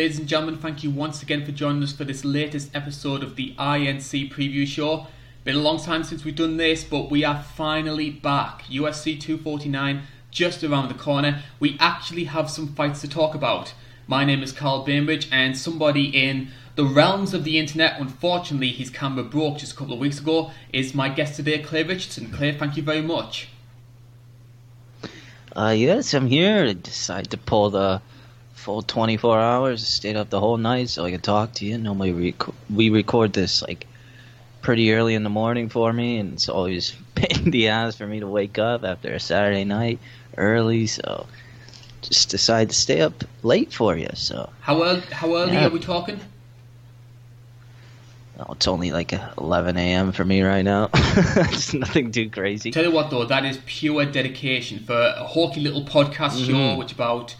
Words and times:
ladies 0.00 0.18
and 0.18 0.26
gentlemen. 0.26 0.56
Thank 0.56 0.82
you 0.82 0.88
once 0.88 1.22
again 1.22 1.44
for 1.44 1.52
joining 1.52 1.82
us 1.82 1.92
for 1.92 2.04
this 2.04 2.24
latest 2.24 2.74
episode 2.74 3.22
of 3.22 3.36
the 3.36 3.54
INC 3.58 4.32
Preview 4.32 4.66
Show. 4.66 5.08
Been 5.44 5.56
a 5.56 5.60
long 5.60 5.78
time 5.78 6.04
since 6.04 6.24
we've 6.24 6.34
done 6.34 6.56
this, 6.56 6.82
but 6.82 7.10
we 7.10 7.22
are 7.22 7.42
finally 7.42 8.08
back. 8.08 8.62
UFC 8.62 9.20
249 9.20 10.00
just 10.30 10.64
around 10.64 10.88
the 10.88 10.94
corner. 10.94 11.42
We 11.58 11.76
actually 11.78 12.24
have 12.24 12.48
some 12.48 12.68
fights 12.68 13.02
to 13.02 13.08
talk 13.08 13.34
about. 13.34 13.74
My 14.06 14.24
name 14.24 14.42
is 14.42 14.52
Carl 14.52 14.84
Bainbridge, 14.84 15.28
and 15.30 15.54
somebody 15.54 16.06
in 16.06 16.48
the 16.76 16.86
realms 16.86 17.34
of 17.34 17.44
the 17.44 17.58
internet, 17.58 18.00
unfortunately, 18.00 18.70
his 18.70 18.88
camera 18.88 19.22
broke 19.22 19.58
just 19.58 19.74
a 19.74 19.76
couple 19.76 19.92
of 19.92 20.00
weeks 20.00 20.18
ago, 20.18 20.50
is 20.72 20.94
my 20.94 21.10
guest 21.10 21.36
today, 21.36 21.58
Clay 21.58 21.82
Richardson. 21.82 22.32
Clay, 22.32 22.56
thank 22.56 22.78
you 22.78 22.82
very 22.82 23.02
much. 23.02 23.50
Uh, 25.54 25.74
yes, 25.76 26.14
I'm 26.14 26.28
here. 26.28 26.64
I 26.64 26.72
decided 26.72 27.30
to 27.32 27.36
pull 27.36 27.68
the 27.68 28.00
full 28.60 28.82
24 28.82 29.40
hours, 29.40 29.86
stayed 29.86 30.16
up 30.16 30.28
the 30.28 30.38
whole 30.38 30.58
night 30.58 30.90
so 30.90 31.04
I 31.04 31.10
could 31.10 31.22
talk 31.22 31.54
to 31.54 31.64
you. 31.64 31.78
Normally, 31.78 32.12
rec- 32.12 32.54
we 32.68 32.90
record 32.90 33.32
this 33.32 33.62
like 33.62 33.86
pretty 34.60 34.92
early 34.92 35.14
in 35.14 35.24
the 35.24 35.30
morning 35.30 35.70
for 35.70 35.92
me, 35.92 36.18
and 36.18 36.34
it's 36.34 36.48
always 36.48 36.94
pain 37.14 37.50
the 37.50 37.68
ass 37.68 37.96
for 37.96 38.06
me 38.06 38.20
to 38.20 38.26
wake 38.26 38.58
up 38.58 38.84
after 38.84 39.12
a 39.12 39.20
Saturday 39.20 39.64
night 39.64 39.98
early. 40.36 40.86
So 40.86 41.26
just 42.02 42.28
decided 42.28 42.70
to 42.70 42.76
stay 42.76 43.00
up 43.00 43.24
late 43.42 43.72
for 43.72 43.96
you. 43.96 44.10
So 44.14 44.50
how 44.60 44.82
early? 44.82 45.00
How 45.00 45.34
early 45.34 45.54
yeah. 45.54 45.66
are 45.66 45.70
we 45.70 45.80
talking? 45.80 46.20
Oh, 48.38 48.52
it's 48.52 48.68
only 48.68 48.90
like 48.90 49.12
11 49.36 49.76
a.m. 49.76 50.12
for 50.12 50.24
me 50.24 50.40
right 50.40 50.62
now. 50.62 50.88
it's 50.94 51.74
nothing 51.74 52.10
too 52.10 52.30
crazy. 52.30 52.70
Tell 52.70 52.84
you 52.84 52.90
what, 52.90 53.10
though, 53.10 53.26
that 53.26 53.44
is 53.44 53.58
pure 53.66 54.06
dedication 54.06 54.78
for 54.78 54.94
a 54.94 55.24
hawky 55.24 55.60
little 55.60 55.84
podcast 55.84 56.38
mm-hmm. 56.38 56.50
show, 56.50 56.78
which 56.78 56.92
about 56.92 57.36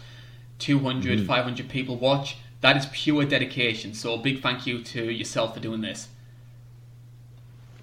200, 0.61 1.19
mm-hmm. 1.19 1.27
500 1.27 1.69
people 1.69 1.97
watch. 1.97 2.37
That 2.61 2.77
is 2.77 2.85
pure 2.91 3.25
dedication. 3.25 3.93
So, 3.93 4.17
big 4.17 4.41
thank 4.41 4.67
you 4.67 4.81
to 4.83 5.11
yourself 5.11 5.55
for 5.55 5.59
doing 5.59 5.81
this. 5.81 6.07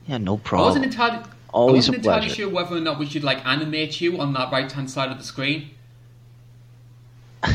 Yeah, 0.07 0.19
no 0.19 0.39
problem. 0.39 0.65
I 0.65 0.69
wasn't 0.69 0.85
entirely, 0.87 1.25
Always 1.51 1.89
I 1.89 1.93
wasn't 1.93 1.97
entirely 1.97 2.29
sure 2.29 2.49
whether 2.49 2.77
or 2.77 2.81
not 2.81 2.99
we 2.99 3.07
should 3.07 3.25
like 3.25 3.45
animate 3.47 4.01
you 4.01 4.19
on 4.21 4.33
that 4.35 4.53
right 4.53 4.71
hand 4.71 4.91
side 4.91 5.11
of 5.11 5.19
the 5.19 5.25
screen. 5.25 5.71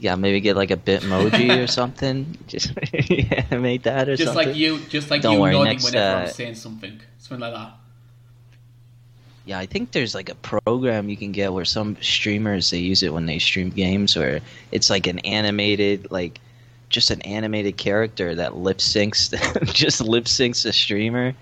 yeah, 0.00 0.14
maybe 0.14 0.40
get 0.40 0.56
like 0.56 0.70
a 0.70 0.76
Bitmoji 0.76 1.62
or 1.62 1.66
something. 1.80 2.36
Just 2.46 2.72
animate 3.50 3.84
that 3.84 4.08
or 4.08 4.16
just 4.16 4.32
something. 4.32 4.44
Just 4.44 4.48
like 4.48 4.56
you, 4.56 4.78
just 4.88 5.10
like 5.10 5.22
Don't 5.22 5.34
you 5.34 5.40
worry, 5.40 5.52
nodding 5.52 5.72
next, 5.72 5.84
whenever 5.84 6.16
uh, 6.16 6.20
I'm 6.22 6.28
saying 6.28 6.54
something, 6.54 7.00
something 7.18 7.40
like 7.40 7.54
that. 7.54 7.72
Yeah, 9.50 9.58
I 9.58 9.66
think 9.66 9.90
there's 9.90 10.14
like 10.14 10.28
a 10.28 10.36
program 10.36 11.08
you 11.08 11.16
can 11.16 11.32
get 11.32 11.52
where 11.52 11.64
some 11.64 11.96
streamers 12.00 12.70
they 12.70 12.78
use 12.78 13.02
it 13.02 13.12
when 13.12 13.26
they 13.26 13.40
stream 13.40 13.70
games 13.70 14.16
where 14.16 14.42
it's 14.70 14.88
like 14.88 15.08
an 15.08 15.18
animated 15.20 16.08
like 16.12 16.40
just 16.88 17.10
an 17.10 17.20
animated 17.22 17.76
character 17.76 18.32
that 18.36 18.54
lip 18.54 18.78
syncs 18.78 19.28
just 19.74 20.00
lip 20.00 20.26
syncs 20.26 20.62
the 20.62 20.72
streamer. 20.72 21.34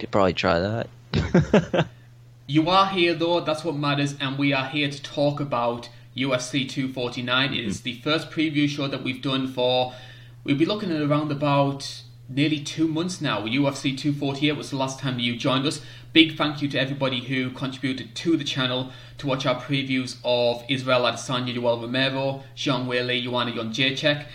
Could 0.00 0.10
probably 0.10 0.32
try 0.32 0.58
that. 0.58 1.86
you 2.48 2.68
are 2.68 2.88
here 2.88 3.14
though, 3.14 3.38
that's 3.38 3.62
what 3.62 3.76
matters, 3.76 4.16
and 4.18 4.36
we 4.36 4.52
are 4.52 4.66
here 4.66 4.90
to 4.90 5.00
talk 5.04 5.38
about 5.38 5.88
UFC 6.16 6.68
249. 6.68 7.54
It 7.54 7.64
is 7.64 7.78
hmm. 7.78 7.84
the 7.84 7.94
first 8.00 8.32
preview 8.32 8.68
show 8.68 8.88
that 8.88 9.04
we've 9.04 9.22
done 9.22 9.46
for. 9.46 9.94
We'll 10.42 10.58
be 10.58 10.66
looking 10.66 10.90
at 10.90 11.00
around 11.00 11.30
about 11.30 12.02
nearly 12.28 12.60
two 12.60 12.88
months 12.88 13.20
now. 13.20 13.40
UFC 13.40 13.96
248 13.96 14.52
was 14.52 14.70
the 14.70 14.76
last 14.76 14.98
time 14.98 15.18
you 15.18 15.36
joined 15.36 15.66
us. 15.66 15.80
Big 16.12 16.36
thank 16.36 16.62
you 16.62 16.68
to 16.68 16.78
everybody 16.78 17.20
who 17.20 17.50
contributed 17.50 18.14
to 18.14 18.36
the 18.36 18.44
channel 18.44 18.90
to 19.18 19.26
watch 19.26 19.46
our 19.46 19.60
previews 19.60 20.16
of 20.24 20.64
Israel 20.68 21.02
Adesanya, 21.02 21.54
Yoel 21.54 21.82
Romero, 21.82 22.42
Zhang 22.56 22.86
Weili, 22.86 23.22
Joanna 23.22 23.52
Jędrzejczyk. 23.52 24.26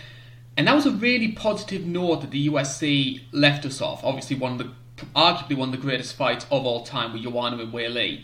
And 0.57 0.67
that 0.67 0.75
was 0.75 0.85
a 0.85 0.91
really 0.91 1.31
positive 1.31 1.85
note 1.85 2.21
that 2.21 2.31
the 2.31 2.49
UFC 2.49 3.21
left 3.31 3.65
us 3.65 3.81
off. 3.81 4.03
Obviously, 4.03 4.35
one 4.35 4.53
of 4.53 4.57
the 4.57 4.71
arguably 5.15 5.55
one 5.55 5.69
of 5.69 5.75
the 5.75 5.81
greatest 5.81 6.15
fights 6.15 6.45
of 6.51 6.65
all 6.65 6.83
time 6.83 7.13
with 7.13 7.23
Joanna 7.23 7.57
and 7.57 7.73
Weili. 7.73 8.23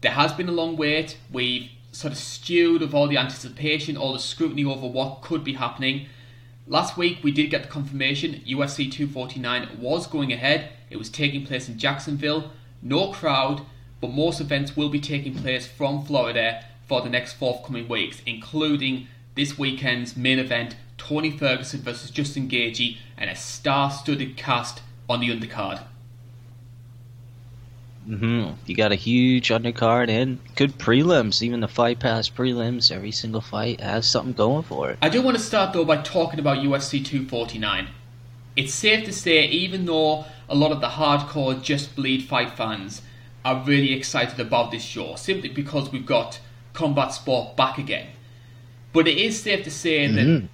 There 0.00 0.12
has 0.12 0.32
been 0.32 0.48
a 0.48 0.52
long 0.52 0.76
wait. 0.76 1.16
We've 1.32 1.70
sort 1.92 2.12
of 2.12 2.18
stewed 2.18 2.82
of 2.82 2.94
all 2.94 3.08
the 3.08 3.18
anticipation, 3.18 3.96
all 3.96 4.12
the 4.12 4.18
scrutiny 4.18 4.64
over 4.64 4.86
what 4.86 5.22
could 5.22 5.44
be 5.44 5.54
happening. 5.54 6.06
Last 6.70 6.98
week 6.98 7.20
we 7.22 7.32
did 7.32 7.50
get 7.50 7.62
the 7.62 7.68
confirmation 7.70 8.42
UFC 8.46 8.92
249 8.92 9.78
was 9.80 10.06
going 10.06 10.34
ahead. 10.34 10.68
It 10.90 10.98
was 10.98 11.08
taking 11.08 11.46
place 11.46 11.66
in 11.66 11.78
Jacksonville. 11.78 12.50
No 12.82 13.10
crowd, 13.10 13.62
but 14.02 14.10
most 14.10 14.38
events 14.38 14.76
will 14.76 14.90
be 14.90 15.00
taking 15.00 15.34
place 15.34 15.66
from 15.66 16.04
Florida 16.04 16.62
for 16.86 17.00
the 17.00 17.08
next 17.08 17.32
forthcoming 17.32 17.88
weeks, 17.88 18.20
including 18.26 19.08
this 19.34 19.56
weekend's 19.56 20.14
main 20.14 20.38
event 20.38 20.76
Tony 20.98 21.30
Ferguson 21.30 21.80
versus 21.80 22.10
Justin 22.10 22.50
Gaethje 22.50 22.98
and 23.16 23.30
a 23.30 23.34
star-studded 23.34 24.36
cast 24.36 24.82
on 25.08 25.20
the 25.20 25.30
undercard. 25.30 25.82
Mm-hmm. 28.08 28.54
You 28.64 28.74
got 28.74 28.90
a 28.90 28.94
huge 28.94 29.50
undercard 29.50 30.08
and 30.08 30.38
good 30.56 30.78
prelims. 30.78 31.42
Even 31.42 31.60
the 31.60 31.68
fight 31.68 31.98
pass 31.98 32.30
prelims, 32.30 32.90
every 32.90 33.12
single 33.12 33.42
fight 33.42 33.80
has 33.80 34.08
something 34.08 34.32
going 34.32 34.62
for 34.62 34.90
it. 34.90 34.98
I 35.02 35.10
do 35.10 35.20
want 35.20 35.36
to 35.36 35.42
start 35.42 35.74
though 35.74 35.84
by 35.84 35.98
talking 35.98 36.40
about 36.40 36.58
UFC 36.58 37.04
249. 37.04 37.88
It's 38.56 38.74
safe 38.74 39.04
to 39.04 39.12
say, 39.12 39.46
even 39.46 39.84
though 39.84 40.24
a 40.48 40.54
lot 40.54 40.72
of 40.72 40.80
the 40.80 40.88
hardcore 40.88 41.62
Just 41.62 41.94
Bleed 41.94 42.24
fight 42.24 42.56
fans 42.56 43.02
are 43.44 43.62
really 43.64 43.92
excited 43.92 44.40
about 44.40 44.70
this 44.70 44.82
show, 44.82 45.14
simply 45.14 45.48
because 45.50 45.92
we've 45.92 46.06
got 46.06 46.40
combat 46.72 47.12
sport 47.12 47.56
back 47.56 47.78
again. 47.78 48.08
But 48.92 49.06
it 49.06 49.18
is 49.18 49.40
safe 49.40 49.64
to 49.64 49.70
say 49.70 50.08
mm-hmm. 50.08 50.46
that 50.46 50.48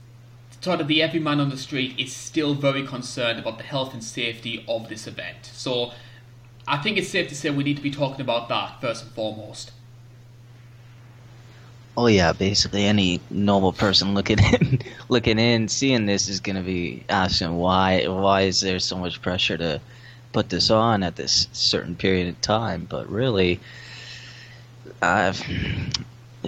sort 0.61 0.81
of 0.81 0.89
the 0.89 1.03
everyman 1.03 1.41
on 1.41 1.51
the 1.51 1.57
street 1.57 1.99
is 1.99 2.13
still 2.15 2.55
very 2.55 2.87
concerned 2.87 3.39
about 3.39 3.59
the 3.59 3.65
health 3.65 3.95
and 3.95 4.03
safety 4.03 4.65
of 4.69 4.89
this 4.89 5.07
event. 5.07 5.47
So 5.53 5.93
I 6.67 6.79
think 6.79 6.97
it's 6.97 7.09
safe 7.09 7.29
to 7.29 7.35
say 7.35 7.51
we 7.51 7.65
need 7.65 7.77
to 7.77 7.83
be 7.83 7.91
talking 7.91 8.21
about 8.21 8.49
that 8.49 8.81
first 8.81 9.05
and 9.05 9.13
foremost. 9.13 9.73
Oh 11.97 12.07
yeah, 12.07 12.33
basically 12.33 12.85
any 12.85 13.21
normal 13.31 13.73
person 13.73 14.15
looking 14.15 14.39
in, 14.53 14.81
looking 15.09 15.39
in, 15.39 15.69
seeing 15.69 16.07
this 16.07 16.29
is 16.29 16.41
going 16.41 16.57
to 16.57 16.63
be 16.63 17.05
asking 17.09 17.57
why 17.57 18.07
why 18.07 18.43
is 18.43 18.61
there 18.61 18.79
so 18.79 18.97
much 18.97 19.23
pressure 19.23 19.57
to 19.57 19.81
put 20.33 20.49
this 20.49 20.71
on 20.71 21.03
at 21.03 21.17
this 21.17 21.47
certain 21.53 21.95
period 21.95 22.29
of 22.29 22.41
time? 22.41 22.87
But 22.89 23.09
really, 23.09 23.61
uh, 25.03 25.33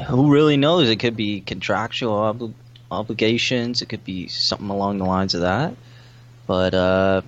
who 0.06 0.32
really 0.32 0.56
knows? 0.56 0.88
It 0.88 0.96
could 0.96 1.16
be 1.16 1.40
contractual 1.42 2.16
obli- 2.16 2.54
obligations. 2.90 3.82
It 3.82 3.88
could 3.88 4.04
be 4.04 4.28
something 4.28 4.70
along 4.70 4.98
the 4.98 5.04
lines 5.04 5.34
of 5.34 5.42
that. 5.42 5.74
But 6.46 6.74
uh, 6.74 7.22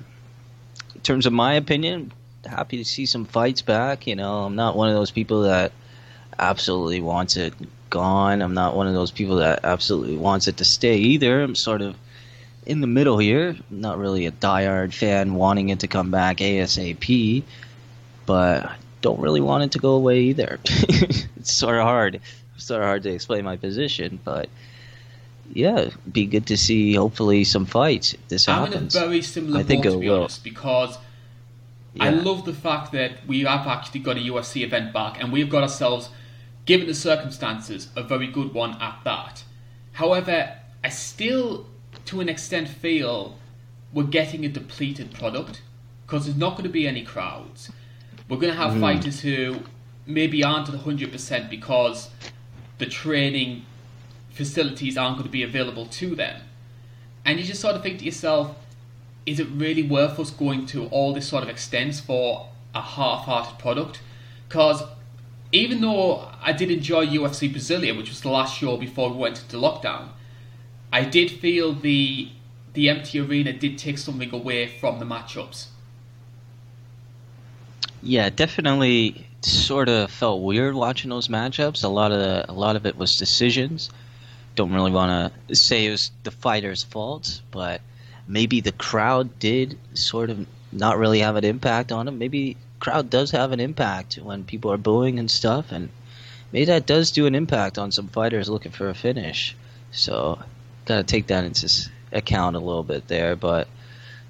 in 0.94 1.00
terms 1.02 1.26
of 1.26 1.32
my 1.32 1.54
opinion, 1.54 2.12
happy 2.46 2.78
to 2.78 2.84
see 2.84 3.06
some 3.06 3.24
fights 3.24 3.62
back. 3.62 4.06
You 4.06 4.16
know, 4.16 4.44
I'm 4.44 4.56
not 4.56 4.76
one 4.76 4.88
of 4.88 4.94
those 4.94 5.10
people 5.10 5.42
that 5.42 5.72
absolutely 6.38 7.00
wants 7.00 7.36
it 7.36 7.54
gone. 7.90 8.42
I'm 8.42 8.54
not 8.54 8.76
one 8.76 8.86
of 8.86 8.94
those 8.94 9.10
people 9.10 9.36
that 9.36 9.60
absolutely 9.64 10.16
wants 10.16 10.48
it 10.48 10.58
to 10.58 10.64
stay 10.64 10.96
either. 10.96 11.42
I'm 11.42 11.54
sort 11.54 11.82
of 11.82 11.96
in 12.66 12.80
the 12.80 12.86
middle 12.86 13.18
here. 13.18 13.56
I'm 13.70 13.80
not 13.80 13.98
really 13.98 14.26
a 14.26 14.32
diehard 14.32 14.92
fan 14.92 15.34
wanting 15.34 15.70
it 15.70 15.80
to 15.80 15.88
come 15.88 16.10
back 16.10 16.38
ASAP, 16.38 17.42
but 18.26 18.64
I 18.66 18.76
don't 19.00 19.20
really 19.20 19.40
want 19.40 19.64
it 19.64 19.72
to 19.72 19.78
go 19.78 19.92
away 19.92 20.20
either. 20.20 20.58
it's 20.64 21.52
sort 21.52 21.76
of 21.76 21.82
hard. 21.82 22.20
It's 22.54 22.64
sort 22.64 22.82
of 22.82 22.86
hard 22.86 23.02
to 23.04 23.10
explain 23.10 23.44
my 23.44 23.56
position, 23.56 24.20
but 24.22 24.48
yeah, 25.52 25.90
be 26.10 26.26
good 26.26 26.46
to 26.48 26.56
see 26.56 26.94
hopefully 26.94 27.44
some 27.44 27.64
fights. 27.64 28.12
If 28.12 28.28
this 28.28 28.48
I'm 28.48 28.66
happens. 28.66 28.94
in 28.94 29.02
a 29.02 29.06
very 29.06 29.22
similar 29.22 29.60
I 29.60 29.62
think 29.62 29.84
boat, 29.84 29.92
to 29.92 29.98
be 29.98 30.08
will. 30.08 30.20
honest, 30.20 30.44
because 30.44 30.98
yeah. 31.94 32.04
I 32.04 32.10
love 32.10 32.44
the 32.44 32.52
fact 32.52 32.92
that 32.92 33.26
we 33.26 33.42
have 33.42 33.66
actually 33.66 34.00
got 34.00 34.16
a 34.16 34.20
UFC 34.20 34.62
event 34.62 34.92
back 34.92 35.20
and 35.20 35.32
we've 35.32 35.50
got 35.50 35.62
ourselves, 35.62 36.10
given 36.64 36.86
the 36.86 36.94
circumstances, 36.94 37.88
a 37.96 38.02
very 38.02 38.26
good 38.26 38.52
one 38.52 38.80
at 38.80 39.00
that. 39.04 39.44
However, 39.92 40.56
I 40.84 40.88
still, 40.90 41.66
to 42.06 42.20
an 42.20 42.28
extent, 42.28 42.68
feel 42.68 43.36
we're 43.92 44.04
getting 44.04 44.44
a 44.44 44.48
depleted 44.48 45.12
product 45.12 45.62
because 46.06 46.26
there's 46.26 46.36
not 46.36 46.52
going 46.52 46.64
to 46.64 46.70
be 46.70 46.86
any 46.86 47.04
crowds. 47.04 47.70
We're 48.28 48.38
going 48.38 48.52
to 48.52 48.58
have 48.58 48.72
mm. 48.72 48.80
fighters 48.80 49.20
who 49.20 49.60
maybe 50.06 50.44
aren't 50.44 50.68
at 50.68 50.74
100% 50.74 51.50
because 51.50 52.10
the 52.78 52.86
training 52.86 53.64
facilities 54.30 54.96
aren't 54.96 55.16
going 55.16 55.26
to 55.26 55.32
be 55.32 55.42
available 55.42 55.86
to 55.86 56.14
them. 56.14 56.42
And 57.24 57.38
you 57.38 57.44
just 57.44 57.60
sort 57.60 57.74
of 57.74 57.82
think 57.82 57.98
to 57.98 58.04
yourself, 58.04 58.56
is 59.28 59.40
it 59.40 59.48
really 59.50 59.82
worth 59.82 60.18
us 60.18 60.30
going 60.30 60.66
to 60.66 60.86
all 60.86 61.12
this 61.12 61.28
sort 61.28 61.42
of 61.42 61.48
extents 61.48 62.00
for 62.00 62.48
a 62.74 62.80
half-hearted 62.80 63.58
product? 63.58 64.00
Because 64.48 64.82
even 65.52 65.80
though 65.80 66.28
I 66.42 66.52
did 66.52 66.70
enjoy 66.70 67.06
UFC 67.06 67.52
Brasilia, 67.52 67.96
which 67.96 68.08
was 68.08 68.20
the 68.20 68.30
last 68.30 68.56
show 68.56 68.76
before 68.76 69.10
we 69.10 69.16
went 69.16 69.40
into 69.40 69.56
lockdown, 69.56 70.08
I 70.92 71.04
did 71.04 71.30
feel 71.30 71.72
the 71.72 72.30
the 72.74 72.88
empty 72.88 73.18
arena 73.18 73.52
did 73.52 73.76
take 73.76 73.98
something 73.98 74.32
away 74.32 74.66
from 74.66 74.98
the 75.00 75.04
matchups. 75.04 75.66
Yeah, 78.02 78.30
definitely. 78.30 79.26
Sort 79.40 79.88
of 79.88 80.10
felt 80.10 80.42
weird 80.42 80.74
watching 80.74 81.10
those 81.10 81.28
matchups. 81.28 81.84
A 81.84 81.88
lot 81.88 82.12
of 82.12 82.48
a 82.48 82.52
lot 82.52 82.76
of 82.76 82.86
it 82.86 82.96
was 82.96 83.16
decisions 83.16 83.90
don't 84.58 84.72
really 84.72 84.90
want 84.90 85.32
to 85.46 85.54
say 85.54 85.86
it 85.86 85.90
was 85.90 86.10
the 86.24 86.32
fighter's 86.32 86.82
fault, 86.82 87.40
but 87.52 87.80
maybe 88.28 88.60
the 88.60 88.72
crowd 88.72 89.38
did 89.38 89.78
sort 89.94 90.30
of 90.30 90.46
not 90.70 90.98
really 90.98 91.20
have 91.20 91.36
an 91.36 91.44
impact 91.44 91.90
on 91.90 92.06
him. 92.06 92.18
Maybe 92.18 92.56
crowd 92.78 93.10
does 93.10 93.30
have 93.32 93.52
an 93.52 93.58
impact 93.58 94.16
when 94.16 94.44
people 94.44 94.70
are 94.70 94.76
booing 94.76 95.18
and 95.18 95.30
stuff, 95.30 95.72
and 95.72 95.88
maybe 96.52 96.66
that 96.66 96.86
does 96.86 97.10
do 97.10 97.26
an 97.26 97.34
impact 97.34 97.78
on 97.78 97.90
some 97.90 98.08
fighters 98.08 98.48
looking 98.48 98.72
for 98.72 98.88
a 98.88 98.94
finish. 98.94 99.56
So, 99.90 100.38
gotta 100.84 101.02
take 101.02 101.28
that 101.28 101.44
into 101.44 101.90
account 102.12 102.56
a 102.56 102.60
little 102.60 102.84
bit 102.84 103.08
there. 103.08 103.34
But 103.34 103.66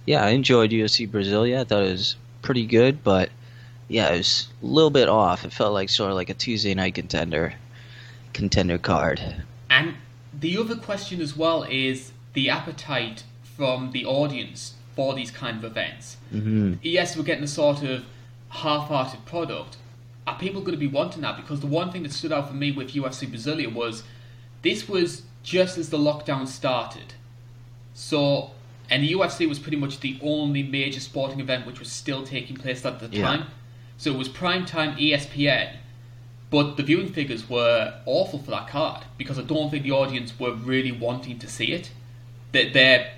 yeah, 0.07 0.25
I 0.25 0.31
enjoyed 0.31 0.71
UFC 0.71 1.09
Brasilia. 1.11 1.61
I 1.61 1.65
thought 1.65 1.83
it 1.83 1.93
was 1.93 2.17
pretty 2.41 2.67
good, 2.67 3.03
but 3.03 3.31
yeah, 3.89 4.13
it 4.13 4.19
was 4.19 4.49
a 4.63 4.67
little 4.67 4.91
bit 4.91 5.09
off. 5.09 5.45
It 5.45 5.53
felt 5.53 5.75
like 5.75 5.89
sort 5.89 6.11
of 6.11 6.17
like 6.17 6.31
a 6.31 6.35
Tuesday 6.35 6.75
night 6.75 6.95
contender 6.95 7.55
contender 8.33 8.79
card. 8.79 9.21
And 9.69 9.95
the 10.39 10.57
other 10.57 10.77
question 10.77 11.21
as 11.21 11.37
well 11.37 11.65
is 11.65 12.13
the 12.35 12.51
appetite 12.51 13.25
from 13.59 13.91
the 13.91 14.07
audience 14.07 14.75
for 14.97 15.15
these 15.15 15.31
kind 15.31 15.59
of 15.59 15.65
events. 15.65 16.17
Mm-hmm. 16.33 16.75
Yes, 16.81 17.17
we're 17.17 17.25
getting 17.25 17.45
a 17.45 17.49
sort 17.49 17.83
of 17.83 18.05
half-hearted 18.51 19.27
product. 19.27 19.77
Are 20.27 20.39
people 20.39 20.61
going 20.61 20.73
to 20.73 20.79
be 20.79 20.87
wanting 20.87 21.23
that? 21.23 21.37
Because 21.37 21.61
the 21.61 21.67
one 21.67 21.91
thing 21.91 22.05
that 22.05 22.13
stood 22.13 22.33
out 22.33 22.49
for 22.49 22.55
me 22.55 22.71
with 22.71 22.93
UFC 22.93 23.29
Brasilia 23.31 23.71
was 23.73 24.05
this 24.63 24.89
was 24.89 25.23
just 25.43 25.77
as 25.77 25.91
the 25.91 25.99
lockdown 25.99 26.47
started. 26.47 27.15
So, 27.95 28.53
and 28.91 29.03
the 29.03 29.13
UFC 29.13 29.49
was 29.49 29.59
pretty 29.59 29.77
much 29.77 30.01
the 30.01 30.19
only 30.23 30.63
major 30.63 31.01
sporting 31.01 31.41
event 31.41 31.67
which 31.67 31.81
was 31.81 31.91
still 31.91 32.23
taking 32.25 32.57
place 32.57 32.85
at 32.85 33.01
the 33.01 33.09
Yeah. 33.09 33.27
time. 33.27 33.47
So 33.97 34.13
it 34.13 34.17
was 34.17 34.29
prime 34.29 34.65
time 34.67 34.97
ESPN, 34.97 35.75
but 36.51 36.77
the 36.77 36.85
viewing 36.85 37.13
figures 37.13 37.49
were 37.51 37.95
awful 38.07 38.39
for 38.39 38.53
that 38.53 38.69
card 38.69 39.03
because 39.17 39.37
I 39.39 39.43
don't 39.43 39.71
think 39.71 39.83
the 39.83 39.91
audience 39.91 40.39
were 40.39 40.53
really 40.55 40.93
wanting 40.93 41.39
to 41.41 41.49
see 41.49 41.73
it. 41.73 41.91
That 42.53 42.73
their 42.73 43.11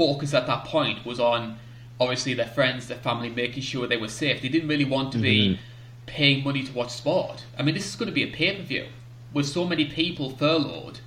focus 0.00 0.32
at 0.32 0.46
that 0.46 0.64
point 0.64 1.04
was 1.04 1.20
on 1.20 1.58
obviously 2.00 2.32
their 2.32 2.46
friends, 2.46 2.88
their 2.88 2.96
family, 2.96 3.28
making 3.28 3.62
sure 3.62 3.86
they 3.86 3.98
were 3.98 4.08
safe. 4.08 4.40
They 4.40 4.48
didn't 4.48 4.66
really 4.66 4.86
want 4.86 5.12
to 5.12 5.18
be 5.18 5.40
mm-hmm. 5.40 5.62
paying 6.06 6.42
money 6.42 6.62
to 6.62 6.72
watch 6.72 6.88
sport. 6.88 7.44
I 7.58 7.62
mean, 7.62 7.74
this 7.74 7.86
is 7.86 7.96
going 7.96 8.08
to 8.08 8.14
be 8.14 8.22
a 8.22 8.32
pay 8.32 8.56
per 8.56 8.62
view 8.62 8.86
with 9.34 9.46
so 9.46 9.66
many 9.66 9.84
people 9.84 10.30
furloughed. 10.30 11.00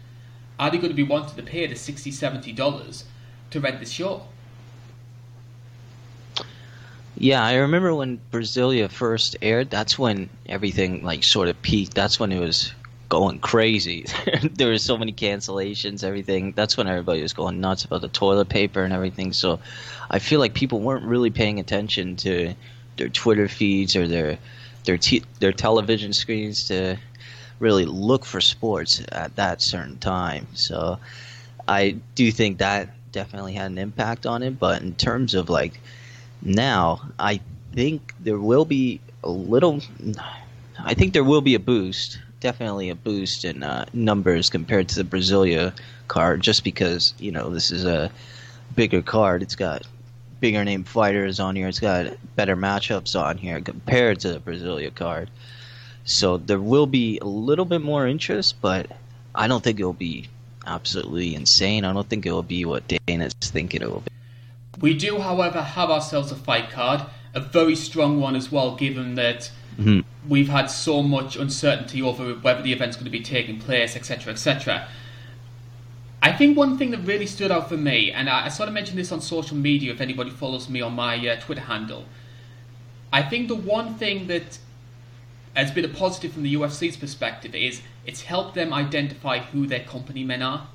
Are 0.60 0.69
they 0.69 0.78
going 0.78 0.92
to 0.92 1.01
be 1.04 1.10
wanting 1.16 1.36
to 1.36 1.42
pay 1.42 1.66
the 1.66 1.75
60 1.75 2.12
$70 2.12 3.04
to 3.50 3.60
rent 3.60 3.80
this 3.80 3.90
show? 3.90 4.28
Yeah, 7.18 7.44
I 7.44 7.56
remember 7.56 7.95
when 7.95 8.22
Brasilia 8.31 8.92
first 8.92 9.38
aired. 9.42 9.72
That's 9.72 9.98
when 9.98 10.30
everything 10.45 11.04
like 11.04 11.24
sort 11.24 11.48
of 11.48 11.60
peaked. 11.63 11.95
That's 11.95 12.19
when 12.19 12.31
it 12.31 12.40
was 12.40 12.72
going 13.13 13.38
crazy. 13.38 14.07
there 14.56 14.69
were 14.69 14.80
so 14.80 14.98
many 14.98 15.13
cancellations, 15.13 16.04
everything. 16.04 16.51
That's 16.54 16.75
when 16.75 16.88
everybody 16.88 17.21
was 17.21 17.31
going 17.31 17.62
nuts 17.62 17.86
about 17.86 18.01
the 18.01 18.07
toilet 18.07 18.50
paper 18.50 18.83
and 18.83 18.92
everything. 18.92 19.33
So 19.33 19.60
I 20.10 20.18
feel 20.18 20.39
like 20.39 20.56
people 20.56 20.80
weren't 20.80 21.06
really 21.06 21.30
paying 21.30 21.60
attention 21.60 22.15
to 22.18 22.56
their 22.98 23.10
Twitter 23.10 23.48
feeds 23.48 23.95
or 23.95 24.07
their 24.07 24.39
their 24.86 24.98
their 25.39 25.51
television 25.51 26.12
screens 26.12 26.68
to 26.69 26.98
really 27.60 27.86
look 27.86 28.25
for 28.25 28.42
sports 28.42 29.00
at 29.12 29.36
that 29.36 29.62
certain 29.62 30.00
time. 30.00 30.48
So 30.56 30.98
I 31.68 31.98
do 32.16 32.31
think 32.31 32.57
that 32.57 32.89
definitely 33.12 33.54
had 33.54 33.69
an 33.69 33.77
impact 33.77 34.25
on 34.25 34.42
it. 34.42 34.57
But 34.57 34.81
in 34.81 34.95
terms 34.95 35.36
of 35.36 35.51
like 35.51 35.80
now, 36.42 37.00
I 37.19 37.42
think 37.74 38.16
there 38.19 38.39
will 38.39 38.66
be 38.66 39.01
a 39.24 39.30
little. 39.30 39.81
I 40.83 40.95
think 40.95 41.13
there 41.13 41.24
will 41.24 41.42
be 41.42 41.54
a 41.54 41.59
boost, 41.59 42.18
definitely 42.44 42.90
a 42.90 42.95
boost 42.95 43.45
in 43.45 43.63
uh, 43.63 43.86
numbers 43.94 44.50
compared 44.50 44.90
to 44.90 45.01
the 45.01 45.04
Brasilia 45.04 45.74
card, 46.10 46.42
just 46.42 46.63
because 46.63 47.13
you 47.18 47.31
know 47.31 47.50
this 47.50 47.72
is 47.72 47.86
a 47.86 48.12
bigger 48.75 49.01
card. 49.01 49.42
It's 49.42 49.56
got 49.56 49.88
bigger 50.40 50.63
name 50.63 50.84
fighters 50.84 51.40
on 51.40 51.56
here. 51.56 51.68
It's 51.69 51.80
got 51.80 52.13
better 52.36 52.56
matchups 52.56 53.19
on 53.19 53.38
here 53.38 53.62
compared 53.62 54.19
to 54.19 54.34
the 54.34 54.40
Brasilia 54.40 54.94
card. 54.94 55.31
So 56.04 56.38
there 56.38 56.60
will 56.60 56.86
be 56.86 57.18
a 57.19 57.25
little 57.25 57.63
bit 57.63 57.81
more 57.81 58.06
interest, 58.06 58.62
but 58.62 58.92
I 59.34 59.48
don't 59.48 59.63
think 59.63 59.80
it 59.80 59.86
will 59.86 59.94
be 59.94 60.28
absolutely 60.68 61.34
insane. 61.34 61.86
I 61.86 61.94
don't 61.94 62.07
think 62.10 62.25
it 62.25 62.31
will 62.34 62.44
be 62.44 62.66
what 62.66 62.84
Dana's 63.07 63.34
thinking 63.36 63.81
it 63.81 63.90
will 63.90 64.01
be. 64.01 64.12
We 64.81 64.94
do, 64.95 65.19
however, 65.19 65.62
have 65.62 65.90
ourselves 65.90 66.30
a 66.31 66.36
fight 66.36 66.69
card, 66.72 67.04
a 67.34 67.40
very 67.40 67.75
strong 67.75 68.19
one 68.19 68.36
as 68.36 68.51
well, 68.51 68.75
given 68.75 69.16
that 69.16 69.50
Mhm. 69.77 70.03
we've 70.27 70.49
had 70.49 70.67
so 70.67 71.03
much 71.03 71.35
uncertainty 71.35 72.01
over 72.01 72.33
whether 72.35 72.61
the 72.61 72.71
event's 72.71 72.95
going 72.95 73.05
to 73.05 73.11
be 73.11 73.19
taking 73.19 73.59
place, 73.59 73.95
etc., 73.95 74.31
etc. 74.31 74.87
I 76.21 76.31
think 76.31 76.55
one 76.55 76.77
thing 76.77 76.91
that 76.91 76.99
really 76.99 77.25
stood 77.25 77.51
out 77.51 77.67
for 77.67 77.75
me, 77.75 78.11
and 78.11 78.29
I, 78.29 78.45
I 78.45 78.47
sort 78.49 78.69
of 78.69 78.73
mentioned 78.73 78.97
this 78.97 79.11
on 79.11 79.19
social 79.19 79.57
media 79.57 79.91
if 79.91 79.99
anybody 79.99 80.29
follows 80.29 80.69
me 80.69 80.79
on 80.79 80.93
my 80.93 81.15
uh, 81.27 81.39
Twitter 81.41 81.61
handle, 81.61 82.05
I 83.11 83.21
think 83.21 83.49
the 83.49 83.55
one 83.55 83.95
thing 83.95 84.27
that 84.27 84.57
has 85.55 85.71
been 85.71 85.85
a 85.85 85.89
positive 85.89 86.31
from 86.31 86.43
the 86.43 86.55
UFC's 86.55 86.95
perspective 86.97 87.53
is 87.53 87.81
it's 88.05 88.21
helped 88.23 88.55
them 88.55 88.73
identify 88.73 89.39
who 89.39 89.67
their 89.67 89.81
company 89.81 90.23
men 90.23 90.41
are. 90.41 90.67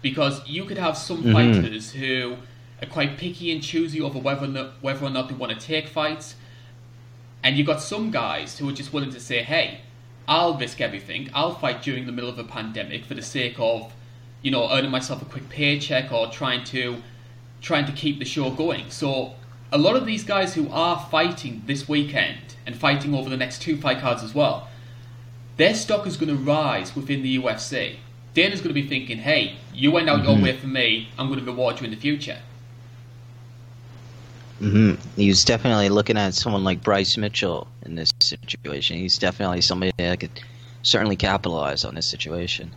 Because 0.00 0.40
you 0.48 0.64
could 0.64 0.78
have 0.78 0.96
some 0.96 1.22
Mhm. 1.22 1.32
fighters 1.32 1.92
who 1.92 2.36
are 2.82 2.86
quite 2.86 3.16
picky 3.16 3.52
and 3.52 3.62
choosy 3.62 4.00
over 4.00 4.18
whether 4.18 4.46
or 4.46 4.48
not, 4.48 4.72
whether 4.80 5.04
or 5.04 5.10
not 5.10 5.28
they 5.28 5.34
want 5.36 5.52
to 5.52 5.58
take 5.64 5.86
fights, 5.86 6.34
and 7.42 7.56
you've 7.56 7.66
got 7.66 7.80
some 7.80 8.10
guys 8.10 8.58
who 8.58 8.68
are 8.68 8.72
just 8.72 8.92
willing 8.92 9.10
to 9.10 9.20
say, 9.20 9.42
hey, 9.42 9.80
I'll 10.28 10.56
risk 10.56 10.80
everything. 10.80 11.30
I'll 11.34 11.54
fight 11.54 11.82
during 11.82 12.06
the 12.06 12.12
middle 12.12 12.30
of 12.30 12.38
a 12.38 12.44
pandemic 12.44 13.04
for 13.04 13.14
the 13.14 13.22
sake 13.22 13.56
of, 13.58 13.92
you 14.42 14.50
know, 14.50 14.70
earning 14.70 14.90
myself 14.90 15.20
a 15.22 15.24
quick 15.24 15.48
paycheck 15.48 16.12
or 16.12 16.28
trying 16.28 16.64
to 16.64 17.02
trying 17.60 17.86
to 17.86 17.92
keep 17.92 18.18
the 18.18 18.24
show 18.24 18.50
going. 18.50 18.90
So 18.90 19.34
a 19.70 19.78
lot 19.78 19.94
of 19.96 20.04
these 20.04 20.24
guys 20.24 20.54
who 20.54 20.68
are 20.70 21.06
fighting 21.10 21.62
this 21.66 21.88
weekend 21.88 22.56
and 22.66 22.76
fighting 22.76 23.14
over 23.14 23.30
the 23.30 23.36
next 23.36 23.62
two 23.62 23.76
fight 23.76 24.00
cards 24.00 24.22
as 24.22 24.34
well, 24.34 24.68
their 25.56 25.74
stock 25.74 26.06
is 26.06 26.16
going 26.16 26.28
to 26.36 26.42
rise 26.42 26.96
within 26.96 27.22
the 27.22 27.38
UFC. 27.38 27.96
Dana's 28.34 28.60
going 28.60 28.74
to 28.74 28.80
be 28.80 28.88
thinking, 28.88 29.18
hey, 29.18 29.56
you 29.74 29.90
went 29.92 30.08
out 30.08 30.24
your 30.24 30.36
Mhm. 30.36 30.42
way 30.42 30.56
for 30.56 30.66
me, 30.66 31.08
I'm 31.18 31.28
going 31.28 31.38
to 31.38 31.44
reward 31.44 31.78
you 31.80 31.84
in 31.84 31.90
the 31.90 31.96
future. 31.96 32.38
Hmm 34.62 34.94
He's 35.16 35.44
definitely 35.44 35.88
looking 35.88 36.16
at 36.16 36.34
someone 36.34 36.62
like 36.62 36.82
Bryce 36.82 37.16
Mitchell 37.16 37.66
in 37.84 37.96
this 37.96 38.12
situation. 38.20 38.96
He's 38.96 39.18
definitely 39.18 39.60
somebody 39.60 39.92
that 39.98 40.20
could 40.20 40.40
certainly 40.82 41.16
capitalize 41.16 41.84
on 41.84 41.94
this 41.96 42.06
situation. 42.06 42.70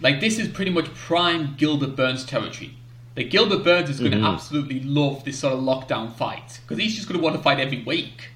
Like 0.00 0.20
this 0.20 0.38
is 0.38 0.48
pretty 0.48 0.70
much 0.70 0.86
prime 0.94 1.54
Gilbert 1.56 1.96
Burns 1.96 2.24
territory. 2.24 2.74
Like 3.16 3.30
Gilbert 3.30 3.64
Burns 3.64 3.90
is 3.90 3.98
going 4.00 4.12
to 4.12 4.18
Mhm. 4.18 4.32
absolutely 4.32 4.80
love 4.80 5.24
this 5.24 5.38
sort 5.40 5.54
of 5.54 5.60
lockdown 5.60 6.12
fight 6.12 6.60
because 6.62 6.78
he's 6.82 6.94
just 6.94 7.08
going 7.08 7.18
to 7.18 7.24
want 7.24 7.36
to 7.36 7.42
fight 7.42 7.58
every 7.60 7.82
week. 7.82 8.30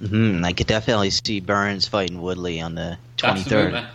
hmm 0.00 0.44
I 0.44 0.52
could 0.52 0.66
definitely 0.66 1.10
see 1.10 1.40
Burns 1.40 1.86
fighting 1.88 2.22
Woodley 2.22 2.60
on 2.60 2.74
the 2.74 2.98
the 3.16 3.22
23rd. 3.26 3.74
I 3.74 3.86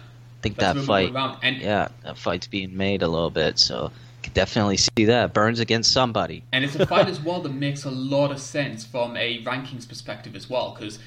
think 0.42 0.58
That's 0.58 0.78
that 0.80 0.86
fight. 0.86 1.14
And 1.42 1.62
yeah, 1.62 1.88
that 2.04 2.18
fight's 2.18 2.48
being 2.48 2.76
made 2.76 3.02
a 3.02 3.08
little 3.08 3.30
bit, 3.30 3.58
so 3.58 3.92
could 4.24 4.34
definitely 4.34 4.78
see 4.78 5.06
that 5.06 5.34
Burns 5.34 5.60
against 5.60 5.92
somebody. 5.92 6.44
And 6.52 6.64
it's 6.64 6.76
a 6.76 6.86
fight 6.86 7.08
as 7.08 7.20
well 7.20 7.42
that 7.42 7.54
makes 7.54 7.84
a 7.84 7.92
lot 7.92 8.32
of 8.32 8.40
sense 8.40 8.86
from 8.86 9.16
a 9.18 9.44
rankings 9.44 9.88
perspective 9.88 10.36
as 10.36 10.50
well, 10.50 10.76
because 10.78 11.00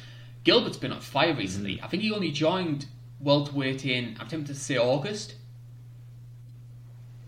Gilbert's 0.44 0.76
been 0.76 0.92
on 0.92 1.00
fire 1.00 1.34
recently. 1.34 1.80
I 1.82 1.88
think 1.88 2.02
he 2.02 2.12
only 2.12 2.30
joined 2.30 2.86
welterweight 3.20 3.84
in, 3.86 4.16
I'm 4.20 4.28
tempted 4.28 4.54
to 4.54 4.60
say 4.60 4.76
August. 4.76 5.34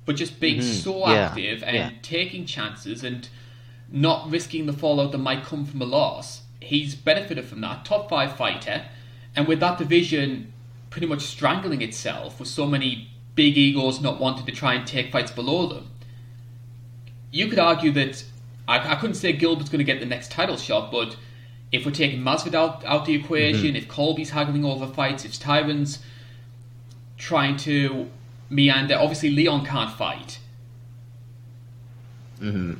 But 0.04 0.16
just 0.16 0.38
being 0.40 0.60
Mhm, 0.60 0.82
so 0.82 1.08
yeah, 1.08 1.26
active 1.26 1.62
and 1.62 1.76
yeah. 1.76 1.90
taking 2.02 2.46
chances 2.46 3.02
and 3.02 3.28
not 3.90 4.30
risking 4.30 4.66
the 4.66 4.72
fallout 4.72 5.12
that 5.12 5.18
might 5.18 5.44
come 5.44 5.64
from 5.64 5.82
a 5.82 5.84
loss, 5.84 6.42
he's 6.60 6.94
benefited 6.94 7.44
from 7.46 7.60
that. 7.62 7.84
Top 7.84 8.08
five 8.08 8.36
fighter, 8.36 8.84
and 9.34 9.46
with 9.46 9.60
that 9.60 9.78
division 9.78 10.52
pretty 10.90 11.06
much 11.06 11.20
strangling 11.22 11.82
itself 11.82 12.38
with 12.38 12.48
so 12.48 12.66
many 12.66 13.10
big 13.38 13.56
egos 13.56 14.00
not 14.00 14.18
wanting 14.18 14.44
to 14.44 14.50
try 14.50 14.74
and 14.74 14.84
take 14.84 15.12
fights 15.12 15.30
below 15.30 15.66
them, 15.68 15.88
you 17.30 17.46
could 17.46 17.60
argue 17.60 17.92
that 17.92 18.24
I, 18.66 18.94
I 18.94 18.94
couldn't 18.96 19.14
say 19.14 19.32
Gilbert's 19.32 19.70
going 19.70 19.78
to 19.78 19.84
get 19.84 20.00
the 20.00 20.06
next 20.06 20.32
title 20.32 20.56
shot, 20.56 20.90
but 20.90 21.14
if 21.70 21.86
we're 21.86 21.92
taking 21.92 22.20
Masvidal 22.20 22.54
out, 22.56 22.84
out 22.84 23.04
the 23.04 23.14
equation, 23.14 23.76
if 23.76 23.86
Colby's 23.86 24.30
haggling 24.30 24.64
over 24.64 24.88
fights, 24.88 25.24
if 25.24 25.38
Tyron's 25.38 26.00
trying 27.16 27.56
to 27.58 28.10
meander, 28.50 28.96
obviously 28.96 29.30
Leon 29.30 29.64
can't 29.64 29.92
fight. 29.92 30.40
hmm 32.40 32.72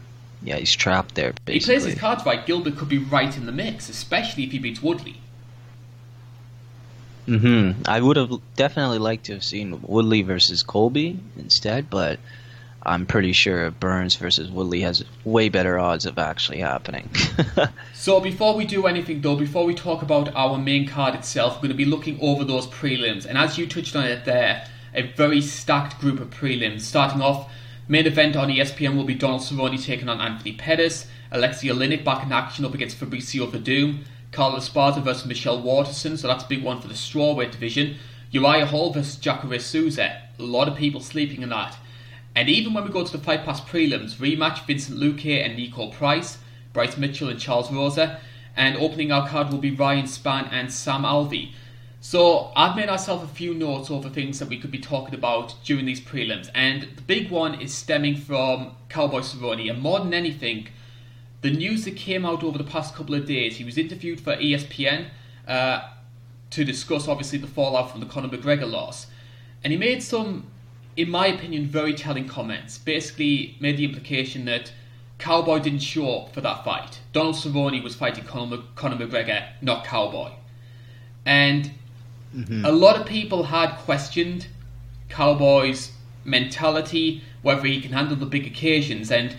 Yeah, 0.43 0.57
he's 0.57 0.75
trapped 0.75 1.15
there, 1.15 1.35
If 1.47 1.55
he 1.55 1.61
plays 1.61 1.85
his 1.85 1.95
cards 1.95 2.25
right, 2.27 2.45
Gilbert 2.45 2.77
could 2.77 2.89
be 2.89 2.99
right 2.99 3.37
in 3.37 3.47
the 3.47 3.53
mix, 3.53 3.89
especially 3.89 4.43
if 4.43 4.51
he 4.53 4.59
beats 4.59 4.83
Woodley. 4.83 5.21
Hmm 7.29 7.73
I 7.87 8.01
would 8.01 8.17
have 8.17 8.33
definitely 8.57 8.99
liked 8.99 9.27
to 9.27 9.35
have 9.35 9.45
seen 9.45 9.81
Woodley 9.83 10.23
versus 10.23 10.63
Colby 10.63 11.19
instead, 11.37 11.91
but 11.91 12.19
I'm 12.83 13.05
pretty 13.05 13.33
sure 13.33 13.71
Burns 13.71 14.15
versus 14.17 14.51
Woodley 14.51 14.81
has 14.81 15.05
way 15.25 15.51
better 15.51 15.79
odds 15.79 16.07
of 16.07 16.19
actually 16.19 16.59
happening. 16.59 17.09
So 18.09 18.21
before 18.21 18.57
we 18.57 18.65
do 18.65 18.87
anything 18.87 19.21
though, 19.21 19.37
before 19.37 19.67
we 19.67 19.75
talk 19.75 20.01
about 20.03 20.35
our 20.35 20.57
main 20.57 20.87
card 20.87 21.15
itself, 21.15 21.57
we're 21.57 21.69
going 21.69 21.71
to 21.71 21.75
be 21.75 21.85
looking 21.85 22.19
over 22.23 22.43
those 22.45 22.67
prelims. 22.69 23.27
And 23.27 23.37
as 23.37 23.59
you 23.59 23.67
touched 23.67 23.95
on 23.97 24.05
it 24.07 24.25
there, 24.25 24.67
a 24.95 25.03
very 25.03 25.43
stacked 25.43 26.01
group 26.01 26.21
of 26.21 26.31
prelims. 26.31 26.83
Starting 26.83 27.21
off, 27.21 27.53
main 27.87 28.07
event 28.07 28.37
on 28.37 28.49
ESPN 28.49 28.97
will 28.97 29.05
be 29.05 29.15
Donald 29.15 29.43
Cerrone 29.43 29.85
taking 29.85 30.09
on 30.09 30.21
Anthony 30.21 30.53
Pettis, 30.53 31.07
Alexei 31.33 31.69
Oleinik 31.69 32.05
back 32.05 32.25
in 32.25 32.33
action 32.33 32.65
up 32.65 32.73
against 32.73 32.99
Fabricio 32.99 33.51
Werdum, 33.51 34.05
Carla 34.31 34.59
Esparza 34.59 35.03
versus 35.03 35.27
Michelle 35.27 35.61
Waterson, 35.61 36.17
so 36.17 36.29
that's 36.29 36.45
a 36.45 36.49
big 36.49 36.63
one 36.63 36.81
for 36.81 36.89
the 36.89 36.95
strawweight 36.95 37.51
division. 37.51 37.97
Uriah 38.31 38.67
Hall 38.67 38.93
versus 38.93 39.17
Jacare 39.17 39.59
Souza, 39.59 40.23
a 40.39 40.43
lot 40.43 40.69
of 40.69 40.77
people 40.77 41.01
sleeping 41.01 41.43
in 41.43 41.49
that. 41.49 41.77
And 42.37 42.49
even 42.49 42.75
when 42.75 42.85
we 42.85 42.91
go 42.91 43.05
to 43.05 43.13
the 43.13 43.25
Fight 43.25 43.45
Pass 43.45 43.61
prelims, 43.61 44.17
rematch 44.17 44.67
Vicente 44.67 45.01
Luque 45.01 45.45
and 45.45 45.59
Niko 45.59 45.93
Price, 45.93 46.39
Bryce 46.73 46.97
Mitchell 46.97 47.31
and 47.31 47.41
Charles 47.41 47.73
Rosa, 47.73 48.21
and 48.57 48.77
opening 48.77 49.11
our 49.11 49.27
card 49.27 49.51
will 49.51 49.59
be 49.59 49.71
Ryan 49.71 50.05
Spann 50.05 50.49
and 50.53 50.73
Sam 50.73 51.03
Alvey. 51.03 51.53
So 52.01 52.53
I've 52.55 52.77
made 52.77 52.89
myself 52.89 53.25
a 53.25 53.35
few 53.35 53.55
notes 53.55 53.91
over 53.91 54.09
things 54.09 54.39
that 54.39 54.49
we 54.49 54.59
could 54.59 54.71
be 54.71 54.79
talking 54.79 55.15
about 55.15 55.55
during 55.65 55.87
these 55.87 56.01
prelims, 56.01 56.49
and 56.55 56.83
the 56.95 57.03
big 57.03 57.31
one 57.31 57.61
is 57.61 57.75
stemming 57.75 58.17
from 58.17 58.77
Cowboy 58.89 59.21
Cerrone, 59.21 59.69
and 59.69 59.81
more 59.81 59.99
than 59.99 60.15
anything, 60.15 60.69
the 61.41 61.51
news 61.51 61.85
that 61.85 61.97
came 61.97 62.27
out 62.27 62.43
over 62.43 62.59
the 62.59 62.65
past 62.65 62.95
couple 62.95 63.15
of 63.15 63.27
days. 63.27 63.57
He 63.57 63.65
was 63.65 63.79
interviewed 63.79 64.21
for 64.21 64.37
ESPN 64.37 65.09
uh, 65.47 65.89
to 66.51 66.65
discuss, 66.65 67.09
obviously, 67.09 67.39
the 67.39 67.47
fallout 67.47 67.91
from 67.91 68.01
the 68.01 68.07
Conor 68.07 68.29
McGregor 68.29 68.71
loss, 68.71 69.07
and 69.63 69.73
he 69.73 69.79
made 69.79 70.03
some, 70.03 70.47
in 70.97 71.11
my 71.11 71.27
opinion, 71.27 71.67
very 71.67 71.95
telling 71.95 72.29
comments. 72.29 72.79
Basically, 72.79 73.57
made 73.61 73.77
the 73.77 73.85
implication 73.85 74.45
that 74.47 74.73
Cowboy 75.19 75.59
didn't 75.59 75.81
show 75.81 76.21
up 76.21 76.35
for 76.35 76.41
that 76.41 76.65
fight. 76.65 77.01
Donald 77.13 77.35
Cerrone 77.35 77.83
was 77.83 77.95
fighting 77.95 78.25
Conor, 78.25 78.59
Conor 78.75 78.97
McGregor, 78.97 79.49
not 79.63 79.85
Cowboy, 79.85 80.33
and 81.25 81.71
Mm-hmm. 82.35 82.65
A 82.65 82.71
lot 82.71 82.97
of 82.97 83.07
people 83.07 83.45
had 83.45 83.77
questioned 83.79 84.47
Cowboy's 85.09 85.93
mentality, 86.25 87.23
whether 87.43 87.67
he 87.67 87.81
can 87.81 87.93
handle 87.93 88.17
the 88.17 88.27
big 88.27 88.47
occasions, 88.47 89.11
and 89.11 89.35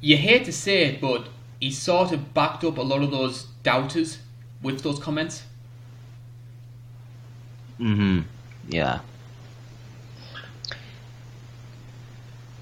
you 0.00 0.16
hate 0.16 0.44
to 0.44 0.52
say 0.52 0.84
it, 0.84 1.00
but 1.00 1.28
he 1.60 1.70
sort 1.70 2.12
of 2.12 2.34
backed 2.34 2.64
up 2.64 2.78
a 2.78 2.82
lot 2.82 3.02
of 3.02 3.10
those 3.10 3.44
doubters 3.62 4.18
with 4.62 4.82
those 4.82 4.98
comments. 4.98 5.44
Mm-hmm. 7.80 8.22
Yeah. 8.68 9.00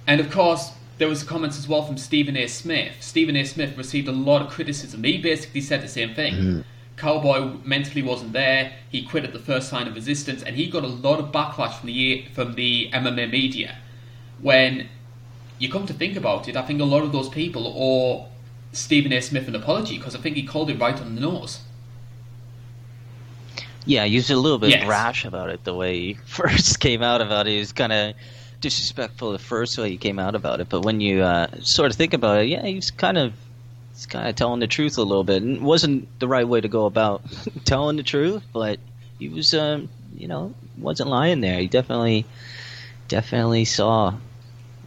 And 0.07 0.21
of 0.21 0.31
course, 0.31 0.73
there 0.99 1.09
was 1.09 1.25
comments 1.25 1.59
as 1.59 1.67
well 1.67 1.83
from 1.83 1.97
Stephen 1.97 2.37
A. 2.37 2.47
Smith. 2.47 2.95
Stephen 3.01 3.37
A. 3.37 3.45
Smith 3.45 3.77
received 3.77 4.09
a 4.09 4.13
lot 4.13 4.43
of 4.43 4.51
criticism. 4.51 5.03
He 5.03 5.19
basically 5.19 5.61
said 5.61 5.83
the 5.83 5.89
same 5.89 6.15
thing. 6.15 6.35
Mm-hmm. 6.35 6.61
Cowboy 6.97 7.59
mentally 7.65 8.03
wasn't 8.03 8.33
there. 8.33 8.73
He 8.89 9.05
quit 9.05 9.25
at 9.25 9.33
the 9.33 9.41
first 9.41 9.69
sign 9.69 9.89
of 9.89 9.95
resistance, 9.95 10.43
and 10.45 10.55
he 10.55 10.71
got 10.71 10.85
a 10.85 10.89
lot 10.89 11.19
of 11.19 11.33
backlash 11.33 11.81
from 11.81 11.89
the 11.89 12.27
from 12.33 12.55
the 12.55 12.89
MMA 12.93 13.31
media. 13.31 13.79
When 14.41 14.89
you 15.59 15.69
come 15.69 15.87
to 15.87 15.95
think 15.95 16.17
about 16.17 16.49
it, 16.49 16.57
I 16.57 16.63
think 16.63 16.81
a 16.81 16.85
lot 16.85 17.03
of 17.03 17.13
those 17.13 17.29
people 17.29 17.67
owe 17.67 18.27
Stephen 18.73 19.13
A. 19.13 19.21
Smith 19.21 19.49
an 19.49 19.55
apology 19.55 19.99
because 19.99 20.15
I 20.15 20.19
think 20.19 20.37
he 20.37 20.43
called 20.43 20.71
it 20.71 20.79
right 20.79 20.99
on 21.01 21.15
the 21.15 21.21
nose. 21.21 21.61
Yeah, 23.87 24.05
he 24.05 24.17
was 24.17 24.31
a 24.31 24.37
little 24.37 24.59
bit 24.59 24.71
yes. 24.71 24.87
rash 24.87 25.25
about 25.25 25.51
it. 25.51 25.65
The 25.65 25.75
way 25.75 26.01
he 26.01 26.15
first 26.27 26.81
came 26.81 27.03
out 27.03 27.21
about 27.21 27.47
it, 27.47 27.53
he 27.53 27.59
was 27.59 27.73
kind 27.73 27.93
of 27.93 28.15
disrespectful 28.61 29.33
the 29.33 29.39
first 29.39 29.77
way 29.79 29.91
he 29.91 29.97
came 29.97 30.19
out 30.19 30.35
about 30.35 30.61
it. 30.61 30.69
But 30.69 30.85
when 30.85 31.01
you 31.01 31.23
uh, 31.23 31.49
sort 31.61 31.91
of 31.91 31.97
think 31.97 32.15
about 32.15 32.43
it, 32.43 32.49
yeah, 32.49 32.65
he's 32.65 32.91
kind 32.91 33.19
of 33.19 33.35
he's 33.93 34.07
kind 34.07 34.29
of 34.29 34.35
telling 34.35 34.61
the 34.61 34.67
truth 34.67 34.99
a 34.99 35.03
little 35.03 35.25
bit. 35.25 35.43
And 35.43 35.57
it 35.57 35.63
wasn't 35.63 36.09
the 36.19 36.29
right 36.29 36.49
way 36.49 36.61
to 36.61 36.69
go 36.69 36.87
about 36.87 37.23
telling 37.65 37.97
the 37.97 38.03
truth, 38.03 38.43
but 38.53 38.79
he 39.19 39.29
was, 39.29 39.55
um, 39.55 39.89
you 40.17 40.29
know, 40.29 40.55
wasn't 40.79 41.11
lying 41.11 41.41
there. 41.41 41.61
He 41.61 41.69
definitely, 41.69 42.27
definitely 43.09 43.65
saw 43.67 44.15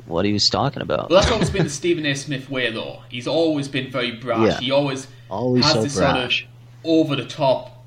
what 0.07 0.25
he 0.25 0.33
was 0.33 0.47
talking 0.49 0.81
about. 0.81 1.09
Well, 1.09 1.19
that's 1.19 1.31
always 1.31 1.49
been 1.49 1.65
the 1.65 1.69
Stephen 1.69 2.05
A. 2.05 2.15
Smith 2.15 2.49
way, 2.49 2.71
though. 2.71 3.01
He's 3.09 3.27
always 3.27 3.67
been 3.67 3.91
very 3.91 4.11
brash. 4.11 4.47
Yeah. 4.47 4.59
He 4.59 4.71
always, 4.71 5.07
always 5.29 5.65
has 5.65 5.73
so 5.73 5.81
this 5.83 5.97
brash. 5.97 6.41
sort 6.41 6.49
of 6.49 6.89
over 6.89 7.15
the 7.15 7.25
top 7.25 7.77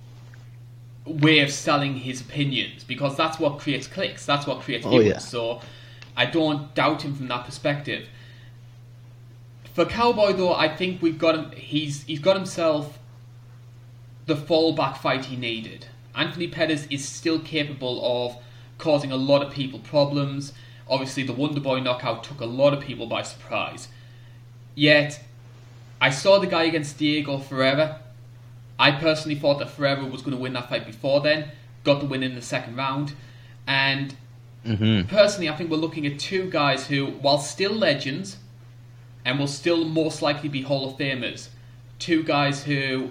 way 1.07 1.41
of 1.41 1.51
selling 1.51 1.95
his 1.95 2.21
opinions 2.21 2.85
because 2.85 3.17
that's 3.17 3.39
what 3.39 3.59
creates 3.59 3.87
clicks. 3.87 4.27
That's 4.27 4.47
what 4.47 4.61
creates 4.61 4.87
viewers. 4.87 5.07
Oh, 5.07 5.09
yeah. 5.09 5.19
So 5.19 5.61
I 6.17 6.27
don't 6.27 6.75
doubt 6.75 7.03
him 7.03 7.15
from 7.15 7.29
that 7.29 7.45
perspective. 7.47 8.09
For 9.73 9.85
Cowboy 9.85 10.33
though, 10.33 10.53
I 10.53 10.69
think 10.69 11.01
we've 11.01 11.19
got 11.19 11.35
him. 11.35 11.53
He's 11.53 12.03
he's 12.05 12.19
got 12.19 12.37
himself 12.37 12.99
the 14.27 14.35
fallback 14.35 14.99
fight 14.99 15.27
he 15.27 15.37
needed. 15.37 15.87
Anthony 16.15 16.49
Pettis 16.49 16.87
is 16.91 17.07
still 17.07 17.39
capable 17.41 18.01
of 18.05 18.37
causing 18.79 19.13
a 19.13 19.17
lot 19.17 19.43
of 19.43 19.53
people 19.53 19.79
problems. 19.79 20.53
Obviously, 20.91 21.23
the 21.23 21.33
Wonder 21.33 21.61
Boy 21.61 21.79
knockout 21.79 22.25
took 22.25 22.41
a 22.41 22.45
lot 22.45 22.75
of 22.75 22.81
people 22.81 23.07
by 23.07 23.23
surprise. 23.23 23.89
Yet, 24.75 25.23
I 26.01 26.11
saw 26.11 26.41
the 26.41 26.49
guy 26.49 26.65
against 26.65 26.99
Diego 26.99 27.39
Ferreira. 27.39 28.01
I 28.77 28.91
personally 28.93 29.39
thought 29.39 29.61
that 29.61 29.71
Ferreira 29.71 30.05
was 30.05 30.23
going 30.23 30.37
to 30.37 30.43
win 30.43 30.53
that 30.55 30.69
fight 30.69 30.87
before 30.87 31.21
then. 31.21 31.53
Got 31.85 32.01
the 32.01 32.07
win 32.07 32.25
in 32.25 32.35
the 32.35 32.43
second 32.43 32.77
round. 32.77 33.13
And 33.69 34.17
mm-hmm. 34.67 35.09
personally, 35.09 35.49
I 35.49 35.55
think 35.55 35.71
we're 35.71 35.77
looking 35.77 36.07
at 36.07 36.19
two 36.19 36.51
guys 36.51 36.89
who, 36.89 37.07
while 37.07 37.39
still 37.39 37.73
legends, 37.73 38.39
and 39.25 39.39
will 39.39 39.47
still 39.47 39.85
most 39.85 40.23
likely 40.23 40.49
be 40.49 40.63
Hall 40.63 40.91
of 40.91 40.99
Famers. 40.99 41.51
Two 42.01 42.25
guys 42.25 42.65
who 42.65 43.11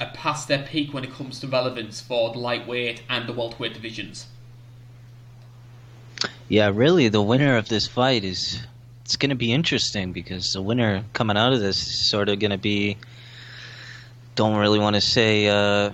are 0.00 0.10
past 0.12 0.46
their 0.46 0.62
peak 0.62 0.92
when 0.94 1.02
it 1.02 1.12
comes 1.12 1.40
to 1.40 1.48
relevance 1.48 2.00
for 2.00 2.32
the 2.32 2.38
lightweight 2.38 3.02
and 3.08 3.26
the 3.26 3.32
welterweight 3.32 3.74
divisions. 3.74 4.26
Yeah, 6.48 6.70
really, 6.72 7.08
the 7.08 7.22
winner 7.22 7.56
of 7.56 7.68
this 7.68 7.86
fight 7.86 8.24
is 8.24 8.60
it's 9.04 9.16
going 9.16 9.30
to 9.30 9.36
be 9.36 9.52
interesting 9.52 10.12
because 10.12 10.52
the 10.52 10.62
winner 10.62 11.04
coming 11.12 11.36
out 11.36 11.52
of 11.52 11.60
this 11.60 11.76
is 11.76 12.10
sort 12.10 12.28
of 12.28 12.38
going 12.38 12.50
to 12.50 12.58
be 12.58 12.96
don't 14.34 14.56
really 14.56 14.78
want 14.78 14.94
to 14.96 15.00
say 15.00 15.48
uh, 15.48 15.90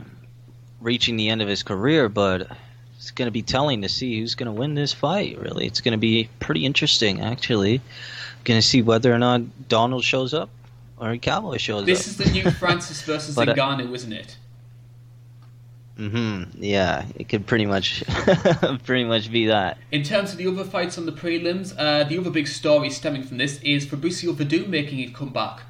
reaching 0.81 1.17
the 1.17 1.29
end 1.31 1.43
of 1.43 1.49
his 1.49 1.63
career, 1.63 2.09
but 2.09 2.49
it's 2.97 3.11
going 3.13 3.27
to 3.27 3.33
be 3.33 3.43
telling 3.43 3.83
to 3.83 3.89
see 3.89 4.19
who's 4.19 4.35
going 4.35 4.47
to 4.47 4.53
win 4.53 4.75
this 4.75 4.93
fight. 4.93 5.39
Really, 5.39 5.67
it's 5.67 5.81
going 5.81 5.93
to 5.93 5.99
be 5.99 6.29
pretty 6.41 6.67
interesting, 6.67 7.21
actually 7.21 7.81
going 8.45 8.61
to 8.61 8.67
see 8.67 8.83
whether 8.83 9.13
or 9.13 9.19
not 9.19 9.69
Donald 9.69 10.05
shows 10.05 10.35
up 10.35 10.51
or 10.99 11.17
Cowboy 11.17 11.59
shows 11.59 11.85
this 11.87 12.01
up. 12.01 12.05
This 12.05 12.07
is 12.09 12.17
the 12.17 12.31
new 12.31 12.51
Francis 12.51 13.03
versus 13.03 13.35
but, 13.37 13.49
uh, 13.49 13.55
Ngannou, 13.55 13.95
isn't 13.95 14.13
it? 14.13 14.37
Hmm 15.97 16.45
Yeah, 16.59 17.05
it 17.17 17.29
could 17.29 17.47
pretty 17.47 17.67
much, 17.67 18.03
pretty 18.85 19.05
much 19.05 19.31
be 19.31 19.47
that. 19.47 19.79
In 19.91 20.03
terms 20.03 20.33
of 20.33 20.39
the 20.39 20.47
other 20.47 20.65
fights 20.65 20.99
on 20.99 21.07
the 21.07 21.13
prelims, 21.13 21.75
uh, 21.79 22.05
the 22.05 22.19
other 22.19 22.31
big 22.31 22.49
story 22.49 22.91
stemming 22.91 23.25
from 23.25 23.39
this 23.39 23.61
is 23.63 23.87
Fabricio 23.87 24.35
Werdum 24.35 24.69
making 24.69 24.99
his 24.99 25.11
comeback. 25.11 25.61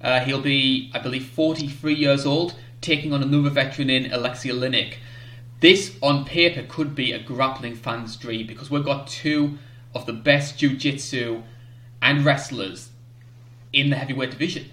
Uh, 0.00 0.20
he'll 0.20 0.40
be, 0.40 0.90
I 0.94 1.00
believe, 1.00 1.26
43 1.26 1.94
years 1.94 2.24
old, 2.24 2.54
taking 2.80 3.12
on 3.12 3.22
another 3.22 3.50
veteran 3.50 3.90
in 3.90 4.12
Alexei 4.12 4.50
Oleinik. 4.50 4.94
This, 5.60 5.96
on 6.00 6.24
paper, 6.24 6.62
could 6.62 6.94
be 6.94 7.12
a 7.12 7.18
grappling 7.18 7.74
fan's 7.74 8.16
dream 8.16 8.46
because 8.46 8.70
we've 8.70 8.84
got 8.84 9.08
two 9.08 9.58
of 9.94 10.06
the 10.06 10.12
best 10.12 10.56
jiu-jitsu 10.58 11.42
and 12.00 12.24
wrestlers 12.24 12.90
in 13.72 13.90
the 13.90 13.96
heavyweight 13.96 14.30
division. 14.30 14.70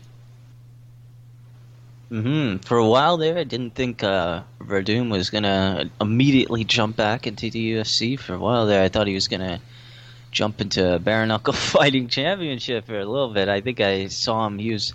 Hmm 2.10 2.58
For 2.58 2.78
a 2.78 2.88
while 2.88 3.18
there, 3.18 3.38
I 3.38 3.44
didn't 3.44 3.76
think 3.76 4.04
uh, 4.04 4.44
Werdum 4.60 5.10
was 5.10 5.30
gonna 5.30 5.90
immediately 6.00 6.64
jump 6.64 6.96
back 6.96 7.26
into 7.28 7.50
the 7.50 7.74
UFC. 7.74 8.20
For 8.20 8.36
a 8.36 8.40
while 8.40 8.66
there, 8.66 8.84
I 8.84 8.90
thought 8.90 9.08
he 9.08 9.16
was 9.16 9.28
gonna 9.28 9.60
jump 10.32 10.62
into 10.62 11.00
bare 11.00 11.26
knuckle 11.26 11.54
fighting 11.76 12.08
championship 12.08 12.86
for 12.86 13.00
a 13.00 13.06
little 13.06 13.34
bit. 13.34 13.50
I 13.50 13.62
think 13.62 13.80
I 13.80 14.08
saw 14.08 14.46
him. 14.46 14.60
He 14.60 14.72
was 14.72 14.94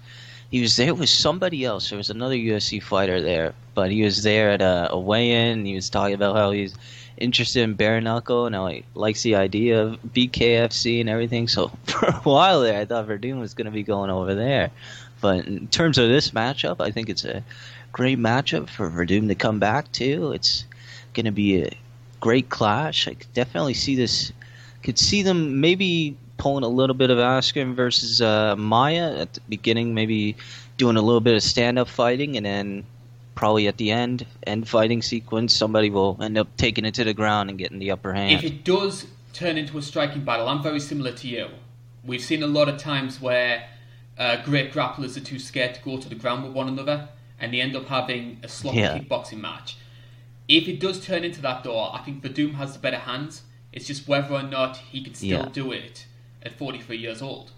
he 0.50 0.60
was 0.60 0.76
there 0.76 0.94
with 0.94 1.08
somebody 1.08 1.64
else. 1.64 1.90
There 1.90 1.96
was 1.96 2.10
another 2.10 2.34
UFC 2.34 2.82
fighter 2.82 3.20
there, 3.22 3.54
but 3.74 3.90
he 3.90 4.02
was 4.02 4.22
there 4.22 4.50
at 4.50 4.62
a, 4.62 4.88
a 4.90 4.98
weigh-in. 4.98 5.64
He 5.64 5.74
was 5.74 5.88
talking 5.88 6.14
about 6.14 6.36
how 6.36 6.50
he's 6.50 6.74
interested 7.16 7.62
in 7.62 7.74
bare 7.74 8.00
knuckle 8.00 8.46
and 8.46 8.54
how 8.54 8.66
he 8.66 8.84
likes 8.94 9.22
the 9.22 9.36
idea 9.36 9.82
of 9.82 10.00
BKFC 10.12 11.00
and 11.00 11.08
everything. 11.08 11.46
So 11.46 11.68
for 11.84 12.06
a 12.06 12.20
while 12.22 12.62
there, 12.62 12.80
I 12.80 12.84
thought 12.84 13.06
Werdum 13.06 13.38
was 13.38 13.54
going 13.54 13.66
to 13.66 13.70
be 13.70 13.84
going 13.84 14.10
over 14.10 14.34
there. 14.34 14.70
But 15.20 15.46
in 15.46 15.68
terms 15.68 15.98
of 15.98 16.08
this 16.08 16.30
matchup, 16.30 16.80
I 16.80 16.90
think 16.90 17.08
it's 17.08 17.24
a 17.24 17.42
great 17.92 18.18
matchup 18.18 18.68
for 18.68 18.90
Werdum 18.90 19.28
to 19.28 19.34
come 19.34 19.58
back 19.58 19.90
to. 19.92 20.32
It's 20.32 20.64
going 21.14 21.26
to 21.26 21.32
be 21.32 21.62
a 21.62 21.70
great 22.20 22.48
clash. 22.48 23.08
I 23.08 23.14
could 23.14 23.32
definitely 23.34 23.74
see 23.74 23.96
this. 23.96 24.32
Could 24.82 24.98
see 24.98 25.22
them 25.22 25.60
maybe 25.60 26.16
pulling 26.38 26.64
a 26.64 26.68
little 26.68 26.94
bit 26.94 27.10
of 27.10 27.18
Askren 27.18 27.74
versus 27.74 28.22
uh, 28.22 28.56
Maia 28.56 29.18
at 29.18 29.34
the 29.34 29.40
beginning, 29.48 29.92
maybe 29.92 30.36
doing 30.78 30.96
a 30.96 31.02
little 31.02 31.20
bit 31.20 31.34
of 31.34 31.42
stand-up 31.42 31.86
fighting, 31.86 32.38
and 32.38 32.46
then 32.46 32.84
probably 33.34 33.68
at 33.68 33.76
the 33.76 33.90
end 33.90 34.26
end 34.46 34.68
fighting 34.68 35.02
sequence, 35.02 35.54
somebody 35.54 35.90
will 35.90 36.16
end 36.20 36.38
up 36.38 36.48
taking 36.56 36.84
it 36.84 36.94
to 36.94 37.04
the 37.04 37.14
ground 37.14 37.50
and 37.50 37.58
getting 37.58 37.78
the 37.78 37.90
upper 37.90 38.14
hand. 38.14 38.32
If 38.32 38.44
it 38.44 38.64
does 38.64 39.06
turn 39.32 39.58
into 39.58 39.76
a 39.76 39.82
striking 39.82 40.24
battle, 40.24 40.48
I'm 40.48 40.62
very 40.62 40.80
similar 40.80 41.12
to 41.12 41.28
you. 41.28 41.48
We've 42.04 42.22
seen 42.22 42.42
a 42.42 42.46
lot 42.46 42.68
of 42.68 42.78
times 42.78 43.20
where 43.20 43.68
uh, 44.20 44.36
great 44.44 44.72
grapplers 44.72 45.16
are 45.16 45.24
too 45.24 45.38
scared 45.40 45.74
to 45.74 45.82
go 45.82 45.96
to 45.98 46.08
the 46.08 46.14
ground 46.14 46.44
with 46.44 46.52
one 46.52 46.68
another, 46.68 47.08
and 47.40 47.52
they 47.52 47.60
end 47.60 47.74
up 47.74 47.86
having 47.86 48.38
a 48.44 48.48
sloppy 48.48 48.78
yeah. 48.78 48.98
kickboxing 48.98 49.40
match. 49.40 49.78
If 50.46 50.68
it 50.68 50.78
does 50.78 51.04
turn 51.04 51.24
into 51.24 51.40
that, 51.42 51.64
though, 51.64 51.80
I 51.80 52.02
think 52.04 52.22
Werdum 52.22 52.54
has 52.54 52.74
the 52.74 52.78
better 52.78 52.98
hands. 52.98 53.42
It's 53.72 53.86
just 53.86 54.06
whether 54.06 54.34
or 54.34 54.42
not 54.42 54.76
he 54.76 55.02
can 55.02 55.14
still 55.14 55.30
Yeah. 55.44 55.48
do 55.52 55.72
it 55.72 56.06
at 56.42 56.52
43 56.52 56.96
years 56.98 57.22
old. 57.22 57.52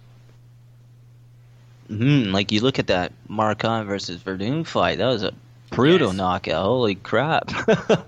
hmm 1.89 2.31
Like 2.33 2.53
you 2.53 2.61
look 2.61 2.79
at 2.79 2.87
that 2.87 3.13
Mark 3.29 3.63
Hunt 3.63 3.87
versus 3.89 4.23
Werdum 4.23 4.67
fight. 4.67 4.99
That 4.99 5.09
was 5.09 5.23
a 5.23 5.33
brutal 5.71 6.09
Yes. 6.09 6.17
knockout. 6.17 6.65
Holy 6.65 6.95
crap! 6.95 7.51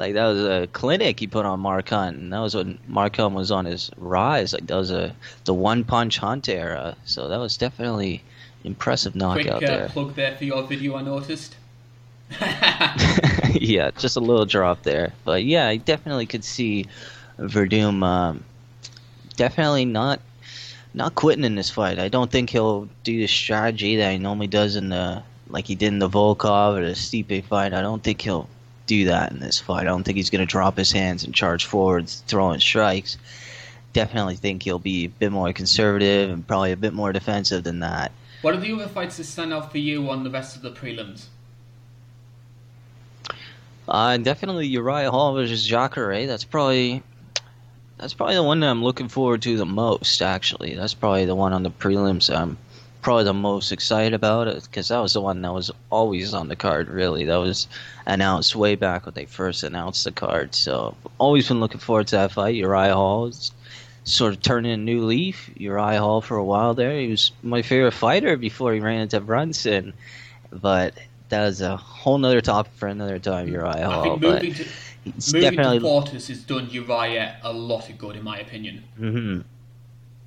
like 0.00 0.14
that 0.14 0.26
was 0.26 0.42
a 0.42 0.66
clinic 0.72 1.20
he 1.20 1.26
put 1.26 1.44
on 1.44 1.60
Mark 1.60 1.90
Hunt. 1.90 2.16
And 2.16 2.32
that 2.32 2.38
was 2.38 2.54
when 2.54 2.78
Mark 2.88 3.16
Hunt 3.16 3.34
was 3.34 3.50
on 3.50 3.66
his 3.66 3.90
rise. 3.98 4.54
Like 4.54 4.66
that 4.66 4.74
was 4.74 4.90
a 4.90 5.14
the 5.44 5.52
one 5.52 5.84
punch 5.84 6.16
hunt 6.16 6.48
era. 6.48 6.96
So 7.04 7.28
that 7.28 7.36
was 7.36 7.58
definitely 7.58 8.22
impressive 8.64 9.12
Quick 9.12 9.20
knockout 9.20 9.62
uh, 9.62 9.66
there. 9.66 9.88
plug 9.90 10.14
there 10.14 10.34
for 10.36 10.44
your 10.44 10.62
video, 10.62 10.96
I 10.96 11.02
noticed. 11.02 11.54
yeah, 13.52 13.90
just 13.98 14.16
a 14.16 14.20
little 14.20 14.46
drop 14.46 14.84
there. 14.84 15.12
But 15.24 15.44
yeah, 15.44 15.68
I 15.68 15.76
definitely 15.76 16.24
could 16.24 16.44
see 16.44 16.86
Werdum 17.38 18.02
um, 18.02 18.42
definitely 19.36 19.84
not 19.84 20.20
not 20.94 21.14
quitting 21.14 21.44
in 21.44 21.56
this 21.56 21.68
fight. 21.68 21.98
I 21.98 22.08
don't 22.08 22.30
think 22.30 22.48
he'll 22.48 22.88
do 23.04 23.18
the 23.18 23.26
strategy 23.26 23.96
that 23.96 24.12
he 24.12 24.18
normally 24.18 24.46
does 24.46 24.76
in 24.76 24.88
the 24.88 25.22
like 25.48 25.66
he 25.66 25.74
did 25.74 25.88
in 25.88 25.98
the 25.98 26.08
Volkov 26.08 26.78
or 26.78 26.86
the 26.86 26.92
Stipe 26.92 27.44
fight. 27.44 27.74
I 27.74 27.82
don't 27.82 28.02
think 28.02 28.22
he'll 28.22 28.48
do 28.90 29.04
that 29.04 29.30
in 29.30 29.38
this 29.38 29.60
fight. 29.60 29.82
I 29.82 29.84
don't 29.84 30.02
think 30.02 30.16
he's 30.16 30.30
going 30.30 30.40
to 30.40 30.50
drop 30.50 30.76
his 30.76 30.90
hands 30.90 31.22
and 31.22 31.32
charge 31.32 31.64
forwards, 31.64 32.24
throwing 32.26 32.58
strikes. 32.58 33.18
Definitely 33.92 34.34
think 34.34 34.64
he'll 34.64 34.80
be 34.80 35.04
a 35.04 35.08
bit 35.08 35.30
more 35.30 35.52
conservative 35.52 36.28
and 36.28 36.44
probably 36.44 36.72
a 36.72 36.76
bit 36.76 36.92
more 36.92 37.12
defensive 37.12 37.62
than 37.62 37.78
that. 37.80 38.10
what 38.42 38.52
are 38.54 38.60
the 38.60 38.72
other 38.72 38.88
fights 38.88 39.16
that 39.18 39.24
stand 39.24 39.52
out 39.52 39.70
for 39.70 39.78
you 39.78 40.10
on 40.10 40.24
the 40.24 40.30
rest 40.30 40.56
of 40.56 40.62
the 40.62 40.72
prelims? 40.72 41.26
Uh, 43.86 44.16
definitely 44.16 44.66
Uriah 44.66 45.10
Hall 45.12 45.34
versus 45.34 45.64
Jacare. 45.64 46.26
That's 46.26 46.44
probably 46.44 47.02
that's 47.98 48.14
probably 48.14 48.34
the 48.34 48.42
one 48.42 48.60
that 48.60 48.70
I'm 48.70 48.82
looking 48.82 49.08
forward 49.08 49.42
to 49.42 49.56
the 49.56 49.66
most. 49.66 50.20
Actually, 50.20 50.74
that's 50.74 50.94
probably 50.94 51.26
the 51.26 51.36
one 51.36 51.52
on 51.52 51.62
the 51.62 51.70
prelims 51.70 52.34
I'm 52.34 52.58
probably 53.02 53.24
the 53.24 53.34
most 53.34 53.72
excited 53.72 54.14
about 54.14 54.48
it 54.48 54.62
because 54.64 54.88
that 54.88 54.98
was 54.98 55.12
the 55.14 55.20
one 55.20 55.40
that 55.42 55.52
was 55.52 55.70
always 55.90 56.34
on 56.34 56.48
the 56.48 56.56
card. 56.56 56.88
Really, 56.88 57.24
that 57.24 57.36
was 57.36 57.66
announced 58.06 58.54
way 58.56 58.74
back 58.74 59.06
when 59.06 59.14
they 59.14 59.24
first 59.26 59.62
announced 59.62 60.04
the 60.04 60.12
card. 60.12 60.54
So 60.54 60.96
always 61.18 61.48
been 61.48 61.60
looking 61.60 61.80
forward 61.80 62.08
to 62.08 62.16
that 62.16 62.32
fight. 62.32 62.54
Uriah 62.54 62.94
Hall 62.94 63.26
is 63.26 63.52
sort 64.04 64.34
of 64.34 64.42
turning 64.42 64.72
a 64.72 64.76
new 64.76 65.04
leaf. 65.04 65.50
Uriah 65.56 66.00
Hall 66.00 66.20
for 66.20 66.36
a 66.36 66.44
while 66.44 66.74
there, 66.74 66.98
he 66.98 67.08
was 67.08 67.32
my 67.42 67.62
favorite 67.62 67.92
fighter 67.92 68.36
before 68.36 68.72
he 68.74 68.80
ran 68.80 69.00
into 69.00 69.20
Brunson, 69.20 69.92
but. 70.50 70.94
That 71.30 71.46
is 71.46 71.60
a 71.60 71.76
whole 71.76 72.18
nother 72.18 72.40
topic 72.40 72.72
for 72.74 72.88
another 72.88 73.20
time, 73.20 73.46
Uriah 73.46 73.70
I 73.70 73.82
Hall. 73.82 74.02
think 74.02 74.20
but 74.20 74.42
moving 74.42 74.54
to 74.54 74.64
moving 75.04 75.40
definitely. 75.42 75.78
to 75.78 75.84
Fortis 75.84 76.26
has 76.26 76.42
done 76.42 76.68
Uriah 76.70 77.36
a 77.44 77.52
lot 77.52 77.88
of 77.88 77.98
good, 77.98 78.16
in 78.16 78.24
my 78.24 78.40
opinion. 78.40 78.82
hmm 78.96 79.40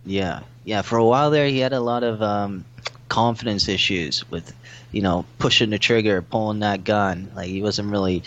Yeah, 0.05 0.43
yeah. 0.65 0.81
For 0.81 0.97
a 0.97 1.05
while 1.05 1.31
there, 1.31 1.47
he 1.47 1.59
had 1.59 1.73
a 1.73 1.79
lot 1.79 2.03
of 2.03 2.21
um, 2.21 2.65
confidence 3.09 3.67
issues 3.67 4.29
with, 4.31 4.53
you 4.91 5.01
know, 5.01 5.25
pushing 5.39 5.69
the 5.69 5.79
trigger, 5.79 6.21
pulling 6.21 6.59
that 6.59 6.83
gun. 6.83 7.31
Like 7.35 7.47
he 7.47 7.61
wasn't 7.61 7.91
really 7.91 8.23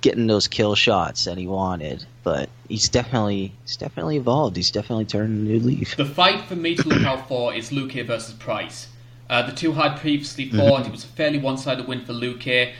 getting 0.00 0.26
those 0.26 0.46
kill 0.46 0.74
shots 0.74 1.24
that 1.24 1.38
he 1.38 1.46
wanted. 1.46 2.04
But 2.22 2.48
he's 2.68 2.88
definitely, 2.88 3.52
he's 3.64 3.76
definitely 3.76 4.16
evolved. 4.16 4.56
He's 4.56 4.70
definitely 4.70 5.06
turned 5.06 5.46
a 5.46 5.50
new 5.50 5.60
leaf. 5.60 5.96
The 5.96 6.04
fight 6.04 6.42
for 6.42 6.56
me 6.56 6.76
to 6.76 6.88
look 6.88 7.02
out 7.02 7.28
for 7.28 7.54
is 7.54 7.70
Luque 7.70 8.06
versus 8.06 8.34
Price. 8.34 8.88
Uh, 9.30 9.42
the 9.42 9.52
two 9.52 9.72
had 9.72 9.98
previously 9.98 10.48
fought. 10.48 10.86
It 10.86 10.92
was 10.92 11.04
a 11.04 11.08
fairly 11.08 11.38
one-sided 11.38 11.86
win 11.86 12.04
for 12.04 12.12
Luque. 12.14 12.72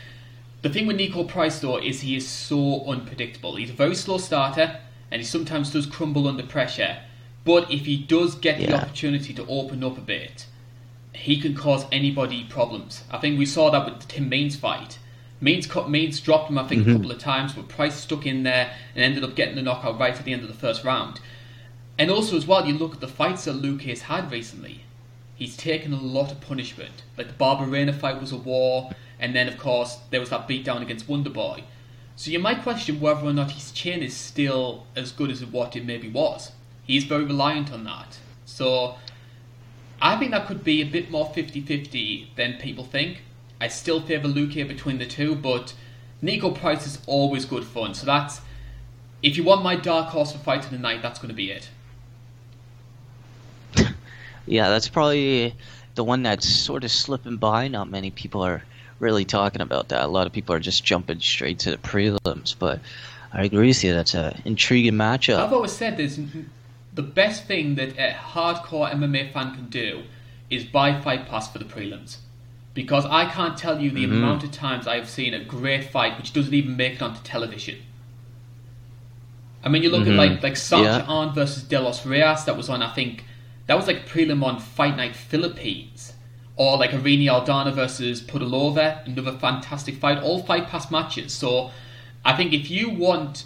The 0.63 0.69
thing 0.71 0.87
with 0.87 0.99
Niko 0.99 1.29
Price, 1.29 1.61
though, 1.61 1.77
is 1.77 2.01
he 2.01 2.17
is 2.17 2.27
so 2.27 2.85
unpredictable. 2.87 3.57
He's 3.57 3.71
a 3.71 3.75
very 3.75 3.95
slow 3.95 4.19
starter, 4.19 4.81
and 5.11 5.21
he 5.21 5.27
sometimes 5.27 5.73
does 5.73 5.87
crumble 5.87 6.27
under 6.27 6.43
pressure. 6.43 6.99
But 7.49 7.73
if 7.73 7.87
he 7.87 7.97
does 7.97 8.35
get 8.35 8.59
the 8.59 8.75
opportunity 8.75 9.33
to 9.33 9.47
open 9.47 9.83
up 9.83 9.97
a 9.97 10.03
bit, 10.03 10.45
he 11.15 11.41
can 11.41 11.55
cause 11.55 11.87
anybody 11.91 12.45
problems. 12.45 13.05
I 13.11 13.17
think 13.17 13.39
we 13.39 13.47
saw 13.47 13.71
that 13.71 13.87
with 13.87 14.01
the 14.01 14.07
Tim 14.07 14.29
Means 14.29 14.55
fight. 14.55 14.99
Means, 15.41 15.67
cut, 15.67 15.89
Means 15.89 16.21
dropped 16.21 16.51
him, 16.51 16.59
I 16.59 16.69
think, 16.69 16.83
a 16.83 16.85
mm-hmm. 16.85 16.97
couple 16.99 17.11
of 17.11 17.19
times, 17.19 17.55
but 17.55 17.67
Price 17.69 17.95
stuck 17.95 18.27
in 18.27 18.43
there 18.43 18.75
and 18.95 19.03
ended 19.03 19.25
up 19.25 19.35
getting 19.35 19.55
the 19.55 19.63
knockout 19.63 19.99
right 19.99 20.15
at 20.15 20.27
the 20.27 20.35
end 20.35 20.43
of 20.43 20.49
the 20.49 20.53
first 20.53 20.85
round. 20.85 21.21
And 21.99 22.11
also, 22.11 22.37
as 22.37 22.47
well, 22.47 22.67
you 22.67 22.75
look 22.75 22.93
at 22.93 23.01
the 23.01 23.09
fights 23.09 23.47
that 23.47 23.63
Luque 23.63 23.89
has 23.89 24.03
had 24.03 24.31
recently. 24.31 24.83
He's 25.35 25.57
taken 25.57 25.95
a 25.95 25.99
lot 25.99 26.31
of 26.31 26.43
punishment. 26.43 27.03
Like 27.17 27.29
the 27.29 27.43
Barberena 27.43 27.95
fight 27.95 28.21
was 28.21 28.31
a 28.31 28.37
war, 28.37 28.91
and 29.19 29.35
then, 29.35 29.49
of 29.49 29.57
course, 29.57 30.01
there 30.11 30.21
was 30.21 30.29
that 30.29 30.47
beatdown 30.47 30.83
against 30.83 31.09
Wonderboy. 31.09 31.63
So 32.15 32.31
you 32.31 32.41
might 32.41 32.63
question 32.63 33.01
whether 33.01 33.25
or 33.25 33.33
not 33.33 33.53
his 33.53 33.73
chin 33.73 34.03
is 34.03 34.15
still 34.15 34.85
as 34.95 35.13
good 35.13 35.31
as 35.31 35.43
what 35.47 35.77
it 35.77 35.87
maybe 35.87 36.11
was. 36.11 36.53
He's 36.89 37.05
very 37.05 37.25
reliant 37.25 37.71
on 37.71 37.85
that. 37.85 38.19
So 38.47 38.97
I 40.01 40.17
think 40.17 40.33
that 40.33 40.47
could 40.49 40.65
be 40.65 40.81
a 40.81 40.87
bit 40.87 41.11
more 41.11 41.27
50 41.27 41.61
50 41.61 42.33
than 42.35 42.55
people 42.55 42.83
think. 42.83 43.23
I 43.61 43.69
still 43.69 44.01
favour 44.01 44.27
Luque 44.27 44.67
between 44.67 44.99
the 44.99 45.07
two, 45.07 45.35
but 45.37 45.75
Niko 46.23 46.55
Price 46.55 46.87
is 46.87 46.99
always 47.07 47.45
good 47.45 47.65
fun. 47.65 47.95
So 47.95 48.07
that's. 48.07 48.41
If 49.21 49.37
you 49.37 49.43
want 49.43 49.63
my 49.63 49.75
dark 49.75 50.09
horse 50.09 50.33
for 50.33 50.39
fight 50.39 50.65
of 50.65 50.71
the 50.71 50.79
night, 50.79 51.03
that's 51.03 51.19
going 51.19 51.31
to 51.31 51.35
be 51.35 51.51
it. 51.53 51.69
Yeah, 54.47 54.71
that's 54.71 54.89
probably 54.89 55.55
the 55.95 56.03
one 56.03 56.23
that's 56.23 56.49
sort 56.49 56.83
of 56.83 56.91
slipping 56.91 57.37
by. 57.37 57.69
Not 57.69 57.91
many 57.91 58.11
people 58.11 58.41
are 58.41 58.63
really 58.99 59.27
talking 59.27 59.61
about 59.61 59.89
that. 59.89 60.03
A 60.03 60.07
lot 60.07 60.27
of 60.27 60.33
people 60.33 60.55
are 60.55 60.61
just 60.61 60.83
jumping 60.85 61.21
straight 61.21 61.59
to 61.61 61.71
the 61.71 61.77
prelims. 61.77 62.55
But 62.59 62.81
I 63.31 63.45
agree 63.45 63.67
with 63.67 63.85
you. 63.85 63.93
That's 63.93 64.15
an 64.15 64.41
intriguing 64.47 64.95
matchup. 64.95 65.39
I've 65.39 65.53
always 65.53 65.73
said 65.73 65.99
this 65.99 66.19
the 66.99 67.03
best 67.05 67.45
thing 67.45 67.77
that 67.77 67.91
a 67.97 68.13
hardcore 68.13 68.91
MMA 68.93 69.33
fan 69.33 69.55
can 69.55 69.69
do 69.69 70.03
is 70.51 70.65
buy 70.65 71.01
Fight 71.01 71.29
Pass 71.29 71.49
for 71.49 71.61
the 71.61 71.65
prelims. 71.65 72.17
Because 72.75 73.07
I 73.07 73.27
can't 73.27 73.57
tell 73.57 73.81
you 73.81 73.93
the 73.93 74.05
Mhm. 74.05 74.15
amount 74.15 74.43
of 74.43 74.51
times 74.51 74.89
I've 74.89 75.09
seen 75.09 75.33
a 75.33 75.39
great 75.45 75.85
fight 75.93 76.19
which 76.19 76.33
doesn't 76.33 76.53
even 76.53 76.77
make 76.77 76.95
it 76.95 77.03
onto 77.03 77.23
television. 77.23 77.77
I 79.63 79.69
mean, 79.69 79.85
you 79.85 79.91
look 79.91 80.07
Mhm. 80.09 80.11
at 80.11 80.17
like 80.17 80.43
like 80.43 80.57
Sancha 80.57 81.05
Yeah. 81.07 81.15
Arn 81.15 81.33
versus 81.33 81.63
De 81.63 81.81
Los 81.81 82.05
Reyes, 82.05 82.45
that 82.47 82.57
was 82.57 82.69
on, 82.69 82.83
I 82.83 82.93
think, 82.93 83.25
that 83.69 83.77
was 83.77 83.87
like 83.87 83.99
a 83.99 84.09
prelim 84.09 84.43
on 84.43 84.59
Fight 84.59 84.97
Night 84.97 85.15
Philippines. 85.15 86.15
Or 86.57 86.79
like 86.79 86.93
Irene 86.93 87.29
Aldana 87.29 87.73
versus 87.73 88.21
Pudilova, 88.21 89.07
another 89.07 89.39
fantastic 89.39 89.95
fight. 90.01 90.19
All 90.19 90.43
Fight 90.43 90.67
Pass 90.69 90.91
matches. 90.91 91.33
So 91.33 91.71
I 92.25 92.33
think 92.33 92.53
if 92.53 92.69
you 92.69 92.91
want 92.91 93.45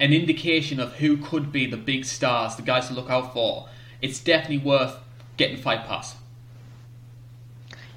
an 0.00 0.12
indication 0.12 0.80
of 0.80 0.94
who 0.94 1.16
could 1.16 1.50
be 1.50 1.66
the 1.66 1.76
big 1.76 2.04
stars, 2.04 2.56
the 2.56 2.62
guys 2.62 2.88
to 2.88 2.94
look 2.94 3.10
out 3.10 3.32
for, 3.32 3.68
it's 4.00 4.20
definitely 4.20 4.58
worth 4.58 4.96
getting 5.36 5.56
Fight 5.56 5.86
Pass. 5.86 6.16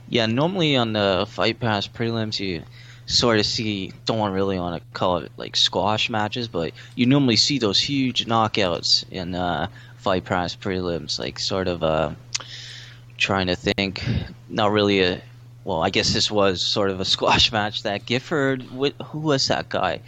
Yeah, 0.10 0.26
normally 0.26 0.76
on 0.76 0.94
the 0.94 1.26
Fight 1.30 1.60
Pass 1.60 1.88
prelims, 1.88 2.40
you 2.40 2.64
sort 3.06 3.40
of 3.40 3.46
see, 3.46 3.94
don't 4.06 4.32
really 4.32 4.60
want 4.60 4.82
to 4.82 4.90
call 4.94 5.18
it 5.18 5.32
like 5.38 5.56
squash 5.56 6.10
matches, 6.10 6.48
but 6.48 6.74
you 6.96 7.06
normally 7.06 7.36
see 7.36 7.60
those 7.60 7.80
huge 7.80 8.26
knockouts 8.26 9.06
in 9.12 9.36
uh, 9.36 9.68
Fight 9.98 10.26
Pass 10.26 10.56
prelims, 10.56 11.20
like 11.20 11.40
sort 11.40 11.68
of 11.68 11.84
uh, 11.84 12.12
trying 13.18 13.48
to 13.48 13.56
think, 13.56 14.04
not 14.50 14.72
really 14.72 15.02
a, 15.02 15.22
well, 15.64 15.82
I 15.84 15.90
guess 15.92 16.14
this 16.14 16.32
was 16.32 16.66
sort 16.66 16.90
of 16.90 17.00
a 17.00 17.06
squash 17.16 17.52
match 17.52 17.84
that 17.84 18.06
Gifford, 18.06 18.64
wh- 18.64 19.04
who 19.06 19.20
was 19.20 19.48
that 19.48 19.70
guy? 19.70 20.02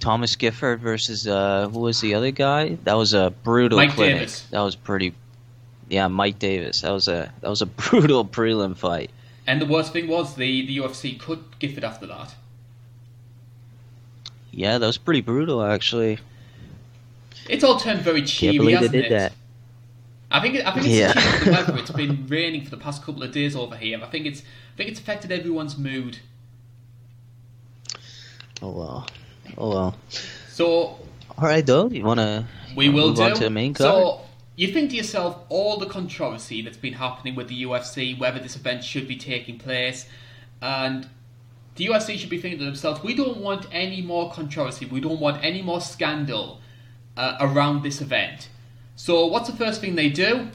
Thomas 0.00 0.36
Gifford 0.36 0.80
versus, 0.80 1.26
uh, 1.26 1.68
who 1.68 1.80
was 1.80 2.00
the 2.00 2.14
other 2.14 2.30
guy? 2.30 2.76
That 2.84 2.94
was 2.94 3.14
a 3.14 3.30
brutal 3.42 3.78
Mike 3.78 3.90
clinic. 3.90 4.14
Davis. 4.16 4.46
That 4.50 4.60
was 4.60 4.76
pretty, 4.76 5.14
yeah, 5.88 6.08
Mike 6.08 6.38
Davis. 6.38 6.82
That 6.82 6.90
was 6.90 7.08
a, 7.08 7.32
that 7.40 7.48
was 7.48 7.62
a 7.62 7.66
brutal 7.90 8.24
prelim 8.24 8.76
fight. 8.76 9.10
And 9.46 9.60
the 9.60 9.66
worst 9.66 9.92
thing 9.92 10.08
was 10.08 10.34
the, 10.36 10.66
the 10.66 10.78
UFC 10.78 11.18
cut 11.18 11.58
Gifford 11.58 11.84
after 11.84 12.06
that. 12.06 12.34
Yeah, 14.50 14.78
that 14.78 14.86
was 14.86 14.98
pretty 14.98 15.20
brutal, 15.20 15.62
actually. 15.62 16.18
It's 17.48 17.64
all 17.64 17.78
turned 17.78 18.00
very 18.00 18.22
cheery, 18.22 18.58
believe 18.58 18.80
they 18.80 18.86
hasn't 18.86 18.92
did 18.92 19.04
it? 19.06 19.10
that. 19.10 19.32
I 20.30 20.40
think 20.40 20.56
I 20.66 20.72
think 20.72 20.86
it's 20.86 20.94
yeah. 20.94 21.12
the 21.44 21.50
weather. 21.50 21.78
It's 21.78 21.90
been 21.92 22.26
raining 22.26 22.64
for 22.64 22.70
the 22.70 22.76
past 22.76 23.04
couple 23.04 23.22
of 23.22 23.30
days 23.30 23.54
over 23.54 23.76
here. 23.76 24.00
I 24.02 24.06
think 24.06 24.26
it's 24.26 24.40
I 24.40 24.76
think 24.76 24.90
it's 24.90 24.98
affected 24.98 25.30
everyone's 25.30 25.78
mood. 25.78 26.18
Oh 28.60 28.70
well. 28.70 29.06
Oh 29.58 29.70
well. 29.70 29.96
So 30.48 30.68
All 30.68 30.98
right, 31.38 31.64
though. 31.64 31.88
You 31.88 32.04
wanna? 32.04 32.46
we 32.76 32.88
will 32.88 33.08
move 33.08 33.16
do. 33.16 33.22
on 33.22 33.34
to 33.34 33.44
the 33.44 33.50
main 33.50 33.74
card. 33.74 33.90
so 33.90 34.20
you 34.56 34.72
think 34.72 34.90
to 34.90 34.96
yourself, 34.96 35.38
all 35.48 35.78
the 35.78 35.86
controversy 35.86 36.62
that's 36.62 36.76
been 36.76 36.94
happening 36.94 37.34
with 37.34 37.48
the 37.48 37.64
UFC, 37.64 38.18
whether 38.18 38.38
this 38.38 38.56
event 38.56 38.84
should 38.84 39.08
be 39.08 39.16
taking 39.16 39.58
place, 39.58 40.06
and 40.62 41.08
the 41.74 41.86
UFC 41.86 42.16
should 42.16 42.30
be 42.30 42.40
thinking 42.40 42.60
to 42.60 42.64
themselves, 42.64 43.02
we 43.02 43.14
don't 43.14 43.38
want 43.38 43.66
any 43.72 44.00
more 44.00 44.30
controversy. 44.30 44.86
We 44.86 45.00
don't 45.00 45.20
want 45.20 45.44
any 45.44 45.60
more 45.60 45.80
scandal 45.80 46.60
uh, 47.16 47.36
around 47.40 47.82
this 47.82 48.00
event. 48.00 48.48
So 48.96 49.26
what's 49.26 49.50
the 49.50 49.56
first 49.56 49.80
thing 49.80 49.96
they 49.96 50.08
do? 50.08 50.48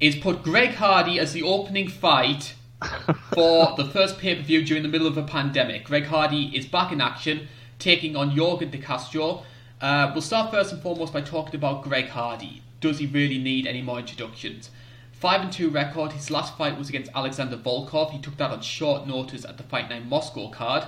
Is 0.00 0.16
put 0.16 0.42
Greg 0.42 0.74
Hardy 0.74 1.18
as 1.18 1.32
the 1.32 1.42
opening 1.42 1.88
fight 1.88 2.54
for 3.34 3.74
the 3.76 3.84
first 3.84 4.18
pay 4.18 4.34
per 4.34 4.42
view 4.42 4.64
during 4.64 4.82
the 4.82 4.88
middle 4.88 5.06
of 5.06 5.16
a 5.18 5.22
pandemic. 5.22 5.84
Greg 5.84 6.06
Hardy 6.06 6.56
is 6.56 6.66
back 6.66 6.92
in 6.92 7.00
action, 7.00 7.46
taking 7.84 8.16
on 8.16 8.30
Yorgan 8.30 8.70
De 8.70 8.78
Castro. 8.78 9.42
Uh, 9.78 10.10
we'll 10.14 10.22
start 10.22 10.50
first 10.50 10.72
and 10.72 10.80
foremost 10.80 11.12
by 11.12 11.20
talking 11.20 11.54
about 11.54 11.82
Greg 11.82 12.08
Hardy. 12.08 12.62
Does 12.80 12.98
he 12.98 13.06
really 13.06 13.36
need 13.36 13.66
any 13.66 13.82
more 13.82 13.98
introductions? 13.98 14.70
5 15.12 15.40
and 15.42 15.52
2 15.52 15.68
record. 15.68 16.12
His 16.12 16.30
last 16.30 16.56
fight 16.56 16.78
was 16.78 16.88
against 16.88 17.10
Alexander 17.14 17.58
Volkov. 17.58 18.10
He 18.10 18.18
took 18.18 18.38
that 18.38 18.50
on 18.50 18.62
short 18.62 19.06
notice 19.06 19.44
at 19.44 19.58
the 19.58 19.62
Fight 19.64 19.90
Night 19.90 20.06
Moscow 20.06 20.48
card, 20.48 20.84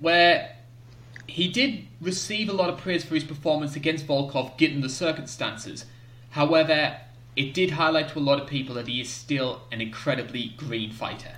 where 0.00 0.56
he 1.28 1.46
did 1.46 1.86
receive 2.00 2.48
a 2.48 2.52
lot 2.52 2.68
of 2.68 2.78
praise 2.78 3.04
for 3.04 3.14
his 3.14 3.22
performance 3.22 3.76
against 3.76 4.04
Volkov 4.04 4.58
given 4.58 4.80
the 4.80 4.88
circumstances. 4.88 5.84
However, 6.30 6.96
it 7.36 7.54
did 7.54 7.70
highlight 7.70 8.08
to 8.08 8.18
a 8.18 8.26
lot 8.28 8.40
of 8.40 8.48
people 8.48 8.74
that 8.74 8.88
he 8.88 9.00
is 9.00 9.08
still 9.08 9.62
an 9.70 9.80
incredibly 9.80 10.48
green 10.56 10.90
fighter. 10.90 11.36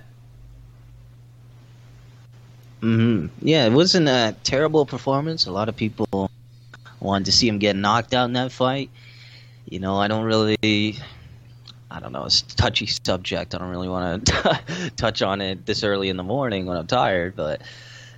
Hmm 2.81 3.27
Yeah, 3.41 3.65
it 3.65 3.71
wasn't 3.71 4.07
a 4.07 4.35
terrible 4.43 4.85
performance. 4.85 5.45
A 5.45 5.51
lot 5.51 5.69
of 5.69 5.75
people 5.75 6.29
wanted 6.99 7.25
to 7.25 7.31
see 7.31 7.47
him 7.47 7.59
get 7.59 7.75
knocked 7.75 8.13
out 8.13 8.25
in 8.25 8.33
that 8.33 8.51
fight. 8.51 8.89
You 9.69 9.79
know, 9.79 9.97
I 9.97 10.07
don't 10.07 10.25
really 10.25 10.97
I 11.91 11.99
don't 11.99 12.13
know, 12.13 12.25
it's 12.25 12.41
a 12.41 12.55
touchy 12.55 12.87
subject. 12.87 13.53
I 13.53 13.57
don't 13.57 13.69
really 13.69 13.89
want 13.89 14.25
to 14.25 14.91
touch 14.95 15.21
on 15.21 15.41
it 15.41 15.65
this 15.65 15.83
early 15.83 16.09
in 16.09 16.17
the 16.17 16.23
morning 16.23 16.65
when 16.65 16.77
I'm 16.77 16.87
tired, 16.87 17.35
but 17.35 17.61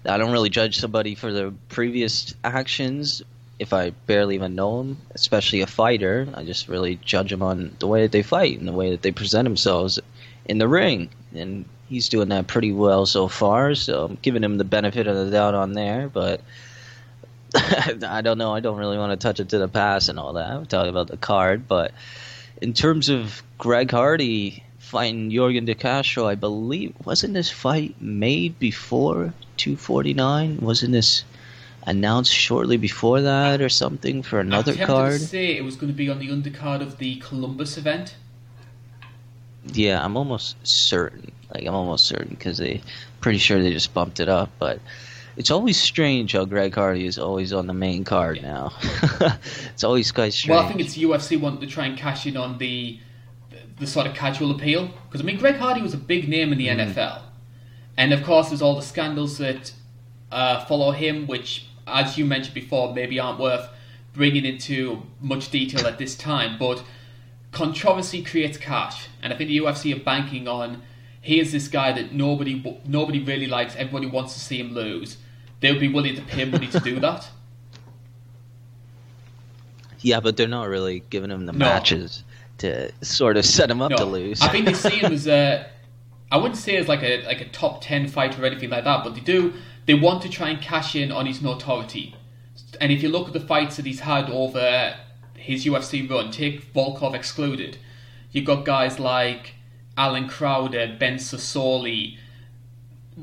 I 0.05 0.17
don't 0.17 0.31
really 0.31 0.49
judge 0.49 0.77
somebody 0.77 1.15
for 1.15 1.33
their 1.33 1.51
previous 1.69 2.35
actions 2.43 3.21
if 3.59 3.73
I 3.73 3.91
barely 4.05 4.35
even 4.35 4.55
know 4.55 4.77
them, 4.77 4.97
especially 5.11 5.61
a 5.61 5.67
fighter. 5.67 6.27
I 6.33 6.43
just 6.43 6.67
really 6.67 6.97
judge 7.03 7.31
them 7.31 7.41
on 7.41 7.75
the 7.79 7.87
way 7.87 8.03
that 8.03 8.11
they 8.11 8.21
fight 8.21 8.59
and 8.59 8.67
the 8.67 8.73
way 8.73 8.91
that 8.91 9.01
they 9.01 9.11
present 9.11 9.45
themselves 9.45 9.99
in 10.45 10.57
the 10.57 10.67
ring. 10.67 11.09
And 11.33 11.65
he's 11.93 12.09
doing 12.09 12.29
that 12.29 12.47
pretty 12.47 12.71
well 12.71 13.05
so 13.05 13.27
far, 13.27 13.75
so 13.75 14.05
I'm 14.05 14.17
giving 14.21 14.43
him 14.43 14.57
the 14.57 14.63
benefit 14.63 15.07
of 15.07 15.15
the 15.15 15.31
doubt 15.31 15.53
on 15.53 15.73
there, 15.73 16.09
but 16.09 16.41
I 17.55 18.21
don't 18.21 18.37
know. 18.37 18.53
I 18.53 18.59
don't 18.59 18.77
really 18.77 18.97
want 18.97 19.11
to 19.11 19.27
touch 19.27 19.39
it 19.39 19.49
to 19.49 19.59
the 19.59 19.67
past 19.67 20.09
and 20.09 20.19
all 20.19 20.33
that. 20.33 20.49
I'm 20.49 20.65
talking 20.65 20.89
about 20.89 21.07
the 21.07 21.17
card, 21.17 21.67
but 21.67 21.91
in 22.61 22.73
terms 22.73 23.09
of 23.09 23.43
Greg 23.57 23.91
Hardy 23.91 24.63
fighting 24.79 25.31
Yorgan 25.31 25.65
De 25.65 25.75
Castro, 25.75 26.27
I 26.27 26.35
believe 26.35 26.93
wasn't 27.05 27.33
this 27.33 27.49
fight 27.49 28.01
made 28.01 28.59
before 28.59 29.33
249? 29.57 30.57
Wasn't 30.61 30.91
this 30.91 31.23
announced 31.85 32.33
shortly 32.33 32.77
before 32.77 33.21
that 33.21 33.61
or 33.61 33.69
something 33.69 34.23
for 34.23 34.39
another 34.39 34.73
I 34.73 34.85
card? 34.85 35.19
to 35.19 35.27
say 35.27 35.57
it 35.57 35.63
was 35.63 35.75
going 35.75 35.91
to 35.91 35.97
be 35.97 36.09
on 36.09 36.19
the 36.19 36.29
undercard 36.29 36.81
of 36.81 36.97
the 36.97 37.17
Columbus 37.17 37.77
event. 37.77 38.15
Yeah, 39.67 40.03
I'm 40.03 40.17
almost 40.17 40.55
certain. 40.65 41.31
Like 41.53 41.65
I'm 41.65 41.73
almost 41.73 42.05
certain 42.05 42.29
because 42.29 42.57
they 42.57 42.81
pretty 43.21 43.37
sure 43.37 43.61
they 43.61 43.71
just 43.71 43.93
bumped 43.93 44.19
it 44.19 44.27
up, 44.27 44.49
but 44.59 44.79
it's 45.37 45.49
always 45.51 45.79
strange 45.79 46.33
how 46.33 46.45
Greg 46.45 46.75
Hardy 46.75 47.05
is 47.05 47.17
always 47.17 47.53
on 47.53 47.67
the 47.67 47.73
main 47.73 48.03
card 48.03 48.37
yeah. 48.37 48.43
now. 48.43 48.73
it's 49.73 49.83
always 49.83 50.11
quite 50.11 50.33
strange. 50.33 50.57
Well, 50.57 50.65
I 50.65 50.67
think 50.67 50.81
it's 50.81 50.97
UFC 50.97 51.39
wanting 51.39 51.61
to 51.61 51.67
try 51.67 51.85
and 51.85 51.97
cash 51.97 52.25
in 52.25 52.37
on 52.37 52.57
the 52.57 52.99
the, 53.79 53.87
sort 53.87 54.05
of 54.07 54.13
casual 54.13 54.51
appeal 54.51 54.89
because 55.07 55.21
I 55.21 55.23
mean 55.23 55.37
Greg 55.37 55.55
Hardy 55.55 55.81
was 55.81 55.93
a 55.93 55.97
big 55.97 56.29
name 56.29 56.51
in 56.51 56.57
the 56.57 56.67
mm. 56.67 56.93
NFL, 56.93 57.21
and 57.97 58.13
of 58.13 58.23
course 58.23 58.49
there's 58.49 58.61
all 58.61 58.75
the 58.75 58.81
scandals 58.81 59.37
that 59.37 59.73
uh, 60.31 60.65
follow 60.65 60.91
him, 60.91 61.27
which, 61.27 61.67
as 61.87 62.17
you 62.17 62.25
mentioned 62.25 62.53
before, 62.53 62.93
maybe 62.93 63.19
aren't 63.19 63.39
worth 63.39 63.69
bringing 64.13 64.45
into 64.45 65.01
much 65.21 65.49
detail 65.49 65.85
at 65.87 65.97
this 65.97 66.15
time. 66.15 66.57
But 66.57 66.83
controversy 67.53 68.23
creates 68.23 68.57
cash, 68.57 69.07
and 69.21 69.31
I 69.31 69.37
think 69.37 69.49
the 69.49 69.57
UFC 69.57 69.95
are 69.95 70.03
banking 70.03 70.47
on 70.47 70.81
here's 71.21 71.53
this 71.53 71.69
guy 71.69 71.93
that 71.93 72.13
nobody 72.13 72.81
nobody 72.85 73.23
really 73.23 73.47
likes, 73.47 73.75
everybody 73.75 74.07
wants 74.07 74.33
to 74.33 74.39
see 74.39 74.59
him 74.59 74.73
lose 74.73 75.17
They'll 75.63 75.79
be 75.79 75.87
willing 75.87 76.13
to 76.15 76.21
pay 76.21 76.43
money 76.43 76.67
to 76.67 76.79
do 76.81 76.99
that. 76.99 77.29
Yeah, 80.05 80.19
but 80.19 80.35
they're 80.35 80.49
not 80.49 80.67
really 80.67 81.01
giving 81.09 81.31
him 81.31 81.45
the 81.45 81.53
no. 81.53 81.59
matches 81.59 82.25
to 82.57 82.91
sort 83.01 83.37
of 83.37 83.45
set 83.45 83.71
him 83.71 83.81
up 83.81 83.91
no. 83.91 83.95
to 83.95 84.03
lose. 84.03 84.41
I 84.41 84.49
think 84.49 84.65
they 84.65 84.73
see 84.73 84.97
him 84.97 85.13
as 85.13 85.29
a. 85.29 85.65
I 86.29 86.35
wouldn't 86.35 86.57
say 86.57 86.75
as 86.75 86.89
like 86.89 87.01
a 87.03 87.25
like 87.25 87.39
a 87.39 87.47
top 87.47 87.79
ten 87.79 88.09
fighter 88.09 88.43
or 88.43 88.45
anything 88.45 88.69
like 88.69 88.83
that, 88.83 89.05
but 89.05 89.15
they 89.15 89.21
do. 89.21 89.53
They 89.85 89.93
want 89.93 90.21
to 90.23 90.29
try 90.29 90.49
and 90.49 90.61
cash 90.61 90.93
in 90.93 91.09
on 91.09 91.25
his 91.25 91.41
notoriety. 91.41 92.17
And 92.81 92.91
if 92.91 93.01
you 93.01 93.07
look 93.07 93.27
at 93.27 93.33
the 93.33 93.39
fights 93.39 93.77
that 93.77 93.85
he's 93.85 94.01
had 94.01 94.29
over 94.29 94.93
his 95.43 95.65
UFC 95.65 96.09
run, 96.09 96.31
take 96.31 96.73
Volkov 96.73 97.13
excluded, 97.13 97.77
you've 98.31 98.45
got 98.45 98.65
guys 98.65 98.99
like 98.99 99.55
Allen 99.97 100.27
Crowder, 100.27 100.95
Ben 100.99 101.15
Sosoli, 101.15 102.17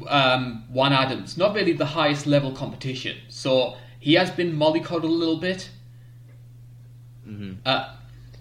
um, 0.06 0.64
Juan 0.68 0.92
Adams, 0.92 1.36
not 1.36 1.54
really 1.54 1.72
the 1.72 1.86
highest 1.86 2.26
level 2.26 2.52
competition. 2.52 3.16
So 3.28 3.76
he 3.98 4.14
has 4.14 4.30
been 4.30 4.52
mollycoddled 4.56 5.04
a 5.04 5.06
little 5.06 5.38
bit. 5.38 5.70
Mm-hmm. 7.26 7.52
Uh, 7.64 7.94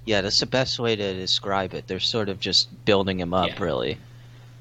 yeah, 0.05 0.21
that's 0.21 0.39
the 0.39 0.45
best 0.45 0.79
way 0.79 0.95
to 0.95 1.13
describe 1.13 1.73
it. 1.73 1.87
They're 1.87 1.99
sort 1.99 2.29
of 2.29 2.39
just 2.39 2.85
building 2.85 3.19
him 3.19 3.33
up, 3.33 3.49
yeah. 3.49 3.63
really. 3.63 3.97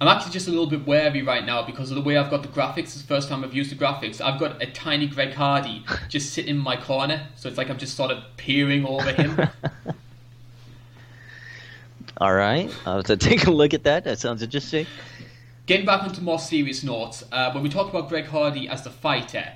I'm 0.01 0.07
actually 0.07 0.31
just 0.33 0.47
a 0.47 0.51
little 0.51 0.69
bit 0.69 0.87
wary 0.87 1.23
right 1.23 1.45
now 1.45 1.63
because 1.63 1.91
of 1.91 1.97
the 1.97 2.03
way 2.03 2.17
I've 2.17 2.31
got 2.31 2.43
the 2.43 2.49
graphics. 2.49 2.79
It's 2.79 3.01
the 3.01 3.09
first 3.09 3.29
time 3.29 3.43
I've 3.43 3.55
used 3.55 3.73
the 3.73 3.75
graphics. 3.75 4.21
I've 4.21 4.39
got 4.39 4.63
a 4.63 4.67
tiny 4.67 5.09
Greg 5.09 5.35
Hardy 5.35 5.85
just 6.09 6.33
sitting 6.33 6.57
in 6.57 6.59
my 6.59 6.77
corner, 6.77 7.27
so 7.35 7.49
it's 7.49 7.59
like 7.59 7.69
I'm 7.69 7.79
just 7.79 7.97
sort 7.97 8.13
of 8.13 8.23
peering 8.37 8.87
over 8.87 9.11
him. 9.11 9.37
All 12.21 12.35
right, 12.35 12.73
I'll 12.87 12.97
have 12.97 13.07
to 13.07 13.17
take 13.17 13.47
a 13.47 13.51
look 13.51 13.75
at 13.75 13.85
that. 13.85 14.05
That 14.05 14.19
sounds 14.19 14.43
interesting. 14.43 14.87
Getting 15.67 15.87
back 15.87 16.03
onto 16.03 16.21
more 16.21 16.39
serious 16.39 16.83
notes, 16.83 17.25
uh, 17.31 17.53
when 17.53 17.63
we 17.63 17.69
talk 17.69 17.89
about 17.91 18.09
Greg 18.09 18.27
Hardy 18.27 18.69
as 18.69 18.83
the 18.83 18.91
fighter, 18.91 19.53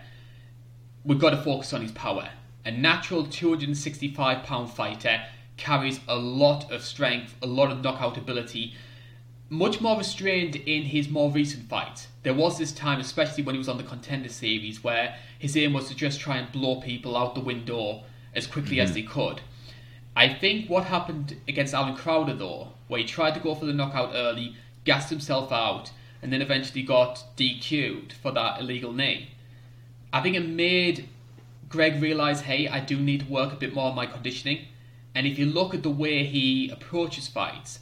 we've 1.04 1.18
got 1.18 1.30
to 1.30 1.38
focus 1.38 1.72
on 1.72 1.82
his 1.82 1.92
power. 1.92 2.28
A 2.64 2.70
natural 2.70 3.26
265 3.26 4.42
pound 4.44 4.70
fighter 4.70 5.22
carries 5.56 6.00
a 6.08 6.16
lot 6.16 6.70
of 6.70 6.82
strength, 6.82 7.34
a 7.42 7.46
lot 7.46 7.70
of 7.70 7.82
knockout 7.82 8.16
ability, 8.16 8.74
much 9.52 9.82
more 9.82 9.98
restrained 9.98 10.56
in 10.56 10.82
his 10.82 11.10
more 11.10 11.30
recent 11.30 11.68
fights. 11.68 12.08
There 12.22 12.32
was 12.32 12.56
this 12.56 12.72
time, 12.72 13.00
especially 13.00 13.42
when 13.42 13.54
he 13.54 13.58
was 13.58 13.68
on 13.68 13.76
the 13.76 13.82
contender 13.82 14.30
series, 14.30 14.82
where 14.82 15.14
his 15.38 15.54
aim 15.58 15.74
was 15.74 15.88
to 15.88 15.94
just 15.94 16.20
try 16.20 16.38
and 16.38 16.50
blow 16.50 16.80
people 16.80 17.18
out 17.18 17.34
the 17.34 17.42
window 17.42 18.02
as 18.34 18.46
quickly 18.46 18.76
mm-hmm. 18.76 18.84
as 18.84 18.94
they 18.94 19.02
could. 19.02 19.42
I 20.16 20.32
think 20.32 20.70
what 20.70 20.84
happened 20.84 21.36
against 21.46 21.74
Allen 21.74 21.96
Crowder, 21.96 22.32
though, 22.32 22.68
where 22.88 23.00
he 23.00 23.04
tried 23.04 23.34
to 23.34 23.40
go 23.40 23.54
for 23.54 23.66
the 23.66 23.74
knockout 23.74 24.12
early, 24.14 24.56
gassed 24.84 25.10
himself 25.10 25.52
out, 25.52 25.90
and 26.22 26.32
then 26.32 26.40
eventually 26.40 26.82
got 26.82 27.22
DQ'd 27.36 28.14
for 28.14 28.32
that 28.32 28.58
illegal 28.58 28.94
knee. 28.94 29.32
I 30.14 30.22
think 30.22 30.34
it 30.34 30.48
made 30.48 31.10
Greg 31.68 32.00
realize, 32.00 32.40
hey, 32.40 32.68
I 32.68 32.80
do 32.80 32.98
need 32.98 33.26
to 33.26 33.30
work 33.30 33.52
a 33.52 33.56
bit 33.56 33.74
more 33.74 33.90
on 33.90 33.96
my 33.96 34.06
conditioning. 34.06 34.64
And 35.14 35.26
if 35.26 35.38
you 35.38 35.44
look 35.44 35.74
at 35.74 35.82
the 35.82 35.90
way 35.90 36.24
he 36.24 36.70
approaches 36.70 37.28
fights, 37.28 37.80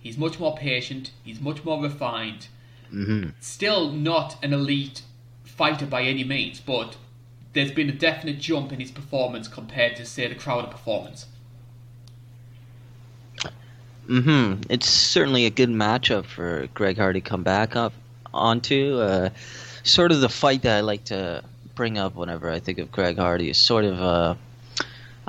he's 0.00 0.16
much 0.18 0.38
more 0.38 0.56
patient, 0.56 1.10
he's 1.22 1.40
much 1.40 1.64
more 1.64 1.82
refined. 1.82 2.48
Mm-hmm. 2.92 3.30
Still 3.40 3.90
not 3.90 4.36
an 4.42 4.52
elite 4.52 5.02
fighter 5.44 5.86
by 5.86 6.02
any 6.02 6.24
means, 6.24 6.60
but 6.60 6.96
there's 7.52 7.72
been 7.72 7.88
a 7.88 7.92
definite 7.92 8.38
jump 8.38 8.72
in 8.72 8.80
his 8.80 8.90
performance 8.90 9.48
compared 9.48 9.96
to, 9.96 10.06
say, 10.06 10.26
the 10.28 10.34
Crowder 10.34 10.68
performance. 10.68 11.26
Hmm. 14.06 14.54
It's 14.70 14.88
certainly 14.88 15.44
a 15.44 15.50
good 15.50 15.68
matchup 15.68 16.24
for 16.24 16.66
Greg 16.72 16.96
Hardy 16.96 17.20
come 17.20 17.42
back 17.42 17.76
up 17.76 17.92
onto. 18.32 18.98
Uh, 18.98 19.30
sort 19.82 20.12
of 20.12 20.20
the 20.22 20.30
fight 20.30 20.62
that 20.62 20.78
I 20.78 20.80
like 20.80 21.04
to 21.06 21.42
bring 21.74 21.98
up 21.98 22.14
whenever 22.14 22.50
I 22.50 22.58
think 22.58 22.78
of 22.78 22.90
Greg 22.90 23.18
Hardy 23.18 23.50
is 23.50 23.66
sort 23.66 23.84
of. 23.84 24.00
Uh, 24.00 24.34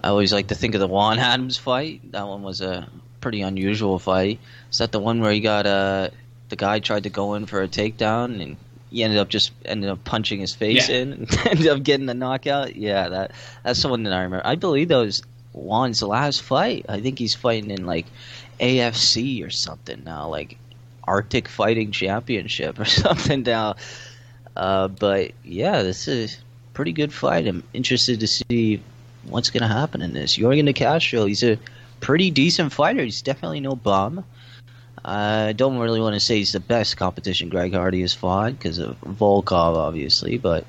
I 0.01 0.07
always 0.07 0.31
like 0.31 0.47
to 0.47 0.55
think 0.55 0.75
of 0.75 0.79
the 0.79 0.87
Juan 0.87 1.19
Adams 1.19 1.57
fight. 1.57 2.11
That 2.13 2.25
one 2.25 2.41
was 2.41 2.61
a 2.61 2.87
pretty 3.21 3.41
unusual 3.41 3.99
fight. 3.99 4.39
Is 4.71 4.77
that 4.79 4.91
the 4.91 4.99
one 4.99 5.21
where 5.21 5.31
he 5.31 5.39
got 5.39 5.65
uh, 5.65 6.09
the 6.49 6.55
guy 6.55 6.79
tried 6.79 7.03
to 7.03 7.09
go 7.09 7.35
in 7.35 7.45
for 7.45 7.61
a 7.61 7.67
takedown 7.67 8.41
and 8.41 8.57
he 8.91 9.03
ended 9.03 9.19
up 9.19 9.29
just 9.29 9.51
ended 9.65 9.89
up 9.89 10.03
punching 10.03 10.39
his 10.39 10.53
face 10.53 10.89
yeah. 10.89 10.97
in 10.97 11.13
and 11.13 11.37
ended 11.45 11.67
up 11.67 11.83
getting 11.83 12.05
the 12.05 12.13
knockout? 12.13 12.75
Yeah, 12.75 13.09
that 13.09 13.31
that's 13.63 13.81
the 13.81 13.89
one 13.89 14.03
that 14.03 14.13
I 14.13 14.23
remember. 14.23 14.45
I 14.45 14.55
believe 14.55 14.87
that 14.89 14.97
was 14.97 15.23
Juan's 15.53 16.01
last 16.01 16.41
fight. 16.41 16.85
I 16.89 16.99
think 16.99 17.19
he's 17.19 17.35
fighting 17.35 17.71
in 17.71 17.85
like 17.85 18.05
AFC 18.59 19.45
or 19.45 19.49
something 19.49 20.03
now, 20.05 20.27
like 20.27 20.57
Arctic 21.03 21.47
Fighting 21.47 21.91
Championship 21.91 22.79
or 22.79 22.85
something 22.85 23.43
now. 23.43 23.75
Uh, 24.55 24.87
but 24.87 25.31
yeah, 25.43 25.83
this 25.83 26.07
is 26.07 26.37
pretty 26.73 26.91
good 26.91 27.13
fight. 27.13 27.47
I'm 27.47 27.63
interested 27.73 28.19
to 28.19 28.27
see 28.27 28.81
what's 29.25 29.49
going 29.49 29.61
to 29.61 29.67
happen 29.67 30.01
in 30.01 30.13
this. 30.13 30.37
Yorgan 30.37 30.65
De 30.65 30.73
Castro, 30.73 31.25
he's 31.25 31.43
a 31.43 31.57
pretty 31.99 32.31
decent 32.31 32.71
fighter. 32.73 33.03
He's 33.03 33.21
definitely 33.21 33.59
no 33.59 33.75
bum. 33.75 34.23
I 35.03 35.53
don't 35.53 35.77
really 35.77 36.01
want 36.01 36.15
to 36.15 36.19
say 36.19 36.37
he's 36.37 36.51
the 36.51 36.59
best 36.59 36.97
competition 36.97 37.49
Greg 37.49 37.73
Hardy 37.73 38.01
has 38.01 38.13
fought 38.13 38.53
because 38.53 38.79
of 38.79 38.99
Volkov, 39.01 39.75
obviously, 39.75 40.37
but 40.37 40.65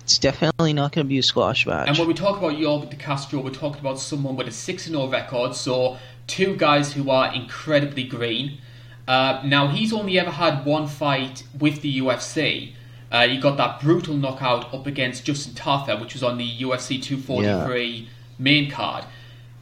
it's 0.00 0.18
definitely 0.18 0.72
not 0.72 0.92
going 0.92 1.04
to 1.04 1.08
be 1.08 1.18
a 1.18 1.22
squash 1.22 1.66
match. 1.66 1.88
And 1.88 1.98
when 1.98 2.08
we 2.08 2.14
talk 2.14 2.38
about 2.38 2.52
Yorgan 2.52 2.90
De 2.90 2.96
Castro, 2.96 3.40
we're 3.40 3.50
talking 3.50 3.80
about 3.80 3.98
someone 3.98 4.36
with 4.36 4.48
a 4.48 4.52
6 4.52 4.84
0 4.84 5.08
record, 5.08 5.54
so 5.54 5.98
two 6.26 6.56
guys 6.56 6.92
who 6.92 7.10
are 7.10 7.34
incredibly 7.34 8.04
green. 8.04 8.58
Uh, 9.06 9.40
now, 9.44 9.68
he's 9.68 9.92
only 9.92 10.18
ever 10.18 10.30
had 10.30 10.64
one 10.64 10.86
fight 10.86 11.44
with 11.58 11.82
the 11.82 12.00
UFC, 12.00 12.72
Uh, 13.12 13.20
you 13.20 13.40
got 13.40 13.56
that 13.56 13.80
brutal 13.80 14.16
knockout 14.16 14.74
up 14.74 14.84
against 14.86 15.24
Justin 15.24 15.54
Tafa, 15.54 16.00
which 16.00 16.12
was 16.12 16.24
on 16.24 16.38
the 16.38 16.58
UFC 16.60 17.00
243 17.00 18.08
main 18.38 18.68
card. 18.68 19.04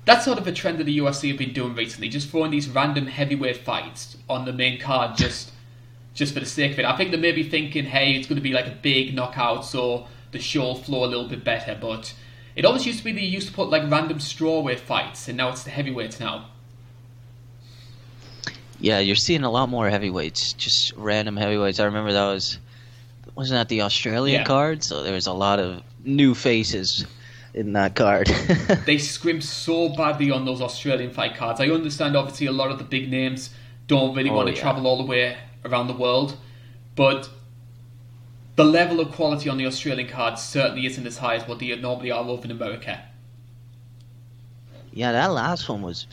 That's 0.04 0.24
sort 0.24 0.38
of 0.38 0.46
a 0.46 0.52
trend 0.52 0.78
that 0.78 0.84
the 0.84 0.98
UFC 0.98 1.28
have 1.28 1.38
been 1.38 1.52
doing 1.52 1.74
recently, 1.74 2.08
just 2.08 2.28
throwing 2.28 2.50
these 2.50 2.68
random 2.68 3.06
heavyweight 3.06 3.58
fights 3.58 4.16
on 4.28 4.44
the 4.44 4.52
main 4.52 4.78
card 4.78 5.16
just 5.16 5.50
just 6.14 6.32
for 6.32 6.40
the 6.40 6.46
sake 6.46 6.72
of 6.72 6.78
it. 6.78 6.84
I 6.84 6.96
think 6.96 7.10
they 7.10 7.16
may 7.16 7.32
be 7.32 7.42
thinking, 7.42 7.84
hey, 7.86 8.14
it's 8.14 8.28
going 8.28 8.36
to 8.36 8.42
be 8.42 8.52
like 8.52 8.68
a 8.68 8.78
big 8.82 9.14
knockout, 9.14 9.64
so 9.64 10.06
the 10.30 10.38
show 10.38 10.60
will 10.62 10.74
flow 10.76 11.04
a 11.04 11.06
little 11.06 11.26
bit 11.26 11.42
better. 11.42 11.76
But 11.80 12.14
it 12.54 12.64
always 12.64 12.86
used 12.86 12.98
to 12.98 13.04
be 13.04 13.12
they 13.12 13.22
used 13.22 13.48
to 13.48 13.52
put 13.52 13.68
like 13.68 13.90
random 13.90 14.18
strawweight 14.18 14.78
fights, 14.78 15.26
and 15.26 15.36
now 15.36 15.48
it's 15.50 15.64
the 15.64 15.70
heavyweights 15.70 16.20
now. 16.20 16.46
Yeah, 18.80 18.98
you're 18.98 19.16
seeing 19.16 19.42
a 19.44 19.50
lot 19.50 19.68
more 19.68 19.88
heavyweights, 19.88 20.52
just 20.52 20.92
random 20.96 21.36
heavyweights. 21.36 21.80
I 21.80 21.84
remember 21.84 22.12
that 22.12 22.26
was 22.26 22.58
wasn't 23.34 23.58
that 23.58 23.68
the 23.68 23.82
Australian 23.82 24.40
Yeah. 24.42 24.44
card, 24.44 24.84
so 24.84 25.02
there 25.02 25.14
was 25.14 25.26
a 25.26 25.32
lot 25.32 25.58
of 25.58 25.82
new 26.04 26.34
faces 26.34 27.04
in 27.54 27.72
that 27.74 27.94
card. 27.94 28.26
they 28.86 28.98
scrimp 28.98 29.42
so 29.42 29.88
badly 29.90 30.30
on 30.30 30.44
those 30.44 30.60
Australian 30.60 31.10
fight 31.10 31.36
cards. 31.36 31.60
I 31.60 31.68
understand, 31.68 32.16
obviously, 32.16 32.46
a 32.46 32.52
lot 32.52 32.70
of 32.70 32.78
the 32.78 32.84
big 32.84 33.10
names 33.10 33.50
don't 33.86 34.14
really 34.14 34.30
Oh, 34.30 34.34
want 34.34 34.48
to 34.48 34.54
yeah. 34.54 34.60
travel 34.60 34.86
all 34.86 34.96
the 34.98 35.04
way 35.04 35.36
around 35.64 35.86
the 35.88 35.94
world, 35.94 36.36
but 36.96 37.28
the 38.56 38.64
level 38.64 39.00
of 39.00 39.12
quality 39.12 39.48
on 39.48 39.56
the 39.58 39.66
Australian 39.66 40.08
cards 40.08 40.42
certainly 40.42 40.86
isn't 40.86 41.06
as 41.06 41.18
high 41.18 41.36
as 41.36 41.46
what 41.48 41.58
they 41.58 41.74
normally 41.76 42.10
are 42.10 42.24
over 42.24 42.44
in 42.44 42.50
America. 42.50 43.00
yeah, 44.92 45.12
that 45.12 45.32
last 45.32 45.68
one 45.68 45.82
was 45.82 46.06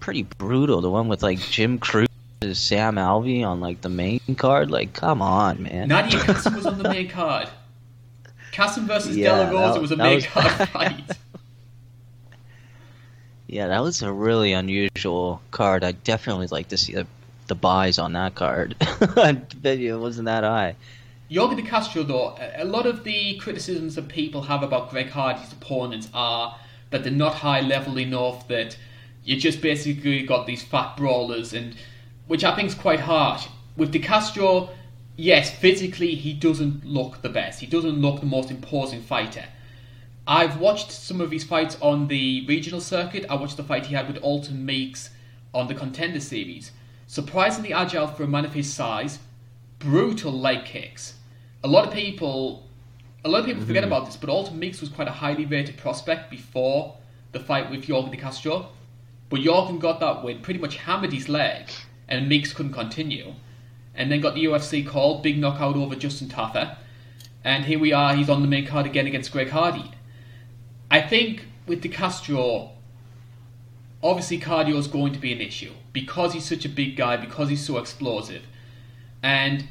pretty 0.00 0.22
brutal. 0.24 0.80
The 0.80 0.90
one 0.90 1.08
with 1.08 1.22
like 1.22 1.38
Jim 1.38 1.78
Crute, 1.78 2.06
and 2.42 2.54
Sam 2.56 2.96
Alvey 2.96 3.44
on 3.46 3.60
like 3.60 3.80
the 3.80 3.88
main 3.88 4.20
card. 4.36 4.70
Like, 4.70 4.92
come 4.92 5.22
on, 5.22 5.62
man. 5.62 5.88
Nadia 5.88 6.22
was 6.28 6.66
on 6.66 6.78
the 6.78 6.88
main 6.88 7.08
card. 7.08 7.48
Kassem 8.56 8.86
versus 8.86 9.16
Yeah, 9.16 9.44
De 9.44 9.52
La 9.52 9.66
Rosa 9.66 9.80
was 9.80 9.92
a 9.92 9.96
that 9.96 10.02
main 10.02 10.14
was- 10.16 10.26
card 10.26 10.68
fight. 10.70 11.10
Yeah, 13.46 13.68
that 13.68 13.82
was 13.82 14.02
a 14.02 14.12
really 14.12 14.52
unusual 14.52 15.40
card. 15.50 15.84
I 15.84 15.92
definitely 15.92 16.48
like 16.48 16.68
to 16.68 16.76
see 16.76 16.94
the, 16.94 17.06
the 17.46 17.54
buys 17.54 17.98
on 17.98 18.12
that 18.14 18.34
card. 18.34 18.74
I 18.80 19.32
bet 19.32 19.78
you 19.78 19.94
it 19.94 20.00
wasn't 20.00 20.26
that 20.26 20.42
high. 20.42 20.74
Jorge 21.32 21.56
de 21.56 21.62
Castro, 21.62 22.02
though, 22.02 22.36
a 22.56 22.64
lot 22.64 22.86
of 22.86 23.04
the 23.04 23.36
criticisms 23.38 23.94
that 23.96 24.08
people 24.08 24.42
have 24.42 24.62
about 24.62 24.90
Greg 24.90 25.10
Hardy's 25.10 25.52
opponents 25.52 26.08
are 26.14 26.56
that 26.90 27.02
they're 27.02 27.12
not 27.12 27.34
high 27.34 27.60
level 27.60 27.98
enough, 27.98 28.46
that 28.48 28.76
you 29.24 29.36
just 29.36 29.60
basically 29.60 30.24
got 30.24 30.46
these 30.46 30.62
fat 30.62 30.96
brawlers, 30.96 31.52
and 31.52 31.76
which 32.26 32.44
I 32.44 32.54
think 32.54 32.68
is 32.68 32.74
quite 32.74 33.00
harsh. 33.00 33.46
With 33.76 33.92
de 33.92 33.98
Castro, 33.98 34.70
yes, 35.16 35.50
physically 35.50 36.14
he 36.14 36.32
doesn't 36.32 36.84
look 36.84 37.22
the 37.22 37.28
best. 37.28 37.60
He 37.60 37.66
doesn't 37.66 38.00
look 38.00 38.20
the 38.20 38.26
most 38.26 38.50
imposing 38.50 39.02
fighter. 39.02 39.44
I've 40.28 40.58
watched 40.58 40.90
some 40.90 41.20
of 41.20 41.30
his 41.30 41.44
fights 41.44 41.76
on 41.80 42.08
the 42.08 42.44
regional 42.46 42.80
circuit. 42.80 43.24
I 43.30 43.36
watched 43.36 43.56
the 43.56 43.62
fight 43.62 43.86
he 43.86 43.94
had 43.94 44.08
with 44.08 44.22
Alton 44.22 44.66
Meeks 44.66 45.10
on 45.54 45.68
the 45.68 45.74
Contender 45.74 46.20
Series. 46.20 46.72
Surprisingly 47.06 47.72
agile 47.72 48.08
for 48.08 48.24
a 48.24 48.28
man 48.28 48.44
of 48.44 48.52
his 48.52 48.72
size, 48.72 49.20
brutal 49.78 50.32
leg 50.32 50.64
kicks. 50.64 51.14
A 51.62 51.68
lot 51.68 51.86
of 51.86 51.92
people, 51.94 52.66
a 53.24 53.28
lot 53.28 53.40
of 53.40 53.46
people 53.46 53.64
forget 53.64 53.84
mm-hmm. 53.84 53.92
about 53.92 54.06
this, 54.06 54.16
but 54.16 54.28
Alton 54.28 54.58
Meeks 54.58 54.80
was 54.80 54.90
quite 54.90 55.06
a 55.06 55.12
highly 55.12 55.46
rated 55.46 55.76
prospect 55.76 56.30
before 56.30 56.96
the 57.30 57.38
fight 57.40 57.70
with 57.70 57.86
Yorgan 57.86 58.10
de 58.10 58.16
Castro. 58.16 58.70
But 59.28 59.40
Yorgan 59.40 59.78
got 59.78 60.00
that 60.00 60.24
win, 60.24 60.40
pretty 60.40 60.60
much 60.60 60.76
hammered 60.76 61.12
his 61.12 61.28
leg, 61.28 61.70
and 62.08 62.28
Meeks 62.28 62.52
couldn't 62.52 62.72
continue. 62.72 63.34
And 63.96 64.12
then 64.12 64.20
got 64.20 64.34
the 64.34 64.44
UFC 64.44 64.86
call, 64.86 65.20
big 65.20 65.38
knockout 65.38 65.76
over 65.76 65.94
Justin 65.96 66.28
Tafa. 66.28 66.76
And 67.42 67.64
here 67.64 67.78
we 67.78 67.92
are, 67.92 68.14
he's 68.14 68.28
on 68.28 68.42
the 68.42 68.48
main 68.48 68.66
card 68.66 68.86
again 68.86 69.06
against 69.06 69.32
Greg 69.32 69.50
Hardy. 69.50 69.90
I 70.90 71.00
think 71.00 71.46
with 71.66 71.80
De 71.80 71.88
Castro, 71.88 72.72
obviously 74.02 74.38
cardio 74.38 74.76
is 74.76 74.86
going 74.86 75.12
to 75.12 75.18
be 75.18 75.32
an 75.32 75.40
issue 75.40 75.72
because 75.92 76.32
he's 76.32 76.44
such 76.44 76.64
a 76.64 76.68
big 76.68 76.96
guy, 76.96 77.16
because 77.16 77.48
he's 77.48 77.64
so 77.64 77.78
explosive. 77.78 78.42
And 79.22 79.66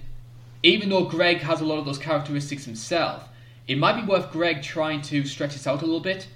even 0.63 0.89
though 0.89 1.05
Greg 1.05 1.37
has 1.41 1.61
a 1.61 1.65
lot 1.65 1.77
of 1.77 1.85
those 1.85 1.99
characteristics 1.99 2.65
himself, 2.65 3.29
it 3.67 3.77
might 3.77 3.99
be 3.99 4.07
worth 4.07 4.31
Greg 4.31 4.61
trying 4.61 5.01
to 5.03 5.25
stretch 5.25 5.53
this 5.53 5.67
out 5.67 5.81
a 5.81 5.85
little 5.85 5.99
bit, 5.99 6.27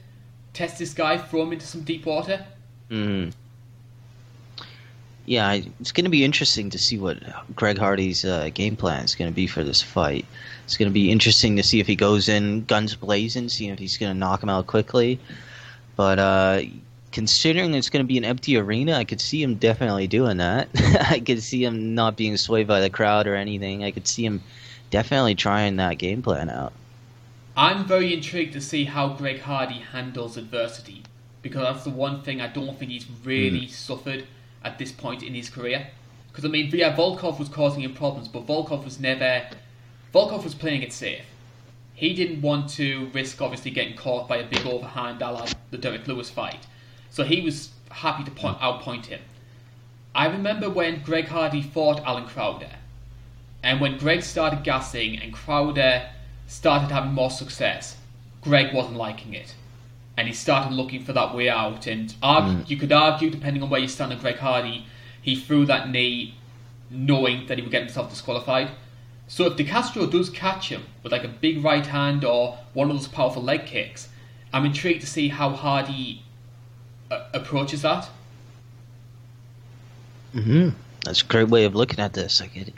test 0.54 0.80
this 0.80 0.94
guy, 0.94 1.18
throw 1.18 1.44
him 1.44 1.54
into 1.54 1.66
some 1.66 1.82
deep 1.82 2.06
water. 2.06 2.46
Mm. 2.90 3.34
Yeah, 5.30 5.48
I- 5.48 5.64
it's 5.80 5.92
going 5.92 6.06
to 6.06 6.10
be 6.10 6.24
interesting 6.24 6.72
to 6.72 6.80
see 6.80 6.98
what 6.98 7.20
Greg 7.56 7.78
Hardy's 7.78 8.26
uh, 8.26 8.50
game 8.52 8.76
plan 8.76 9.04
is 9.06 9.14
going 9.14 9.30
to 9.30 9.36
be 9.36 9.46
for 9.46 9.64
this 9.64 9.80
fight. 9.80 10.26
It's 10.66 10.76
going 10.76 10.90
to 10.90 10.94
be 10.94 11.12
interesting 11.12 11.56
to 11.58 11.62
see 11.62 11.80
if 11.80 11.86
he 11.86 11.96
goes 11.96 12.28
in 12.28 12.66
guns 12.66 12.96
blazing, 12.96 13.48
see 13.48 13.70
if 13.70 13.78
he's 13.78 13.96
going 13.96 14.12
to 14.12 14.18
knock 14.18 14.42
him 14.42 14.50
out 14.50 14.66
quickly. 14.66 15.20
But 15.96 16.18
uh, 16.18 16.62
considering 17.12 17.76
it's 17.76 17.92
going 17.92 18.04
to 18.04 18.08
be 18.08 18.18
an 18.18 18.26
empty 18.26 18.58
arena, 18.58 18.94
I 18.94 19.04
could 19.04 19.22
see 19.22 19.44
him 19.44 19.54
definitely 19.54 20.08
doing 20.08 20.38
that. 20.38 20.68
I 21.12 21.20
could 21.20 21.44
see 21.44 21.64
him 21.64 21.94
not 21.94 22.18
being 22.18 22.36
swayed 22.36 22.66
by 22.66 22.80
the 22.80 22.90
crowd 22.90 23.28
or 23.28 23.36
anything. 23.36 23.84
I 23.84 23.92
could 23.92 24.08
see 24.08 24.26
him 24.26 24.42
definitely 24.90 25.36
trying 25.36 25.76
that 25.76 26.00
game 26.00 26.24
plan 26.24 26.50
out. 26.50 26.74
I'm 27.56 27.86
very 27.86 28.16
intrigued 28.16 28.54
to 28.54 28.62
see 28.62 28.86
how 28.86 29.10
Greg 29.10 29.42
Hardy 29.42 29.82
handles 29.92 30.38
adversity 30.38 31.04
because 31.44 31.62
that's 31.62 31.84
the 31.84 31.92
one 31.92 32.24
thing 32.24 32.42
I 32.42 32.48
don't 32.48 32.80
think 32.80 32.90
he's 32.90 33.06
really 33.24 33.68
suffered 33.68 34.26
at 34.64 34.78
this 34.78 34.92
point 34.92 35.24
in 35.24 35.34
his 35.34 35.50
career. 35.50 35.88
Because 36.28 36.46
I 36.46 36.48
mean, 36.48 36.70
yeah, 36.74 36.96
Volkov 36.96 37.40
was 37.40 37.50
causing 37.50 37.82
him 37.84 37.94
problems, 37.94 38.28
but 38.28 38.46
Volkov 38.46 38.86
was 38.86 39.00
never. 39.00 39.48
Volkov 40.14 40.44
was 40.44 40.56
playing 40.56 40.84
it 40.84 40.94
safe. 40.94 41.26
He 41.94 42.14
didn't 42.14 42.42
want 42.42 42.70
to 42.72 43.10
risk 43.14 43.42
obviously 43.42 43.72
getting 43.72 43.98
caught 43.98 44.28
by 44.28 44.38
a 44.38 44.48
big 44.48 44.66
overhand, 44.66 45.22
a 45.22 45.48
the 45.72 45.78
Derrick 45.78 46.08
Lewis 46.08 46.30
fight. 46.30 46.66
So 47.10 47.24
he 47.24 47.42
was 47.42 47.72
happy 47.92 48.24
to 48.24 48.32
point, 48.32 48.60
outpoint 48.60 49.08
him. 49.08 49.20
I 50.16 50.28
remember 50.28 50.70
when 50.70 51.02
Greg 51.02 51.28
Hardy 51.28 51.62
fought 51.62 52.02
Allen 52.06 52.26
Crowder, 52.26 52.72
and 53.62 53.82
when 53.82 53.98
Greg 53.98 54.24
started 54.24 54.64
gassing 54.64 55.18
and 55.18 55.34
Crowder 55.34 56.10
started 56.48 56.92
having 56.92 57.14
more 57.14 57.30
success, 57.30 57.98
Greg 58.42 58.74
wasn't 58.74 58.96
liking 58.96 59.34
it. 59.34 59.56
And 60.20 60.28
he 60.28 60.34
started 60.34 60.74
looking 60.74 61.02
for 61.02 61.14
that 61.14 61.34
way 61.34 61.48
out. 61.48 61.88
And 61.88 62.14
arg- 62.22 62.70
you 62.70 62.76
could 62.76 62.92
argue, 62.92 63.30
depending 63.30 63.64
on 63.64 63.70
where 63.70 63.80
you 63.80 63.88
stand 63.88 64.12
on 64.12 64.20
Greg 64.20 64.36
Hardy, 64.36 64.86
he 65.22 65.34
threw 65.38 65.66
that 65.68 65.90
knee 65.90 66.36
knowing 66.90 67.48
that 67.48 67.58
he 67.58 67.62
would 67.62 67.72
get 67.72 67.84
himself 67.84 68.10
disqualified. 68.10 68.72
So 69.30 69.46
if 69.46 69.56
De 69.56 69.64
Castro 69.64 70.06
does 70.08 70.30
catch 70.30 70.68
him 70.68 70.84
with 71.04 71.14
like 71.14 71.24
a 71.24 71.30
big 71.30 71.64
right 71.64 71.86
hand 71.86 72.26
or 72.26 72.58
one 72.74 72.92
of 72.92 72.98
those 72.98 73.08
powerful 73.08 73.42
leg 73.42 73.66
kicks, 73.66 74.10
I'm 74.52 74.66
intrigued 74.66 75.00
to 75.02 75.08
see 75.08 75.30
how 75.30 75.52
Hardy 75.52 76.24
uh, 77.10 77.30
approaches 77.34 77.82
that. 77.84 78.10
hmm 80.34 80.70
That's 81.06 81.22
a 81.22 81.26
great 81.26 81.48
way 81.48 81.64
of 81.64 81.76
looking 81.76 82.00
at 82.00 82.12
this. 82.12 82.42
I 82.42 82.48
get 82.48 82.74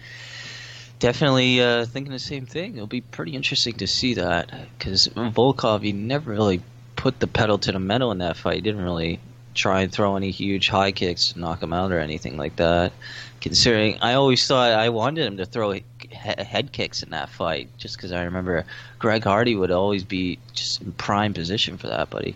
definitely 0.99 1.59
uh, 1.59 1.85
thinking 1.85 2.13
the 2.13 2.19
same 2.19 2.45
thing. 2.45 2.75
It'll 2.75 2.85
be 2.85 3.01
pretty 3.01 3.35
interesting 3.35 3.73
to 3.77 3.87
see 3.87 4.13
that 4.13 4.51
because 4.77 5.07
Volkov, 5.07 5.81
he 5.81 5.91
never 5.91 6.31
really 6.31 6.61
put 7.01 7.19
the 7.19 7.25
pedal 7.25 7.57
to 7.57 7.71
the 7.71 7.79
metal 7.79 8.11
in 8.11 8.19
that 8.19 8.37
fight. 8.37 8.57
He 8.57 8.61
didn't 8.61 8.83
really 8.83 9.19
try 9.55 9.81
and 9.81 9.91
throw 9.91 10.15
any 10.15 10.29
huge 10.29 10.69
high 10.69 10.91
kicks 10.91 11.33
to 11.33 11.39
knock 11.39 11.63
him 11.63 11.73
out 11.73 11.91
or 11.91 11.97
anything 11.97 12.37
like 12.37 12.57
that. 12.57 12.93
Considering, 13.41 13.97
I 14.01 14.13
always 14.13 14.45
thought 14.45 14.71
I 14.73 14.89
wanted 14.89 15.25
him 15.25 15.37
to 15.37 15.47
throw 15.47 15.71
he- 15.71 15.83
head 16.11 16.71
kicks 16.71 17.01
in 17.01 17.09
that 17.09 17.29
fight, 17.29 17.69
just 17.79 17.97
because 17.97 18.11
I 18.11 18.23
remember 18.23 18.65
Greg 18.99 19.23
Hardy 19.23 19.55
would 19.55 19.71
always 19.71 20.03
be 20.03 20.37
just 20.53 20.79
in 20.83 20.91
prime 20.91 21.33
position 21.33 21.75
for 21.75 21.87
that, 21.87 22.07
he. 22.23 22.35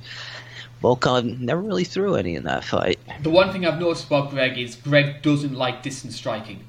Volkov 0.82 1.39
never 1.39 1.62
really 1.62 1.84
threw 1.84 2.15
any 2.15 2.36
in 2.36 2.43
that 2.45 2.63
fight. 2.63 2.99
The 3.21 3.30
one 3.30 3.51
thing 3.51 3.67
I've 3.67 3.80
noticed 3.80 4.08
about 4.08 4.32
Greg 4.32 4.58
is 4.58 4.75
Greg 4.75 5.21
doesn't 5.21 5.54
like 5.54 5.84
distance 5.84 6.15
striking. 6.15 6.63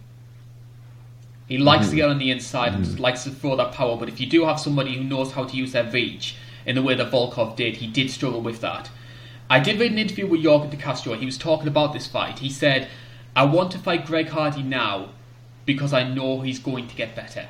He 1.49 1.57
likes 1.57 1.87
to 1.87 1.91
hmm. 1.93 1.97
get 1.97 2.09
on 2.11 2.19
the 2.19 2.31
inside 2.31 2.75
and 2.75 2.85
just 2.85 2.99
likes 2.99 3.25
to 3.25 3.31
throw 3.31 3.57
that 3.57 3.73
power, 3.73 3.97
but 3.97 4.11
if 4.11 4.21
you 4.21 4.27
do 4.27 4.45
have 4.45 4.61
somebody 4.61 4.97
who 4.97 5.05
knows 5.05 5.33
how 5.33 5.45
to 5.45 5.57
use 5.57 5.73
their 5.73 5.91
reach 5.91 6.37
in 6.66 6.74
the 6.74 6.83
way 6.83 6.94
that 6.94 7.11
Volkov 7.11 7.57
did, 7.57 7.76
he 7.76 7.87
did 7.87 8.11
struggle 8.11 8.40
with 8.42 8.61
that. 8.61 8.90
I 9.48 9.61
did 9.61 9.79
read 9.79 9.92
an 9.92 9.98
interview 9.98 10.26
with 10.26 10.42
Yorgan 10.42 10.70
de 10.70 10.76
Castro. 10.76 11.14
He 11.14 11.24
was 11.24 11.38
talking 11.38 11.68
about 11.68 11.92
this 11.92 12.07
fight. 12.07 12.40
He 12.40 12.50
said, 12.50 12.88
I 13.37 13.44
want 13.44 13.70
to 13.72 13.79
fight 13.79 14.07
Greg 14.07 14.29
Hardy 14.29 14.62
now 14.62 15.11
because 15.64 15.92
I 15.92 16.02
know 16.02 16.40
he's 16.40 16.59
going 16.59 16.88
to 16.88 16.96
get 16.96 17.14
better. 17.14 17.46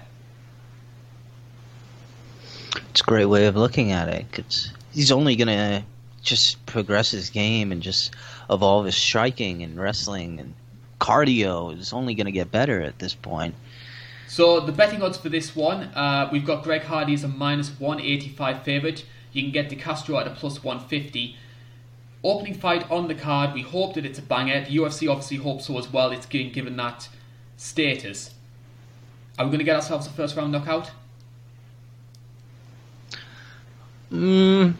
It's 2.90 3.00
a 3.00 3.04
great 3.04 3.26
way 3.26 3.46
of 3.46 3.56
looking 3.56 3.92
at 3.92 4.08
it. 4.08 4.30
'cause 4.30 4.70
he's 4.92 5.12
only 5.12 5.36
gonna 5.36 5.84
just 6.22 6.64
progress 6.66 7.10
his 7.10 7.30
game 7.30 7.72
and 7.72 7.82
just 7.82 8.10
evolve 8.50 8.86
his 8.86 8.96
striking 8.96 9.62
and 9.62 9.78
wrestling 9.78 10.40
and 10.40 10.54
cardio 11.00 11.78
is 11.78 11.92
only 11.92 12.14
gonna 12.14 12.32
get 12.32 12.50
better 12.50 12.80
at 12.82 12.98
this 12.98 13.14
point. 13.14 13.54
So 14.28 14.60
the 14.60 14.72
betting 14.72 15.02
odds 15.02 15.18
for 15.18 15.28
this 15.28 15.54
one, 15.54 15.84
uh, 15.94 16.28
we've 16.32 16.44
got 16.44 16.64
Greg 16.64 16.82
Hardy 16.82 17.14
as 17.14 17.24
a 17.24 17.28
minus 17.28 17.70
185 17.78 18.62
favourite. 18.62 19.04
You 19.32 19.42
can 19.42 19.52
get 19.52 19.68
De 19.68 19.76
Castro 19.76 20.18
at 20.18 20.26
a 20.26 20.30
plus 20.30 20.64
150. 20.64 21.36
Opening 22.24 22.54
fight 22.54 22.90
on 22.90 23.06
the 23.06 23.14
card, 23.14 23.54
we 23.54 23.62
hope 23.62 23.94
that 23.94 24.04
it's 24.04 24.18
a 24.18 24.22
banger. 24.22 24.64
The 24.64 24.76
UFC 24.76 25.08
obviously 25.08 25.36
hopes 25.36 25.66
so 25.66 25.78
as 25.78 25.92
well. 25.92 26.10
It's 26.10 26.26
getting 26.26 26.52
given 26.52 26.76
that 26.76 27.08
status. 27.56 28.34
Are 29.38 29.44
we 29.44 29.50
going 29.50 29.58
to 29.58 29.64
get 29.64 29.76
ourselves 29.76 30.06
a 30.06 30.10
first 30.10 30.34
round 30.36 30.50
knockout? 30.50 30.90
Mm, 34.12 34.74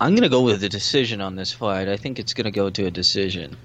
I'm 0.00 0.14
gonna 0.14 0.28
go 0.28 0.42
with 0.42 0.62
a 0.64 0.68
decision 0.68 1.20
on 1.20 1.36
this 1.36 1.52
fight. 1.52 1.88
I 1.88 1.96
think 1.96 2.18
it's 2.18 2.34
gonna 2.34 2.50
go 2.50 2.68
to 2.68 2.86
a 2.86 2.90
decision. 2.90 3.56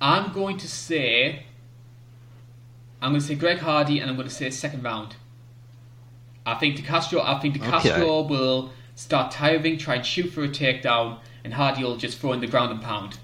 I'm 0.00 0.32
going 0.32 0.58
to 0.58 0.68
say. 0.68 1.44
I'm 3.02 3.10
going 3.10 3.20
to 3.20 3.26
say 3.26 3.34
Greg 3.34 3.58
Hardy, 3.58 3.98
and 3.98 4.08
I'm 4.08 4.16
going 4.16 4.28
to 4.28 4.34
say 4.34 4.48
second 4.50 4.82
round. 4.84 5.16
I 6.46 6.54
think 6.54 6.76
DeCastro. 6.76 7.20
I 7.24 7.38
think 7.40 7.56
DeCastro 7.58 7.98
Okay. 7.98 8.30
will 8.30 8.70
start 8.94 9.30
tiring, 9.32 9.76
try 9.78 9.96
and 9.96 10.06
shoot 10.06 10.28
for 10.30 10.42
a 10.44 10.48
takedown, 10.48 11.18
and 11.44 11.52
Hardy 11.52 11.82
will 11.82 11.96
just 11.96 12.18
throw 12.18 12.32
in 12.32 12.40
the 12.40 12.46
ground 12.46 12.70
and 12.72 12.80
pound. 12.82 13.18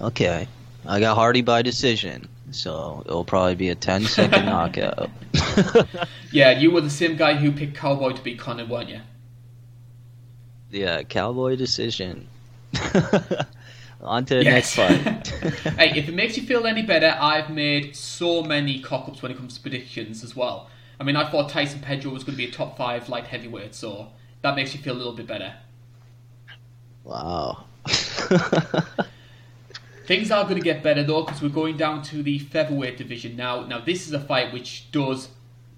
Okay, 0.00 0.46
I 0.86 1.00
got 1.00 1.14
Hardy 1.14 1.40
by 1.40 1.62
decision, 1.62 2.28
so 2.50 3.02
it'll 3.06 3.24
probably 3.24 3.54
be 3.54 3.70
a 3.70 3.74
10 3.74 4.04
second 4.04 4.44
knockout. 4.46 5.10
Yeah, 6.32 6.50
you 6.58 6.70
were 6.70 6.80
the 6.82 6.90
same 6.90 7.16
guy 7.16 7.34
who 7.34 7.50
picked 7.52 7.76
Cowboy 7.76 8.12
to 8.12 8.20
beat 8.22 8.38
Conor, 8.38 8.66
weren't 8.66 8.90
you? 8.90 9.00
yeah, 10.70 11.02
cowboy 11.04 11.56
decision. 11.56 12.26
On 14.02 14.24
to 14.26 14.34
the 14.36 14.44
Yes. 14.44 14.74
next 14.74 14.74
fight. 14.74 15.28
hey, 15.78 15.98
if 15.98 16.08
it 16.08 16.14
makes 16.14 16.36
you 16.36 16.42
feel 16.44 16.66
any 16.66 16.82
better, 16.82 17.16
I've 17.18 17.50
made 17.50 17.96
so 17.96 18.42
many 18.42 18.80
cock 18.80 19.08
ups 19.08 19.22
when 19.22 19.32
it 19.32 19.36
comes 19.38 19.54
to 19.56 19.60
predictions 19.60 20.22
as 20.22 20.36
well. 20.36 20.68
I 21.00 21.04
mean, 21.04 21.16
I 21.16 21.28
thought 21.30 21.48
Tyson 21.50 21.80
Pedro 21.80 22.12
was 22.12 22.22
going 22.24 22.34
to 22.34 22.38
be 22.38 22.46
a 22.48 22.50
top 22.50 22.76
five 22.76 23.08
light 23.08 23.26
heavyweight, 23.26 23.74
so 23.74 24.08
that 24.42 24.54
makes 24.56 24.74
you 24.74 24.80
feel 24.80 24.94
a 24.94 24.98
little 24.98 25.12
bit 25.14 25.26
better. 25.26 25.54
wow. 27.04 27.64
Things 30.06 30.30
are 30.30 30.44
going 30.44 30.56
to 30.56 30.60
get 30.62 30.82
better 30.84 31.02
though 31.02 31.24
because 31.24 31.42
we're 31.42 31.48
going 31.48 31.76
down 31.76 32.02
to 32.04 32.22
the 32.22 32.38
featherweight 32.38 32.96
division 32.96 33.34
now. 33.36 33.64
Now 33.66 33.80
this 33.80 34.06
is 34.06 34.12
a 34.12 34.20
fight 34.20 34.52
which 34.52 34.90
does 34.92 35.28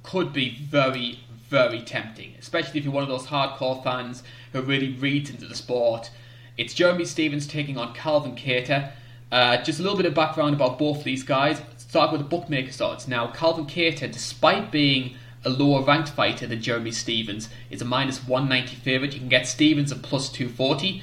could 0.02 0.32
be 0.32 0.56
very 0.56 1.20
very 1.48 1.80
tempting, 1.80 2.34
especially 2.38 2.78
if 2.78 2.84
you're 2.84 2.92
one 2.92 3.02
of 3.02 3.08
those 3.08 3.26
hardcore 3.26 3.82
fans 3.82 4.22
who 4.52 4.60
really 4.60 4.92
reads 4.92 5.30
into 5.30 5.46
the 5.46 5.54
sport. 5.54 6.10
It's 6.58 6.74
Jeremy 6.74 7.04
Stephens 7.04 7.46
taking 7.46 7.78
on 7.78 7.94
Calvin 7.94 8.34
Kattar. 8.34 8.90
Uh, 9.30 9.58
just 9.62 9.78
a 9.78 9.82
little 9.82 9.96
bit 9.96 10.06
of 10.06 10.14
background 10.14 10.56
about 10.56 10.76
both 10.76 11.04
these 11.04 11.22
guys. 11.22 11.62
Start 11.76 12.10
with 12.10 12.20
the 12.20 12.26
bookmakers 12.26 12.80
odds. 12.80 13.06
Now 13.06 13.28
Calvin 13.28 13.64
Kattar, 13.64 14.10
despite 14.10 14.72
being 14.72 15.14
a 15.44 15.50
lower 15.50 15.84
ranked 15.84 16.08
fighter 16.08 16.48
than 16.48 16.60
Jeremy 16.60 16.90
Stephens, 16.90 17.48
is 17.70 17.80
a 17.80 17.84
minus 17.84 18.26
190 18.26 18.74
favourite. 18.74 19.14
You 19.14 19.20
can 19.20 19.28
get 19.28 19.46
Stephens 19.46 19.92
at 19.92 20.02
plus 20.02 20.28
240. 20.30 21.00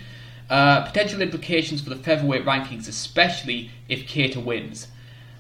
Uh, 0.50 0.86
potential 0.88 1.22
implications 1.22 1.80
for 1.80 1.90
the 1.90 1.96
featherweight 1.96 2.44
rankings, 2.44 2.90
especially 2.90 3.72
if 3.88 4.10
Kattar 4.10 4.44
wins. 4.44 4.90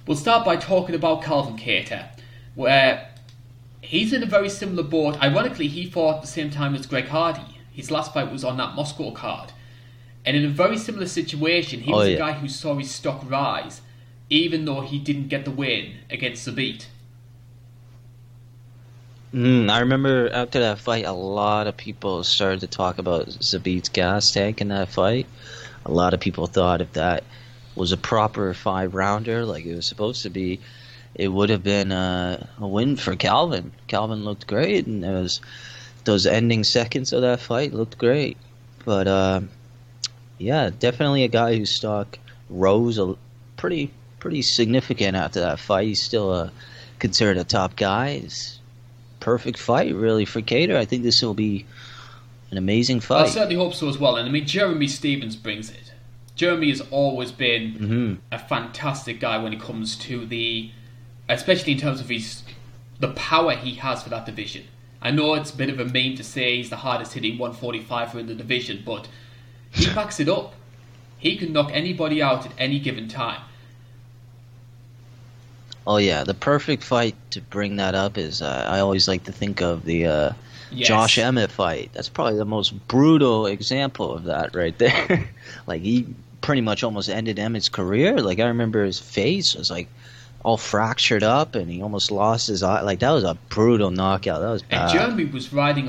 We'll 0.07 0.15
start 0.15 0.45
by 0.45 0.55
talking 0.55 0.95
about 0.95 1.23
Calvin 1.23 1.57
Kattar, 1.57 2.07
where 2.55 3.11
he's 3.81 4.13
in 4.13 4.23
a 4.23 4.27
very 4.27 4.47
similar 4.47 4.83
boat. 4.83 5.21
Ironically, 5.21 5.67
he 5.67 5.89
fought 5.89 6.15
at 6.15 6.21
the 6.21 6.27
same 6.27 6.51
time 6.51 6.73
as 6.73 6.85
Greg 6.85 7.09
Hardy. 7.09 7.59
His 7.73 7.91
last 7.91 8.13
fight 8.13 8.31
was 8.31 8.45
on 8.45 8.55
that 8.55 8.75
Moscow 8.75 9.11
card. 9.11 9.51
And 10.25 10.35
in 10.35 10.43
a 10.45 10.49
very 10.49 10.77
similar 10.77 11.05
situation, 11.05 11.81
he 11.81 11.93
Oh, 11.93 11.97
was 11.97 12.07
yeah. 12.09 12.15
a 12.15 12.17
guy 12.17 12.33
who 12.33 12.47
saw 12.47 12.75
his 12.75 12.89
stock 12.91 13.29
rise, 13.29 13.81
even 14.29 14.65
though 14.65 14.81
he 14.81 14.97
didn't 14.97 15.27
get 15.27 15.45
the 15.45 15.51
win 15.51 15.99
against 16.09 16.47
Zabit. 16.47 16.87
Mm, 19.33 19.69
I 19.69 19.79
remember 19.79 20.29
after 20.31 20.59
that 20.61 20.79
fight, 20.79 21.05
a 21.05 21.11
lot 21.11 21.67
of 21.67 21.75
people 21.75 22.23
started 22.23 22.61
to 22.61 22.67
talk 22.67 22.97
about 22.97 23.27
Zabit's 23.27 23.89
gas 23.89 24.31
tank 24.31 24.61
in 24.61 24.69
that 24.69 24.89
fight. 24.89 25.27
A 25.85 25.91
lot 25.91 26.13
of 26.13 26.19
people 26.19 26.47
thought 26.47 26.81
if 26.81 26.93
that 26.93 27.23
was 27.75 27.91
a 27.91 27.97
proper 27.97 28.53
five 28.53 28.95
rounder, 28.95 29.45
like 29.45 29.65
it 29.65 29.75
was 29.75 29.85
supposed 29.85 30.23
to 30.23 30.29
be, 30.29 30.59
it 31.13 31.27
would 31.27 31.49
have 31.49 31.63
been 31.63 31.91
a, 31.91 32.47
a 32.59 32.67
win 32.67 32.95
for 32.95 33.15
Calvin. 33.15 33.71
Calvin 33.87 34.23
looked 34.23 34.47
great, 34.47 34.87
and 34.87 35.03
those 36.05 36.25
ending 36.25 36.63
seconds 36.63 37.11
of 37.11 37.21
that 37.21 37.41
fight 37.41 37.73
looked 37.73 37.97
great. 37.97 38.37
But 38.85 39.07
uh, 39.07 39.41
yeah, 40.37 40.69
definitely 40.77 41.23
a 41.23 41.27
guy 41.27 41.55
whose 41.55 41.71
stock 41.71 42.19
rose 42.49 42.97
a 42.97 43.15
pretty 43.57 43.91
pretty 44.19 44.41
significant 44.41 45.15
after 45.15 45.39
that 45.39 45.59
fight. 45.59 45.87
He's 45.87 46.01
still 46.01 46.33
a 46.33 46.51
considered 46.99 47.37
a 47.37 47.43
top 47.43 47.75
guy. 47.75 48.19
He's 48.19 48.59
perfect 49.19 49.57
fight 49.57 49.93
really 49.95 50.25
for 50.25 50.41
Kattar. 50.41 50.75
I 50.75 50.85
think 50.85 51.03
this 51.03 51.21
will 51.21 51.33
be 51.33 51.65
an 52.51 52.57
amazing 52.57 52.99
fight. 52.99 53.25
I 53.25 53.29
certainly 53.29 53.55
hope 53.55 53.73
so 53.73 53.89
as 53.89 53.97
well. 53.97 54.17
And 54.17 54.27
I 54.27 54.31
mean, 54.31 54.45
Jeremy 54.45 54.87
Stephens 54.87 55.35
brings 55.35 55.69
it. 55.69 55.93
Jeremy 56.35 56.69
has 56.69 56.81
always 56.91 57.31
been 57.31 57.71
hmm 57.71 58.13
a 58.31 58.39
fantastic 58.39 59.19
guy 59.19 59.37
when 59.37 59.53
it 59.53 59.61
comes 59.61 59.95
to 59.97 60.25
the, 60.25 60.69
especially 61.29 61.73
in 61.73 61.79
terms 61.79 62.01
of 62.01 62.09
his, 62.09 62.43
the 62.99 63.09
power 63.13 63.53
he 63.53 63.75
has 63.75 64.03
for 64.03 64.09
that 64.09 64.25
division. 64.25 64.65
I 65.01 65.11
know 65.11 65.35
it's 65.35 65.51
a 65.51 65.57
bit 65.57 65.69
of 65.69 65.79
a 65.79 65.85
meme 65.85 66.15
to 66.15 66.23
say 66.23 66.57
he's 66.57 66.69
the 66.69 66.77
hardest 66.77 67.13
hitting 67.13 67.37
145er 67.37 68.15
in 68.15 68.27
the 68.27 68.35
division, 68.35 68.83
but 68.85 69.07
he 69.75 69.93
backs 69.93 70.19
it 70.19 70.29
up. 70.29 70.53
He 71.17 71.37
can 71.37 71.53
knock 71.53 71.71
anybody 71.73 72.21
out 72.21 72.45
at 72.45 72.51
any 72.57 72.79
given 72.79 73.07
time. 73.07 73.41
Oh 75.87 75.97
yeah, 75.97 76.23
the 76.23 76.33
perfect 76.33 76.83
fight 76.83 77.15
to 77.31 77.41
bring 77.41 77.75
that 77.75 77.93
up 77.93 78.17
is 78.17 78.41
uh, 78.41 78.65
I 78.67 78.79
always 78.79 79.07
like 79.07 79.23
to 79.25 79.31
think 79.31 79.61
of 79.61 79.85
the 79.85 80.05
uh, 80.07 80.31
Yes. 80.71 80.87
Josh 80.87 81.17
Emmett 81.19 81.51
fight. 81.51 81.91
That's 81.93 82.09
probably 82.09 82.37
the 82.37 82.43
most 82.43 82.71
brutal 82.87 83.45
example 83.45 84.11
of 84.13 84.23
that 84.25 84.55
right 84.55 84.77
there. 84.77 85.29
like 85.67 85.81
he 85.81 86.07
pretty 86.41 86.61
much 86.61 86.83
almost 86.83 87.07
ended 87.07 87.37
Emmett's 87.37 87.69
career. 87.69 88.19
Like 88.19 88.39
I 88.39 88.47
remember 88.47 88.83
his 88.83 88.99
face 88.99 89.55
was 89.55 89.69
like 89.69 89.87
all 90.43 90.57
fractured 90.57 91.23
up, 91.23 91.55
and 91.55 91.69
he 91.69 91.81
almost 91.81 92.11
lost 92.11 92.47
his 92.47 92.61
eye. 92.63 92.81
Like 92.81 92.99
that 92.99 93.11
was 93.11 93.23
a 93.23 93.35
brutal 93.49 93.91
knockout. 93.91 94.41
That 94.41 94.49
was 94.49 94.61
And 94.63 94.69
bad. 94.71 94.91
Jeremy 94.91 95.25
was 95.25 95.53
riding 95.53 95.87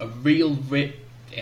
a, 0.00 0.04
a 0.04 0.08
real, 0.08 0.56
rip. 0.68 0.96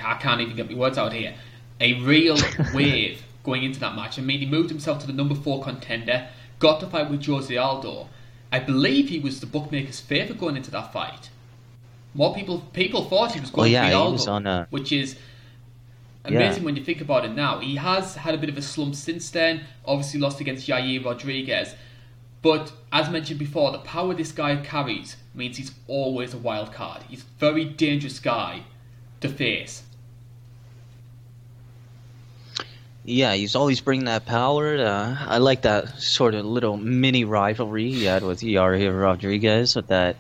I 0.05 0.15
can't 0.15 0.43
even 0.43 0.55
get 0.55 0.71
my 0.71 0.77
words 0.77 0.99
out 0.99 1.13
here, 1.15 1.35
a 1.81 1.95
real 2.03 2.37
wave 2.75 3.23
going 3.45 3.63
into 3.63 3.79
that 3.81 3.95
match. 3.95 4.19
I 4.19 4.23
mean, 4.23 4.41
he 4.41 4.47
moved 4.47 4.71
himself 4.71 4.99
to 5.01 5.07
the 5.07 5.13
number 5.13 5.35
four 5.35 5.63
contender, 5.63 6.29
got 6.59 6.81
to 6.81 6.87
fight 6.87 7.11
with 7.11 7.25
Jose 7.25 7.55
Aldo. 7.57 8.09
I 8.53 8.59
believe 8.61 9.09
he 9.09 9.19
was 9.19 9.41
the 9.41 9.47
bookmaker's 9.47 10.01
favourite 10.01 10.41
going 10.41 10.57
into 10.57 10.71
that 10.71 10.93
fight. 10.93 11.31
More 12.15 12.35
people 12.35 12.61
people 12.73 13.05
thought 13.05 13.33
he 13.33 13.41
was 13.41 13.51
Oh 13.51 13.57
going 13.57 13.73
yeah, 13.73 13.83
to 13.83 13.89
beat 13.89 13.95
Aldo, 13.95 14.33
a 14.49 14.67
which 14.71 14.91
is 14.93 15.17
Yeah. 16.29 16.39
amazing 16.39 16.65
when 16.65 16.77
you 16.77 16.85
think 16.85 17.01
about 17.01 17.25
it 17.25 17.35
now. 17.35 17.59
He 17.61 17.77
has 17.77 18.17
had 18.17 18.35
a 18.35 18.39
bit 18.39 18.49
of 18.49 18.57
a 18.57 18.63
slump 18.63 18.95
since 18.95 19.31
then, 19.31 19.63
obviously 19.85 20.19
lost 20.21 20.41
against 20.41 20.67
Yair 20.67 21.05
Rodriguez. 21.05 21.75
But 22.43 22.73
as 22.93 23.11
mentioned 23.11 23.39
before, 23.39 23.73
the 23.73 23.79
power 23.79 24.15
this 24.15 24.33
guy 24.33 24.57
carries 24.57 25.17
means 25.35 25.57
he's 25.57 25.73
always 25.89 26.33
a 26.33 26.39
wild 26.39 26.73
card. 26.73 27.03
He's 27.09 27.23
a 27.23 27.39
very 27.39 27.65
dangerous 27.65 28.19
guy 28.19 28.63
to 29.21 29.29
face. 29.29 29.83
Yeah, 33.09 33.35
he's 33.35 33.55
always 33.55 33.81
bringing 33.81 34.07
that 34.07 34.27
power. 34.27 34.77
Uh, 34.77 35.17
I 35.21 35.39
like 35.39 35.63
that 35.63 36.01
sort 36.01 36.35
of 36.35 36.45
little 36.45 36.77
mini 36.77 37.25
rivalry 37.25 37.93
he 37.93 38.05
had 38.05 38.25
with 38.25 38.41
Yair 38.41 39.01
Rodriguez 39.01 39.77
with 39.77 39.87
that 39.89 40.17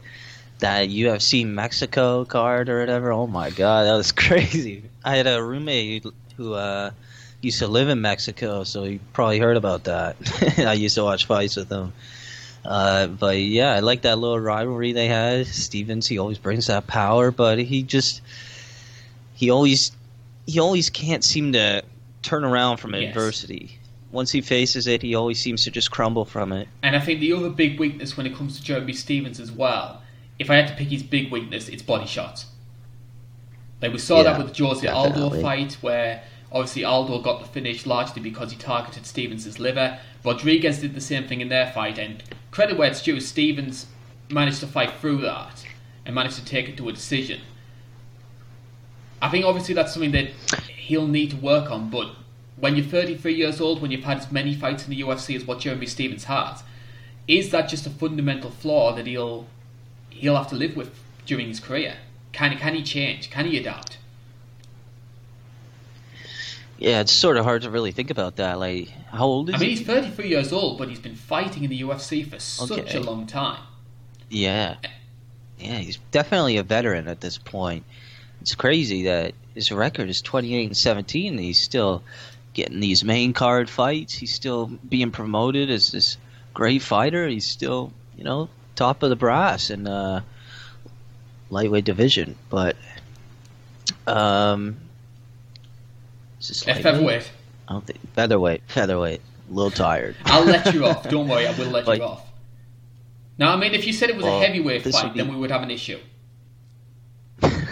that 0.60 0.88
UFC 0.88 1.44
Mexico 1.44 2.24
card 2.24 2.68
or 2.68 2.78
whatever. 2.78 3.10
Oh 3.10 3.26
my 3.26 3.50
god, 3.50 3.86
that 3.86 3.96
was 3.96 4.12
crazy. 4.26 4.84
I 5.04 5.16
had 5.16 5.26
a 5.26 5.42
roommate 5.42 6.06
who 6.36 6.54
uh, 6.54 6.92
used 7.40 7.58
to 7.58 7.66
live 7.66 7.88
in 7.88 8.00
Mexico, 8.00 8.62
so 8.62 8.84
he 8.84 9.00
probably 9.12 9.40
heard 9.40 9.56
about 9.56 9.84
that. 9.84 10.16
I 10.58 10.74
used 10.74 10.94
to 10.94 11.02
watch 11.02 11.26
fights 11.26 11.56
with 11.56 11.68
him. 11.68 11.92
Uh, 12.64 13.08
but 13.08 13.38
yeah, 13.40 13.72
I 13.72 13.80
like 13.80 14.02
that 14.02 14.18
little 14.18 14.38
rivalry 14.38 14.92
they 14.92 15.08
had. 15.08 15.48
Stephens, 15.48 16.06
he 16.06 16.18
always 16.18 16.38
brings 16.38 16.68
that 16.68 16.86
power, 16.86 17.32
but 17.32 17.58
he 17.58 17.82
just 17.82 18.22
he 19.34 19.50
always 19.50 19.90
he 20.46 20.60
always 20.60 20.88
can't 20.88 21.24
seem 21.24 21.52
to 21.54 21.82
turn 22.26 22.44
around 22.44 22.78
from 22.78 22.94
Yes. 22.94 23.08
adversity. 23.08 23.78
Once 24.12 24.32
he 24.32 24.40
faces 24.40 24.86
it, 24.86 25.02
he 25.02 25.14
always 25.14 25.40
seems 25.40 25.64
to 25.64 25.70
just 25.70 25.90
crumble 25.90 26.24
from 26.24 26.52
it. 26.52 26.68
And 26.82 26.96
I 26.96 27.00
think 27.00 27.20
the 27.20 27.32
other 27.32 27.50
big 27.50 27.78
weakness 27.78 28.16
when 28.16 28.26
it 28.26 28.34
comes 28.34 28.58
to 28.58 28.64
Jeremy 28.64 28.92
Stephens 28.92 29.40
as 29.40 29.52
well, 29.52 30.02
if 30.38 30.50
I 30.50 30.56
had 30.56 30.68
to 30.68 30.74
pick 30.74 30.88
his 30.88 31.02
big 31.02 31.30
weakness, 31.30 31.68
it's 31.68 31.82
body 31.82 32.06
shots. 32.06 32.46
Like 33.80 33.92
we 33.92 33.98
saw 33.98 34.22
that 34.22 34.38
with 34.38 34.54
the 34.54 34.64
Jose 34.64 34.86
Aldo 34.86 35.30
fight, 35.42 35.74
where 35.82 36.22
obviously 36.50 36.84
Aldo 36.84 37.20
got 37.20 37.40
the 37.40 37.48
finish 37.48 37.84
largely 37.86 38.22
because 38.22 38.50
he 38.50 38.56
targeted 38.56 39.06
Stephens' 39.06 39.58
liver. 39.58 39.98
Rodriguez 40.24 40.80
did 40.80 40.94
the 40.94 41.00
same 41.00 41.28
thing 41.28 41.40
in 41.40 41.48
their 41.48 41.70
fight, 41.72 41.98
and 41.98 42.22
credit 42.50 42.76
where 42.78 42.90
it's 42.90 43.02
due, 43.02 43.20
Stephens 43.20 43.86
managed 44.30 44.60
to 44.60 44.66
fight 44.66 44.92
through 45.00 45.18
that 45.22 45.64
and 46.04 46.14
managed 46.14 46.36
to 46.36 46.44
take 46.44 46.68
it 46.68 46.76
to 46.78 46.88
a 46.88 46.92
decision. 46.92 47.40
I 49.20 49.28
think 49.28 49.44
obviously 49.44 49.74
that's 49.74 49.92
something 49.92 50.12
that 50.12 50.30
he'll 50.86 51.08
need 51.08 51.30
to 51.30 51.36
work 51.36 51.70
on, 51.70 51.90
but 51.90 52.08
when 52.56 52.76
you're 52.76 52.86
33 52.86 53.34
years 53.34 53.60
old, 53.60 53.82
when 53.82 53.90
you've 53.90 54.04
had 54.04 54.18
as 54.18 54.30
many 54.30 54.54
fights 54.54 54.84
in 54.84 54.90
the 54.90 55.00
UFC 55.00 55.34
as 55.36 55.44
what 55.44 55.58
Jeremy 55.58 55.86
Stephens 55.86 56.24
has, 56.24 56.62
is 57.26 57.50
that 57.50 57.68
just 57.68 57.86
a 57.86 57.90
fundamental 57.90 58.50
flaw 58.50 58.94
that 58.94 59.06
he'll 59.06 59.46
he'll 60.10 60.36
have 60.36 60.48
to 60.48 60.54
live 60.54 60.76
with 60.76 60.90
during 61.26 61.48
his 61.48 61.60
career? 61.60 61.96
Can 62.32 62.56
can 62.56 62.74
he 62.74 62.82
change? 62.82 63.30
Can 63.30 63.46
he 63.46 63.58
adapt? 63.58 63.98
Yeah, 66.78 67.00
it's 67.00 67.12
sort 67.12 67.36
of 67.36 67.44
hard 67.44 67.62
to 67.62 67.70
really 67.70 67.90
think 67.90 68.10
about 68.10 68.36
that. 68.36 68.58
Like, 68.58 68.88
how 69.10 69.24
old 69.24 69.48
is 69.48 69.54
he? 69.54 69.56
I 69.56 69.60
mean, 69.60 69.70
he? 69.70 69.76
he's 69.76 69.86
33 69.86 70.28
years 70.28 70.52
old, 70.52 70.78
but 70.78 70.88
he's 70.88 70.98
been 71.00 71.16
fighting 71.16 71.64
in 71.64 71.70
the 71.70 71.80
UFC 71.80 72.28
for 72.28 72.38
such 72.38 72.70
Okay. 72.70 72.98
a 72.98 73.00
long 73.00 73.26
time. 73.26 73.62
Yeah. 74.28 74.76
Yeah, 75.58 75.78
he's 75.78 75.98
definitely 76.10 76.58
a 76.58 76.62
veteran 76.62 77.08
at 77.08 77.22
this 77.22 77.38
point. 77.38 77.84
It's 78.46 78.54
crazy 78.54 79.02
that 79.06 79.34
his 79.56 79.72
record 79.72 80.08
is 80.08 80.22
28 80.22 80.66
and 80.66 80.76
17. 80.76 81.32
And 81.32 81.42
he's 81.42 81.58
still 81.58 82.04
getting 82.54 82.78
these 82.78 83.02
main 83.02 83.32
card 83.32 83.68
fights. 83.68 84.14
He's 84.14 84.32
still 84.32 84.66
being 84.88 85.10
promoted 85.10 85.68
as 85.68 85.90
this 85.90 86.16
great 86.54 86.80
fighter. 86.80 87.26
He's 87.26 87.44
still, 87.44 87.92
you 88.16 88.22
know, 88.22 88.48
top 88.76 89.02
of 89.02 89.10
the 89.10 89.16
brass 89.16 89.68
in 89.70 89.88
uh, 89.88 90.20
lightweight 91.50 91.86
division. 91.86 92.36
But 92.48 92.76
um, 94.06 94.76
is 96.38 96.46
this 96.46 96.66
lightweight? 96.68 96.84
featherweight. 96.84 97.30
I 97.66 97.72
don't 97.72 97.84
think 97.84 97.98
featherweight. 98.14 98.62
Featherweight. 98.68 99.22
A 99.50 99.52
little 99.52 99.72
tired. 99.72 100.14
I'll 100.24 100.44
let 100.44 100.72
you 100.72 100.86
off. 100.86 101.08
Don't 101.08 101.26
worry, 101.26 101.48
I 101.48 101.58
will 101.58 101.70
let 101.70 101.84
you 101.88 102.04
off. 102.04 102.24
Now, 103.38 103.52
I 103.52 103.56
mean, 103.56 103.74
if 103.74 103.88
you 103.88 103.92
said 103.92 104.08
it 104.08 104.14
was 104.14 104.24
well, 104.24 104.40
a 104.40 104.46
heavyweight 104.46 104.84
fight, 104.84 105.14
be... 105.14 105.18
then 105.18 105.32
we 105.32 105.34
would 105.34 105.50
have 105.50 105.64
an 105.64 105.72
issue. 105.72 105.98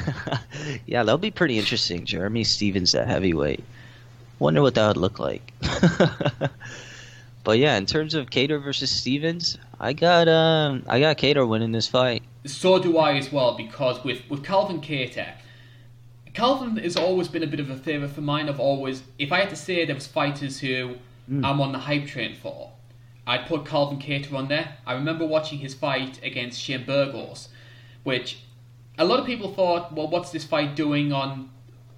yeah, 0.86 1.02
that'll 1.02 1.18
be 1.18 1.30
pretty 1.30 1.59
interesting. 1.59 2.05
Jeremy 2.05 2.44
Stephens 2.44 2.94
at 2.94 3.07
heavyweight. 3.07 3.64
Wonder 4.38 4.62
what 4.62 4.74
that 4.74 4.88
would 4.88 4.96
look 4.96 5.18
like. 5.18 5.52
but 7.44 7.59
yeah, 7.59 7.76
in 7.76 7.86
terms 7.86 8.14
of 8.14 8.30
Kattar 8.30 8.62
versus 8.62 8.90
Stephens, 8.90 9.59
I 9.80 9.92
got 9.92 10.28
um, 10.28 10.84
I 10.88 11.00
got 11.00 11.18
Kattar 11.18 11.48
winning 11.48 11.72
this 11.72 11.86
fight. 11.86 12.22
So 12.46 12.78
do 12.78 12.98
I 12.98 13.16
as 13.16 13.32
well 13.32 13.57
because 13.57 14.02
with 14.05 14.22
with 14.28 14.44
Calvin 14.44 14.80
Kattar, 14.80 15.34
Calvin 16.34 16.76
has 16.76 16.96
always 16.96 17.28
been 17.28 17.44
a 17.44 17.46
bit 17.46 17.61
of 17.61 17.70
a 17.70 17.76
favourite 17.76 18.12
for 18.12 18.20
mine. 18.20 18.48
I've 18.48 18.61
always, 18.61 19.05
if 19.18 19.30
I 19.30 19.38
had 19.38 19.50
to 19.50 19.57
say 19.57 19.84
there 19.84 19.94
was 19.94 20.09
fighters 20.09 20.59
who 20.59 20.96
mm. 21.30 21.44
I'm 21.44 21.61
on 21.61 21.70
the 21.70 21.78
hype 21.78 22.07
train 22.07 22.34
for, 22.34 22.72
I'd 23.26 23.46
put 23.46 23.64
Calvin 23.64 24.00
Kattar 24.00 24.34
on 24.34 24.48
there. 24.48 24.76
I 24.84 24.94
remember 24.94 25.24
watching 25.24 25.59
his 25.61 25.74
fight 25.74 26.20
against 26.24 26.61
Shane 26.61 26.84
Burgos, 26.84 27.48
which 28.02 28.40
a 28.99 29.05
lot 29.05 29.18
of 29.18 29.26
people 29.26 29.53
thought, 29.53 29.92
well, 29.92 30.09
what's 30.09 30.30
this 30.30 30.45
fight 30.45 30.76
doing 30.76 31.12
on 31.12 31.51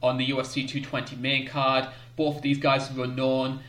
on 0.03 0.19
the 0.19 0.29
UFC 0.29 0.67
220 0.69 1.17
main 1.17 1.47
card? 1.47 1.89
Both 2.17 2.37
of 2.37 2.43
these 2.43 2.59
guys 2.59 2.93
were 2.93 3.05
unknown. 3.05 3.61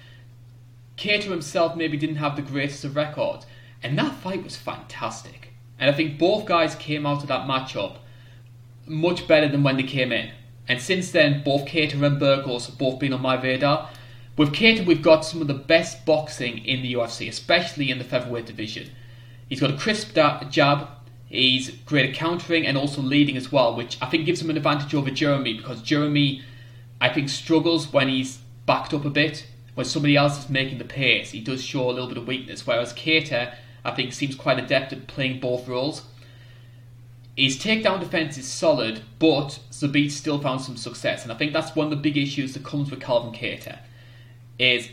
Kattar 0.97 1.30
himself 1.30 1.75
maybe 1.75 1.97
didn't 1.97 2.17
have 2.17 2.36
the 2.36 2.41
greatest 2.41 2.84
of 2.84 2.95
records, 2.95 3.45
and 3.84 3.97
that 3.97 4.15
fight 4.15 4.43
was 4.43 4.55
fantastic. 4.55 5.49
And 5.80 5.89
I 5.89 5.93
think 5.93 6.17
both 6.17 6.45
guys 6.45 6.75
came 6.75 7.05
out 7.05 7.21
of 7.21 7.28
that 7.28 7.47
matchup 7.47 7.97
much 8.88 9.28
better 9.28 9.47
than 9.47 9.63
when 9.63 9.78
they 9.78 9.84
came 9.84 10.11
in. 10.11 10.32
And 10.67 10.82
since 10.82 11.11
then, 11.11 11.43
both 11.43 11.65
Kattar 11.65 12.03
and 12.03 12.19
Burgos 12.19 12.65
have 12.65 12.78
both 12.78 12.99
been 12.99 13.13
on 13.13 13.21
my 13.21 13.41
radar. 13.41 13.89
With 14.38 14.53
Kattar, 14.53 14.86
we've 14.86 15.01
got 15.01 15.25
some 15.25 15.41
of 15.41 15.47
the 15.47 15.53
best 15.53 16.05
boxing 16.05 16.65
in 16.65 16.82
the 16.82 16.93
UFC, 16.93 17.28
especially 17.28 17.91
in 17.91 17.97
the 17.97 18.03
featherweight 18.03 18.45
division. 18.45 18.91
He's 19.49 19.59
got 19.59 19.71
a 19.71 19.78
crisp 19.78 20.13
jab, 20.49 20.89
he's 21.30 21.69
great 21.86 22.09
at 22.09 22.15
countering 22.15 22.65
and 22.65 22.78
also 22.78 23.01
leading 23.01 23.38
as 23.38 23.51
well, 23.51 23.75
which 23.75 23.97
I 24.01 24.07
think 24.07 24.25
gives 24.25 24.41
him 24.41 24.49
an 24.49 24.57
advantage 24.57 24.93
over 24.93 25.09
Jeremy 25.09 25.53
because 25.53 25.82
Jeremy, 25.82 26.41
I 26.99 27.09
think, 27.09 27.30
struggles 27.30 27.91
when 27.91 28.07
he's 28.07 28.39
backed 28.65 28.93
up 28.93 29.05
a 29.05 29.09
bit. 29.09 29.45
When 29.75 29.86
somebody 29.86 30.15
else 30.15 30.39
is 30.39 30.49
making 30.49 30.80
the 30.80 30.86
pace, 30.86 31.32
he 31.32 31.39
does 31.39 31.63
show 31.63 31.88
a 31.88 31.91
little 31.91 32.07
bit 32.07 32.17
of 32.17 32.28
weakness, 32.28 32.65
whereas 32.65 32.93
Kattar, 32.93 33.53
I 33.86 33.91
think, 33.91 34.11
seems 34.11 34.34
quite 34.34 34.57
adept 34.57 34.91
at 34.91 35.05
playing 35.05 35.39
both 35.39 35.67
roles. 35.67 36.01
His 37.38 37.59
takedown 37.59 37.99
defense 37.99 38.39
is 38.39 38.47
solid, 38.47 39.03
but 39.19 39.59
Zabit 39.71 40.09
still 40.09 40.39
found 40.39 40.61
some 40.61 40.78
success, 40.78 41.21
and 41.21 41.32
I 41.32 41.36
think 41.36 41.53
that's 41.53 41.75
one 41.75 41.86
of 41.86 41.91
the 41.91 41.97
big 41.97 42.17
issues 42.17 42.55
that 42.55 42.63
comes 42.63 42.89
with 42.89 42.99
Calvin 42.99 43.32
Kattar. 43.32 43.78
Is 44.57 44.89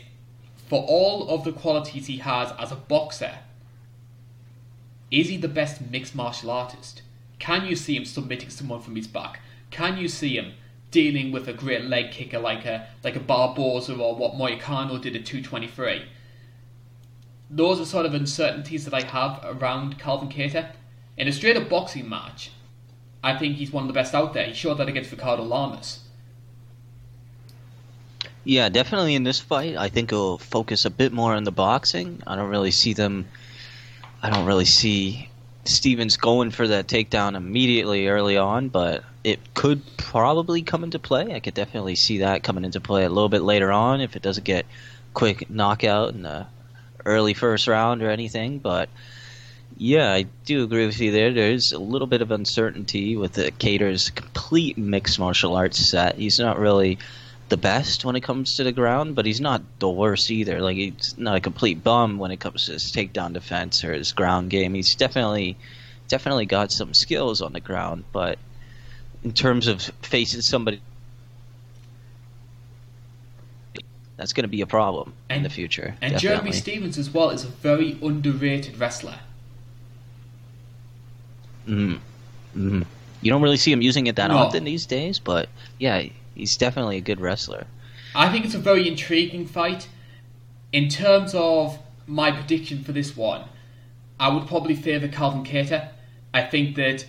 for 0.69 0.83
all 0.83 1.29
of 1.29 1.43
the 1.43 1.51
qualities 1.51 2.05
he 2.05 2.17
has 2.17 2.51
as 2.59 2.71
a 2.71 2.75
boxer, 2.75 3.39
is 5.15 5.29
he 5.29 5.37
the 5.37 5.47
best 5.47 5.79
mixed 5.79 6.13
martial 6.13 6.51
artist? 6.51 7.01
Can 7.39 7.65
you 7.65 7.75
see 7.77 7.95
him 7.95 8.03
submitting 8.03 8.49
someone 8.49 8.81
from 8.81 8.97
his 8.97 9.07
back? 9.07 9.39
Can 9.71 9.97
you 9.97 10.09
see 10.09 10.35
him 10.37 10.53
dealing 10.91 11.31
with 11.31 11.47
a 11.47 11.53
great 11.53 11.85
leg 11.85 12.11
kicker 12.11 12.39
like 12.39 12.65
a 12.65 12.87
like 13.01 13.15
a 13.15 13.21
Barboza 13.21 13.95
or 13.95 14.15
what 14.15 14.33
Moicano 14.33 15.01
did 15.01 15.15
at 15.15 15.25
223? 15.25 16.03
Those 17.49 17.79
are 17.79 17.85
sort 17.85 18.05
of 18.05 18.13
uncertainties 18.13 18.83
that 18.83 18.93
I 18.93 19.05
have 19.05 19.39
around 19.43 19.97
Calvin 19.99 20.27
Kattar. 20.27 20.71
In 21.17 21.29
a 21.29 21.31
straight 21.31 21.55
up 21.55 21.69
boxing 21.69 22.09
match, 22.09 22.51
I 23.23 23.37
think 23.37 23.55
he's 23.55 23.71
one 23.71 23.83
of 23.83 23.87
the 23.87 23.93
best 23.93 24.13
out 24.13 24.33
there. 24.33 24.47
He 24.47 24.53
showed 24.53 24.79
that 24.79 24.89
against 24.89 25.11
Ricardo 25.11 25.43
Lamas. 25.43 25.99
Yeah, 28.43 28.67
definitely 28.67 29.15
in 29.15 29.23
this 29.23 29.39
fight, 29.39 29.77
I 29.77 29.87
think 29.87 30.09
he'll 30.09 30.37
focus 30.37 30.83
a 30.83 30.89
bit 30.89 31.13
more 31.13 31.33
on 31.33 31.45
the 31.45 31.51
boxing. 31.51 32.21
I 32.27 32.35
don't 32.35 32.49
really 32.49 32.71
see 32.71 32.93
them. 32.93 33.27
I 34.21 34.29
don't 34.29 34.45
really 34.45 34.65
see 34.65 35.29
Stephens 35.65 36.17
going 36.17 36.51
for 36.51 36.67
that 36.67 36.87
takedown 36.87 37.35
immediately 37.35 38.07
early 38.07 38.37
on, 38.37 38.69
but 38.69 39.03
it 39.23 39.39
could 39.53 39.81
probably 39.97 40.61
come 40.61 40.83
into 40.83 40.99
play. 40.99 41.33
I 41.33 41.39
could 41.39 41.53
definitely 41.53 41.95
see 41.95 42.19
that 42.19 42.43
coming 42.43 42.65
into 42.65 42.79
play 42.79 43.03
a 43.05 43.09
little 43.09 43.29
bit 43.29 43.41
later 43.41 43.71
on 43.71 44.01
if 44.01 44.15
it 44.15 44.21
doesn't 44.21 44.43
get 44.43 44.65
quick 45.13 45.49
knockout 45.49 46.13
in 46.13 46.21
the 46.21 46.47
early 47.05 47.33
first 47.33 47.67
round 47.67 48.03
or 48.03 48.09
anything. 48.09 48.59
But 48.59 48.89
yeah, 49.77 50.11
I 50.13 50.27
do 50.45 50.63
agree 50.63 50.85
with 50.85 50.99
you 50.99 51.11
there. 51.11 51.33
There's 51.33 51.71
a 51.71 51.79
little 51.79 52.07
bit 52.07 52.21
of 52.21 52.31
uncertainty 52.31 53.15
with 53.15 53.33
the 53.33 53.51
Kattar's 53.51 54.09
complete 54.09 54.77
mixed 54.77 55.19
martial 55.19 55.55
arts 55.55 55.79
set. 55.79 56.15
He's 56.17 56.39
not 56.39 56.59
really 56.59 56.99
the 57.49 57.57
best 57.57 58.03
when 58.03 58.15
it 58.15 58.21
comes 58.21 58.55
to 58.55 58.63
the 58.63 58.71
ground, 58.71 59.15
but 59.15 59.25
he's 59.25 59.41
not 59.41 59.61
the 59.79 59.89
worst 59.89 60.31
either. 60.31 60.61
Like 60.61 60.77
he's 60.77 61.15
not 61.17 61.35
a 61.35 61.39
complete 61.39 61.83
bum 61.83 62.17
when 62.17 62.31
it 62.31 62.39
comes 62.39 62.65
to 62.65 62.73
his 62.73 62.83
takedown 62.85 63.33
defense 63.33 63.83
or 63.83 63.93
his 63.93 64.11
ground 64.11 64.49
game. 64.49 64.73
He's 64.73 64.95
definitely 64.95 65.57
definitely 66.07 66.45
got 66.45 66.71
some 66.71 66.93
skills 66.93 67.41
on 67.41 67.53
the 67.53 67.59
ground, 67.59 68.03
but 68.11 68.37
in 69.23 69.31
terms 69.31 69.67
of 69.67 69.81
facing 70.01 70.41
somebody 70.41 70.81
that's 74.17 74.33
going 74.33 74.43
to 74.43 74.49
be 74.49 74.61
a 74.61 74.67
problem 74.67 75.13
and, 75.29 75.37
in 75.37 75.43
the 75.43 75.49
future. 75.49 75.95
And 76.01 76.13
definitely. 76.13 76.19
Jeremy 76.19 76.51
Stephens 76.53 76.97
as 76.97 77.09
well 77.09 77.31
is 77.31 77.43
a 77.43 77.47
very 77.47 77.97
underrated 78.01 78.79
wrestler. 78.79 79.19
Mm. 81.67 81.99
Mm. 82.55 82.85
You 83.21 83.31
don't 83.31 83.41
really 83.41 83.57
see 83.57 83.71
him 83.71 83.81
using 83.81 84.07
it 84.07 84.15
that 84.17 84.27
no. 84.27 84.37
often 84.37 84.63
these 84.63 84.85
days, 84.85 85.19
but 85.19 85.49
yeah, 85.79 86.03
he's 86.35 86.57
definitely 86.57 86.97
a 86.97 87.01
good 87.01 87.19
wrestler. 87.19 87.65
I 88.13 88.31
think 88.31 88.45
it's 88.45 88.55
a 88.55 88.59
very 88.59 88.87
intriguing 88.87 89.45
fight. 89.47 89.87
In 90.71 90.89
terms 90.89 91.33
of 91.33 91.79
my 92.07 92.31
prediction 92.31 92.83
for 92.83 92.91
this 92.91 93.15
one, 93.15 93.45
I 94.19 94.29
would 94.29 94.47
probably 94.47 94.75
favour 94.75 95.07
Calvin 95.07 95.43
Kattar. 95.43 95.89
I 96.33 96.43
think 96.43 96.75
that 96.75 97.05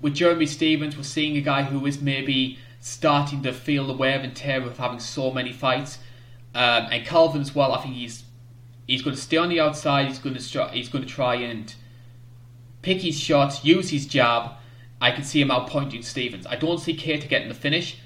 with 0.00 0.14
Jeremy 0.14 0.46
Stephens, 0.46 0.96
we're 0.96 1.02
seeing 1.02 1.36
a 1.36 1.40
guy 1.40 1.62
who 1.64 1.84
is 1.86 2.00
maybe 2.00 2.58
starting 2.80 3.42
to 3.42 3.52
feel 3.52 3.86
the 3.86 3.92
wear 3.92 4.18
and 4.20 4.34
tear 4.34 4.62
of 4.62 4.78
having 4.78 5.00
so 5.00 5.30
many 5.30 5.52
fights. 5.52 5.98
Um, 6.54 6.86
and 6.90 7.06
Calvin 7.06 7.40
as 7.40 7.54
well. 7.54 7.72
I 7.72 7.82
think 7.82 7.94
he's 7.94 8.24
he's 8.86 9.02
going 9.02 9.14
to 9.14 9.22
stay 9.22 9.36
on 9.36 9.48
the 9.48 9.60
outside. 9.60 10.06
He's 10.06 10.18
going 10.18 10.36
to 10.36 10.68
he's 10.68 10.88
going 10.88 11.04
to 11.04 11.10
try 11.10 11.36
and 11.36 11.72
pick 12.82 13.02
his 13.02 13.18
shots, 13.18 13.64
use 13.64 13.90
his 13.90 14.06
jab. 14.06 14.52
I 15.00 15.12
can 15.12 15.22
see 15.22 15.40
him 15.40 15.48
outpointing 15.48 16.02
Stephens. 16.02 16.46
I 16.46 16.56
don't 16.56 16.78
see 16.78 16.96
Kattar 16.96 17.28
getting 17.28 17.48
the 17.48 17.54
finish. 17.54 17.98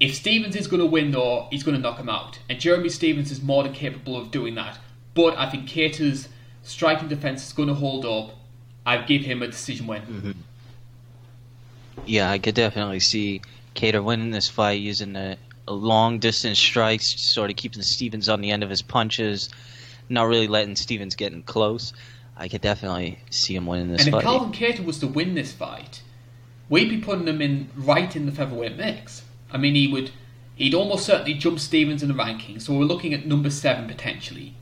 If 0.00 0.14
Stephens 0.14 0.54
is 0.54 0.68
going 0.68 0.80
to 0.80 0.86
win, 0.86 1.10
though, 1.10 1.48
he's 1.50 1.62
going 1.64 1.76
to 1.76 1.80
knock 1.80 1.98
him 1.98 2.08
out. 2.08 2.38
And 2.48 2.60
Jeremy 2.60 2.88
Stephens 2.88 3.30
is 3.32 3.42
more 3.42 3.64
than 3.64 3.72
capable 3.72 4.16
of 4.16 4.30
doing 4.30 4.54
that. 4.54 4.78
But 5.14 5.36
I 5.36 5.50
think 5.50 5.68
Kattar's 5.68 6.28
striking 6.62 7.08
defense 7.08 7.46
is 7.46 7.52
going 7.52 7.68
to 7.68 7.74
hold 7.74 8.04
up. 8.04 8.36
I 8.86 8.98
give 8.98 9.22
him 9.22 9.42
a 9.42 9.48
decision 9.48 9.86
win. 9.86 10.02
Mm-hmm. 10.02 10.30
Yeah, 12.06 12.30
I 12.30 12.38
could 12.38 12.54
definitely 12.54 13.00
see 13.00 13.42
Kattar 13.74 14.04
winning 14.04 14.30
this 14.30 14.48
fight 14.48 14.80
using 14.80 15.16
a, 15.16 15.36
a 15.66 15.72
long 15.72 16.20
distance 16.20 16.58
strikes, 16.58 17.20
sort 17.20 17.50
of 17.50 17.56
keeping 17.56 17.82
Stephens 17.82 18.28
on 18.28 18.40
the 18.40 18.52
end 18.52 18.62
of 18.62 18.70
his 18.70 18.82
punches, 18.82 19.50
not 20.08 20.28
really 20.28 20.46
letting 20.46 20.76
Stephens 20.76 21.16
get 21.16 21.32
in 21.32 21.42
close. 21.42 21.92
I 22.36 22.46
could 22.46 22.60
definitely 22.60 23.18
see 23.30 23.56
him 23.56 23.66
winning 23.66 23.88
this 23.88 24.04
and 24.04 24.12
fight. 24.12 24.24
And 24.24 24.52
if 24.52 24.58
Calvin 24.58 24.84
Kattar 24.84 24.86
was 24.86 25.00
to 25.00 25.08
win 25.08 25.34
this 25.34 25.52
fight, 25.52 26.02
we'd 26.68 26.88
be 26.88 26.98
putting 26.98 27.26
him 27.26 27.42
in 27.42 27.68
right 27.74 28.14
in 28.14 28.26
the 28.26 28.32
featherweight 28.32 28.76
mix. 28.76 29.22
I 29.50 29.58
mean, 29.58 29.74
he 29.74 29.88
would, 29.88 30.10
he'd 30.54 30.74
almost 30.74 31.06
certainly 31.06 31.34
jump 31.34 31.58
Stephens 31.58 32.02
in 32.02 32.08
the 32.08 32.14
rankings. 32.14 32.62
So 32.62 32.74
we're 32.74 32.84
looking 32.84 33.14
at 33.14 33.26
number 33.26 33.50
seven 33.50 33.86
potentially. 33.86 34.54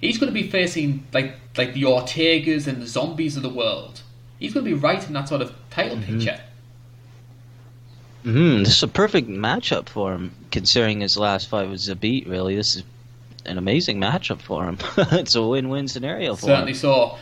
He's 0.00 0.18
going 0.18 0.32
to 0.32 0.40
be 0.40 0.48
facing 0.48 1.06
like 1.12 1.34
like 1.56 1.74
the 1.74 1.82
Ortegas 1.82 2.66
and 2.66 2.80
the 2.80 2.86
zombies 2.86 3.36
of 3.36 3.42
the 3.42 3.48
world. 3.48 4.02
He's 4.38 4.54
going 4.54 4.64
to 4.64 4.70
be 4.70 4.78
right 4.78 5.04
in 5.04 5.12
that 5.14 5.28
sort 5.28 5.42
of 5.42 5.52
title 5.70 5.96
mm-hmm. 5.96 6.18
picture. 6.18 6.40
Mm-hmm. 8.24 8.64
This 8.64 8.76
is 8.76 8.82
a 8.82 8.88
perfect 8.88 9.28
matchup 9.28 9.88
for 9.88 10.12
him, 10.12 10.34
considering 10.50 11.00
his 11.00 11.16
last 11.16 11.48
fight 11.48 11.68
was 11.68 11.88
a 11.88 11.96
beat. 11.96 12.28
Really, 12.28 12.54
this 12.54 12.76
is 12.76 12.84
an 13.46 13.58
amazing 13.58 13.98
matchup 13.98 14.40
for 14.40 14.64
him. 14.64 14.78
it's 14.96 15.34
a 15.34 15.42
win-win 15.42 15.88
scenario 15.88 16.34
for 16.34 16.46
Certainly 16.46 16.72
him. 16.72 16.76
Certainly 16.76 17.14
so. 17.14 17.18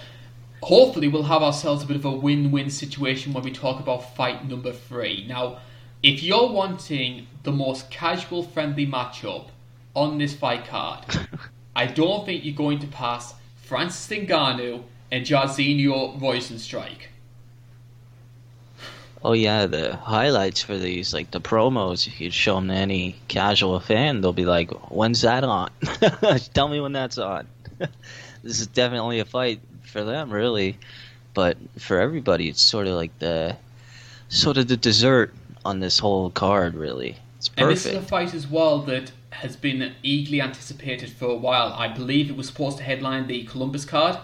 Hopefully, 0.62 1.09
we'll 1.09 1.22
have 1.22 1.42
ourselves 1.42 1.84
a 1.84 1.86
bit 1.86 1.96
of 1.96 2.04
a 2.04 2.11
win-win 2.11 2.70
situation 2.70 3.32
when 3.32 3.44
we 3.44 3.52
talk 3.52 3.78
about 3.78 4.16
fight 4.16 4.48
number 4.48 4.72
three. 4.72 5.24
Now, 5.28 5.59
if 6.07 6.22
you're 6.22 6.48
wanting 6.48 7.26
the 7.42 7.50
most 7.50 7.90
casual, 7.90 8.44
friendly 8.44 8.86
matchup 8.86 9.48
on 9.92 10.18
this 10.18 10.34
fight 10.34 10.64
card, 10.64 11.04
I 11.76 11.86
don't 11.86 12.24
think 12.24 12.44
you're 12.44 12.54
going 12.54 12.78
to 12.78 12.86
pass 12.86 13.34
Francis 13.57 14.07
Ngannou 14.16 14.84
and 15.11 15.26
Jairzinho 15.26 16.20
Rozenstruik. 16.20 17.09
Oh 19.24 19.32
yeah, 19.32 19.66
the 19.66 19.96
highlights 19.96 20.62
for 20.62 20.78
these, 20.78 21.12
like 21.12 21.32
the 21.32 21.40
promos, 21.40 22.07
if 22.07 22.20
you 22.20 22.30
show 22.30 22.54
them 22.54 22.68
to 22.68 22.74
any 22.74 23.16
casual 23.26 23.80
fan, 23.80 24.20
they'll 24.20 24.32
be 24.32 24.44
like, 24.44 24.70
"When's 24.92 25.22
that 25.22 25.42
on? 25.42 25.70
Tell 26.54 26.68
me 26.68 26.78
when 26.78 26.92
that's 26.92 27.18
on." 27.18 27.48
this 28.44 28.61
is 28.61 28.68
definitely 28.68 29.18
a 29.18 29.24
fight 29.24 29.61
for 29.82 30.04
them, 30.04 30.30
really, 30.30 30.78
but 31.34 31.57
for 31.80 31.98
everybody, 31.98 32.48
it's 32.48 32.62
sort 32.62 32.86
of 32.86 32.92
like 32.92 33.18
the 33.18 33.57
sort 34.28 34.57
of 34.57 34.68
the 34.68 34.76
dessert 34.76 35.34
on 35.67 35.81
this 35.81 35.99
whole 35.99 36.31
card, 36.31 36.75
really. 36.75 37.17
It's 37.37 37.49
perfect. 37.49 37.61
And 37.61 37.71
this 37.71 37.87
is 37.87 37.95
a 37.95 38.03
fight 38.03 38.33
as 38.35 38.47
well 38.47 38.81
that 38.83 39.12
has 39.31 39.57
been 39.57 39.95
eagerly 40.03 40.41
anticipated 40.41 41.11
for 41.11 41.27
a 41.27 41.35
while. 41.35 41.73
I 41.75 41.89
believe 41.89 42.31
it 42.31 42.37
was 42.37 42.47
supposed 42.47 42.79
to 42.79 42.85
headline 42.85 43.27
the 43.27 43.45
Columbus 43.45 43.85
card. 43.85 44.19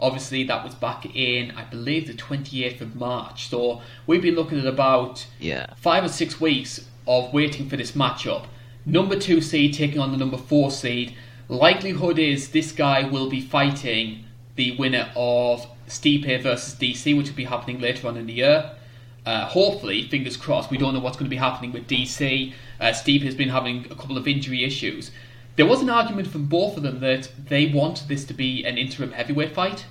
Obviously, 0.00 0.44
that 0.44 0.64
was 0.64 0.74
back 0.74 1.04
in, 1.14 1.50
I 1.52 1.64
believe, 1.64 2.06
the 2.06 2.14
28th 2.14 2.80
of 2.80 2.96
March. 2.96 3.48
So 3.48 3.82
we've 4.06 4.22
been 4.22 4.34
looking 4.34 4.58
at 4.58 4.66
about 4.66 5.26
yeah. 5.38 5.74
five 5.76 6.04
or 6.04 6.08
six 6.08 6.40
weeks 6.40 6.88
of 7.06 7.32
waiting 7.32 7.68
for 7.68 7.76
this 7.76 7.92
matchup. 7.92 8.46
Number 8.86 9.18
two 9.18 9.40
seed 9.40 9.74
taking 9.74 10.00
on 10.00 10.12
the 10.12 10.18
number 10.18 10.36
four 10.36 10.70
seed. 10.70 11.14
Likelihood 11.48 12.18
is 12.18 12.50
this 12.50 12.72
guy 12.72 13.04
will 13.04 13.28
be 13.28 13.40
fighting 13.40 14.24
the 14.56 14.76
winner 14.76 15.10
of 15.14 15.66
Stipe 15.88 16.42
versus 16.42 16.74
DC, 16.74 17.16
which 17.16 17.28
will 17.28 17.36
be 17.36 17.44
happening 17.44 17.80
later 17.80 18.08
on 18.08 18.16
in 18.16 18.26
the 18.26 18.32
year. 18.32 18.72
Uh, 19.26 19.46
hopefully, 19.46 20.06
fingers 20.08 20.36
crossed, 20.36 20.70
we 20.70 20.76
don't 20.76 20.92
know 20.92 21.00
what's 21.00 21.16
going 21.16 21.26
to 21.26 21.30
be 21.30 21.36
happening 21.36 21.72
with 21.72 21.88
DC. 21.88 22.52
Uh, 22.78 22.92
Steve 22.92 23.22
has 23.22 23.34
been 23.34 23.48
having 23.48 23.86
a 23.90 23.94
couple 23.94 24.18
of 24.18 24.28
injury 24.28 24.64
issues. 24.64 25.10
There 25.56 25.66
was 25.66 25.80
an 25.80 25.88
argument 25.88 26.28
from 26.28 26.46
both 26.46 26.76
of 26.76 26.82
them 26.82 27.00
that 27.00 27.30
they 27.48 27.66
wanted 27.66 28.08
this 28.08 28.24
to 28.26 28.34
be 28.34 28.64
an 28.64 28.76
interim 28.76 29.12
heavyweight 29.12 29.54
fight. 29.54 29.86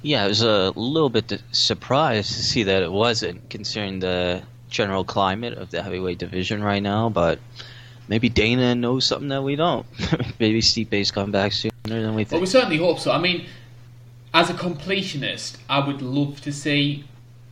Yeah, 0.00 0.24
I 0.24 0.26
was 0.26 0.42
a 0.42 0.72
little 0.74 1.10
bit 1.10 1.40
surprised 1.52 2.32
to 2.32 2.42
see 2.42 2.64
that 2.64 2.82
it 2.82 2.90
wasn't, 2.90 3.48
considering 3.50 4.00
the 4.00 4.42
general 4.68 5.04
climate 5.04 5.52
of 5.52 5.70
the 5.70 5.80
heavyweight 5.82 6.18
division 6.18 6.64
right 6.64 6.82
now. 6.82 7.08
But 7.08 7.38
maybe 8.08 8.28
Dana 8.28 8.74
knows 8.74 9.04
something 9.04 9.28
that 9.28 9.42
we 9.42 9.54
don't. 9.54 9.86
maybe 10.40 10.60
Stipe's 10.60 11.12
coming 11.12 11.30
back 11.30 11.52
sooner 11.52 11.72
than 11.86 12.16
we 12.16 12.24
think. 12.24 12.32
Well, 12.32 12.40
we 12.40 12.46
certainly 12.46 12.78
hope 12.78 12.98
so. 12.98 13.12
I 13.12 13.18
mean, 13.18 13.46
as 14.34 14.50
a 14.50 14.54
completionist, 14.54 15.58
I 15.68 15.86
would 15.86 16.02
love 16.02 16.40
to 16.40 16.52
see 16.52 17.04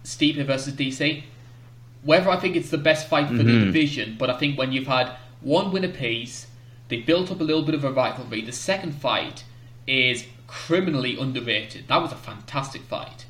Stipe 0.05 0.45
versus 0.45 0.75
DC. 0.75 1.23
Whether 2.03 2.31
I 2.31 2.37
think 2.37 2.57
it's 2.57 2.71
the 2.71 2.79
best 2.79 3.09
fight 3.09 3.29
for 3.29 3.35
mm-hmm. 3.35 3.47
the 3.47 3.65
division, 3.67 4.17
but 4.19 4.31
I 4.31 4.39
think 4.39 4.59
when 4.59 4.73
you've 4.73 4.87
had 4.87 5.17
one 5.41 5.71
win 5.71 5.85
apiece, 5.85 6.47
they 6.89 7.01
built 7.01 7.31
up 7.31 7.41
a 7.41 7.45
little 7.45 7.63
bit 7.63 7.75
of 7.75 7.85
a 7.85 7.93
rivalry. 7.93 8.43
The 8.43 8.53
second 8.53 8.93
fight 8.93 9.45
is 9.87 10.25
criminally 10.47 11.19
underrated. 11.19 11.89
That 11.89 12.03
was 12.03 12.13
a 12.13 12.17
fantastic 12.17 12.83
fight. 12.83 13.27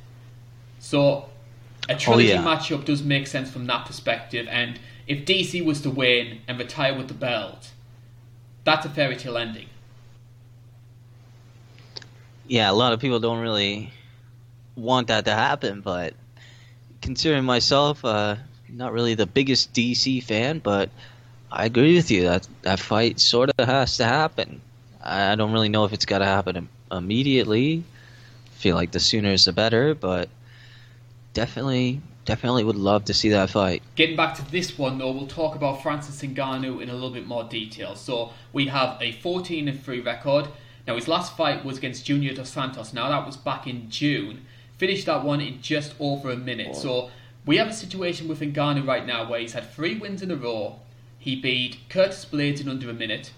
So 0.79 1.29
a 1.89 1.97
trilogy 1.97 2.33
oh, 2.33 2.37
yeah. 2.37 2.45
matchup 2.45 2.85
does 2.85 3.03
make 3.03 3.27
sense 3.27 3.51
from 3.51 3.66
that 3.66 3.87
perspective. 3.87 4.47
And 4.49 4.79
if 5.07 5.25
DC 5.25 5.64
was 5.64 5.81
to 5.83 5.91
win 5.91 6.41
and 6.49 6.59
retire 6.59 6.97
with 6.97 7.09
the 7.09 7.14
belt, 7.14 7.71
that's 8.64 8.87
a 8.87 8.89
fairy 8.89 9.16
tale 9.16 9.37
ending. 9.37 9.66
Yeah, 12.47 12.71
a 12.71 12.73
lot 12.73 12.93
of 12.93 13.01
people 13.01 13.21
don't 13.21 13.41
really 13.41 13.93
want 14.75 15.09
that 15.09 15.25
to 15.27 15.33
happen, 15.33 15.83
but 15.83 16.14
considering 17.01 17.44
myself, 17.44 18.05
uh, 18.05 18.36
not 18.68 18.92
really 18.92 19.14
the 19.14 19.26
biggest 19.26 19.72
DC 19.72 20.22
fan, 20.22 20.59
but 20.59 20.90
I 21.51 21.64
agree 21.64 21.96
with 21.96 22.11
you 22.11 22.22
that 22.22 22.46
that 22.62 22.78
fight 22.78 23.20
sort 23.20 23.51
of 23.57 23.66
has 23.66 23.96
to 23.96 24.05
happen. 24.05 24.61
I 25.03 25.34
don't 25.34 25.53
really 25.53 25.68
know 25.68 25.84
if 25.84 25.92
it's 25.92 26.05
got 26.05 26.18
to 26.18 26.26
happen 26.26 26.68
immediately. 26.92 27.84
Feel 28.53 28.76
like 28.76 28.92
the 28.92 29.01
sooner 29.01 29.30
is 29.30 29.46
the 29.46 29.53
better, 29.53 29.94
but 29.94 30.28
definitely, 31.32 32.01
definitely 32.24 32.64
would 32.64 32.76
love 32.76 33.07
to 33.07 33.14
see 33.14 33.30
that 33.30 33.51
fight. 33.51 33.82
Getting 33.96 34.16
back 34.16 34.34
to 34.36 34.51
this 34.51 34.78
one 34.78 34.98
though, 34.98 35.11
we'll 35.11 35.26
talk 35.26 35.55
about 35.55 35.82
Francis 35.82 36.20
Ngannou 36.22 36.82
in 36.82 36.90
a 36.90 36.94
little 36.94 37.11
bit 37.11 37.26
more 37.26 37.44
detail. 37.44 37.96
So 37.96 38.32
we 38.53 38.66
have 38.66 39.01
a 39.01 39.12
14 39.12 39.68
and 39.68 39.82
3 39.82 40.01
record. 40.01 40.48
Now 40.86 40.96
his 40.96 41.09
last 41.09 41.36
fight 41.36 41.64
was 41.64 41.78
against 41.78 42.05
Junior 42.05 42.34
Dos 42.34 42.51
Santos. 42.51 42.92
Now 42.92 43.09
that 43.09 43.26
was 43.26 43.36
back 43.36 43.66
in 43.66 43.90
June. 43.90 44.46
Finished 44.81 45.05
that 45.05 45.22
one 45.22 45.43
in 45.43 45.61
just 45.61 45.93
over 46.01 46.31
a 46.31 46.37
minute. 46.39 46.74
So 46.74 47.11
we 47.45 47.59
have 47.59 47.68
a 47.68 47.72
situation 47.74 48.28
with 48.28 48.41
Ngannou 48.41 48.87
right 48.87 49.05
now 49.05 49.28
where 49.28 49.39
he's 49.39 49.53
had 49.53 49.70
three 49.70 49.99
wins 49.99 50.22
in 50.22 50.31
a 50.31 50.37
row. 50.37 50.76
He 51.18 51.37
beat 51.37 51.87
Curtis 51.91 52.24
Blaydes 52.24 52.62
in 52.62 52.68
under 52.70 52.89
a 52.89 52.95
minute, 52.95 53.31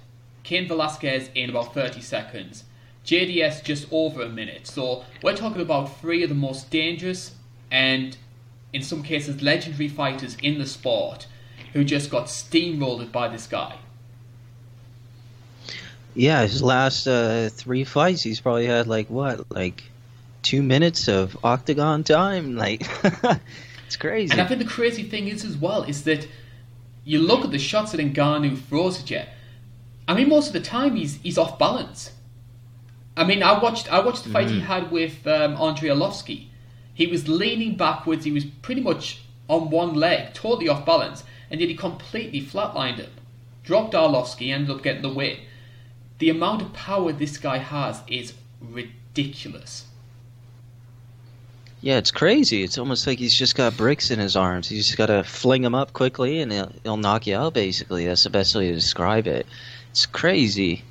Cain 0.44 0.68
Velasquez 0.68 1.30
in 1.34 1.50
about 1.50 1.74
30 1.74 2.00
seconds, 2.00 2.62
JDS 3.04 3.64
just 3.64 3.88
over 3.90 4.22
a 4.22 4.28
minute. 4.28 4.68
So 4.68 5.04
we're 5.20 5.34
talking 5.34 5.62
about 5.62 5.98
three 6.00 6.22
of 6.22 6.28
the 6.28 6.36
most 6.36 6.70
dangerous 6.70 7.34
and, 7.72 8.16
in 8.72 8.82
some 8.82 9.02
cases, 9.02 9.42
legendary 9.42 9.88
fighters 9.88 10.36
in 10.44 10.60
the 10.60 10.66
sport 10.66 11.26
who 11.72 11.82
just 11.82 12.08
got 12.08 12.26
steamrolled 12.26 13.10
by 13.10 13.26
this 13.26 13.48
guy. 13.48 13.78
Yeah, 16.14 16.42
his 16.42 16.62
last 16.62 17.08
uh, 17.08 17.48
three 17.48 17.82
fights, 17.82 18.22
he's 18.22 18.38
probably 18.38 18.66
had 18.66 18.86
like 18.86 19.10
what, 19.10 19.50
like 19.50 19.82
two 20.42 20.62
minutes 20.62 21.08
of 21.08 21.36
octagon 21.44 22.04
time. 22.04 22.56
Like, 22.56 22.82
it's 23.86 23.96
crazy. 23.96 24.32
And 24.32 24.40
I 24.40 24.46
think 24.46 24.60
the 24.60 24.68
crazy 24.68 25.04
thing 25.04 25.28
is 25.28 25.44
as 25.44 25.56
well 25.56 25.82
is 25.84 26.04
that 26.04 26.26
you 27.04 27.18
look 27.18 27.44
at 27.44 27.50
the 27.50 27.58
shots 27.58 27.92
that 27.92 28.00
Ngannou 28.00 28.58
throws 28.62 29.00
at 29.00 29.10
you. 29.10 29.22
I 30.06 30.14
mean, 30.14 30.28
most 30.28 30.48
of 30.48 30.52
the 30.52 30.60
time 30.60 30.96
he's 30.96 31.16
he's 31.22 31.38
off 31.38 31.58
balance. 31.58 32.12
I 33.16 33.24
mean, 33.24 33.42
I 33.42 33.58
watched 33.58 33.92
I 33.92 34.00
watched 34.00 34.24
the 34.24 34.30
fight 34.30 34.46
mm-hmm. 34.46 34.54
he 34.56 34.60
had 34.60 34.90
with 34.90 35.26
um, 35.26 35.56
Andrei 35.56 35.90
Arlovski. 35.90 36.46
He 36.94 37.06
was 37.06 37.28
leaning 37.28 37.76
backwards. 37.76 38.24
He 38.24 38.32
was 38.32 38.44
pretty 38.44 38.80
much 38.80 39.22
on 39.48 39.70
one 39.70 39.94
leg, 39.94 40.34
totally 40.34 40.68
off 40.68 40.84
balance, 40.86 41.24
and 41.50 41.60
yet 41.60 41.68
he 41.68 41.76
completely 41.76 42.40
flatlined 42.40 42.96
him. 42.96 43.10
Dropped 43.64 43.94
Arlovski, 43.94 44.52
ended 44.52 44.70
up 44.70 44.82
getting 44.82 45.02
the 45.02 45.12
win. 45.12 45.38
The 46.18 46.30
amount 46.30 46.62
of 46.62 46.72
power 46.72 47.12
this 47.12 47.38
guy 47.38 47.58
has 47.58 48.02
is 48.06 48.34
ridiculous. 48.60 49.86
Yeah, 51.82 51.98
it's 51.98 52.12
crazy. 52.12 52.62
It's 52.62 52.78
almost 52.78 53.08
like 53.08 53.18
he's 53.18 53.34
just 53.34 53.56
got 53.56 53.76
bricks 53.76 54.12
in 54.12 54.20
his 54.20 54.36
arms. 54.36 54.68
He's 54.68 54.86
just 54.86 54.96
got 54.96 55.06
to 55.06 55.24
fling 55.24 55.62
them 55.62 55.74
up 55.74 55.92
quickly, 55.92 56.40
and 56.40 56.52
he'll, 56.52 56.72
he'll 56.84 56.96
knock 56.96 57.26
you 57.26 57.36
out. 57.36 57.54
Basically, 57.54 58.06
that's 58.06 58.22
the 58.22 58.30
best 58.30 58.54
way 58.54 58.68
to 58.68 58.74
describe 58.74 59.26
it. 59.26 59.48
It's 59.90 60.06
crazy. 60.06 60.84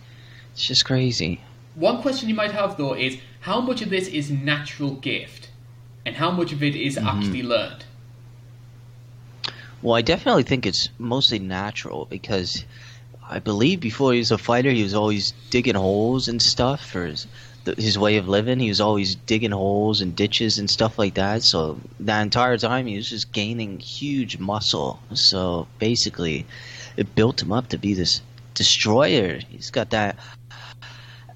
It's 0.52 0.68
just 0.68 0.84
crazy. 0.84 1.40
One 1.76 2.02
question 2.02 2.28
you 2.28 2.36
might 2.36 2.52
have 2.52 2.76
though 2.76 2.94
is 2.94 3.18
how 3.40 3.62
much 3.62 3.82
of 3.82 3.90
this 3.90 4.10
is 4.10 4.30
natural 4.30 4.92
gift, 4.96 5.50
and 6.06 6.14
how 6.18 6.30
much 6.30 6.52
of 6.52 6.62
it 6.62 6.76
is 6.76 6.98
mm-hmm. 6.98 7.08
actually 7.08 7.44
learned. 7.44 7.86
Well, 9.82 9.96
I 9.96 10.02
definitely 10.02 10.44
think 10.44 10.66
it's 10.66 10.90
mostly 11.00 11.40
natural 11.40 12.06
because 12.06 12.66
I 13.28 13.40
believe 13.40 13.80
before 13.80 14.12
he 14.12 14.20
was 14.20 14.32
a 14.32 14.38
fighter, 14.38 14.70
he 14.70 14.84
was 14.84 14.94
always 14.94 15.34
digging 15.50 15.76
holes 15.76 16.28
and 16.28 16.42
stuff 16.42 16.86
for 16.86 17.06
his 17.06 17.28
his 17.66 17.98
way 17.98 18.18
of 18.18 18.28
living. 18.28 18.60
He 18.60 18.70
was 18.70 18.82
always 18.82 19.16
digging 19.16 19.52
holes 19.52 20.02
and 20.02 20.16
ditches 20.16 20.58
and 20.58 20.70
stuff 20.70 20.98
like 20.98 21.16
that. 21.16 21.44
So 21.44 21.80
that 22.00 22.22
entire 22.22 22.58
time 22.58 22.88
he 22.88 22.96
was 22.96 23.10
just 23.10 23.32
gaining 23.32 23.80
huge 23.80 24.40
muscle. 24.40 25.00
So 25.14 25.68
basically, 25.80 26.46
it 26.98 27.14
built 27.16 27.42
him 27.42 27.52
up 27.52 27.70
to 27.70 27.78
be 27.78 27.94
this 27.94 28.22
destroyer. 28.54 29.40
He's 29.50 29.72
got 29.72 29.92
that 29.92 30.18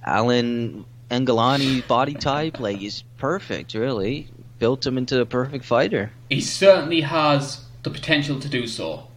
Alain 0.05 0.85
Ngalani 1.09 1.87
body 1.87 2.13
type. 2.13 2.59
Like 2.59 2.77
he's 2.77 3.03
perfect, 3.17 3.73
really. 3.73 4.27
Built 4.57 4.85
him 4.85 4.97
into 4.97 5.19
a 5.19 5.25
perfect 5.25 5.65
fighter. 5.65 6.11
He 6.29 6.41
certainly 6.41 7.01
has 7.01 7.65
the 7.83 7.89
potential 7.89 8.39
to 8.39 8.49
do 8.49 8.67
so. 8.67 9.07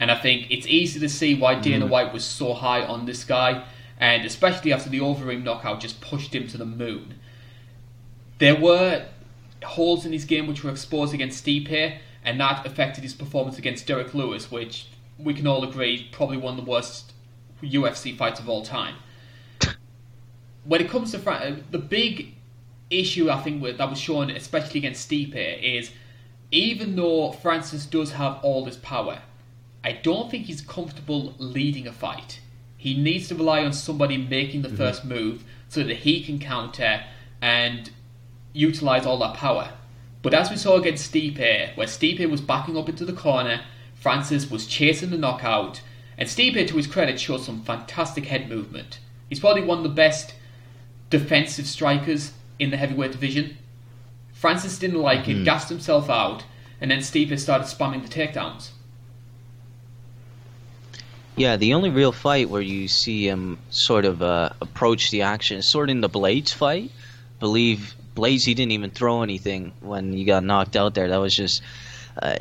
And 0.00 0.10
I 0.10 0.16
think 0.16 0.46
it's 0.50 0.66
easy 0.66 1.00
to 1.00 1.08
see 1.08 1.34
why 1.34 1.56
Dana 1.56 1.86
mm. 1.86 1.90
White 1.90 2.12
was 2.12 2.24
so 2.24 2.54
high 2.54 2.84
on 2.84 3.06
this 3.06 3.24
guy 3.24 3.64
and 3.98 4.24
especially 4.24 4.72
after 4.72 4.88
the 4.88 5.00
Overeem 5.00 5.42
knockout 5.42 5.80
just 5.80 6.00
pushed 6.00 6.34
him 6.34 6.46
to 6.48 6.56
the 6.56 6.64
moon. 6.64 7.14
There 8.38 8.56
were 8.56 9.06
holes 9.64 10.06
in 10.06 10.12
his 10.12 10.24
game 10.24 10.46
which 10.46 10.62
were 10.62 10.70
exposed 10.70 11.12
against 11.12 11.44
Stipe, 11.44 11.98
and 12.24 12.40
that 12.40 12.64
affected 12.64 13.02
his 13.02 13.14
performance 13.14 13.58
against 13.58 13.86
Derrick 13.86 14.14
Lewis, 14.14 14.50
which 14.50 14.86
we 15.18 15.34
can 15.34 15.46
all 15.46 15.64
agree 15.64 15.94
is 15.94 16.02
probably 16.12 16.36
one 16.36 16.58
of 16.58 16.64
the 16.64 16.70
worst 16.70 17.12
UFC 17.62 18.16
fights 18.16 18.40
of 18.40 18.48
all 18.48 18.62
time. 18.62 18.96
When 20.64 20.82
it 20.82 20.90
comes 20.90 21.12
to 21.12 21.18
Fra- 21.18 21.56
the 21.70 21.78
big 21.78 22.34
issue, 22.90 23.30
I 23.30 23.40
think 23.40 23.62
that 23.62 23.88
was 23.90 23.98
shown, 23.98 24.30
especially 24.30 24.78
against 24.80 25.08
Stipe, 25.08 25.34
is 25.62 25.90
even 26.50 26.94
though 26.94 27.32
Francis 27.32 27.86
does 27.86 28.12
have 28.12 28.38
all 28.42 28.64
this 28.64 28.76
power, 28.76 29.22
I 29.82 29.92
don't 29.92 30.30
think 30.30 30.44
he's 30.44 30.60
comfortable 30.60 31.34
leading 31.38 31.86
a 31.86 31.92
fight. 31.92 32.40
He 32.78 32.96
needs 32.96 33.28
to 33.28 33.34
rely 33.34 33.64
on 33.64 33.74
somebody 33.74 34.16
making 34.16 34.62
the 34.62 34.68
mm-hmm. 34.68 34.76
first 34.78 35.04
move 35.04 35.44
so 35.68 35.82
that 35.82 35.98
he 35.98 36.22
can 36.22 36.38
counter 36.38 37.02
and 37.42 37.90
utilize 38.54 39.04
all 39.04 39.18
that 39.18 39.34
power. 39.34 39.72
But 40.22 40.32
as 40.32 40.48
we 40.48 40.56
saw 40.56 40.76
against 40.76 41.12
Stipe, 41.12 41.76
where 41.76 41.86
Stipe 41.86 42.30
was 42.30 42.40
backing 42.40 42.76
up 42.76 42.88
into 42.88 43.04
the 43.04 43.12
corner, 43.12 43.62
Francis 43.94 44.50
was 44.50 44.66
chasing 44.66 45.10
the 45.10 45.18
knockout, 45.18 45.82
and 46.16 46.28
Stipe, 46.28 46.66
to 46.66 46.76
his 46.76 46.86
credit, 46.86 47.20
showed 47.20 47.42
some 47.42 47.62
fantastic 47.62 48.26
head 48.26 48.48
movement. 48.48 49.00
He's 49.28 49.40
probably 49.40 49.62
one 49.62 49.78
of 49.78 49.84
the 49.84 49.90
best 49.90 50.34
defensive 51.10 51.66
strikers 51.66 52.32
in 52.58 52.70
the 52.70 52.76
heavyweight 52.76 53.12
division. 53.12 53.58
Francis 54.32 54.78
didn't 54.78 55.02
like 55.02 55.24
Mm-hmm. 55.24 55.42
it, 55.42 55.44
gassed 55.44 55.68
himself 55.68 56.08
out, 56.08 56.44
and 56.80 56.90
then 56.90 57.00
Stipe 57.00 57.38
started 57.38 57.66
spamming 57.66 58.02
the 58.02 58.08
takedowns. 58.08 58.70
Yeah, 61.38 61.56
the 61.56 61.74
only 61.74 61.90
real 61.90 62.10
fight 62.10 62.50
where 62.50 62.60
you 62.60 62.88
see 62.88 63.28
him 63.28 63.58
sort 63.70 64.04
of 64.04 64.22
uh, 64.22 64.50
approach 64.60 65.12
the 65.12 65.22
action, 65.22 65.58
is 65.58 65.68
sort 65.68 65.88
of 65.88 65.92
in 65.92 66.00
the 66.00 66.10
Blaydes 66.10 66.52
fight. 66.52 66.90
Believe 67.38 67.94
Blaydes, 68.16 68.44
he 68.44 68.54
didn't 68.54 68.72
even 68.72 68.90
throw 68.90 69.22
anything 69.22 69.72
when 69.80 70.12
he 70.12 70.24
got 70.24 70.42
knocked 70.42 70.74
out 70.74 70.94
there. 70.94 71.06
That 71.06 71.18
was 71.18 71.36
just 71.36 71.62
uh, 72.20 72.36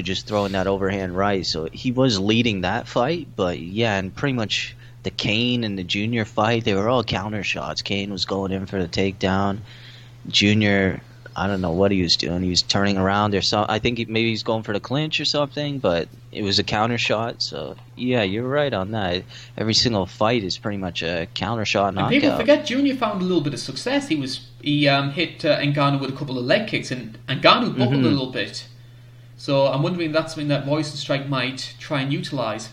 just 0.00 0.26
throwing 0.26 0.52
that 0.52 0.66
overhand 0.66 1.14
right. 1.14 1.44
So 1.44 1.68
he 1.70 1.92
was 1.92 2.18
leading 2.18 2.62
that 2.62 2.88
fight, 2.88 3.28
but 3.36 3.58
yeah, 3.58 3.98
and 3.98 4.14
pretty 4.14 4.32
much 4.32 4.74
the 5.02 5.10
Cain 5.10 5.62
and 5.62 5.78
the 5.78 5.84
Junior 5.84 6.24
fight, 6.24 6.64
they 6.64 6.72
were 6.72 6.88
all 6.88 7.04
counter 7.04 7.44
shots. 7.44 7.82
Cain 7.82 8.10
was 8.10 8.24
going 8.24 8.52
in 8.52 8.64
for 8.64 8.80
the 8.80 8.88
takedown. 8.88 9.58
Junior, 10.26 11.02
I 11.38 11.46
don't 11.46 11.60
know 11.60 11.70
what 11.72 11.92
he 11.92 12.02
was 12.02 12.16
doing. 12.16 12.42
He 12.42 12.50
was 12.50 12.62
turning 12.62 12.98
around 12.98 13.34
or 13.34 13.42
so. 13.42 13.64
I 13.68 13.78
think 13.78 13.98
he, 13.98 14.04
maybe 14.06 14.30
he's 14.30 14.42
going 14.42 14.64
for 14.64 14.72
the 14.72 14.80
clinch 14.80 15.20
or 15.20 15.24
something, 15.24 15.78
but 15.78 16.08
it 16.32 16.42
was 16.42 16.58
a 16.58 16.64
counter 16.64 16.98
shot. 16.98 17.42
So 17.42 17.76
yeah, 17.96 18.22
you're 18.24 18.48
right 18.48 18.72
on 18.74 18.90
that. 18.90 19.22
Every 19.56 19.74
single 19.74 20.04
fight 20.06 20.42
is 20.42 20.58
pretty 20.58 20.78
much 20.78 21.02
a 21.02 21.28
counter 21.34 21.64
shot 21.64 21.88
And 21.88 21.96
knockout. 21.96 22.10
people 22.10 22.36
forget 22.36 22.66
Junior 22.66 22.96
found 22.96 23.22
a 23.22 23.24
little 23.24 23.40
bit 23.42 23.54
of 23.54 23.60
success. 23.60 24.08
He 24.08 24.16
was 24.16 24.40
he 24.60 24.88
um, 24.88 25.12
hit 25.12 25.44
uh, 25.44 25.58
Ngannou 25.60 26.00
with 26.00 26.10
a 26.10 26.16
couple 26.16 26.38
of 26.38 26.44
leg 26.44 26.66
kicks, 26.66 26.90
and 26.90 27.16
Ngannou 27.28 27.78
buckled 27.78 28.00
Mhm. 28.02 28.04
a 28.04 28.08
little 28.08 28.32
bit. 28.32 28.66
So 29.36 29.68
I'm 29.68 29.82
wondering 29.82 30.08
if 30.08 30.12
that's 30.12 30.34
something 30.34 30.48
that 30.48 30.66
Rozenstruik 30.66 31.28
might 31.28 31.74
try 31.78 32.00
and 32.00 32.12
utilize. 32.12 32.70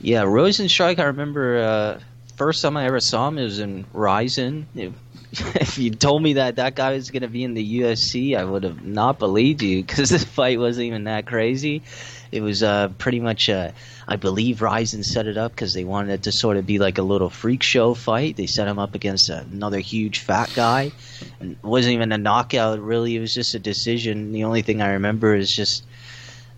Yeah, 0.00 0.22
Rozenstruik. 0.24 0.98
I 0.98 1.04
remember 1.04 1.58
uh, 1.58 2.00
first 2.36 2.62
time 2.62 2.76
I 2.76 2.86
ever 2.86 3.00
saw 3.00 3.28
him 3.28 3.38
it 3.38 3.44
was 3.44 3.58
in 3.58 3.84
Rizin. 3.92 4.66
If, 5.54 5.78
you 5.78 5.90
told 5.90 6.22
me 6.22 6.34
that 6.34 6.56
that 6.56 6.74
guy 6.74 6.92
was 6.92 7.10
going 7.10 7.22
to 7.22 7.28
be 7.28 7.44
in 7.44 7.54
the 7.54 7.80
UFC, 7.80 8.36
I 8.36 8.44
would 8.44 8.62
have 8.62 8.84
not 8.84 9.18
believed 9.18 9.62
you 9.62 9.82
because 9.82 10.08
this 10.10 10.24
fight 10.24 10.58
wasn't 10.58 10.86
even 10.86 11.04
that 11.04 11.26
crazy. 11.26 11.82
It 12.32 12.40
was 12.40 12.62
uh, 12.62 12.88
pretty 12.98 13.20
much, 13.20 13.48
uh, 13.48 13.72
I 14.06 14.16
believe, 14.16 14.62
Rizin 14.62 15.02
set 15.02 15.26
it 15.26 15.36
up 15.36 15.52
because 15.52 15.74
they 15.74 15.84
wanted 15.84 16.12
it 16.12 16.22
to 16.24 16.32
sort 16.32 16.56
of 16.56 16.66
be 16.66 16.78
like 16.78 16.98
a 16.98 17.02
little 17.02 17.30
freak 17.30 17.62
show 17.62 17.94
fight. 17.94 18.36
They 18.36 18.46
set 18.46 18.68
him 18.68 18.78
up 18.78 18.94
against 18.94 19.28
another 19.28 19.78
huge 19.78 20.20
fat 20.20 20.50
guy. 20.54 20.92
And 21.40 21.52
it 21.52 21.62
wasn't 21.62 21.94
even 21.94 22.12
a 22.12 22.18
knockout, 22.18 22.80
really. 22.80 23.16
It 23.16 23.20
was 23.20 23.34
just 23.34 23.54
a 23.54 23.58
decision. 23.58 24.32
The 24.32 24.44
only 24.44 24.62
thing 24.62 24.82
I 24.82 24.92
remember 24.92 25.34
is 25.34 25.50
just 25.54 25.84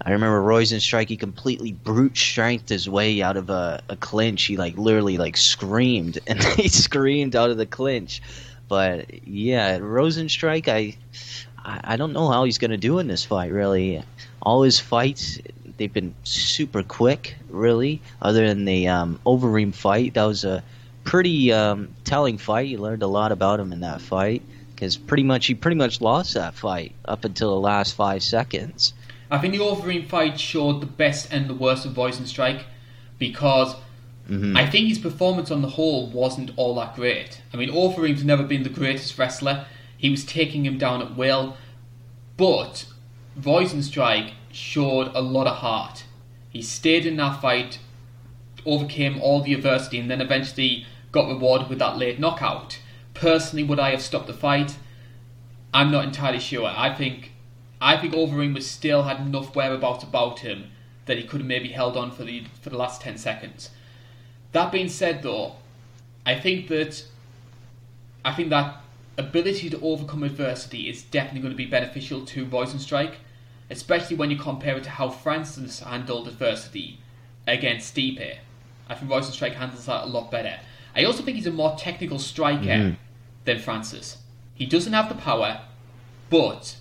I 0.02 0.12
remember 0.12 0.40
Rozenstruik, 0.40 1.08
he 1.08 1.16
completely 1.16 1.72
brute 1.72 2.16
strength 2.16 2.70
his 2.70 2.88
way 2.88 3.20
out 3.20 3.36
of 3.36 3.50
a, 3.50 3.82
a 3.88 3.96
clinch. 3.96 4.44
He 4.44 4.56
like 4.56 4.78
literally 4.78 5.18
like 5.18 5.36
screamed 5.36 6.18
and 6.26 6.42
he 6.42 6.68
screamed 6.68 7.36
out 7.36 7.50
of 7.50 7.58
the 7.58 7.66
clinch. 7.66 8.22
But 8.70 9.26
yeah, 9.26 9.80
Rozenstruik, 9.80 10.68
I 10.68 10.96
I 11.64 11.96
don't 11.96 12.12
know 12.12 12.28
how 12.28 12.44
he's 12.44 12.58
gonna 12.58 12.76
do 12.76 13.00
in 13.00 13.08
this 13.08 13.24
fight. 13.24 13.50
Really, 13.50 14.00
all 14.40 14.62
his 14.62 14.78
fights 14.78 15.40
they've 15.76 15.92
been 15.92 16.14
super 16.22 16.84
quick. 16.84 17.34
Really, 17.48 18.00
other 18.22 18.46
than 18.46 18.66
the 18.66 18.86
um, 18.86 19.18
Overeem 19.26 19.74
fight, 19.74 20.14
that 20.14 20.22
was 20.22 20.44
a 20.44 20.62
pretty 21.02 21.52
um, 21.52 21.88
telling 22.04 22.38
fight. 22.38 22.68
You 22.68 22.78
learned 22.78 23.02
a 23.02 23.08
lot 23.08 23.32
about 23.32 23.58
him 23.58 23.72
in 23.72 23.80
that 23.80 24.00
fight 24.00 24.42
because 24.72 24.96
pretty 24.96 25.24
much 25.24 25.46
he 25.46 25.54
pretty 25.54 25.76
much 25.76 26.00
lost 26.00 26.34
that 26.34 26.54
fight 26.54 26.94
up 27.04 27.24
until 27.24 27.50
the 27.50 27.60
last 27.60 27.96
five 27.96 28.22
seconds. 28.22 28.94
I 29.32 29.38
think 29.38 29.52
the 29.52 29.58
Overeem 29.58 30.08
fight 30.08 30.38
showed 30.38 30.80
the 30.80 30.86
best 30.86 31.32
and 31.32 31.50
the 31.50 31.54
worst 31.54 31.86
of 31.86 31.94
Rozenstruik 31.94 32.62
because 33.18 33.74
Mhm. 34.30 34.56
I 34.56 34.64
think 34.64 34.86
his 34.86 34.98
performance 34.98 35.50
on 35.50 35.60
the 35.60 35.70
whole 35.70 36.06
wasn't 36.06 36.52
all 36.56 36.74
that 36.76 36.94
great. 36.94 37.40
I 37.52 37.56
mean, 37.56 37.68
Overeem's 37.70 38.22
never 38.22 38.44
been 38.44 38.62
the 38.62 38.68
greatest 38.68 39.18
wrestler. 39.18 39.66
He 39.96 40.08
was 40.08 40.24
taking 40.24 40.64
him 40.64 40.78
down 40.78 41.02
at 41.02 41.16
will, 41.16 41.56
but 42.36 42.86
Rozenstruik 43.38 44.30
showed 44.52 45.10
a 45.14 45.20
lot 45.20 45.46
of 45.46 45.56
heart. 45.56 46.04
He 46.48 46.62
stayed 46.62 47.06
in 47.06 47.16
that 47.16 47.40
fight, 47.40 47.78
overcame 48.64 49.20
all 49.20 49.40
the 49.40 49.54
adversity, 49.54 49.98
and 49.98 50.10
then 50.10 50.20
eventually 50.20 50.86
got 51.12 51.28
rewarded 51.28 51.68
with 51.68 51.80
that 51.80 51.98
late 51.98 52.20
knockout. 52.20 52.78
Personally, 53.14 53.64
would 53.64 53.80
I 53.80 53.90
have 53.90 54.00
stopped 54.00 54.28
the 54.28 54.32
fight? 54.32 54.76
I'm 55.74 55.90
not 55.90 56.04
entirely 56.04 56.40
sure. 56.40 56.66
I 56.66 56.94
think 56.94 57.32
I 57.80 57.96
think 57.96 58.14
Overeem 58.14 58.54
was 58.54 58.70
still 58.70 59.04
had 59.04 59.20
enough 59.20 59.56
whereabouts 59.56 60.04
about 60.04 60.40
him 60.40 60.70
that 61.06 61.16
he 61.16 61.24
could 61.24 61.40
have 61.40 61.46
maybe 61.48 61.68
held 61.68 61.96
on 61.96 62.10
for 62.10 62.24
the 62.24 62.44
for 62.60 62.70
the 62.70 62.76
last 62.76 63.00
ten 63.00 63.16
seconds. 63.18 63.70
That 64.52 64.72
being 64.72 64.88
said, 64.88 65.22
though, 65.22 65.56
I 66.26 66.34
think 66.38 66.68
that 66.68 67.04
I 68.24 68.32
think 68.32 68.50
that 68.50 68.82
ability 69.16 69.70
to 69.70 69.80
overcome 69.80 70.22
adversity 70.22 70.88
is 70.88 71.02
definitely 71.02 71.40
going 71.40 71.52
to 71.52 71.56
be 71.56 71.66
beneficial 71.66 72.24
to 72.26 72.44
Rozenstruik, 72.46 73.14
especially 73.70 74.16
when 74.16 74.30
you 74.30 74.36
compare 74.36 74.76
it 74.76 74.84
to 74.84 74.90
how 74.90 75.08
Francis 75.08 75.80
handled 75.80 76.28
adversity 76.28 76.98
against 77.46 77.94
Stipe. 77.94 78.36
I 78.88 78.94
think 78.94 79.10
Rozenstruik 79.10 79.54
handles 79.54 79.86
that 79.86 80.04
a 80.04 80.06
lot 80.06 80.30
better. 80.30 80.58
I 80.94 81.04
also 81.04 81.22
think 81.22 81.36
he's 81.36 81.46
a 81.46 81.52
more 81.52 81.76
technical 81.78 82.18
striker 82.18 82.64
Mhm. 82.64 82.96
than 83.44 83.58
Francis. 83.58 84.18
He 84.54 84.66
doesn't 84.66 84.92
have 84.92 85.08
the 85.08 85.14
power, 85.14 85.62
but 86.28 86.76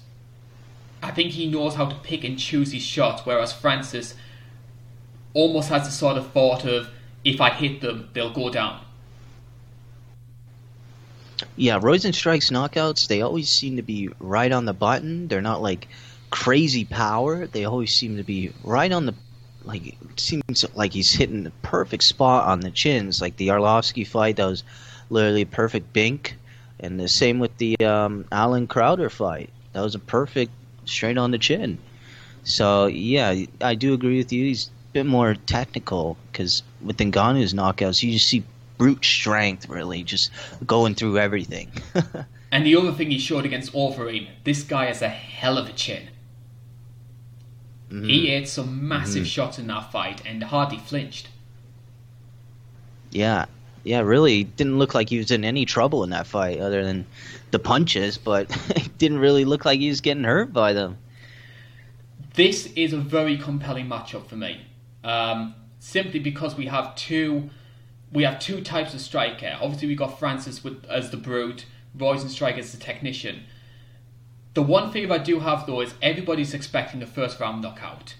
I 1.02 1.12
think 1.12 1.32
he 1.32 1.46
knows 1.48 1.76
how 1.76 1.86
to 1.86 1.96
pick 1.96 2.24
and 2.24 2.38
choose 2.38 2.74
his 2.74 2.84
shots, 2.84 3.26
whereas 3.26 3.54
Francis 3.54 4.16
almost 5.34 5.70
has 5.70 5.86
the 5.86 5.92
sort 5.92 6.18
of 6.18 6.32
thought 6.32 6.66
of 6.66 6.90
if 7.30 7.42
I 7.42 7.52
hit 7.52 7.82
them, 7.82 8.10
they'll 8.14 8.34
go 8.34 8.50
down. 8.50 8.82
Yeah, 11.56 11.80
Rozenstruik's 11.80 12.50
knockouts, 12.50 13.08
they 13.08 13.22
always 13.22 13.50
seem 13.50 13.78
to 13.78 13.82
be 13.82 14.10
right 14.20 14.52
on 14.52 14.66
the 14.66 14.74
button. 14.74 15.28
They're 15.28 15.42
not 15.42 15.62
like 15.62 15.88
crazy 16.30 16.86
power. 16.86 17.48
They 17.48 17.66
always 17.66 17.96
seem 17.96 18.18
to 18.18 18.24
be 18.24 18.52
right 18.64 18.92
on 18.92 19.06
the 19.06 19.14
like 19.64 19.88
it 19.88 20.20
seems 20.20 20.66
like 20.76 20.94
he's 20.94 21.14
hitting 21.14 21.44
the 21.44 21.52
perfect 21.62 22.04
spot 22.04 22.48
on 22.48 22.62
the 22.62 22.72
chins. 22.72 23.22
Like 23.22 23.38
the 23.38 23.50
Arlovski 23.50 24.06
fight, 24.06 24.38
that 24.38 24.46
was 24.46 24.64
literally 25.10 25.42
a 25.42 25.48
perfect 25.48 25.94
bink. 25.94 26.36
And 26.80 27.00
the 27.00 27.10
same 27.10 27.40
with 27.40 27.58
the 27.58 27.78
um, 27.86 28.26
Allen 28.32 28.68
Crowder 28.68 29.10
fight. 29.10 29.50
That 29.74 29.82
was 29.82 29.96
a 29.96 30.00
perfect 30.00 30.52
straight 30.86 31.18
on 31.18 31.32
the 31.32 31.38
chin. 31.38 31.78
So 32.44 32.88
yeah, 32.88 33.36
I 33.62 33.76
do 33.76 33.94
agree 33.94 34.18
with 34.18 34.32
you. 34.32 34.46
He's 34.46 34.68
a 34.68 34.94
bit 34.94 35.06
more 35.06 35.36
technical 35.36 36.18
because 36.32 36.64
with 36.82 36.98
Ngannou's 36.98 37.54
knockouts, 37.54 38.04
you 38.04 38.12
just 38.12 38.28
see 38.28 38.44
brute 38.78 39.04
strength, 39.04 39.68
really, 39.70 40.04
just 40.04 40.32
going 40.66 40.96
through 40.96 41.20
everything. 41.20 41.72
And 42.52 42.66
the 42.66 42.76
other 42.76 42.92
thing 42.92 43.12
he 43.12 43.20
showed 43.20 43.46
against 43.46 43.74
Overeem, 43.74 44.28
this 44.44 44.64
guy 44.64 44.86
has 44.86 45.02
a 45.02 45.10
hell 45.10 45.58
of 45.58 45.70
a 45.70 45.74
chin. 45.74 46.10
Mm-hmm. 47.90 48.08
He 48.08 48.32
ate 48.32 48.48
some 48.48 48.88
massive 48.88 49.28
shots 49.28 49.60
in 49.60 49.68
that 49.68 49.92
fight 49.92 50.22
and 50.26 50.44
hardly 50.44 50.78
flinched. 50.78 51.30
Yeah, 53.12 53.46
yeah, 53.84 54.02
really 54.02 54.44
didn't 54.44 54.78
look 54.78 54.94
like 54.94 55.10
he 55.10 55.18
was 55.18 55.32
in 55.32 55.44
any 55.44 55.66
trouble 55.66 56.04
in 56.04 56.12
that 56.12 56.28
fight, 56.28 56.60
other 56.60 56.84
than 56.84 57.06
the 57.52 57.60
punches. 57.60 58.18
But 58.18 58.50
it 58.76 58.98
didn't 58.98 59.20
really 59.20 59.46
look 59.46 59.66
like 59.66 59.80
he 59.80 59.90
was 59.90 60.02
getting 60.02 60.24
hurt 60.24 60.54
by 60.54 60.74
them. 60.74 60.98
This 62.36 62.68
is 62.76 62.94
a 62.94 62.98
very 62.98 63.38
compelling 63.38 63.88
matchup 63.88 64.28
for 64.28 64.36
me, 64.36 64.62
um, 65.04 65.56
simply 65.80 66.20
because 66.20 66.56
we 66.56 66.68
have 66.68 66.96
two, 66.96 67.50
we 68.12 68.24
have 68.24 68.40
two 68.40 68.62
types 68.62 68.94
of 68.94 69.02
striker. 69.02 69.58
Obviously, 69.62 69.88
we 69.88 69.96
got 69.96 70.20
Francis 70.20 70.64
with 70.64 70.86
as 70.86 71.10
the 71.10 71.18
brute, 71.18 71.66
Rozenstruik 71.98 72.58
as 72.58 72.72
the 72.72 72.78
technician. 72.78 73.44
The 74.54 74.62
one 74.64 74.92
favor 74.92 75.14
I 75.14 75.20
do 75.20 75.40
have 75.40 75.66
though 75.66 75.82
is 75.82 75.94
everybody's 76.02 76.54
expecting 76.54 77.02
a 77.02 77.08
first 77.08 77.40
round 77.40 77.62
knockout, 77.62 78.16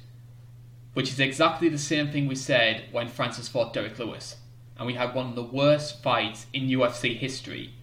which 0.94 1.10
is 1.10 1.20
exactly 1.20 1.70
the 1.70 1.78
same 1.78 2.12
thing 2.12 2.28
we 2.28 2.36
said 2.36 2.86
when 2.92 3.08
Francis 3.08 3.48
fought 3.48 3.74
Derrick 3.74 3.98
Lewis, 4.00 4.38
and 4.78 4.88
we 4.88 4.94
had 4.94 5.14
one 5.14 5.28
of 5.28 5.36
the 5.36 5.44
worst 5.44 6.02
fights 6.02 6.46
in 6.54 6.68
UFC 6.68 7.18
history 7.18 7.74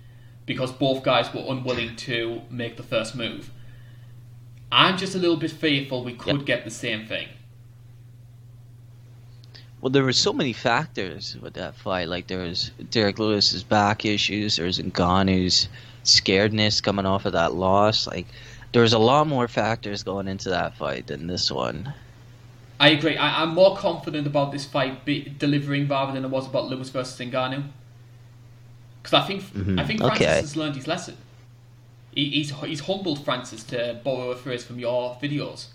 because 0.46 0.70
both 0.72 1.02
guys 1.02 1.34
were 1.34 1.44
unwilling 1.48 1.96
to 1.96 2.42
make 2.48 2.76
the 2.76 2.82
first 2.82 3.16
move. 3.16 3.50
I'm 4.70 4.96
just 4.96 5.14
a 5.14 5.18
little 5.18 5.36
bit 5.36 5.50
fearful 5.50 6.04
we 6.04 6.14
could 6.14 6.38
Yep. 6.38 6.46
get 6.46 6.64
the 6.64 6.70
same 6.70 7.06
thing. 7.06 7.28
Well, 9.86 9.92
there 9.92 10.02
were 10.02 10.12
so 10.12 10.32
many 10.32 10.52
factors 10.52 11.36
with 11.40 11.54
that 11.54 11.76
fight. 11.76 12.08
Like 12.08 12.26
there 12.26 12.40
was 12.40 12.72
Derrick 12.90 13.20
Lewis's 13.20 13.62
back 13.62 14.04
issues. 14.04 14.56
There 14.56 14.66
was 14.66 14.80
Ngannou's 14.80 15.68
scaredness 16.02 16.82
coming 16.82 17.06
off 17.06 17.24
of 17.24 17.34
that 17.34 17.54
loss. 17.54 18.04
Like 18.04 18.26
there 18.72 18.82
was 18.82 18.92
a 18.92 18.98
lot 18.98 19.28
more 19.28 19.46
factors 19.46 20.02
going 20.02 20.26
into 20.26 20.50
that 20.50 20.76
fight 20.76 21.06
than 21.06 21.28
this 21.28 21.52
one. 21.52 21.94
I 22.80 22.88
agree. 22.88 23.16
I, 23.16 23.44
I'm 23.44 23.50
more 23.54 23.76
confident 23.76 24.26
about 24.26 24.50
this 24.50 24.64
fight 24.64 25.04
be, 25.04 25.32
delivering 25.38 25.86
rather 25.86 26.12
than 26.12 26.24
I 26.24 26.28
was 26.28 26.48
about 26.48 26.64
Lewis 26.64 26.90
versus 26.90 27.16
Ngannou. 27.20 27.62
Because 29.04 29.14
I 29.22 29.24
think 29.24 29.42
Mhm. 29.54 29.78
I 29.80 29.84
think 29.84 30.00
Francis 30.00 30.20
Okay. 30.26 30.40
has 30.40 30.56
learned 30.56 30.74
his 30.74 30.88
lesson. 30.88 31.16
He, 32.12 32.28
he's 32.30 32.50
he's 32.50 32.80
humbled 32.80 33.24
Francis 33.24 33.62
to 33.62 34.00
borrow 34.02 34.32
a 34.32 34.36
phrase 34.36 34.64
from 34.64 34.80
your 34.80 35.16
videos. 35.22 35.66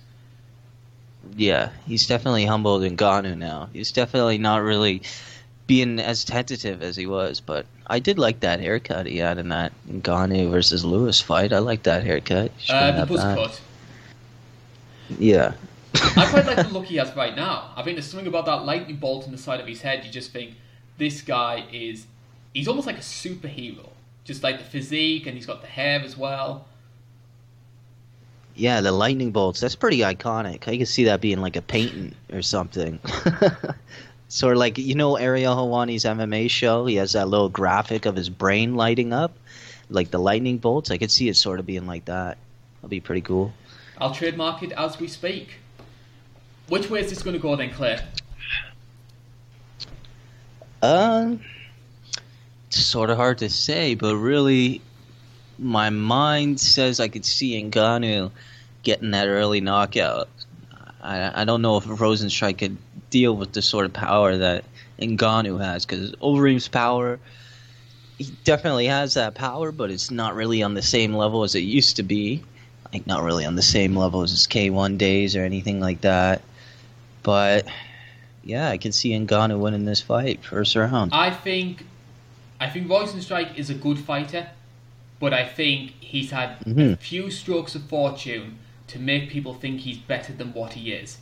Yeah, 1.35 1.69
he's 1.85 2.07
definitely 2.07 2.45
humbled 2.45 2.83
in 2.83 2.97
Ngannou 2.97 3.37
now. 3.37 3.69
He's 3.73 3.91
definitely 3.91 4.37
not 4.37 4.63
really 4.63 5.01
being 5.67 5.99
as 5.99 6.25
tentative 6.25 6.81
as 6.81 6.95
he 6.95 7.05
was. 7.05 7.39
But 7.39 7.65
I 7.87 7.99
did 7.99 8.19
like 8.19 8.41
that 8.41 8.59
haircut 8.59 9.05
he 9.05 9.17
had 9.17 9.37
in 9.37 9.49
that 9.49 9.71
Ngannou 9.89 10.49
versus 10.49 10.83
Lewis 10.83 11.21
fight. 11.21 11.53
I 11.53 11.59
like 11.59 11.83
that 11.83 12.03
haircut. 12.03 12.51
Uh, 12.69 12.99
the 12.99 13.05
buzz 13.05 13.21
cut. 13.21 13.61
Yeah. 15.19 15.53
I 15.93 16.27
quite 16.29 16.45
like 16.45 16.67
the 16.67 16.69
look 16.73 16.85
he 16.85 16.97
has 16.97 17.15
right 17.15 17.35
now. 17.35 17.71
I 17.75 17.83
think 17.83 17.95
there's 17.95 18.07
something 18.07 18.27
about 18.27 18.45
that 18.45 18.65
lightning 18.65 18.97
bolt 18.97 19.25
in 19.25 19.31
the 19.31 19.37
side 19.37 19.59
of 19.59 19.67
his 19.67 19.81
head. 19.81 20.03
You 20.05 20.11
just 20.11 20.31
think 20.31 20.55
this 20.97 21.21
guy 21.21 21.65
is. 21.71 22.05
He's 22.53 22.67
almost 22.67 22.87
like 22.87 22.97
a 22.97 23.01
superhero. 23.01 23.89
Just 24.23 24.43
like 24.43 24.59
the 24.59 24.65
physique, 24.65 25.25
and 25.25 25.35
he's 25.35 25.45
got 25.45 25.61
the 25.61 25.67
hair 25.67 26.01
as 26.01 26.15
well. 26.15 26.65
Yeah, 28.61 28.81
the 28.81 28.91
lightning 28.91 29.31
bolts. 29.31 29.59
That's 29.59 29.73
pretty 29.73 30.01
iconic. 30.01 30.67
I 30.67 30.77
can 30.77 30.85
see 30.85 31.05
that 31.05 31.19
being 31.19 31.41
like 31.41 31.55
a 31.55 31.63
painting 31.63 32.13
or 32.31 32.43
something. 32.43 32.99
sort 34.27 34.53
of 34.53 34.59
like 34.59 34.77
you 34.77 34.93
know 34.93 35.15
Ariel 35.15 35.55
Helwani's 35.55 36.03
MMA 36.03 36.47
show. 36.47 36.85
He 36.85 36.97
has 36.97 37.13
that 37.13 37.27
little 37.27 37.49
graphic 37.49 38.05
of 38.05 38.15
his 38.15 38.29
brain 38.29 38.75
lighting 38.75 39.13
up, 39.13 39.35
like 39.89 40.11
the 40.11 40.19
lightning 40.19 40.59
bolts. 40.59 40.91
I 40.91 40.99
could 40.99 41.09
see 41.09 41.27
it 41.27 41.37
sort 41.37 41.59
of 41.59 41.65
being 41.65 41.87
like 41.87 42.05
that. 42.05 42.37
That'd 42.81 42.91
be 42.91 42.99
pretty 42.99 43.21
cool. 43.21 43.51
I'll 43.97 44.13
trademark 44.13 44.61
it 44.61 44.73
as 44.73 44.99
we 44.99 45.07
speak. 45.07 45.55
Which 46.67 46.87
way 46.87 46.99
is 46.99 47.09
this 47.09 47.23
going 47.23 47.33
to 47.33 47.41
go 47.41 47.55
then, 47.55 47.71
Claire? 47.71 48.07
Um, 50.83 51.41
it's 52.67 52.85
sort 52.85 53.09
of 53.09 53.17
hard 53.17 53.39
to 53.39 53.49
say, 53.49 53.95
but 53.95 54.15
really, 54.17 54.81
my 55.57 55.89
mind 55.89 56.59
says 56.59 56.99
I 56.99 57.07
could 57.07 57.25
see 57.25 57.59
Ngannou 57.59 58.29
getting 58.83 59.11
that 59.11 59.27
early 59.27 59.61
knockout. 59.61 60.29
I, 61.01 61.41
I 61.41 61.45
don't 61.45 61.61
know 61.61 61.77
if 61.77 61.85
Rozenstruik 61.85 62.57
could 62.59 62.77
deal 63.09 63.35
with 63.35 63.53
the 63.53 63.61
sort 63.61 63.85
of 63.85 63.93
power 63.93 64.37
that 64.37 64.63
Ngannou 64.99 65.59
has, 65.61 65.85
because 65.85 66.11
Overeem's 66.15 66.67
power, 66.67 67.19
he 68.17 68.31
definitely 68.43 68.85
has 68.85 69.15
that 69.15 69.33
power, 69.33 69.71
but 69.71 69.89
it's 69.91 70.11
not 70.11 70.35
really 70.35 70.61
on 70.63 70.73
the 70.73 70.81
same 70.81 71.13
level 71.13 71.43
as 71.43 71.55
it 71.55 71.61
used 71.61 71.95
to 71.97 72.03
be. 72.03 72.43
Like, 72.93 73.07
not 73.07 73.23
really 73.23 73.45
on 73.45 73.55
the 73.55 73.61
same 73.61 73.95
level 73.95 74.21
as 74.21 74.31
his 74.31 74.47
K1 74.47 74.97
days 74.97 75.35
or 75.35 75.43
anything 75.43 75.79
like 75.79 76.01
that. 76.01 76.41
But 77.23 77.65
yeah, 78.43 78.69
I 78.69 78.77
can 78.77 78.91
see 78.91 79.11
Ngannou 79.11 79.59
winning 79.59 79.85
this 79.85 80.01
fight 80.01 80.43
first 80.43 80.75
round. 80.75 81.11
I 81.13 81.29
think, 81.31 81.85
I 82.59 82.69
think 82.69 82.87
Rozenstruik 82.87 83.55
is 83.55 83.69
a 83.69 83.75
good 83.75 83.97
fighter, 83.97 84.49
but 85.19 85.33
I 85.33 85.45
think 85.45 85.93
he's 86.01 86.31
had 86.31 86.57
a 86.65 86.69
Mhm. 86.69 86.97
few 86.99 87.31
strokes 87.31 87.75
of 87.75 87.83
fortune 87.83 88.59
to 88.91 88.99
make 88.99 89.29
people 89.29 89.53
think 89.53 89.81
he's 89.81 89.97
better 89.97 90.33
than 90.33 90.53
what 90.53 90.73
he 90.73 90.91
is. 90.91 91.17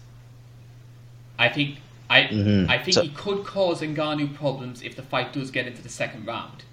I 1.38 1.49
think 1.49 1.78
I 2.09 2.24
Mhm. 2.24 2.67
I 2.67 2.80
think 2.80 2.95
So- 2.95 3.03
he 3.03 3.09
could 3.09 3.43
cause 3.45 3.82
Ngannou 3.82 4.34
problems 4.34 4.82
if 4.82 4.95
the 4.95 5.03
fight 5.03 5.32
does 5.32 5.51
get 5.51 5.67
into 5.67 5.84
the 5.84 5.89
second 5.89 6.26
round, 6.26 6.63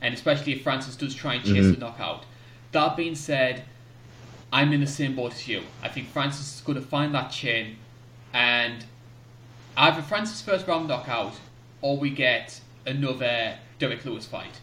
and 0.00 0.14
especially 0.14 0.52
if 0.52 0.62
Francis 0.62 0.96
does 0.96 1.14
try 1.14 1.34
and 1.34 1.44
chase 1.44 1.66
Mhm. 1.66 1.74
the 1.74 1.80
knockout. 1.80 2.24
That 2.72 2.96
being 2.96 3.14
said, 3.14 3.64
I'm 4.50 4.72
in 4.72 4.80
the 4.80 4.86
same 4.86 5.14
boat 5.14 5.34
as 5.34 5.46
you. 5.46 5.64
I 5.82 5.88
think 5.88 6.10
Francis 6.10 6.54
is 6.56 6.60
going 6.62 6.80
to 6.80 6.86
find 6.86 7.14
that 7.14 7.30
chin, 7.30 7.76
and 8.32 8.86
either 9.76 10.00
Francis 10.00 10.40
first 10.40 10.66
round 10.66 10.88
knockout, 10.88 11.34
or 11.82 11.98
we 11.98 12.08
get 12.08 12.60
another 12.86 13.58
Derrick 13.78 14.06
Lewis 14.06 14.24
fight. 14.24 14.60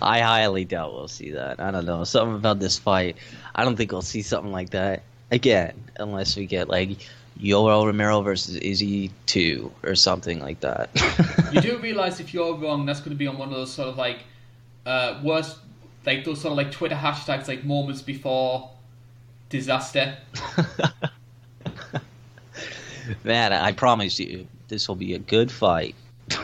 I 0.00 0.20
highly 0.20 0.64
doubt 0.64 0.92
we'll 0.92 1.08
see 1.08 1.32
that. 1.32 1.60
I 1.60 1.70
don't 1.70 1.86
know. 1.86 2.04
Something 2.04 2.36
about 2.36 2.60
this 2.60 2.78
fight. 2.78 3.16
I 3.54 3.64
don't 3.64 3.76
think 3.76 3.92
we'll 3.92 4.02
see 4.02 4.22
something 4.22 4.52
like 4.52 4.70
that 4.70 5.02
again, 5.30 5.74
unless 5.98 6.36
we 6.36 6.46
get 6.46 6.68
like 6.68 6.90
Yoel 7.40 7.86
Romero 7.86 8.22
versus 8.22 8.56
Izzy 8.56 9.10
two 9.26 9.70
or 9.84 9.94
something 9.94 10.40
like 10.40 10.60
that. 10.60 10.90
You 11.52 11.62
do 11.62 11.78
realize 11.78 12.20
if 12.20 12.34
you're 12.34 12.54
wrong, 12.54 12.84
that's 12.84 13.00
going 13.00 13.12
to 13.12 13.16
be 13.16 13.26
on 13.26 13.38
one 13.38 13.48
of 13.48 13.54
those 13.54 13.72
sort 13.72 13.88
of 13.88 13.96
like 13.96 14.18
uh, 14.84 15.18
worst, 15.24 15.56
like 16.04 16.26
those 16.26 16.42
sort 16.42 16.52
of 16.52 16.58
like 16.58 16.70
Twitter 16.70 16.94
hashtags, 16.94 17.48
like 17.48 17.64
moments 17.64 18.02
before 18.02 18.70
disaster. 19.48 20.18
Man, 23.24 23.54
I 23.54 23.72
promise 23.72 24.20
you, 24.20 24.46
this 24.68 24.88
will 24.88 24.96
be 24.96 25.14
a 25.14 25.18
good 25.18 25.50
fight. 25.50 25.94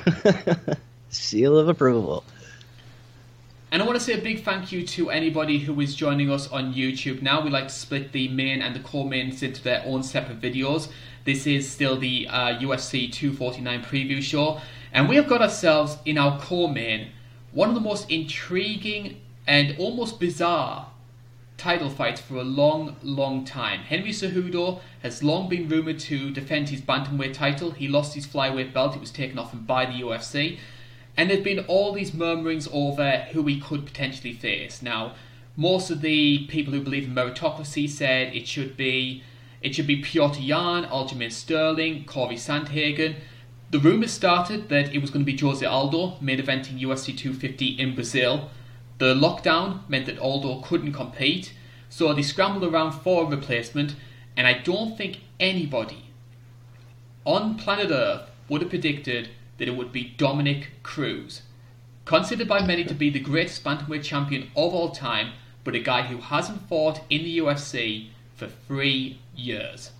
Seal 1.11 1.59
of 1.59 1.68
approval. 1.68 2.25
And 3.75 3.83
I 3.83 3.87
want 3.87 3.99
to 3.99 4.05
say 4.05 4.12
a 4.12 4.22
big 4.22 4.45
thank 4.45 4.70
you 4.70 4.87
to 4.87 5.11
anybody 5.11 5.59
who 5.59 5.81
is 5.81 5.97
joining 5.97 6.31
us 6.31 6.47
on 6.47 6.75
YouTube. 6.75 7.22
Now 7.22 7.43
we 7.43 7.51
like 7.51 7.66
to 7.66 7.75
split 7.75 8.12
the 8.12 8.29
main 8.29 8.62
and 8.62 8.72
the 8.72 8.79
co-mains 8.79 9.43
into 9.43 9.64
their 9.64 9.83
own 9.85 10.05
separate 10.05 10.41
videos. 10.41 10.93
This 11.25 11.45
is 11.45 11.68
still 11.68 11.99
the 11.99 12.29
uh, 12.29 12.57
UFC 12.61 13.11
249 13.12 13.83
preview 13.83 14.22
show, 14.22 14.61
and 14.93 15.09
we 15.09 15.16
have 15.16 15.27
got 15.27 15.43
ourselves 15.43 15.99
in 16.05 16.18
our 16.18 16.39
co-main 16.39 17.09
one 17.51 17.68
of 17.68 17.75
the 17.75 17.81
most 17.81 18.09
intriguing 18.09 19.20
and 19.45 19.77
almost 19.77 20.20
bizarre 20.20 20.93
title 21.57 21.91
fights 21.91 22.20
for 22.20 22.37
a 22.37 22.45
long, 22.45 22.95
long 23.03 23.45
time. 23.45 23.81
Henry 23.81 24.11
Cejudo 24.11 24.83
has 25.03 25.25
long 25.25 25.49
been 25.49 25.68
rumored 25.68 25.99
to 25.99 26.31
defend 26.31 26.68
his 26.68 26.81
bantamweight 26.81 27.35
title. 27.35 27.72
He 27.72 27.89
lost 27.89 28.14
his 28.14 28.25
flyweight 28.25 28.72
belt; 28.72 28.95
it 28.95 29.01
was 29.01 29.11
taken 29.11 29.37
off 29.37 29.53
him 29.53 29.64
by 29.64 29.85
the 29.85 29.95
UFC. 29.95 30.61
And 31.17 31.31
there've 31.31 31.45
been 31.45 31.65
all 31.67 31.93
these 31.93 32.12
murmurings 32.12 32.69
over 32.73 33.27
who 33.33 33.43
we 33.43 33.61
could 33.61 33.87
potentially 33.87 34.33
face. 34.33 34.83
Now, 34.83 35.15
most 35.57 35.91
of 35.91 36.01
the 36.01 36.47
people 36.49 36.73
who 36.73 36.81
believe 36.81 37.05
in 37.05 37.15
meritocracy 37.15 37.89
said 37.89 38.35
it 38.35 38.49
should 38.49 38.77
be 38.77 39.23
it 39.61 39.75
should 39.75 39.87
be 39.87 40.03
Petr 40.03 40.47
Yan, 40.47 40.85
Aljamain 40.85 41.33
Sterling, 41.33 42.05
Cory 42.05 42.37
Sandhagen. 42.37 43.17
The 43.71 43.79
rumours 43.79 44.11
started 44.11 44.69
that 44.69 44.95
it 44.95 44.99
was 44.99 45.11
going 45.11 45.25
to 45.25 45.33
be 45.33 45.39
Jose 45.39 45.65
Aldo, 45.65 46.19
main 46.21 46.39
eventing 46.39 46.79
UFC 46.79 47.17
250 47.17 47.69
in 47.69 47.95
Brazil. 47.95 48.51
The 48.99 49.15
lockdown 49.15 49.89
meant 49.89 50.05
that 50.05 50.19
Aldo 50.19 50.61
couldn't 50.61 50.93
compete, 50.93 51.55
so 51.89 52.12
they 52.12 52.23
scrambled 52.23 52.65
around 52.65 52.93
for 52.93 53.25
a 53.25 53.27
replacement, 53.27 53.97
and 54.37 54.47
I 54.47 54.59
don't 54.59 54.99
think 54.99 55.21
anybody 55.41 56.11
on 57.25 57.57
planet 57.57 57.91
Earth 57.91 58.29
would 58.49 58.61
have 58.61 58.71
predicted 58.71 59.31
that 59.59 59.69
it 59.69 59.77
would 59.77 59.93
be 59.93 60.15
Dominick 60.17 60.83
Cruz. 60.83 61.43
Considered 62.05 62.49
by 62.49 62.65
many 62.65 62.85
to 62.85 62.95
be 62.95 63.11
the 63.11 63.21
greatest 63.21 63.65
bantamweight 63.65 64.03
champion 64.03 64.51
of 64.57 64.75
all 64.75 64.91
time, 64.91 65.33
but 65.65 65.75
a 65.75 65.81
guy 65.81 66.03
who 66.03 66.19
hasn't 66.19 66.69
fought 66.69 67.01
in 67.09 67.23
the 67.23 67.39
UFC 67.39 68.09
for 68.35 68.47
three 68.47 69.19
years. 69.35 69.91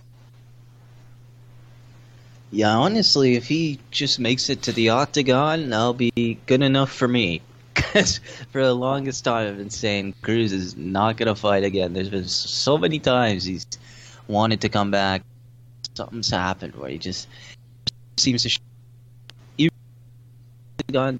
Yeah, 2.51 2.77
honestly, 2.77 3.35
if 3.35 3.47
he 3.47 3.79
just 3.91 4.19
makes 4.19 4.49
it 4.49 4.61
to 4.63 4.71
the 4.71 4.89
octagon, 4.89 5.69
that'll 5.69 5.93
be 5.93 6.37
good 6.45 6.61
enough 6.61 6.91
for 6.91 7.07
me. 7.07 7.41
Because 7.75 8.19
for 8.51 8.63
the 8.63 8.73
longest 8.73 9.25
time, 9.25 9.47
I've 9.47 9.57
been 9.57 9.69
saying 9.69 10.15
Cruz 10.21 10.53
is 10.53 10.77
not 10.77 11.17
going 11.17 11.27
to 11.27 11.35
fight 11.35 11.65
again. 11.65 11.91
There's 11.91 12.09
been 12.09 12.27
so 12.27 12.77
many 12.77 12.99
times 12.99 13.43
he's 13.43 13.65
wanted 14.27 14.61
to 14.61 14.69
come 14.69 14.91
back. 14.91 15.23
Something's 15.93 16.29
happened 16.29 16.75
where 16.75 16.89
he 16.89 16.97
just 16.97 17.27
seems 18.17 18.43
to. 18.43 18.59
Sh- 20.95 20.99
even 20.99 21.19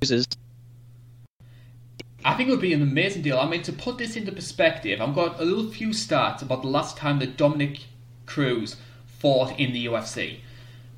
Cruz's- 0.00 0.26
I 2.24 2.34
think 2.34 2.48
it 2.48 2.52
would 2.52 2.60
be 2.60 2.72
an 2.74 2.82
amazing 2.82 3.22
deal. 3.22 3.38
I 3.38 3.48
mean, 3.48 3.62
to 3.62 3.72
put 3.72 3.96
this 3.98 4.16
into 4.16 4.32
perspective, 4.32 5.00
I've 5.00 5.14
got 5.14 5.40
a 5.40 5.44
little 5.44 5.70
few 5.70 5.88
stats 5.90 6.42
about 6.42 6.62
the 6.62 6.68
last 6.68 6.96
time 6.96 7.20
that 7.20 7.36
Dominick 7.36 7.80
Cruz 8.26 8.76
fought 9.06 9.58
in 9.58 9.72
the 9.72 9.86
UFC. 9.86 10.40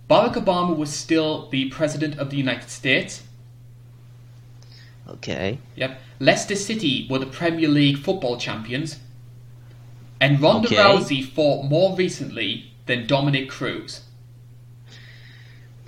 Barack 0.08 0.34
Obama 0.34 0.76
was 0.76 0.90
still 0.90 1.48
the 1.50 1.68
President 1.68 2.18
of 2.18 2.30
the 2.30 2.36
United 2.36 2.68
States. 2.70 3.22
Okay. 5.08 5.58
Yep. 5.76 6.00
Leicester 6.18 6.56
City 6.56 7.06
were 7.08 7.18
the 7.18 7.26
Premier 7.26 7.68
League 7.68 7.98
football 7.98 8.36
champions. 8.36 8.98
And 10.20 10.40
Ronda 10.40 10.68
Okay. 10.68 10.76
Rousey 10.76 11.24
fought 11.24 11.64
more 11.64 11.96
recently 11.96 12.72
than 12.86 13.06
Dominick 13.06 13.48
Cruz. 13.48 14.00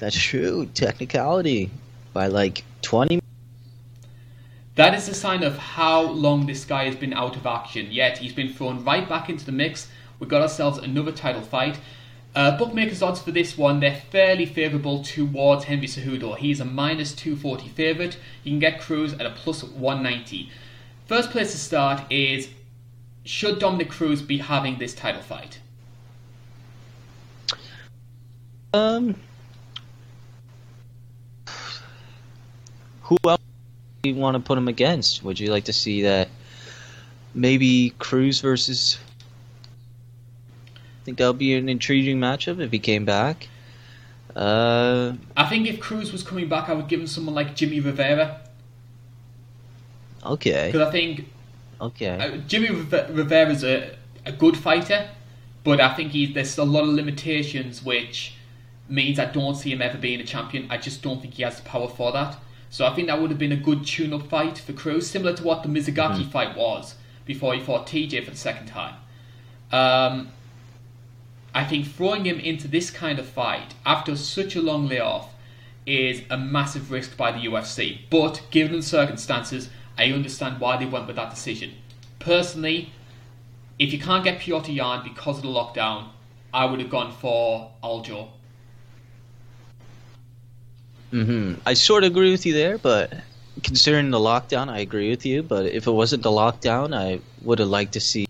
That's 0.02 0.20
true. 0.20 0.66
Technicality. 0.74 1.70
By 2.12 2.26
like 2.26 2.64
20 2.82 3.20
That 4.74 4.94
is 4.94 5.08
a 5.08 5.14
sign 5.14 5.44
of 5.44 5.56
how 5.56 6.00
long 6.00 6.46
this 6.46 6.64
guy 6.64 6.86
has 6.86 6.96
been 6.96 7.12
out 7.12 7.36
of 7.36 7.46
action. 7.46 7.86
Yet 7.88 8.18
he's 8.18 8.32
been 8.32 8.52
thrown 8.52 8.82
right 8.82 9.08
back 9.08 9.30
into 9.30 9.44
the 9.44 9.52
mix. 9.52 9.88
We've 10.18 10.28
got 10.28 10.42
ourselves 10.42 10.78
another 10.78 11.12
title 11.12 11.40
fight. 11.40 11.78
Uh, 12.34 12.58
bookmakers' 12.58 13.00
odds 13.00 13.20
for 13.20 13.30
this 13.30 13.56
one, 13.56 13.78
they're 13.78 14.02
fairly 14.10 14.44
favourable 14.44 15.04
towards 15.04 15.66
Henry 15.66 15.86
Cejudo. 15.86 16.36
He's 16.36 16.58
a 16.58 16.64
minus 16.64 17.14
240 17.14 17.68
favourite. 17.68 18.18
You 18.42 18.50
can 18.50 18.58
get 18.58 18.80
Cruz 18.80 19.12
at 19.12 19.24
a 19.24 19.30
plus 19.30 19.62
190. 19.62 20.50
First 21.06 21.30
place 21.30 21.52
to 21.52 21.58
start 21.58 22.10
is 22.10 22.48
should 23.22 23.60
Dominick 23.60 23.90
Cruz 23.90 24.20
be 24.20 24.38
having 24.38 24.78
this 24.78 24.94
title 24.94 25.22
fight? 25.22 25.60
Um, 28.74 29.14
who 33.12 33.30
else 33.30 33.40
do 34.02 34.10
you 34.10 34.16
want 34.16 34.36
to 34.36 34.40
put 34.40 34.56
him 34.56 34.68
against? 34.68 35.22
Would 35.22 35.38
you 35.38 35.50
like 35.50 35.64
to 35.64 35.72
see 35.72 36.02
that? 36.02 36.28
Maybe 37.34 37.90
Cruz 37.98 38.40
versus. 38.40 38.98
I 40.74 41.04
think 41.04 41.18
that 41.18 41.26
would 41.26 41.38
be 41.38 41.54
an 41.54 41.68
intriguing 41.68 42.18
matchup 42.18 42.60
if 42.60 42.70
he 42.70 42.78
came 42.78 43.04
back. 43.04 43.48
Uh, 44.34 45.14
I 45.36 45.46
think 45.48 45.66
if 45.66 45.80
Cruz 45.80 46.12
was 46.12 46.22
coming 46.22 46.48
back, 46.48 46.68
I 46.68 46.74
would 46.74 46.88
give 46.88 47.00
him 47.00 47.06
someone 47.06 47.34
like 47.34 47.54
Jimmy 47.54 47.80
Rivera 47.80 48.40
okay, 50.24 50.70
because 50.72 50.88
I 50.88 50.90
think 50.90 51.28
okay. 51.80 52.16
uh, 52.18 52.36
Jimmy 52.46 52.70
Rivera 52.70 53.50
is 53.50 53.64
a, 53.64 53.96
a 54.24 54.32
good 54.32 54.56
fighter, 54.56 55.10
but 55.64 55.80
I 55.80 55.94
think 55.94 56.12
he, 56.12 56.32
there's 56.32 56.56
a 56.58 56.64
lot 56.64 56.84
of 56.84 56.90
limitations 56.90 57.82
which 57.82 58.36
means 58.88 59.18
I 59.18 59.26
don't 59.26 59.54
see 59.54 59.72
him 59.72 59.82
ever 59.82 59.98
being 59.98 60.20
a 60.20 60.24
champion. 60.24 60.70
I 60.70 60.78
just 60.78 61.02
don't 61.02 61.20
think 61.20 61.34
he 61.34 61.42
has 61.42 61.60
the 61.60 61.68
power 61.68 61.88
for 61.88 62.12
that. 62.12 62.36
So 62.72 62.86
I 62.86 62.94
think 62.94 63.08
that 63.08 63.20
would 63.20 63.28
have 63.28 63.38
been 63.38 63.52
a 63.52 63.56
good 63.56 63.84
tune-up 63.84 64.28
fight 64.28 64.56
for 64.56 64.72
Cruz, 64.72 65.06
similar 65.06 65.36
to 65.36 65.42
what 65.42 65.62
the 65.62 65.68
Mizugaki 65.68 66.26
fight 66.26 66.56
was 66.56 66.94
before 67.26 67.52
he 67.52 67.60
fought 67.60 67.86
TJ 67.86 68.24
for 68.24 68.30
the 68.30 68.36
second 68.36 68.66
time. 68.66 68.94
Um, 69.70 70.30
I 71.54 71.64
think 71.64 71.86
throwing 71.86 72.24
him 72.24 72.40
into 72.40 72.68
this 72.68 72.90
kind 72.90 73.18
of 73.18 73.28
fight 73.28 73.74
after 73.84 74.16
such 74.16 74.56
a 74.56 74.62
long 74.62 74.88
layoff 74.88 75.34
is 75.84 76.22
a 76.30 76.38
massive 76.38 76.90
risk 76.90 77.14
by 77.14 77.30
the 77.30 77.40
UFC. 77.40 77.98
But 78.08 78.40
given 78.50 78.76
the 78.76 78.82
circumstances, 78.82 79.68
I 79.98 80.06
understand 80.06 80.58
why 80.58 80.78
they 80.78 80.86
went 80.86 81.06
with 81.06 81.16
that 81.16 81.28
decision. 81.28 81.72
Personally, 82.20 82.90
if 83.78 83.92
you 83.92 83.98
can't 83.98 84.24
get 84.24 84.40
Petr 84.40 84.74
Yan 84.74 85.04
because 85.04 85.36
of 85.36 85.42
the 85.42 85.48
lockdown, 85.50 86.08
I 86.54 86.64
would 86.64 86.80
have 86.80 86.88
gone 86.88 87.12
for 87.12 87.70
Aljo. 87.84 88.28
Hmm 91.12 91.54
I 91.66 91.74
sort 91.74 92.04
of 92.04 92.10
agree 92.10 92.30
with 92.30 92.46
you 92.46 92.54
there, 92.54 92.78
but 92.78 93.12
considering 93.62 94.10
the 94.10 94.18
lockdown, 94.18 94.68
I 94.68 94.78
agree 94.78 95.10
with 95.10 95.26
you. 95.26 95.42
But 95.42 95.66
if 95.66 95.86
it 95.86 95.90
wasn't 95.92 96.22
the 96.22 96.30
lockdown, 96.30 96.96
I 96.96 97.20
would 97.42 97.58
have 97.58 97.68
liked 97.68 97.92
to 97.92 98.00
see 98.00 98.26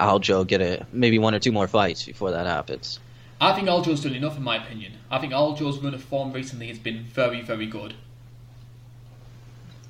Aljo 0.00 0.46
get 0.46 0.60
a 0.60 0.86
maybe 0.92 1.18
one 1.18 1.34
or 1.34 1.40
two 1.40 1.52
more 1.52 1.66
fights 1.66 2.04
before 2.04 2.30
that 2.30 2.46
happens. 2.46 3.00
I 3.40 3.54
think 3.54 3.68
Aljo's 3.68 4.02
done 4.02 4.14
enough, 4.14 4.36
in 4.36 4.42
my 4.42 4.56
opinion. 4.56 4.92
I 5.10 5.18
think 5.18 5.32
Aljo's 5.32 5.78
run 5.78 5.94
of 5.94 6.02
form 6.02 6.32
recently 6.32 6.68
has 6.68 6.78
been 6.78 7.04
very, 7.04 7.40
very 7.40 7.66
good. 7.66 7.94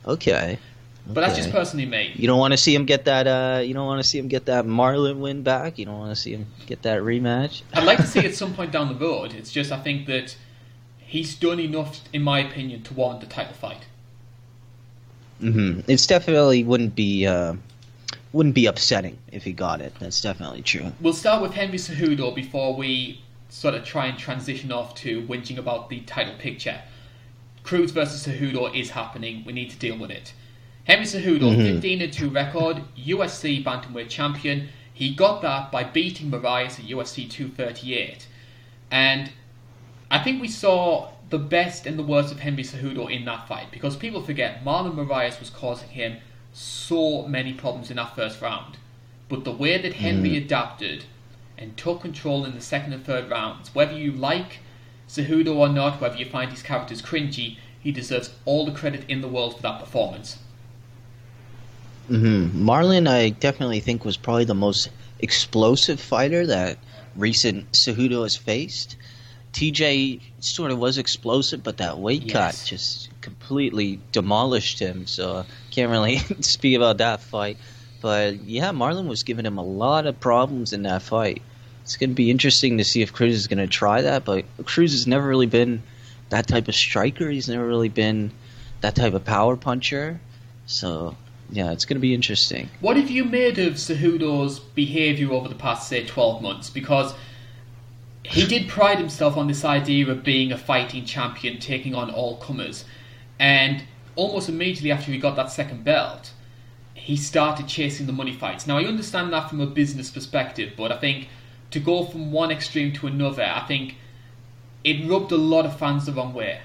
Okay. 0.07 0.59
But 1.07 1.22
that's 1.22 1.36
just 1.36 1.51
personally 1.51 1.86
me. 1.86 2.12
You 2.14 2.28
don't 2.28 2.38
want 2.38 2.53
to 2.53 2.57
see 2.57 2.74
him 2.74 2.84
get 2.84 3.07
that. 3.07 3.26
Uh, 3.26 3.61
you 3.61 3.74
don't 3.74 3.86
want 3.86 4.01
to 4.03 4.09
see 4.09 4.18
him 4.18 4.28
get 4.28 4.46
that 4.46 4.64
Marlon 4.64 5.18
win 5.18 5.42
back. 5.42 5.78
You 5.78 5.86
don't 5.86 5.98
want 5.98 6.14
to 6.14 6.20
see 6.20 6.32
him 6.32 6.46
get 6.66 6.82
that 6.82 7.03
rematch. 7.03 7.62
I'd 7.74 7.84
like 7.84 7.98
to 7.98 8.07
see 8.07 8.20
it 8.20 8.26
at 8.26 8.34
some 8.34 8.55
point 8.55 8.70
down 8.70 8.88
the 8.88 8.94
road. 8.94 9.34
It's 9.34 9.51
just 9.51 9.72
I 9.72 9.80
think 9.80 10.07
that 10.07 10.36
he's 11.11 11.34
done 11.34 11.58
enough, 11.61 12.00
in 12.12 12.22
my 12.22 12.38
opinion, 12.38 12.82
to 12.84 12.94
warrant 12.94 13.20
the 13.20 13.26
title 13.26 13.54
fight. 13.54 13.84
hmm 15.40 15.80
It's 15.88 16.06
definitely 16.06 16.64
wouldn't 16.64 16.94
be 16.94 17.26
uh, 17.26 17.54
wouldn't 18.32 18.54
be 18.54 18.66
upsetting 18.66 19.18
if 19.32 19.42
he 19.44 19.52
got 19.52 19.80
it. 19.80 19.92
That's 19.98 20.20
definitely 20.20 20.62
true. 20.62 20.92
We'll 21.00 21.12
start 21.24 21.42
with 21.42 21.52
Henry 21.54 21.78
Cejudo 21.78 22.34
before 22.34 22.74
we 22.76 23.20
sort 23.48 23.74
of 23.74 23.84
try 23.84 24.06
and 24.06 24.16
transition 24.18 24.70
off 24.70 24.94
to 24.96 25.22
whinging 25.22 25.58
about 25.58 25.88
the 25.88 26.00
title 26.00 26.34
picture. 26.38 26.80
Cruz 27.64 27.90
versus 27.90 28.24
Cejudo 28.26 28.72
is 28.74 28.90
happening. 28.90 29.42
We 29.44 29.52
need 29.52 29.70
to 29.70 29.78
deal 29.78 29.98
with 29.98 30.11
it. 30.11 30.32
Henry 30.84 31.04
Cejudo, 31.04 31.54
Mhm. 31.56 31.74
15 31.74 32.02
and 32.02 32.12
2 32.12 32.30
record, 32.30 32.82
UFC 32.96 33.62
bantamweight 33.62 34.08
champion. 34.08 34.68
He 34.94 35.14
got 35.14 35.42
that 35.42 35.72
by 35.72 35.82
beating 35.84 36.30
Moraes 36.30 36.78
at 36.78 36.86
UFC 36.86 37.26
238. 37.28 38.26
And 38.90 39.30
I 40.11 40.18
think 40.18 40.40
we 40.40 40.48
saw 40.48 41.11
the 41.30 41.38
best 41.38 41.86
and 41.86 41.98
the 41.98 42.02
worst 42.02 42.32
of 42.32 42.40
Henry 42.40 42.64
Cejudo 42.64 43.08
in 43.08 43.24
that 43.26 43.46
fight 43.46 43.70
because 43.70 43.96
people 43.96 44.20
forget 44.20 44.64
Marlon 44.64 44.96
Moraes 44.96 45.38
was 45.38 45.50
causing 45.50 45.88
him 45.90 46.16
so 46.52 47.22
many 47.28 47.52
problems 47.52 47.90
in 47.90 47.96
that 47.96 48.16
first 48.16 48.42
round. 48.42 48.78
But 49.28 49.44
the 49.44 49.52
way 49.52 49.80
that 49.80 49.94
Henry 49.94 50.36
adapted 50.36 51.04
and 51.56 51.76
took 51.76 52.00
control 52.00 52.44
in 52.44 52.54
the 52.54 52.61
second 52.61 52.92
and 52.92 53.04
third 53.04 53.30
rounds, 53.30 53.72
whether 53.72 53.96
you 53.96 54.11
like 54.11 54.58
Cejudo 55.08 55.54
or 55.54 55.68
not, 55.68 56.00
whether 56.00 56.16
you 56.16 56.24
find 56.24 56.50
his 56.50 56.62
characters 56.62 57.00
cringy, 57.00 57.58
he 57.78 57.92
deserves 57.92 58.34
all 58.44 58.64
the 58.64 58.72
credit 58.72 59.04
in 59.08 59.20
the 59.20 59.28
world 59.28 59.56
for 59.56 59.62
that 59.62 59.78
performance. 59.78 60.38
hmm 62.08 62.48
Marlon, 62.48 63.06
I 63.06 63.28
definitely 63.28 63.78
think 63.80 64.04
was 64.04 64.16
probably 64.16 64.44
the 64.44 64.54
most 64.54 64.90
explosive 65.20 66.00
fighter 66.00 66.46
that 66.46 66.78
recent 67.14 67.70
Cejudo 67.72 68.24
has 68.24 68.36
faced. 68.36 68.96
TJ 69.53 70.20
sort 70.40 70.70
of 70.70 70.78
was 70.78 70.98
explosive, 70.98 71.62
but 71.62 71.78
that 71.78 71.98
weight 71.98 72.22
Yes. 72.24 72.32
cut 72.32 72.66
just 72.66 73.09
completely 73.20 74.01
demolished 74.12 74.78
him. 74.78 75.07
So 75.07 75.44
can't 75.70 75.90
really 75.90 76.16
speak 76.40 76.76
about 76.76 76.98
that 76.98 77.20
fight. 77.20 77.57
But 78.01 78.44
yeah, 78.44 78.70
Marlon 78.70 79.07
was 79.07 79.22
giving 79.24 79.44
him 79.44 79.59
a 79.59 79.64
lot 79.64 80.07
of 80.07 80.18
problems 80.20 80.72
in 80.72 80.82
that 80.84 81.03
fight. 81.03 81.42
It's 81.82 81.96
going 81.96 82.11
to 82.11 82.14
be 82.14 82.30
interesting 82.30 82.78
to 82.78 82.84
see 82.84 83.03
if 83.03 83.12
Cruz 83.12 83.34
is 83.34 83.46
going 83.46 83.59
to 83.59 83.66
try 83.66 84.03
that. 84.03 84.24
But 84.24 84.44
Cruz 84.64 84.92
has 84.92 85.07
never 85.07 85.26
really 85.26 85.46
been 85.46 85.82
that 86.28 86.46
type 86.46 86.68
of 86.68 86.74
striker. 86.74 87.28
He's 87.28 87.48
never 87.48 87.66
really 87.66 87.88
been 87.88 88.30
that 88.80 88.94
type 88.94 89.14
of 89.14 89.24
power 89.24 89.57
puncher. 89.57 90.20
So 90.66 91.16
yeah, 91.51 91.72
it's 91.72 91.84
going 91.84 91.96
to 91.96 92.01
be 92.01 92.14
interesting. 92.14 92.70
What 92.80 92.96
have 92.96 93.11
you 93.11 93.24
made 93.24 93.59
of 93.59 93.74
Cejudo's 93.74 94.61
behaviour 94.61 95.32
over 95.32 95.48
the 95.48 95.57
past, 95.57 95.88
say, 95.88 96.07
12 96.07 96.40
months? 96.40 96.70
Because 96.70 97.12
he 98.31 98.47
did 98.47 98.68
pride 98.68 98.99
himself 98.99 99.37
on 99.37 99.49
this 99.49 99.64
idea 99.64 100.09
of 100.09 100.22
being 100.22 100.53
a 100.53 100.57
fighting 100.57 101.05
champion, 101.05 101.59
taking 101.59 101.97
on 101.97 102.11
all 102.11 102.37
comers. 102.37 102.85
And 103.41 103.83
almost 104.14 104.49
immediately 104.49 104.93
after 104.93 105.11
he 105.11 105.18
got 105.18 105.35
that 105.35 105.51
second 105.51 105.83
belt, 105.83 106.31
he 106.95 107.16
started 107.16 107.66
chasing 107.66 108.07
the 108.07 108.12
money 108.12 108.33
fights. 108.33 108.68
Now, 108.68 108.78
I 108.78 108.85
understand 108.85 109.33
that 109.33 109.49
from 109.49 109.61
a 109.61 109.66
business 109.66 110.11
perspective, 110.11 110.74
but 110.76 110.93
I 110.93 110.99
think 110.99 111.28
to 111.72 111.81
go 111.81 112.05
from 112.05 112.31
one 112.31 112.53
extreme 112.53 112.93
to 112.95 113.09
another, 113.09 113.43
I 113.43 113.66
think 113.66 113.97
it 114.85 115.09
rubbed 115.11 115.33
a 115.33 115.37
lot 115.37 115.66
of 115.66 115.76
fans 115.76 116.07
the 116.07 116.12
wrong 116.12 116.33
way. 116.33 116.61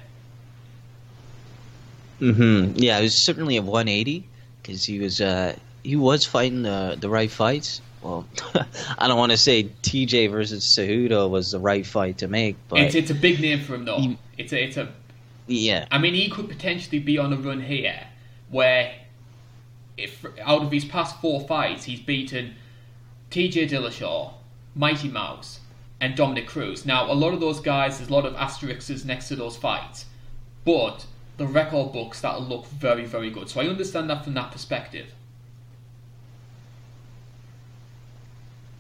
hmm 2.20 2.74
Yeah, 2.76 3.00
it 3.00 3.04
was 3.04 3.16
certainly 3.16 3.58
a 3.58 3.64
180 3.64 4.24
because 4.62 4.86
he 4.86 5.00
was 5.00 5.20
uh, 5.20 5.56
he 5.84 5.96
was 5.96 6.26
fighting 6.26 6.62
the 6.62 6.96
the 7.00 7.10
right 7.10 7.32
fights. 7.32 7.82
Well, 8.06 8.28
I 9.00 9.08
don't 9.08 9.18
want 9.18 9.32
to 9.32 9.38
say 9.38 9.64
TJ 9.82 10.30
versus 10.30 10.64
Cejudo 10.64 11.28
was 11.28 11.52
the 11.52 11.60
right 11.60 11.84
fight 11.86 12.20
to 12.20 12.28
make, 12.28 12.56
but 12.70 12.80
It's, 12.80 12.94
it's 12.94 13.10
a 13.10 13.16
big 13.16 13.40
name 13.42 13.62
for 13.62 13.74
him, 13.74 13.86
though. 13.86 13.98
He- 13.98 14.18
It's 14.38 14.54
a, 14.54 14.64
it's 14.64 14.78
a 14.78 14.90
yeah, 15.48 15.86
I 15.92 15.98
mean, 15.98 16.14
he 16.14 16.30
could 16.30 16.48
potentially 16.48 17.00
be 17.00 17.18
on 17.18 17.32
a 17.34 17.38
run 17.38 17.62
here 17.62 18.00
where, 18.50 18.94
if 19.98 20.24
out 20.44 20.62
of 20.64 20.72
his 20.72 20.86
past 20.86 21.20
four 21.22 21.42
fights, 21.48 21.86
he's 21.86 22.00
beaten 22.00 22.56
T.J. 23.32 23.68
Dillashaw, 23.68 24.34
Mighty 24.76 25.08
Mouse, 25.08 25.60
and 26.00 26.16
Dominick 26.16 26.48
Cruz. 26.48 26.86
Now, 26.86 27.12
a 27.12 27.14
lot 27.14 27.34
of 27.34 27.40
those 27.40 27.60
guys, 27.60 27.98
there's 27.98 28.10
a 28.10 28.14
lot 28.14 28.26
of 28.26 28.36
asterisks 28.36 29.04
next 29.06 29.28
to 29.30 29.36
those 29.36 29.56
fights, 29.58 30.06
but 30.64 31.06
the 31.38 31.48
record 31.48 31.92
books 31.92 32.22
that'll 32.22 32.42
look 32.42 32.66
very, 32.68 33.06
very 33.06 33.30
good. 33.30 33.50
So 33.50 33.62
I 33.62 33.68
understand 33.68 34.10
that 34.10 34.24
from 34.24 34.34
that 34.36 34.52
perspective. 34.52 35.08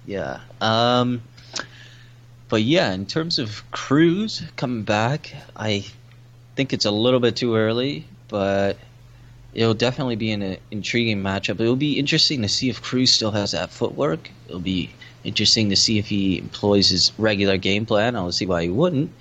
Yeah. 0.06 0.40
Um, 0.62 1.22
but 2.50 2.62
yeah, 2.62 2.94
in 2.94 3.06
terms 3.06 3.40
of 3.40 3.64
Cruz 3.72 4.44
coming 4.56 4.84
back, 4.84 5.34
I 5.56 5.86
think 6.56 6.74
it's 6.74 6.86
a 6.86 6.92
little 6.92 7.20
bit 7.20 7.36
too 7.36 7.56
early, 7.56 8.06
but 8.28 8.78
it'll 9.54 9.74
definitely 9.74 10.16
be 10.16 10.32
an 10.32 10.58
intriguing 10.72 11.24
matchup. 11.24 11.60
It'll 11.60 11.76
be 11.76 11.98
interesting 11.98 12.42
to 12.42 12.50
see 12.50 12.70
if 12.70 12.82
Cruz 12.82 13.12
still 13.12 13.32
has 13.32 13.52
that 13.52 13.72
footwork. 13.72 14.30
It'll 14.48 14.60
be 14.60 14.92
interesting 15.24 15.70
to 15.70 15.76
see 15.76 15.98
if 15.98 16.08
he 16.08 16.38
employs 16.38 16.90
his 16.90 17.12
regular 17.18 17.58
game 17.58 17.86
plan. 17.86 18.16
I 18.16 18.20
don't 18.20 18.32
see 18.32 18.46
why 18.46 18.64
he 18.64 18.70
wouldn't. 18.70 19.12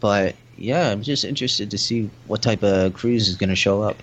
But 0.00 0.36
yeah, 0.56 0.90
I'm 0.90 1.02
just 1.02 1.24
interested 1.24 1.70
to 1.72 1.78
see 1.78 2.10
what 2.26 2.42
type 2.42 2.62
of 2.62 2.94
Cruz 2.94 3.28
is 3.28 3.36
going 3.36 3.50
to 3.50 3.56
show 3.56 3.82
up. 3.82 3.96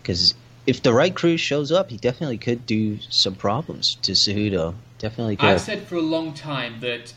Because 0.00 0.34
if 0.66 0.82
the 0.82 0.94
right 0.94 1.14
Cruz 1.14 1.40
shows 1.40 1.70
up, 1.70 1.90
he 1.90 1.96
definitely 1.96 2.38
could 2.38 2.64
do 2.64 2.98
some 3.10 3.34
problems 3.34 3.96
to 4.02 4.12
Cejudo. 4.12 4.74
Definitely 4.98 5.36
could. 5.36 5.48
I've 5.48 5.60
said 5.60 5.82
for 5.82 5.96
a 5.96 6.00
long 6.00 6.32
time 6.32 6.80
that 6.80 7.12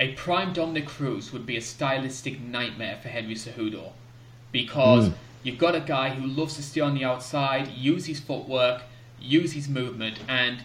a 0.00 0.12
prime 0.12 0.52
Dominick 0.52 0.86
Cruz 0.86 1.32
would 1.32 1.46
be 1.46 1.56
a 1.56 1.60
stylistic 1.62 2.40
nightmare 2.40 2.98
for 3.02 3.08
Henry 3.08 3.34
Cejudo 3.34 3.92
because 4.52 5.08
Mm. 5.08 5.14
you've 5.42 5.58
got 5.58 5.74
a 5.74 5.80
guy 5.80 6.10
who 6.10 6.26
loves 6.26 6.54
to 6.56 6.62
stay 6.62 6.80
on 6.80 6.94
the 6.94 7.04
outside, 7.04 7.68
use 7.68 8.06
his 8.06 8.20
footwork, 8.20 8.82
use 9.20 9.52
his 9.52 9.68
movement, 9.68 10.18
and 10.28 10.62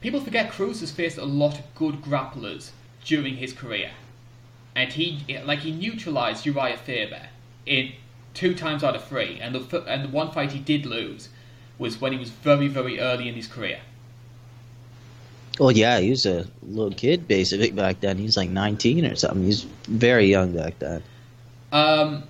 people 0.00 0.20
forget 0.20 0.50
Cruz 0.50 0.80
has 0.80 0.90
faced 0.90 1.18
a 1.18 1.24
lot 1.24 1.58
of 1.58 1.74
good 1.74 2.02
grapplers 2.02 2.70
during 3.04 3.36
his 3.36 3.52
career, 3.52 3.90
and 4.74 4.92
he 4.94 5.24
like 5.44 5.60
he 5.60 5.70
neutralized 5.70 6.44
Uriah 6.46 6.76
Faber 6.76 7.28
in 7.66 7.92
two 8.34 8.54
times 8.54 8.82
out 8.82 8.96
of 8.96 9.04
three, 9.04 9.38
and 9.40 9.54
the 9.54 9.84
and 9.86 10.04
the 10.04 10.08
one 10.08 10.30
fight 10.32 10.52
he 10.52 10.58
did 10.58 10.84
lose 10.86 11.28
was 11.78 12.00
when 12.00 12.12
he 12.12 12.18
was 12.18 12.30
very 12.30 12.66
very 12.68 12.98
early 12.98 13.28
in 13.28 13.34
his 13.34 13.46
career. 13.46 13.80
Well, 15.58 15.72
yeah, 15.72 15.98
he 15.98 16.10
was 16.10 16.24
a 16.24 16.46
little 16.62 16.92
kid 16.92 17.26
basically 17.26 17.70
back 17.72 18.00
then. 18.00 18.16
He 18.16 18.24
was 18.24 18.36
like 18.36 18.50
19 18.50 19.04
or 19.04 19.16
something. 19.16 19.42
He 19.42 19.48
was 19.48 19.64
very 19.88 20.26
young 20.26 20.52
back 20.52 20.78
then. 20.78 21.02
Um, 21.72 22.24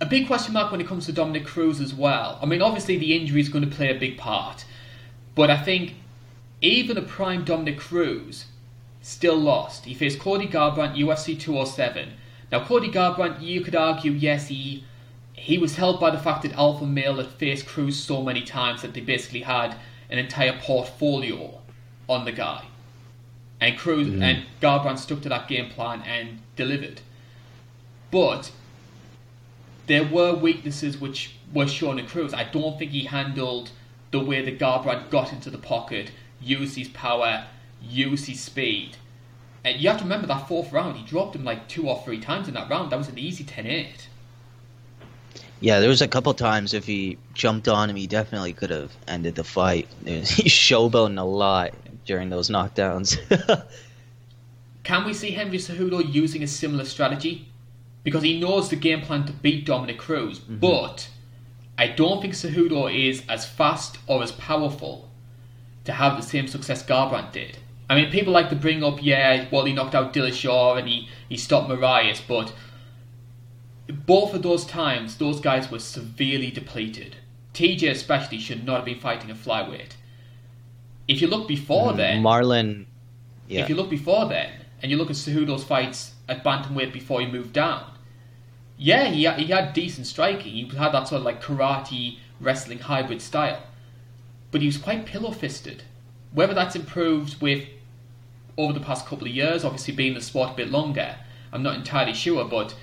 a 0.00 0.06
big 0.06 0.26
question 0.26 0.54
mark 0.54 0.72
when 0.72 0.80
it 0.80 0.86
comes 0.86 1.06
to 1.06 1.12
Dominick 1.12 1.44
Cruz 1.44 1.80
as 1.80 1.94
well. 1.94 2.38
I 2.42 2.46
mean, 2.46 2.62
obviously 2.62 2.96
the 2.96 3.14
injury 3.16 3.40
is 3.40 3.48
going 3.48 3.68
to 3.68 3.74
play 3.74 3.94
a 3.94 3.98
big 3.98 4.16
part, 4.16 4.64
but 5.34 5.50
I 5.50 5.58
think 5.58 5.94
even 6.62 6.96
a 6.96 7.02
prime 7.02 7.44
Dominick 7.44 7.78
Cruz 7.78 8.46
still 9.02 9.36
lost. 9.36 9.84
He 9.84 9.92
faced 9.92 10.18
Cody 10.18 10.48
Garbrandt 10.48 10.96
UFC 10.96 11.38
207, 11.38 12.14
Now, 12.50 12.64
Cody 12.64 12.90
Garbrandt, 12.90 13.42
you 13.42 13.60
could 13.60 13.76
argue, 13.76 14.12
yes, 14.12 14.48
he 14.48 14.84
he 15.34 15.58
was 15.58 15.76
helped 15.76 16.00
by 16.00 16.10
the 16.10 16.18
fact 16.18 16.42
that 16.42 16.52
Alpha 16.52 16.86
Male 16.86 17.16
had 17.16 17.26
faced 17.26 17.66
Cruz 17.66 17.98
so 17.98 18.22
many 18.22 18.40
times 18.42 18.80
that 18.82 18.94
they 18.94 19.00
basically 19.00 19.42
had 19.42 19.76
an 20.08 20.18
entire 20.18 20.58
portfolio 20.62 21.60
on 22.08 22.24
the 22.24 22.32
guy. 22.32 22.64
And 23.60 23.78
Cruz 23.78 24.08
mm-hmm. 24.08 24.22
and 24.22 24.44
Garbrandt 24.60 24.98
stuck 24.98 25.22
to 25.22 25.28
that 25.28 25.48
game 25.48 25.70
plan 25.70 26.02
and 26.02 26.40
delivered. 26.56 27.00
But 28.10 28.50
there 29.86 30.04
were 30.04 30.34
weaknesses 30.34 30.98
which 30.98 31.34
were 31.52 31.66
shown 31.66 31.98
in 31.98 32.06
Cruz. 32.06 32.34
I 32.34 32.44
don't 32.44 32.78
think 32.78 32.90
he 32.90 33.04
handled 33.04 33.70
the 34.10 34.20
way 34.20 34.42
that 34.42 34.58
Garbrandt 34.58 35.10
got 35.10 35.32
into 35.32 35.50
the 35.50 35.58
pocket, 35.58 36.10
used 36.40 36.76
his 36.76 36.88
power, 36.88 37.46
used 37.82 38.26
his 38.26 38.40
speed. 38.40 38.96
And 39.64 39.80
you 39.80 39.88
have 39.88 39.98
to 39.98 40.04
remember 40.04 40.26
that 40.26 40.46
fourth 40.46 40.72
round, 40.72 40.98
he 40.98 41.04
dropped 41.04 41.34
him 41.34 41.44
like 41.44 41.68
two 41.68 41.88
or 41.88 42.02
three 42.04 42.20
times 42.20 42.48
in 42.48 42.54
that 42.54 42.68
round. 42.68 42.92
That 42.92 42.98
was 42.98 43.08
an 43.08 43.18
easy 43.18 43.44
10 43.44 43.66
8. 43.66 44.08
Yeah, 45.60 45.80
there 45.80 45.88
was 45.88 46.02
a 46.02 46.08
couple 46.08 46.34
times 46.34 46.74
if 46.74 46.84
he 46.84 47.16
jumped 47.32 47.68
on 47.68 47.88
him, 47.88 47.96
he 47.96 48.06
definitely 48.06 48.52
could 48.52 48.70
have 48.70 48.92
ended 49.08 49.34
the 49.34 49.44
fight. 49.44 49.88
He's 50.04 50.52
showboating 50.52 51.18
a 51.18 51.24
lot 51.24 51.72
during 52.04 52.28
those 52.28 52.48
knockdowns. 52.48 53.18
Can 54.84 55.04
we 55.04 55.14
see 55.14 55.30
Henry 55.30 55.58
Cejudo 55.58 56.12
using 56.12 56.42
a 56.42 56.46
similar 56.46 56.84
strategy? 56.84 57.48
Because 58.02 58.22
he 58.22 58.38
knows 58.38 58.68
the 58.68 58.76
game 58.76 59.00
plan 59.00 59.24
to 59.24 59.32
beat 59.32 59.64
Dominick 59.64 59.98
Cruz, 59.98 60.40
mm-hmm. 60.40 60.58
but 60.58 61.08
I 61.78 61.88
don't 61.88 62.20
think 62.20 62.34
Cejudo 62.34 62.92
is 62.92 63.22
as 63.28 63.46
fast 63.46 63.98
or 64.06 64.22
as 64.22 64.32
powerful 64.32 65.08
to 65.84 65.92
have 65.92 66.16
the 66.16 66.22
same 66.22 66.46
success 66.46 66.84
Garbrandt 66.84 67.32
did. 67.32 67.58
I 67.88 67.94
mean, 67.94 68.10
people 68.10 68.32
like 68.32 68.48
to 68.50 68.56
bring 68.56 68.82
up, 68.82 69.02
yeah, 69.02 69.46
well, 69.50 69.64
he 69.64 69.72
knocked 69.72 69.94
out 69.94 70.12
Dillashaw 70.12 70.78
and 70.78 70.88
he, 70.88 71.08
he 71.28 71.36
stopped 71.36 71.68
Moraes, 71.68 72.20
but 72.26 72.52
both 73.88 74.34
of 74.34 74.42
those 74.42 74.64
times, 74.64 75.18
those 75.18 75.40
guys 75.40 75.70
were 75.70 75.78
severely 75.78 76.50
depleted. 76.50 77.16
TJ 77.52 77.90
especially 77.90 78.38
should 78.38 78.64
not 78.64 78.76
have 78.76 78.84
been 78.84 79.00
fighting 79.00 79.30
a 79.30 79.34
flyweight. 79.34 79.92
If 81.06 81.20
you 81.20 81.28
look 81.28 81.46
before 81.46 81.92
mm, 81.92 81.96
then, 81.96 82.22
Marlon, 82.22 82.86
yeah. 83.46 83.62
If 83.62 83.68
you 83.68 83.74
look 83.74 83.90
before 83.90 84.28
then, 84.28 84.50
and 84.82 84.90
you 84.90 84.96
look 84.96 85.10
at 85.10 85.16
Cejudo's 85.16 85.64
fights 85.64 86.14
at 86.28 86.44
bantamweight 86.44 86.92
before 86.92 87.20
he 87.20 87.26
moved 87.26 87.52
down, 87.52 87.90
yeah, 88.76 89.06
he 89.06 89.24
had, 89.24 89.38
he 89.38 89.46
had 89.46 89.72
decent 89.72 90.06
striking. 90.06 90.52
He 90.52 90.68
had 90.76 90.92
that 90.92 91.08
sort 91.08 91.20
of 91.20 91.24
like 91.24 91.42
karate 91.42 92.18
wrestling 92.40 92.80
hybrid 92.80 93.22
style, 93.22 93.62
but 94.50 94.60
he 94.60 94.66
was 94.66 94.78
quite 94.78 95.06
pillow 95.06 95.30
fisted. 95.30 95.84
Whether 96.32 96.54
that's 96.54 96.74
improved 96.74 97.40
with 97.40 97.68
over 98.56 98.72
the 98.72 98.80
past 98.80 99.06
couple 99.06 99.26
of 99.26 99.32
years, 99.32 99.64
obviously 99.64 99.94
being 99.94 100.10
in 100.10 100.14
the 100.14 100.20
sport 100.20 100.50
a 100.50 100.54
bit 100.54 100.70
longer, 100.70 101.16
I'm 101.52 101.62
not 101.62 101.76
entirely 101.76 102.14
sure, 102.14 102.44
but 102.44 102.74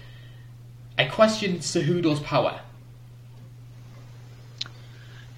I 0.98 1.06
question 1.06 1.58
Cejudo's 1.58 2.22
power. 2.22 2.62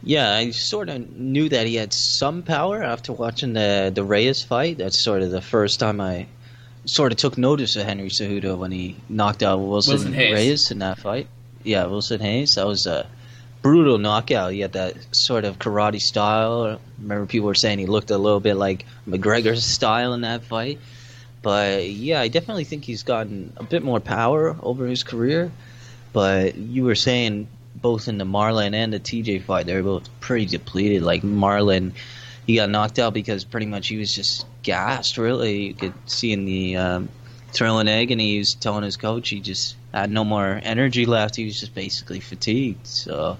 Yeah, 0.04 0.34
I 0.34 0.52
sort 0.52 0.90
of 0.90 1.16
knew 1.16 1.48
that 1.50 1.66
he 1.66 1.76
had 1.76 1.94
some 1.94 2.44
power 2.44 2.84
after 2.84 3.14
watching 3.14 3.54
the 3.54 3.92
the 3.94 4.04
Reis 4.04 4.44
fight. 4.44 4.78
That's 4.78 5.00
sort 5.00 5.22
of 5.22 5.32
the 5.32 5.42
first 5.42 5.80
time 5.80 6.02
I 6.02 6.28
sort 6.86 7.14
of 7.14 7.18
took 7.18 7.38
notice 7.38 7.76
of 7.78 7.86
Henry 7.86 8.10
Cejudo 8.10 8.58
when 8.58 8.72
he 8.72 8.98
knocked 9.08 9.44
out 9.44 9.60
Wilson, 9.60 9.94
Wilson 9.94 10.14
Reis 10.14 10.72
in 10.72 10.80
that 10.80 11.00
fight. 11.00 11.28
Yeah, 11.64 11.86
Wilson 11.86 12.22
Reis. 12.22 12.56
That 12.56 12.68
was 12.68 12.86
a 12.86 13.08
brutal 13.62 13.98
knockout. 13.98 14.52
He 14.52 14.60
had 14.60 14.74
that 14.74 15.16
sort 15.16 15.46
of 15.46 15.58
karate 15.58 16.02
style. 16.02 16.64
I 16.64 17.02
remember 17.02 17.26
people 17.26 17.48
were 17.48 17.56
saying 17.56 17.80
he 17.80 17.86
looked 17.86 18.12
a 18.12 18.18
little 18.18 18.42
bit 18.42 18.56
like 18.56 18.86
McGregor's 19.08 19.66
style 19.78 20.14
in 20.14 20.22
that 20.22 20.44
fight. 20.44 20.80
But 21.42 21.88
yeah, 21.88 22.22
I 22.22 22.28
definitely 22.28 22.66
think 22.66 22.84
he's 22.84 23.04
gotten 23.04 23.54
a 23.58 23.64
bit 23.64 23.84
more 23.84 24.00
power 24.00 24.56
over 24.62 24.86
his 24.86 25.04
career. 25.04 25.52
But 26.12 26.56
you 26.56 26.84
were 26.84 26.96
saying 26.96 27.48
both 27.76 28.08
in 28.08 28.18
the 28.18 28.26
Marlon 28.26 28.74
and 28.74 28.94
the 28.94 29.00
TJ 29.00 29.44
fight, 29.44 29.66
they're 29.66 29.84
both 29.84 30.10
pretty 30.20 30.46
depleted. 30.46 31.04
Like 31.04 31.22
Marlon, 31.24 31.94
he 32.46 32.56
got 32.56 32.70
knocked 32.70 33.00
out 33.00 33.14
because 33.14 33.44
pretty 33.44 33.66
much 33.66 33.88
he 33.88 33.98
was 33.98 34.14
just 34.14 34.46
gassed. 34.62 35.18
Really, 35.18 35.68
you 35.68 35.74
could 35.74 35.94
see 36.06 36.32
in 36.32 36.46
the 36.46 36.78
um, 36.78 37.10
thrilling 37.52 37.90
agony. 37.90 38.32
He 38.34 38.40
was 38.40 38.56
telling 38.56 38.84
his 38.84 38.98
coach 38.98 39.30
he 39.30 39.40
just 39.40 39.76
had 39.94 40.12
no 40.12 40.24
more 40.24 40.60
energy 40.64 41.06
left. 41.06 41.36
He 41.36 41.46
was 41.46 41.60
just 41.60 41.74
basically 41.74 42.20
fatigued. 42.20 42.88
So 42.88 43.38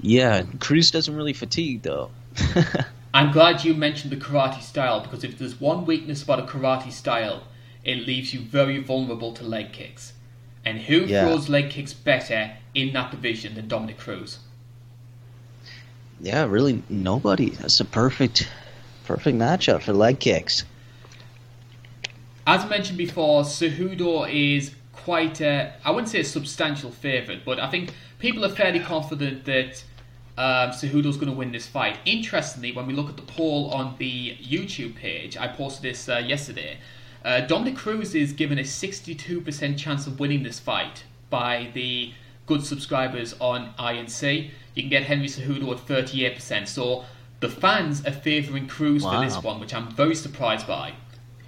yeah, 0.00 0.42
Cruz 0.60 0.90
doesn't 0.90 1.14
really 1.14 1.32
fatigue 1.32 1.82
though. 1.82 2.10
I'm 3.14 3.30
glad 3.30 3.64
you 3.64 3.74
mentioned 3.74 4.10
the 4.10 4.16
karate 4.16 4.60
style 4.60 5.00
because 5.00 5.22
if 5.22 5.38
there's 5.38 5.60
one 5.60 5.86
weakness 5.86 6.22
about 6.22 6.40
a 6.40 6.42
karate 6.42 6.90
style, 6.90 7.44
it 7.84 8.06
leaves 8.06 8.34
you 8.34 8.40
very 8.40 8.78
vulnerable 8.82 9.32
to 9.34 9.44
leg 9.44 9.72
kicks. 9.72 10.14
And 10.64 10.80
who 10.80 11.00
yeah. 11.00 11.24
throws 11.24 11.48
leg 11.48 11.70
kicks 11.70 11.92
better 11.92 12.56
in 12.74 12.92
that 12.92 13.10
division 13.10 13.54
than 13.54 13.68
Dominick 13.68 13.98
Cruz? 13.98 14.38
Yeah, 16.20 16.44
really 16.44 16.82
nobody. 16.88 17.50
That's 17.50 17.80
a 17.80 17.84
perfect 17.84 18.48
perfect 19.04 19.36
matchup 19.36 19.82
for 19.82 19.92
leg 19.92 20.20
kicks. 20.20 20.64
As 22.46 22.68
mentioned 22.68 22.98
before, 22.98 23.42
Cejudo 23.42 24.30
is 24.30 24.74
quite 24.92 25.40
a 25.40 25.74
I 25.84 25.90
wouldn't 25.90 26.08
say 26.08 26.20
a 26.20 26.24
substantial 26.24 26.90
favourite, 26.90 27.44
but 27.44 27.58
I 27.58 27.70
think 27.70 27.92
people 28.18 28.44
are 28.44 28.50
fairly 28.50 28.80
confident 28.80 29.44
that 29.44 29.84
um, 30.36 30.70
Cejudo's 30.70 31.16
going 31.16 31.30
to 31.30 31.36
win 31.36 31.52
this 31.52 31.66
fight. 31.66 31.98
Interestingly, 32.04 32.72
when 32.72 32.86
we 32.86 32.92
look 32.92 33.08
at 33.08 33.16
the 33.16 33.22
poll 33.22 33.70
on 33.70 33.94
the 33.98 34.36
YouTube 34.36 34.96
page, 34.96 35.36
I 35.36 35.48
posted 35.48 35.82
this 35.82 36.08
uh, 36.08 36.18
yesterday. 36.18 36.78
Uh, 37.24 37.40
Dominick 37.40 37.76
Cruz 37.76 38.14
is 38.14 38.32
given 38.32 38.58
a 38.58 38.62
62% 38.62 39.78
chance 39.78 40.06
of 40.06 40.18
winning 40.18 40.42
this 40.42 40.58
fight 40.58 41.04
by 41.30 41.70
the 41.72 42.12
good 42.46 42.64
subscribers 42.64 43.34
on 43.40 43.72
INC. 43.78 44.50
You 44.74 44.82
can 44.82 44.90
get 44.90 45.04
Henry 45.04 45.26
Cejudo 45.26 45.72
at 45.72 45.86
38%. 45.86 46.68
So 46.68 47.04
the 47.40 47.48
fans 47.48 48.04
are 48.06 48.12
favouring 48.12 48.68
Cruz 48.68 49.02
wow. 49.02 49.12
for 49.12 49.24
this 49.24 49.42
one, 49.42 49.60
which 49.60 49.74
I'm 49.74 49.90
very 49.90 50.14
surprised 50.14 50.66
by. 50.66 50.94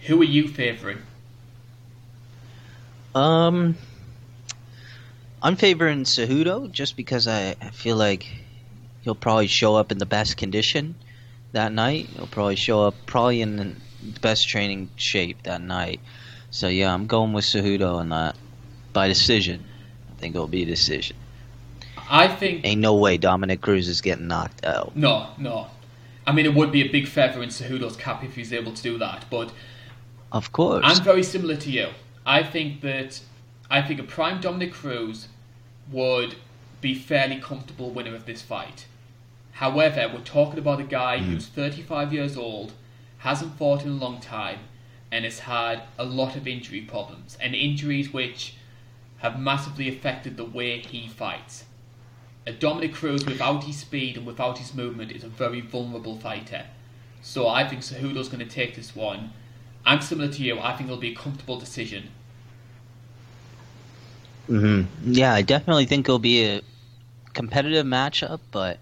Who 0.07 0.20
are 0.20 0.24
you 0.24 0.49
favouring? 0.49 0.99
Um, 3.14 3.76
I'm 5.42 5.57
favoring 5.57 6.05
Cejudo 6.05 6.70
just 6.70 6.97
because 6.97 7.26
I 7.26 7.55
feel 7.72 7.97
like 7.97 8.26
he'll 9.03 9.14
probably 9.14 9.47
show 9.47 9.74
up 9.76 9.90
in 9.90 9.99
the 9.99 10.07
best 10.07 10.36
condition 10.36 10.94
that 11.53 11.72
night. 11.72 12.07
He'll 12.07 12.26
probably 12.26 12.57
show 12.57 12.82
up 12.82 12.94
probably 13.07 13.40
in 13.40 13.57
the 13.57 14.20
best 14.20 14.49
training 14.49 14.90
shape 14.97 15.42
that 15.44 15.62
night. 15.62 16.01
So 16.51 16.68
yeah, 16.68 16.92
I'm 16.92 17.07
going 17.07 17.32
with 17.32 17.44
Cejudo 17.44 17.94
on 17.94 18.11
that 18.11 18.36
by 18.92 19.09
decision. 19.09 19.64
I 20.17 20.21
think 20.21 20.35
it'll 20.35 20.49
be 20.49 20.62
a 20.62 20.67
decision. 20.67 21.17
I 22.09 22.29
think 22.29 22.64
ain't 22.64 22.81
no 22.81 22.95
way 22.95 23.19
Dominick 23.19 23.61
Cruz 23.61 23.89
is 23.89 24.01
getting 24.01 24.29
knocked 24.29 24.64
out. 24.64 24.97
No, 24.97 25.29
no. 25.39 25.69
I 26.27 26.33
mean, 26.33 26.47
it 26.47 26.55
would 26.55 26.73
be 26.73 26.83
a 26.83 26.91
big 26.91 27.07
feather 27.07 27.43
in 27.43 27.51
Cejudo's 27.51 27.97
cap 27.97 28.25
if 28.25 28.35
he's 28.35 28.53
able 28.53 28.73
to 28.73 28.83
do 28.83 28.99
that. 28.99 29.27
But 29.31 29.53
of 30.33 30.53
course, 30.53 30.85
I'm 30.85 31.03
very 31.03 31.23
similar 31.23 31.57
to 31.57 31.71
you. 31.71 31.89
I 32.25 32.43
think 32.43 32.81
that 32.81 33.21
I 33.71 33.83
think 33.83 34.01
a 34.01 34.05
prime 34.05 34.41
Dominick 34.41 34.73
Cruz 34.73 35.29
would 35.91 36.37
be 36.81 36.95
fairly 36.95 37.37
comfortable 37.37 37.91
winner 37.91 38.14
of 38.14 38.27
this 38.27 38.43
fight. 38.43 38.87
However, 39.53 40.11
we're 40.12 40.21
talking 40.21 40.59
about 40.59 40.81
a 40.81 40.85
guy 40.85 41.19
mm. 41.19 41.25
who's 41.25 41.47
35 41.47 42.12
years 42.12 42.37
old, 42.37 42.73
hasn't 43.19 43.57
fought 43.57 43.85
in 43.85 43.91
a 43.91 43.95
long 43.95 44.21
time, 44.21 44.61
and 45.11 45.25
has 45.25 45.41
had 45.41 45.83
a 45.99 46.05
lot 46.05 46.37
of 46.37 46.47
injury 46.47 46.83
problems, 46.83 47.39
and 47.41 47.55
injuries 47.55 48.12
which 48.12 48.55
have 49.19 49.39
massively 49.39 49.89
affected 49.89 50.37
the 50.37 50.45
way 50.45 50.79
he 50.79 51.09
fights. 51.09 51.64
A 52.47 52.53
Dominick 52.53 52.95
Cruz 52.95 53.27
without 53.27 53.64
his 53.64 53.79
speed 53.79 54.17
and 54.17 54.27
without 54.27 54.59
his 54.59 54.75
movement 54.75 55.11
is 55.11 55.25
a 55.25 55.29
very 55.29 55.61
vulnerable 55.61 56.19
fighter. 56.19 56.67
So 57.23 57.49
I 57.49 57.67
think 57.67 57.83
Cejudo's 57.83 58.29
going 58.29 58.47
to 58.47 58.53
take 58.53 58.77
this 58.77 58.95
one. 58.95 59.33
I'm 59.85 60.01
similar 60.01 60.29
to 60.33 60.43
you. 60.43 60.61
I 60.61 60.77
think 60.77 60.89
it'll 60.89 61.01
be 61.01 61.12
a 61.12 61.14
comfortable 61.14 61.59
decision. 61.59 62.11
Mm-hmm. 64.49 65.12
Yeah, 65.12 65.35
I 65.35 65.43
definitely 65.43 65.87
think 65.87 66.07
it'll 66.07 66.21
be 66.21 66.45
a 66.45 66.62
competitive 67.35 67.85
matchup, 67.85 68.41
but 68.53 68.79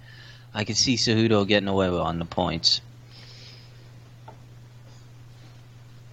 I 0.53 0.64
can 0.64 0.74
see 0.74 0.97
Cejudo 0.97 1.47
getting 1.49 1.68
away 1.68 1.89
on 1.89 2.18
the 2.18 2.26
points. 2.26 2.80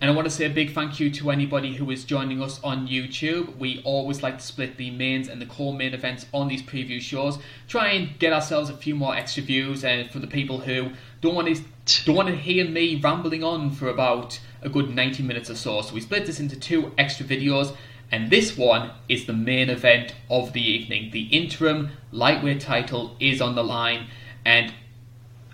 And 0.01 0.09
I 0.09 0.15
want 0.15 0.25
to 0.25 0.31
say 0.31 0.47
a 0.47 0.49
big 0.49 0.73
thank 0.73 0.99
you 0.99 1.11
to 1.11 1.29
anybody 1.29 1.75
who 1.75 1.91
is 1.91 2.05
joining 2.05 2.41
us 2.41 2.59
on 2.63 2.87
YouTube. 2.87 3.55
We 3.57 3.83
always 3.83 4.23
like 4.23 4.39
to 4.39 4.43
split 4.43 4.77
the 4.77 4.89
mains 4.89 5.27
and 5.27 5.39
the 5.39 5.45
core 5.45 5.75
main 5.75 5.93
events 5.93 6.25
on 6.33 6.47
these 6.47 6.63
preview 6.63 6.99
shows. 6.99 7.37
Try 7.67 7.89
and 7.89 8.17
get 8.17 8.33
ourselves 8.33 8.71
a 8.71 8.75
few 8.75 8.95
more 8.95 9.15
extra 9.15 9.43
views, 9.43 9.83
and 9.83 10.09
for 10.09 10.17
the 10.17 10.25
people 10.25 10.61
who 10.61 10.89
don't 11.21 11.35
want 11.35 11.55
to 11.55 12.03
don't 12.03 12.15
want 12.15 12.29
to 12.29 12.35
hear 12.35 12.67
me 12.67 12.99
rambling 12.99 13.43
on 13.43 13.69
for 13.69 13.89
about 13.89 14.39
a 14.63 14.69
good 14.69 14.89
90 14.89 15.21
minutes 15.21 15.51
or 15.51 15.55
so. 15.55 15.83
So 15.83 15.93
we 15.93 16.01
split 16.01 16.25
this 16.25 16.39
into 16.39 16.59
two 16.59 16.93
extra 16.97 17.23
videos, 17.23 17.75
and 18.11 18.31
this 18.31 18.57
one 18.57 18.89
is 19.07 19.27
the 19.27 19.33
main 19.33 19.69
event 19.69 20.15
of 20.31 20.53
the 20.53 20.63
evening. 20.63 21.11
The 21.11 21.25
interim 21.25 21.91
lightweight 22.11 22.59
title 22.59 23.15
is 23.19 23.39
on 23.39 23.53
the 23.53 23.63
line. 23.63 24.07
And 24.45 24.73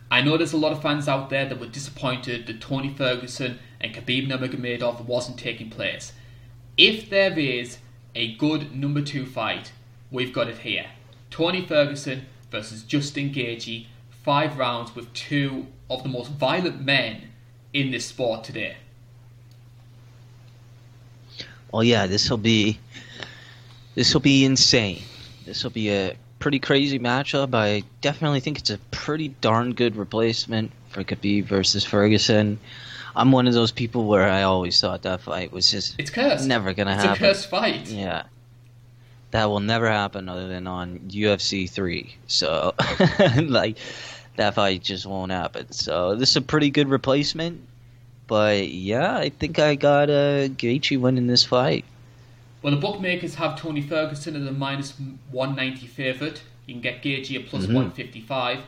I 0.09 0.21
know 0.21 0.37
there's 0.37 0.53
a 0.53 0.57
lot 0.57 0.71
of 0.71 0.81
fans 0.81 1.09
out 1.09 1.29
there 1.29 1.49
that 1.49 1.59
were 1.59 1.67
disappointed 1.67 2.47
that 2.47 2.61
Tony 2.61 2.93
Ferguson 2.93 3.59
and 3.80 3.93
Khabib 3.93 4.28
Nurmagomedov 4.28 5.05
wasn't 5.05 5.38
taking 5.38 5.69
place. 5.69 6.13
If 6.78 7.09
there 7.09 7.38
is 7.38 7.80
a 8.15 8.36
good 8.36 8.75
number 8.75 9.01
two 9.01 9.25
fight, 9.25 9.71
we've 10.11 10.34
got 10.34 10.49
it 10.49 10.59
here. 10.59 10.88
Tony 11.30 11.65
Ferguson 11.65 12.25
versus 12.51 12.84
Justin 12.84 13.32
Gaethje, 13.34 13.88
five 14.23 14.57
rounds 14.57 14.95
with 14.95 15.11
two 15.13 15.67
of 15.89 16.03
the 16.03 16.09
most 16.09 16.32
violent 16.32 16.82
men 16.82 17.30
in 17.73 17.91
this 17.91 18.05
sport 18.05 18.43
today. 18.43 18.78
Well, 21.71 21.84
yeah, 21.84 22.07
this 22.07 22.30
will 22.30 22.38
be 22.38 22.80
this 23.95 24.13
will 24.13 24.21
be 24.21 24.45
insane. 24.45 25.01
This 25.45 25.63
will 25.63 25.71
be 25.71 25.89
a 25.89 26.15
pretty 26.39 26.59
crazy 26.59 26.99
matchup. 26.99 27.53
I 27.53 27.84
definitely 28.01 28.39
think 28.39 28.59
it's 28.59 28.69
a 28.69 28.78
pretty 28.91 29.30
darn 29.41 29.73
good 29.73 29.95
replacement 29.95 30.71
for 30.89 31.03
Khabib 31.03 31.45
versus 31.45 31.84
Ferguson. 31.84 32.59
I'm 33.18 33.32
one 33.32 33.47
of 33.47 33.53
those 33.53 33.72
people 33.72 34.05
where 34.05 34.30
I 34.30 34.43
always 34.43 34.80
thought 34.80 35.01
that 35.01 35.22
fight 35.22 35.51
was 35.51 35.70
just 35.70 35.95
it's 35.97 36.09
cursed. 36.11 36.47
never 36.47 36.74
gonna 36.74 36.93
it's 36.93 37.03
happen. 37.03 37.11
It's 37.13 37.20
a 37.22 37.34
cursed 37.34 37.49
fight. 37.49 37.88
Yeah, 37.88 38.24
that 39.32 39.45
will 39.45 39.59
never 39.59 39.89
happen 39.89 40.30
other 40.30 40.47
than 40.47 40.68
on 40.68 40.99
UFC 41.09 41.70
three. 41.70 42.15
So, 42.28 42.74
like, 43.41 43.78
that 44.36 44.53
fight 44.55 44.84
just 44.84 45.05
won't 45.05 45.32
happen. 45.32 45.72
So 45.72 46.15
this 46.15 46.30
is 46.32 46.36
a 46.38 46.41
pretty 46.41 46.70
good 46.70 46.89
replacement. 46.89 47.61
But 48.28 48.68
yeah, 48.70 49.18
I 49.18 49.30
think 49.30 49.57
I 49.57 49.76
got 49.76 50.09
uh, 50.09 50.49
Gaethje 50.49 50.99
winning 50.99 51.28
this 51.28 51.43
fight. 51.43 51.86
Well, 52.61 52.74
the 52.76 52.80
bookmakers 52.82 53.36
have 53.36 53.57
Tony 53.59 53.82
Ferguson 53.82 54.36
as 54.36 54.45
a 54.45 54.51
minus 54.51 54.93
190 55.32 55.88
favourite. 55.88 56.41
You 56.65 56.74
can 56.74 56.82
get 56.82 57.01
Gaethje 57.01 57.36
at 57.41 57.47
plus 57.47 57.63
Mhm. 57.65 57.74
155. 57.74 58.59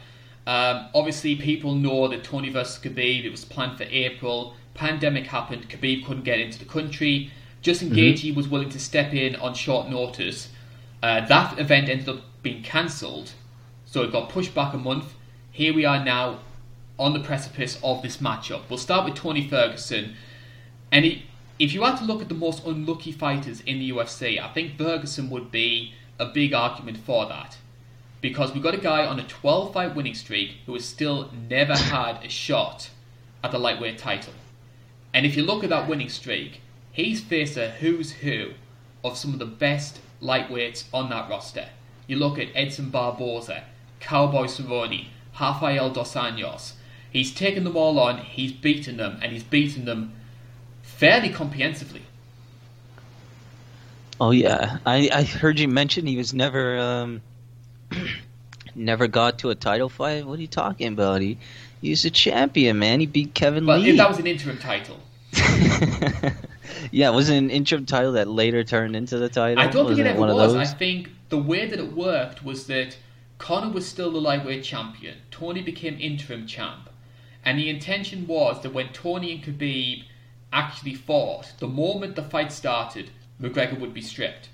Um, 0.49 0.87
obviously, 0.95 1.35
people 1.35 1.75
know 1.75 2.07
that 2.07 2.23
Tony 2.23 2.49
versus 2.49 2.83
Khabib, 2.83 3.23
it 3.23 3.29
was 3.29 3.45
planned 3.45 3.77
for 3.77 3.83
April. 3.83 4.55
Pandemic 4.73 5.27
happened. 5.27 5.69
Khabib 5.69 6.03
couldn't 6.03 6.23
get 6.23 6.39
into 6.39 6.57
the 6.57 6.65
country. 6.65 7.29
Justin 7.61 7.91
Mhm. 7.91 7.97
Gaethje 7.97 8.33
was 8.33 8.47
willing 8.47 8.69
to 8.69 8.79
step 8.79 9.13
in 9.13 9.35
on 9.35 9.53
short 9.53 9.89
notice. 9.89 10.49
Uh, 11.03 11.19
that 11.27 11.59
event 11.59 11.87
ended 11.87 12.09
up 12.09 12.21
being 12.41 12.63
cancelled, 12.63 13.33
so 13.85 14.01
it 14.01 14.11
got 14.11 14.29
pushed 14.29 14.55
back 14.55 14.73
a 14.73 14.77
month. 14.79 15.13
Here 15.51 15.71
we 15.71 15.85
are 15.85 16.03
now 16.03 16.39
on 16.97 17.13
the 17.13 17.19
precipice 17.19 17.77
of 17.83 18.01
this 18.01 18.17
matchup. 18.17 18.61
We'll 18.69 18.79
start 18.79 19.05
with 19.05 19.13
Tony 19.13 19.47
Ferguson. 19.47 20.15
And 20.91 21.05
he, 21.05 21.25
if 21.59 21.73
you 21.75 21.83
had 21.83 21.97
to 21.97 22.05
look 22.05 22.23
at 22.23 22.27
the 22.27 22.33
most 22.33 22.65
unlucky 22.65 23.11
fighters 23.11 23.61
in 23.61 23.77
the 23.77 23.89
UFC, 23.91 24.39
I 24.39 24.47
think 24.47 24.79
Ferguson 24.79 25.29
would 25.29 25.51
be 25.51 25.93
a 26.17 26.25
big 26.25 26.55
argument 26.55 26.97
for 26.97 27.27
that. 27.27 27.57
Because 28.21 28.53
we've 28.53 28.63
got 28.63 28.73
a 28.73 28.79
guy 28.79 29.05
on 29.05 29.19
a 29.19 29.27
12 29.27 29.73
fight 29.73 29.95
winning 29.95 30.13
streak 30.13 30.57
who 30.65 30.73
has 30.73 30.85
still 30.85 31.31
never 31.49 31.75
had 31.75 32.23
a 32.23 32.29
shot 32.29 32.89
at 33.43 33.51
the 33.51 33.59
lightweight 33.59 33.97
title. 33.97 34.33
And 35.13 35.25
if 35.25 35.35
you 35.37 35.43
look 35.43 35.63
at 35.63 35.69
that 35.69 35.87
winning 35.87 36.09
streak, 36.09 36.61
he's 36.91 37.21
faced 37.21 37.57
a 37.57 37.69
who's 37.69 38.11
who 38.13 38.51
of 39.03 39.17
some 39.17 39.33
of 39.33 39.39
the 39.39 39.45
best 39.45 39.99
lightweights 40.21 40.85
on 40.93 41.09
that 41.09 41.29
roster. 41.29 41.69
You 42.07 42.17
look 42.17 42.37
at 42.37 42.49
Edson 42.55 42.89
Barboza, 42.89 43.63
Cowboy 43.99 44.45
Cerrone, 44.45 45.07
Rafael 45.39 45.89
Dos 45.89 46.13
Anjos. 46.15 46.73
He's 47.11 47.33
taken 47.33 47.63
them 47.63 47.77
all 47.77 47.99
on, 47.99 48.19
he's 48.19 48.51
beaten 48.51 48.97
them, 48.97 49.19
and 49.21 49.31
he's 49.31 49.43
beaten 49.43 49.85
them 49.85 50.13
fairly 50.81 51.29
comprehensively. 51.29 52.03
Oh 54.21 54.31
yeah, 54.31 54.79
I, 54.85 55.09
I 55.13 55.23
heard 55.23 55.59
you 55.59 55.67
mention 55.67 56.05
he 56.05 56.17
was 56.17 56.33
never 56.33 56.77
um, 56.77 57.21
never 58.75 59.07
got 59.07 59.39
to 59.39 59.49
a 59.49 59.55
title 59.55 59.89
fight. 59.89 60.25
What 60.25 60.39
are 60.39 60.41
you 60.41 60.47
talking 60.47 60.87
about? 60.87 61.21
He 61.21 61.37
he's 61.81 62.05
a 62.05 62.09
champion, 62.09 62.79
man. 62.79 62.99
He 62.99 63.05
beat 63.05 63.33
Kevin 63.33 63.65
But 63.65 63.81
Lee. 63.81 63.91
if 63.91 63.97
that 63.97 64.09
was 64.09 64.19
an 64.19 64.27
interim 64.27 64.57
title, 64.57 64.99
yeah, 66.91 67.09
it 67.09 67.13
was 67.13 67.29
it 67.29 67.37
an 67.37 67.49
interim 67.49 67.85
title 67.85 68.13
that 68.13 68.27
later 68.27 68.63
turned 68.63 68.95
into 68.95 69.17
the 69.17 69.29
title? 69.29 69.63
I 69.63 69.67
don't 69.67 69.85
was 69.85 69.97
think 69.97 70.07
it 70.07 70.09
ever 70.11 70.19
one 70.19 70.33
was. 70.33 70.53
of 70.53 70.59
I 70.59 70.65
think 70.65 71.09
the 71.29 71.37
way 71.37 71.67
that 71.67 71.79
it 71.79 71.93
worked 71.93 72.43
was 72.43 72.67
that 72.67 72.97
Conor 73.37 73.71
was 73.71 73.87
still 73.87 74.11
the 74.11 74.19
lightweight 74.21 74.63
champion. 74.63 75.17
Tony 75.31 75.61
became 75.61 75.97
interim 75.99 76.45
champ. 76.47 76.89
And 77.45 77.57
the 77.57 77.69
intention 77.69 78.27
was 78.27 78.61
that 78.63 78.73
when 78.73 78.89
Tony 78.89 79.31
and 79.31 79.41
Khabib 79.43 80.03
actually 80.51 80.93
fought, 80.93 81.53
the 81.59 81.67
moment 81.67 82.15
the 82.15 82.23
fight 82.23 82.51
started, 82.51 83.11
McGregor 83.41 83.79
would 83.79 83.93
be 83.93 84.01
stripped. 84.01 84.49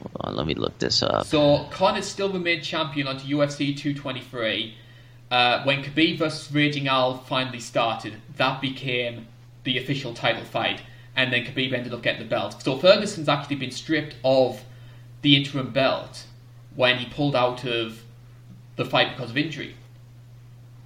Hold 0.00 0.16
on, 0.20 0.36
let 0.36 0.46
me 0.46 0.54
look 0.54 0.78
this 0.78 1.02
up. 1.02 1.26
So 1.26 1.66
Conor 1.70 2.02
still 2.02 2.32
remained 2.32 2.62
champion 2.62 3.06
onto 3.06 3.26
UFC 3.26 3.76
223. 3.76 4.74
Uh, 5.30 5.62
when 5.64 5.82
Khabib 5.84 6.18
vs 6.18 6.50
Raging 6.52 6.88
Al 6.88 7.18
finally 7.18 7.60
started, 7.60 8.14
that 8.36 8.60
became 8.60 9.28
the 9.64 9.78
official 9.78 10.12
title 10.14 10.44
fight, 10.44 10.82
and 11.14 11.32
then 11.32 11.44
Khabib 11.44 11.72
ended 11.72 11.94
up 11.94 12.02
getting 12.02 12.22
the 12.22 12.28
belt. 12.28 12.62
So 12.62 12.78
Ferguson's 12.78 13.28
actually 13.28 13.56
been 13.56 13.70
stripped 13.70 14.16
of 14.24 14.62
the 15.22 15.36
interim 15.36 15.70
belt 15.70 16.24
when 16.74 16.98
he 16.98 17.06
pulled 17.06 17.36
out 17.36 17.64
of 17.64 18.02
the 18.76 18.84
fight 18.84 19.16
because 19.16 19.30
of 19.30 19.36
injury. 19.36 19.76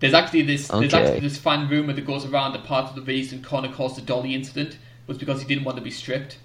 There's 0.00 0.14
actually 0.14 0.42
this 0.42 0.68
there's 0.68 0.92
actually 0.92 1.20
this 1.20 1.38
fan 1.38 1.68
rumor 1.68 1.92
that 1.92 2.04
goes 2.04 2.26
around 2.26 2.52
that 2.52 2.64
part 2.64 2.90
of 2.90 2.96
the 2.96 3.02
reason 3.02 3.42
Conor 3.42 3.72
caused 3.72 3.96
the 3.96 4.02
dolly 4.02 4.34
incident 4.34 4.76
was 5.06 5.16
because 5.16 5.40
he 5.40 5.48
didn't 5.48 5.64
want 5.64 5.78
to 5.78 5.82
be 5.82 5.90
stripped. 5.90 6.38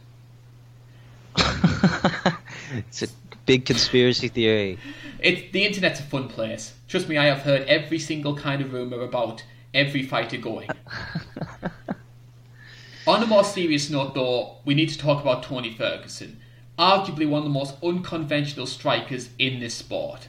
it's 2.72 3.02
a 3.04 3.08
big 3.46 3.66
conspiracy 3.66 4.28
theory. 4.28 4.78
It, 5.20 5.52
the 5.52 5.66
internet's 5.66 6.00
a 6.00 6.04
fun 6.04 6.28
place. 6.28 6.74
Trust 6.88 7.10
me, 7.10 7.18
I 7.18 7.26
have 7.26 7.40
heard 7.40 7.64
every 7.64 8.00
single 8.00 8.36
kind 8.36 8.62
of 8.62 8.74
rumor 8.74 9.02
about 9.02 9.44
every 9.74 10.04
fighter 10.04 10.38
going. 10.38 10.70
On 13.08 13.24
a 13.24 13.26
more 13.26 13.44
serious 13.44 13.90
note, 13.90 14.14
though, 14.14 14.58
we 14.66 14.76
need 14.76 14.90
to 14.90 14.98
talk 14.98 15.22
about 15.22 15.44
Tony 15.44 15.74
Ferguson, 15.74 16.40
arguably 16.78 17.28
one 17.28 17.40
of 17.40 17.44
the 17.44 17.50
most 17.50 17.76
unconventional 17.84 18.68
strikers 18.68 19.30
in 19.40 19.60
this 19.60 19.74
sport. 19.74 20.28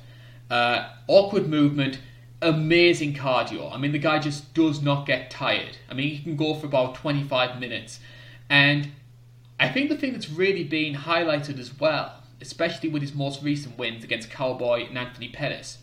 Uh, 0.49 0.89
awkward 1.07 1.47
movement, 1.47 2.01
amazing 2.41 3.15
cardio. 3.15 3.73
I 3.73 3.77
mean, 3.77 3.93
the 3.93 3.99
guy 3.99 4.19
just 4.19 4.55
does 4.55 4.81
not 4.81 5.07
get 5.07 5.31
tired. 5.31 5.77
I 5.91 5.95
mean, 5.95 6.09
he 6.09 6.23
can 6.23 6.37
go 6.37 6.55
for 6.55 6.67
about 6.67 6.95
25 6.95 7.61
minutes. 7.61 8.01
And 8.49 8.93
I 9.59 9.69
think 9.69 9.91
the 9.91 9.97
thing 9.97 10.13
that's 10.13 10.31
really 10.31 10.65
been 10.65 10.95
highlighted 10.95 11.59
as 11.59 11.79
well, 11.79 12.20
especially 12.41 12.89
with 12.89 13.03
his 13.03 13.15
most 13.15 13.43
recent 13.43 13.79
wins 13.79 14.05
against 14.05 14.31
Cowboy 14.31 14.87
and 14.87 14.97
Anthony 14.97 15.29
Pettis, 15.29 15.79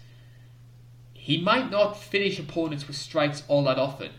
he 1.13 1.39
might 1.39 1.69
not 1.69 2.01
finish 2.01 2.39
opponents 2.39 2.87
with 2.87 2.95
strikes 2.95 3.43
all 3.47 3.63
that 3.65 3.77
often, 3.77 4.11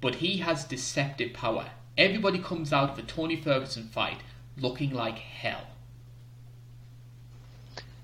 but 0.00 0.16
he 0.16 0.38
has 0.38 0.64
deceptive 0.64 1.32
power. 1.32 1.70
Everybody 1.96 2.38
comes 2.38 2.72
out 2.72 2.90
of 2.90 2.98
a 2.98 3.02
Tony 3.02 3.36
Ferguson 3.36 3.84
fight 3.84 4.18
looking 4.56 4.92
like 4.92 5.18
hell. 5.18 5.66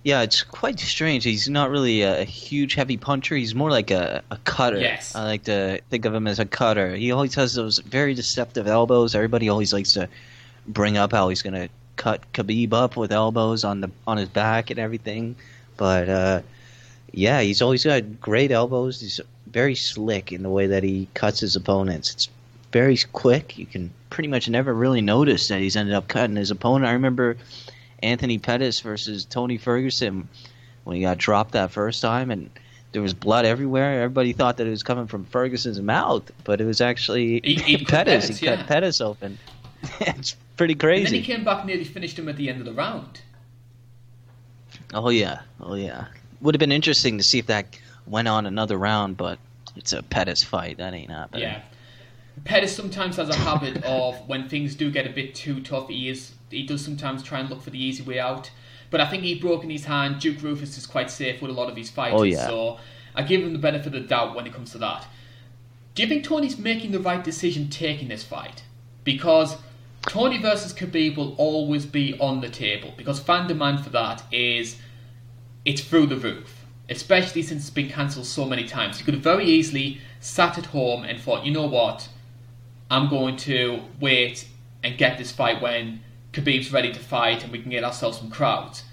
Yeah, 0.04 0.22
it's 0.22 0.44
quite 0.44 0.78
strange. 0.78 1.24
He's 1.24 1.48
not 1.48 1.68
really 1.68 2.02
a, 2.02 2.20
a 2.20 2.24
huge 2.24 2.74
heavy 2.74 2.96
puncher. 2.96 3.34
He's 3.34 3.56
more 3.56 3.70
like 3.72 3.90
a, 3.90 4.22
a 4.30 4.36
cutter. 4.44 4.78
Yes. 4.78 5.16
I 5.16 5.24
like 5.24 5.42
to 5.44 5.80
think 5.90 6.04
of 6.04 6.14
him 6.14 6.28
as 6.28 6.38
a 6.38 6.44
cutter. 6.44 6.94
He 6.94 7.10
always 7.10 7.34
has 7.34 7.54
those 7.54 7.78
very 7.80 8.14
deceptive 8.14 8.68
elbows. 8.68 9.16
Everybody 9.16 9.48
always 9.48 9.72
likes 9.72 9.94
to 9.94 10.08
bring 10.68 10.96
up 10.96 11.10
how 11.10 11.28
he's 11.28 11.42
going 11.42 11.54
to 11.54 11.68
cut 11.96 12.20
Khabib 12.32 12.72
up 12.72 12.96
with 12.96 13.12
elbows 13.12 13.64
on 13.64 13.80
the 13.80 13.90
on 14.06 14.16
his 14.18 14.28
back 14.28 14.70
and 14.70 14.78
everything. 14.78 15.36
But 15.76 16.08
uh, 16.08 16.42
yeah, 17.12 17.40
he's 17.40 17.62
always 17.62 17.84
got 17.84 18.20
great 18.20 18.50
elbows. 18.52 19.00
He's 19.00 19.20
very 19.46 19.74
slick 19.74 20.32
in 20.32 20.42
the 20.42 20.50
way 20.50 20.66
that 20.66 20.82
he 20.82 21.08
cuts 21.14 21.40
his 21.40 21.56
opponents. 21.56 22.12
It's 22.12 22.28
very 22.72 22.96
quick. 23.12 23.56
You 23.58 23.66
can 23.66 23.90
pretty 24.10 24.28
much 24.28 24.48
never 24.48 24.72
really 24.74 25.00
notice 25.00 25.48
that 25.48 25.60
he's 25.60 25.76
ended 25.76 25.94
up 25.94 26.08
cutting 26.08 26.36
his 26.36 26.50
opponent. 26.50 26.88
I 26.88 26.92
remember 26.92 27.36
Anthony 28.02 28.38
Pettis 28.38 28.80
versus 28.80 29.24
Tony 29.24 29.56
Ferguson 29.56 30.28
when 30.84 30.96
he 30.96 31.02
got 31.02 31.18
dropped 31.18 31.52
that 31.52 31.70
first 31.70 32.02
time 32.02 32.30
and 32.30 32.50
there 32.92 33.02
was 33.02 33.14
blood 33.14 33.44
everywhere. 33.44 34.02
Everybody 34.02 34.32
thought 34.32 34.56
that 34.58 34.66
it 34.66 34.70
was 34.70 34.82
coming 34.82 35.06
from 35.06 35.24
Ferguson's 35.26 35.80
mouth, 35.80 36.30
but 36.44 36.60
it 36.60 36.64
was 36.64 36.80
actually 36.80 37.40
He- 37.44 37.54
he 37.56 37.76
Pettis. 37.84 38.24
Pettis, 38.26 38.38
he 38.38 38.46
yeah. 38.46 38.56
cut 38.56 38.66
Pettis 38.66 39.00
open. 39.00 39.38
it's 40.00 40.36
pretty 40.56 40.72
And 40.72 41.06
then 41.06 41.14
he 41.14 41.22
came 41.22 41.44
back 41.44 41.58
and 41.58 41.66
nearly 41.66 41.84
finished 41.84 42.18
him 42.18 42.28
at 42.28 42.36
the 42.36 42.48
end 42.48 42.60
of 42.60 42.66
the 42.66 42.72
round. 42.72 43.20
Oh 44.94 45.10
yeah, 45.10 45.40
oh 45.60 45.74
yeah. 45.74 46.06
Would 46.40 46.54
have 46.54 46.60
been 46.60 46.72
interesting 46.72 47.18
to 47.18 47.24
see 47.24 47.38
if 47.38 47.46
that 47.46 47.78
went 48.06 48.28
on 48.28 48.46
another 48.46 48.76
round, 48.76 49.16
but 49.16 49.38
it's 49.74 49.92
a 49.92 50.02
Pettis 50.02 50.42
fight. 50.44 50.78
That 50.78 50.94
ain't 50.94 51.10
happening. 51.10 51.42
Yeah. 51.42 51.62
Pettis 52.44 52.74
sometimes 52.76 53.16
has 53.16 53.28
a 53.28 53.34
habit 53.34 53.82
of 53.84 54.16
when 54.28 54.48
things 54.48 54.74
do 54.74 54.90
get 54.90 55.06
a 55.06 55.10
bit 55.10 55.34
too 55.34 55.60
tough, 55.60 55.88
he 55.88 56.08
is 56.08 56.32
he 56.50 56.62
does 56.64 56.84
sometimes 56.84 57.22
try 57.22 57.40
and 57.40 57.50
look 57.50 57.62
for 57.62 57.70
the 57.70 57.82
easy 57.82 58.02
way 58.02 58.18
out. 58.18 58.50
But 58.90 59.00
I 59.00 59.06
think 59.06 59.24
he's 59.24 59.40
broken 59.40 59.68
his 59.70 59.86
hand. 59.86 60.20
Duke 60.20 60.38
Roufus 60.38 60.78
is 60.78 60.86
quite 60.86 61.10
safe 61.10 61.42
with 61.42 61.50
a 61.50 61.54
lot 61.54 61.68
of 61.68 61.76
his 61.76 61.90
fighters, 61.90 62.20
Oh, 62.20 62.22
yeah. 62.22 62.46
so 62.46 62.78
I 63.16 63.22
give 63.22 63.42
him 63.42 63.52
the 63.52 63.58
benefit 63.58 63.86
of 63.86 63.92
the 63.94 64.00
doubt 64.00 64.36
when 64.36 64.46
it 64.46 64.54
comes 64.54 64.70
to 64.72 64.78
that. 64.78 65.06
Do 65.94 66.02
you 66.02 66.08
think 66.08 66.24
Tony's 66.24 66.58
making 66.58 66.92
the 66.92 67.00
right 67.00 67.24
decision 67.24 67.68
taking 67.68 68.08
this 68.08 68.22
fight? 68.22 68.62
Because 69.02 69.56
Tony 70.08 70.38
versus 70.38 70.72
Khabib 70.72 71.16
will 71.16 71.34
always 71.36 71.84
be 71.84 72.18
on 72.20 72.40
the 72.40 72.48
table 72.48 72.94
because 72.96 73.18
fan 73.18 73.46
demand 73.48 73.82
for 73.82 73.90
that 73.90 74.22
is 74.32 74.76
it's 75.64 75.80
through 75.80 76.06
the 76.06 76.16
roof. 76.16 76.64
Especially 76.88 77.42
since 77.42 77.62
it's 77.62 77.70
been 77.70 77.88
cancelled 77.88 78.26
so 78.26 78.44
many 78.44 78.64
times. 78.64 78.98
You 78.98 79.04
could 79.04 79.14
have 79.14 79.22
very 79.22 79.44
easily 79.44 80.00
sat 80.20 80.56
at 80.56 80.66
home 80.66 81.02
and 81.02 81.20
thought, 81.20 81.44
you 81.44 81.50
know 81.50 81.66
what, 81.66 82.08
I'm 82.88 83.08
going 83.08 83.36
to 83.38 83.82
wait 84.00 84.46
and 84.84 84.96
get 84.96 85.18
this 85.18 85.32
fight 85.32 85.60
when 85.60 86.00
Khabib's 86.32 86.72
ready 86.72 86.92
to 86.92 87.00
fight 87.00 87.42
and 87.42 87.50
we 87.50 87.60
can 87.60 87.72
get 87.72 87.82
ourselves 87.82 88.18
some 88.18 88.30
crowds. 88.30 88.84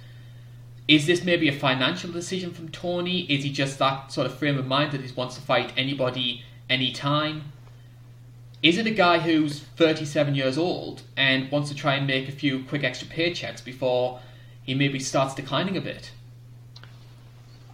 Is 0.88 1.06
this 1.06 1.24
maybe 1.24 1.48
a 1.48 1.54
financial 1.54 2.12
decision 2.12 2.52
from 2.52 2.70
Tony? 2.70 3.22
Is 3.32 3.44
he 3.44 3.52
just 3.52 3.78
that 3.78 4.12
sort 4.12 4.26
of 4.26 4.38
frame 4.38 4.58
of 4.58 4.66
mind 4.66 4.92
that 4.92 5.02
he 5.02 5.14
wants 5.14 5.36
to 5.36 5.42
fight 5.42 5.72
anybody, 5.78 6.44
anytime? 6.70 7.53
Is 8.64 8.78
it 8.78 8.88
a 8.88 8.92
guy 8.92 9.20
who's 9.20 9.60
37 9.60 10.36
years 10.36 10.58
old 10.58 11.04
and 11.18 11.52
wants 11.52 11.68
to 11.68 11.76
try 11.76 11.96
and 11.96 12.08
make 12.08 12.30
a 12.30 12.32
few 12.32 12.64
quick 12.64 12.86
extra 12.86 13.06
paychecks 13.10 13.62
before 13.62 14.22
he 14.64 14.74
maybe 14.74 15.00
starts 15.00 15.36
declining 15.36 15.76
a 15.76 15.82
bit? 15.82 16.12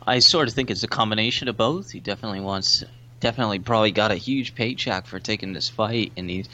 I 0.07 0.17
sort 0.17 0.47
of 0.47 0.55
think 0.55 0.71
it's 0.71 0.81
a 0.81 0.87
combination 0.87 1.47
of 1.47 1.55
both. 1.55 1.91
He 1.91 1.99
definitely 1.99 2.39
wants, 2.39 2.83
definitely 3.19 3.59
probably 3.59 3.91
got 3.91 4.09
a 4.09 4.15
huge 4.15 4.55
paycheck 4.55 5.05
for 5.05 5.19
taking 5.19 5.53
this 5.53 5.69
fight, 5.69 6.11
and 6.17 6.27
he's, 6.27 6.49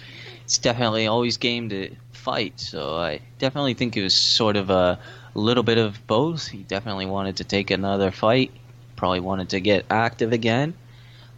definitely 0.61 1.07
always 1.07 1.37
game 1.37 1.69
to 1.69 1.95
fight. 2.11 2.59
So 2.59 2.97
I 2.97 3.21
definitely 3.39 3.73
think 3.73 3.95
it 3.95 4.03
was 4.03 4.13
sort 4.13 4.57
of 4.57 4.69
a 4.69 4.99
little 5.33 5.63
bit 5.63 5.77
of 5.77 6.05
both. 6.07 6.45
He 6.47 6.63
definitely 6.63 7.05
wanted 7.05 7.37
to 7.37 7.45
take 7.45 7.71
another 7.71 8.11
fight, 8.11 8.51
probably 8.97 9.21
wanted 9.21 9.47
to 9.51 9.61
get 9.61 9.85
active 9.89 10.33
again. 10.33 10.73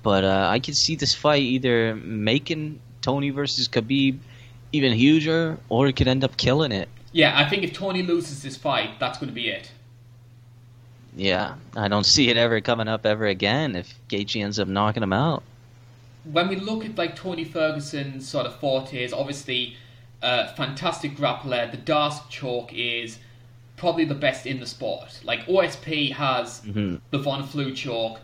But 0.01 0.23
uh, 0.23 0.47
I 0.49 0.57
could 0.57 0.75
see 0.75 0.95
this 0.95 1.13
fight 1.13 1.43
either 1.43 1.95
making 1.95 2.79
Tony 3.07 3.29
versus 3.29 3.69
Khabib 3.69 4.19
even 4.73 4.91
huger, 4.91 5.57
or 5.69 5.87
it 5.87 5.95
could 5.95 6.09
end 6.09 6.25
up 6.25 6.35
killing 6.35 6.73
it. 6.73 6.89
Yeah, 7.13 7.39
I 7.39 7.47
think 7.49 7.63
if 7.63 7.71
Tony 7.71 8.03
loses 8.03 8.43
this 8.43 8.57
fight, 8.57 8.99
that's 8.99 9.17
going 9.17 9.29
to 9.29 9.33
be 9.33 9.47
it. 9.47 9.71
Yeah, 11.15 11.55
I 11.77 11.87
don't 11.87 12.05
see 12.05 12.27
it 12.29 12.35
ever 12.35 12.59
coming 12.59 12.89
up 12.89 13.05
ever 13.05 13.25
again 13.25 13.77
if 13.77 13.97
Gaethje 14.09 14.43
ends 14.43 14.59
up 14.59 14.67
knocking 14.67 15.03
him 15.03 15.13
out. 15.13 15.41
When 16.25 16.49
we 16.49 16.57
look 16.57 16.83
at 16.83 16.97
like 16.97 17.15
Tony 17.15 17.45
Ferguson's 17.45 18.27
sort 18.27 18.45
of 18.45 18.59
fortes, 18.59 19.13
obviously, 19.13 19.77
uh, 20.21 20.47
fantastic 20.47 21.15
grappler. 21.15 21.71
The 21.71 21.77
D'Arce 21.77 22.19
Choke 22.27 22.73
is 22.73 23.19
probably 23.77 24.03
the 24.03 24.15
best 24.15 24.45
in 24.45 24.59
the 24.59 24.67
sport. 24.67 25.21
Like 25.23 25.47
OSP 25.47 26.11
has 26.11 26.59
mm-hmm. 26.59 26.97
the 27.11 27.19
Von 27.19 27.47
Flue 27.47 27.73
Choke. 27.73 28.19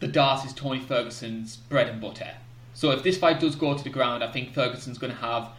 The 0.00 0.08
D'Arce 0.08 0.46
is 0.46 0.54
Tony 0.54 0.80
Ferguson's 0.80 1.56
bread 1.56 1.90
and 1.90 2.00
butter. 2.00 2.36
So 2.74 2.90
if 2.90 3.02
this 3.02 3.18
fight 3.18 3.40
does 3.40 3.54
go 3.54 3.76
to 3.76 3.84
the 3.84 3.90
ground, 3.90 4.24
I 4.24 4.30
think 4.30 4.54
Ferguson's 4.54 4.98
going 4.98 5.12
to 5.12 5.18
have 5.20 5.50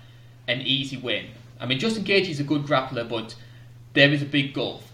an 0.47 0.61
easy 0.61 0.97
win. 0.97 1.27
I 1.59 1.65
mean, 1.65 1.79
Justin 1.79 2.03
Gaethje 2.03 2.29
is 2.29 2.39
a 2.39 2.43
good 2.43 2.63
grappler, 2.63 3.07
but 3.07 3.35
there 3.93 4.11
is 4.11 4.21
a 4.21 4.25
big 4.25 4.53
gulf. 4.53 4.91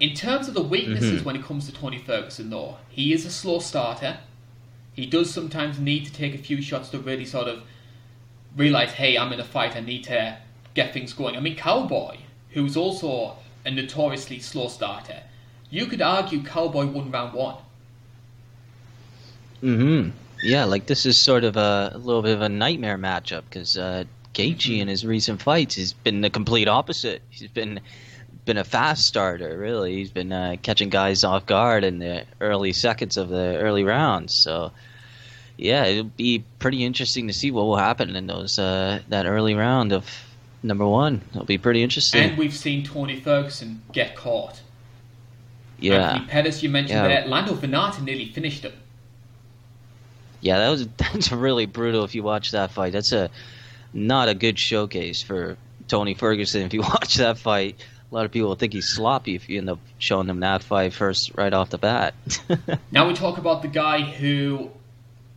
In 0.00 0.14
terms 0.14 0.48
of 0.48 0.54
the 0.54 0.62
weaknesses 0.62 1.22
Mhm. 1.22 1.24
when 1.24 1.36
it 1.36 1.42
comes 1.42 1.66
to 1.66 1.72
Tony 1.72 1.98
Ferguson, 1.98 2.50
though, 2.50 2.78
he 2.88 3.12
is 3.12 3.24
a 3.24 3.30
slow 3.30 3.58
starter. 3.58 4.18
He 4.94 5.06
does 5.06 5.32
sometimes 5.32 5.78
need 5.78 6.04
to 6.06 6.12
take 6.12 6.34
a 6.34 6.38
few 6.38 6.62
shots 6.62 6.88
to 6.90 6.98
really 6.98 7.24
sort 7.24 7.48
of 7.48 7.62
realize, 8.56 8.92
hey, 8.92 9.16
I'm 9.18 9.32
in 9.32 9.40
a 9.40 9.44
fight, 9.44 9.76
I 9.76 9.80
need 9.80 10.04
to 10.04 10.38
get 10.74 10.92
things 10.92 11.12
going. 11.12 11.36
I 11.36 11.40
mean, 11.40 11.56
Cowboy, 11.56 12.18
who's 12.50 12.76
also 12.76 13.36
a 13.64 13.70
notoriously 13.70 14.38
slow 14.38 14.68
starter, 14.68 15.22
you 15.70 15.86
could 15.86 16.00
argue 16.02 16.42
Cowboy 16.42 16.86
won 16.86 17.10
round 17.10 17.32
one. 17.34 17.56
hmm 19.60 20.10
Yeah, 20.44 20.64
like 20.64 20.86
this 20.86 21.06
is 21.06 21.16
sort 21.18 21.42
of 21.44 21.56
a, 21.56 21.92
a 21.94 21.98
little 21.98 22.22
bit 22.22 22.34
of 22.34 22.42
a 22.42 22.48
nightmare 22.48 22.98
matchup 22.98 23.42
because 23.48 23.78
uh, 23.78 24.04
Gaethje 24.34 24.78
in 24.78 24.88
his 24.88 25.04
recent 25.06 25.40
fights 25.42 25.76
has 25.76 25.92
been 25.92 26.20
the 26.20 26.30
complete 26.30 26.68
opposite. 26.68 27.22
He's 27.30 27.48
been 27.50 27.80
been 28.44 28.58
a 28.58 28.64
fast 28.64 29.06
starter, 29.06 29.56
really. 29.56 29.94
He's 29.96 30.10
been 30.10 30.30
uh, 30.30 30.56
catching 30.62 30.90
guys 30.90 31.24
off 31.24 31.46
guard 31.46 31.82
in 31.82 31.98
the 31.98 32.24
early 32.42 32.74
seconds 32.74 33.16
of 33.16 33.30
the 33.30 33.56
early 33.56 33.84
rounds. 33.84 34.34
So, 34.34 34.70
yeah, 35.56 35.86
it'll 35.86 36.04
be 36.04 36.44
pretty 36.58 36.84
interesting 36.84 37.26
to 37.28 37.32
see 37.32 37.50
what 37.50 37.62
will 37.64 37.78
happen 37.78 38.14
in 38.14 38.26
those 38.26 38.58
uh, 38.58 39.00
that 39.08 39.24
early 39.24 39.54
round 39.54 39.92
of 39.92 40.06
number 40.62 40.86
one. 40.86 41.22
It'll 41.30 41.46
be 41.46 41.56
pretty 41.56 41.82
interesting. 41.82 42.20
And 42.22 42.36
we've 42.38 42.54
seen 42.54 42.84
Tony 42.84 43.18
Ferguson 43.18 43.80
get 43.92 44.14
caught. 44.14 44.60
yeah, 45.78 46.10
Anthony 46.10 46.26
Pettis, 46.28 46.62
you 46.62 46.68
mentioned 46.68 46.98
Yeah. 46.98 47.08
there. 47.08 47.26
Lando 47.26 47.54
Vannata 47.54 48.02
nearly 48.02 48.26
finished 48.26 48.62
him. 48.64 48.72
Yeah, 50.44 50.58
that 50.58 50.68
was 50.68 50.86
that's 50.98 51.32
really 51.32 51.64
brutal. 51.64 52.04
If 52.04 52.14
you 52.14 52.22
watch 52.22 52.50
that 52.50 52.70
fight, 52.70 52.92
that's 52.92 53.12
a 53.12 53.30
not 53.94 54.28
a 54.28 54.34
good 54.34 54.58
showcase 54.58 55.22
for 55.22 55.56
Tony 55.88 56.12
Ferguson. 56.12 56.62
If 56.62 56.74
you 56.74 56.80
watch 56.94 57.14
that 57.14 57.38
fight, 57.38 57.82
a 58.12 58.14
lot 58.14 58.26
of 58.26 58.30
people 58.30 58.50
will 58.50 58.56
think 58.56 58.74
he's 58.74 58.88
sloppy 58.88 59.34
if 59.34 59.48
you 59.48 59.58
end 59.58 59.70
up 59.70 59.78
showing 59.98 60.26
them 60.26 60.40
that 60.40 60.62
fight 60.62 60.92
first 60.92 61.32
right 61.34 61.52
off 61.52 61.70
the 61.70 61.78
bat. 61.78 62.14
Now 62.92 63.08
we 63.08 63.14
talk 63.14 63.38
about 63.38 63.62
the 63.62 63.68
guy 63.68 64.02
who 64.02 64.70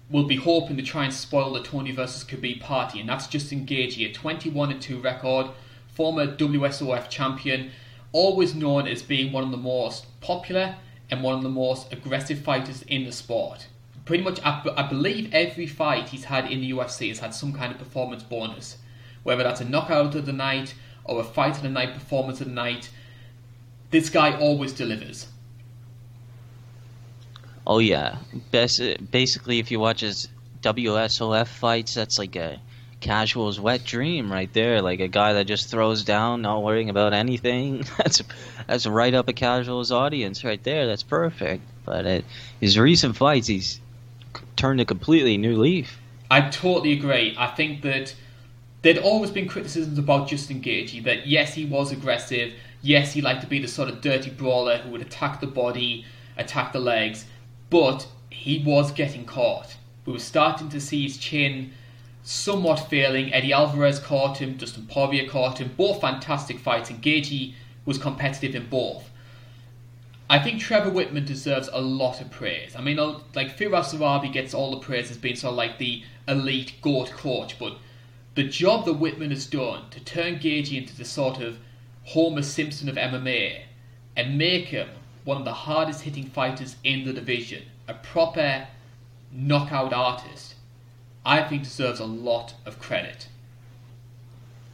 will 0.09 0.25
be 0.25 0.35
hoping 0.35 0.75
to 0.75 0.83
try 0.83 1.05
and 1.05 1.13
spoil 1.13 1.53
the 1.53 1.63
Tony 1.63 1.91
versus 1.91 2.25
Khabib 2.25 2.59
party, 2.59 2.99
and 2.99 3.07
that's 3.07 3.27
Justin 3.27 3.65
Gaethje, 3.65 4.09
a 4.09 4.13
21 4.13 4.71
and 4.71 4.81
2 4.81 4.99
record, 4.99 5.47
former 5.93 6.27
WSOF 6.27 7.09
champion, 7.09 7.71
always 8.11 8.53
known 8.53 8.87
as 8.87 9.01
being 9.01 9.31
one 9.31 9.43
of 9.43 9.51
the 9.51 9.57
most 9.57 10.05
popular 10.21 10.75
and 11.09 11.23
one 11.23 11.35
of 11.35 11.43
the 11.43 11.49
most 11.49 11.91
aggressive 11.91 12.39
fighters 12.39 12.83
in 12.83 13.05
the 13.05 13.11
sport. 13.11 13.67
Pretty 14.07 14.23
much, 14.23 14.39
I, 14.43 14.63
I 14.77 14.83
believe 14.83 15.33
every 15.33 15.67
fight 15.67 16.09
he's 16.09 16.23
had 16.23 16.49
in 16.49 16.61
the 16.61 16.71
UFC 16.71 17.09
has 17.09 17.19
had 17.19 17.33
some 17.33 17.51
kind 17.51 17.73
of 17.73 17.77
performance 17.77 18.23
bonus, 18.23 18.77
whether 19.23 19.43
that's 19.43 19.59
a 19.61 19.65
knockout 19.65 20.15
of 20.15 20.25
the 20.25 20.31
night 20.33 20.73
or 21.03 21.19
a 21.19 21.23
fight 21.25 21.57
of 21.57 21.61
the 21.61 21.69
night, 21.69 21.93
performance 21.93 22.39
of 22.39 22.47
the 22.47 22.53
night. 22.53 22.89
This 23.91 24.09
guy 24.09 24.37
always 24.37 24.71
delivers. 24.71 25.27
oh 27.65 27.79
yeah, 27.79 28.15
Bas- 28.51 28.95
basically, 29.11 29.59
if 29.59 29.71
you 29.71 29.79
watch 29.79 29.99
his 30.01 30.29
WSOF 30.61 31.47
fights, 31.47 31.93
that's 31.93 32.17
like 32.17 32.35
a 32.37 32.61
casual's 33.01 33.59
wet 33.59 33.83
dream 33.83 34.31
right 34.31 34.51
there. 34.53 34.81
Like 34.81 35.01
a 35.01 35.07
guy 35.07 35.33
that 35.33 35.45
just 35.47 35.69
throws 35.69 36.03
down, 36.03 36.41
not 36.41 36.63
worrying 36.63 36.89
about 36.89 37.13
anything. 37.13 37.83
That's 37.97 38.23
that's 38.67 38.87
right 38.87 39.13
up 39.13 39.27
a 39.29 39.33
casual's 39.33 39.91
audience 39.91 40.43
right 40.43 40.61
there. 40.63 40.87
That's 40.87 41.03
perfect. 41.03 41.63
But 41.85 42.05
it, 42.05 42.25
his 42.59 42.77
recent 42.79 43.15
fights, 43.15 43.47
he's 43.47 43.79
turned 44.55 44.81
a 44.81 44.85
completely 44.85 45.37
new 45.37 45.57
leaf. 45.57 45.99
I 46.29 46.41
totally 46.49 46.93
agree. 46.93 47.35
I 47.37 47.47
think 47.47 47.81
that 47.83 48.15
there'd 48.81 48.97
always 48.97 49.31
been 49.31 49.47
criticisms 49.47 49.97
about 49.97 50.27
Justin 50.27 50.61
Gaethje 50.61 51.03
that 51.03 51.27
yes, 51.27 51.53
he 51.53 51.65
was 51.65 51.91
aggressive. 51.91 52.53
Yes, 52.81 53.13
he 53.13 53.21
liked 53.21 53.41
to 53.41 53.47
be 53.47 53.59
the 53.59 53.67
sort 53.67 53.89
of 53.89 54.01
dirty 54.01 54.29
brawler 54.29 54.77
who 54.77 54.91
would 54.91 55.01
attack 55.01 55.39
the 55.39 55.47
body, 55.47 56.05
attack 56.37 56.73
the 56.73 56.79
legs, 56.79 57.25
but 57.69 58.07
he 58.29 58.63
was 58.63 58.91
getting 58.91 59.25
caught. 59.25 59.77
We 60.05 60.13
were 60.13 60.19
starting 60.19 60.69
to 60.69 60.79
see 60.79 61.03
his 61.03 61.17
chin 61.17 61.71
somewhat 62.23 62.89
failing. 62.89 63.33
Eddie 63.33 63.53
Alvarez 63.53 63.99
caught 63.99 64.37
him, 64.37 64.57
Dustin 64.57 64.85
Poirier 64.87 65.29
caught 65.29 65.59
him. 65.59 65.73
Both 65.75 66.01
fantastic 66.01 66.59
fights, 66.59 66.89
and 66.89 67.01
Gaethje 67.01 67.53
was 67.85 67.97
competitive 67.97 68.53
in 68.55 68.69
both. 68.69 69.09
I 70.29 70.39
think 70.39 70.59
Trevor 70.59 70.91
Wittman 70.91 71.25
deserves 71.25 71.69
a 71.71 71.81
lot 71.81 72.19
of 72.19 72.29
praise. 72.31 72.75
I 72.75 72.81
mean, 72.81 72.97
like 72.97 73.57
Firas 73.57 73.93
Zahabi 73.93 74.31
gets 74.31 74.53
all 74.53 74.71
the 74.71 74.79
praise 74.79 75.09
as 75.09 75.17
being 75.17 75.35
sort 75.37 75.51
of 75.51 75.57
like 75.57 75.77
the 75.77 76.03
elite 76.27 76.73
GOAT 76.81 77.11
coach, 77.11 77.57
but 77.57 77.77
the 78.35 78.43
job 78.43 78.85
that 78.85 78.93
Whitman 78.93 79.31
has 79.31 79.45
done 79.45 79.89
to 79.91 79.99
turn 80.01 80.39
Gaethje 80.39 80.77
into 80.77 80.95
the 80.95 81.05
sort 81.05 81.39
of 81.39 81.59
Homer 82.03 82.41
Simpson 82.41 82.89
of 82.89 82.95
MMA 82.95 83.61
and 84.15 84.37
make 84.37 84.65
him 84.65 84.89
one 85.23 85.37
of 85.37 85.45
the 85.45 85.53
hardest 85.53 86.01
hitting 86.01 86.25
fighters 86.25 86.75
in 86.83 87.05
the 87.05 87.13
division, 87.13 87.63
a 87.87 87.93
proper 87.93 88.67
knockout 89.31 89.93
artist, 89.93 90.55
I 91.25 91.43
think 91.43 91.63
deserves 91.63 91.99
a 91.99 92.05
lot 92.05 92.53
of 92.65 92.79
credit. 92.79 93.27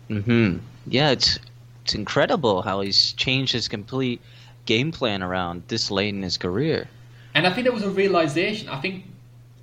hmm 0.08 0.58
Yeah, 0.88 1.12
it's 1.12 1.40
it's 1.84 1.96
incredible 1.96 2.62
how 2.62 2.82
he's 2.82 3.14
changed 3.14 3.54
his 3.54 3.68
complete 3.68 4.22
game 4.66 4.92
plan 4.92 5.22
around 5.24 5.64
this 5.68 5.92
late 5.92 6.14
in 6.14 6.22
his 6.24 6.38
career. 6.38 6.88
And 7.36 7.46
I 7.48 7.52
think 7.52 7.66
there 7.66 7.74
was 7.74 7.84
a 7.84 7.90
realization. 7.90 8.70
I 8.70 8.80
think 8.80 9.06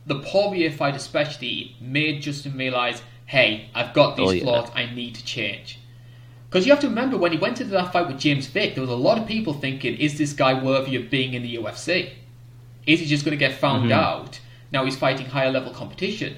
the 0.07 0.21
Poirier 0.21 0.71
fight, 0.71 0.95
especially, 0.95 1.77
made 1.81 2.23
Justin 2.23 2.57
realize, 2.57 3.03
hey, 3.27 3.69
I've 3.75 3.95
got 3.95 4.17
these 4.17 4.29
Oh, 4.29 4.33
yeah. 4.33 4.43
flaws. 4.43 4.71
I 4.75 4.87
need 4.87 5.15
to 5.15 5.25
change. 5.25 5.79
Because 6.49 6.67
you 6.67 6.73
have 6.73 6.81
to 6.81 6.89
remember 6.89 7.17
when 7.17 7.31
he 7.33 7.39
went 7.39 7.61
into 7.61 7.73
that 7.73 7.93
fight 7.93 8.09
with 8.09 8.19
James 8.19 8.49
Vick, 8.49 8.75
there 8.75 8.83
was 8.83 8.91
a 8.91 8.97
lot 8.97 9.19
of 9.19 9.27
people 9.29 9.55
thinking, 9.55 9.97
is 9.97 10.19
this 10.19 10.33
guy 10.33 10.53
worthy 10.61 10.97
of 10.97 11.09
being 11.09 11.35
in 11.35 11.43
the 11.43 11.57
UFC? 11.57 12.11
Is 12.87 12.99
he 12.99 13.07
just 13.07 13.25
going 13.25 13.39
to 13.39 13.45
get 13.49 13.59
found 13.59 13.89
Mhm. 13.89 13.93
out? 13.93 14.41
Now 14.73 14.85
he's 14.85 14.97
fighting 14.97 15.27
higher 15.27 15.53
level 15.53 15.73
competition. 15.73 16.37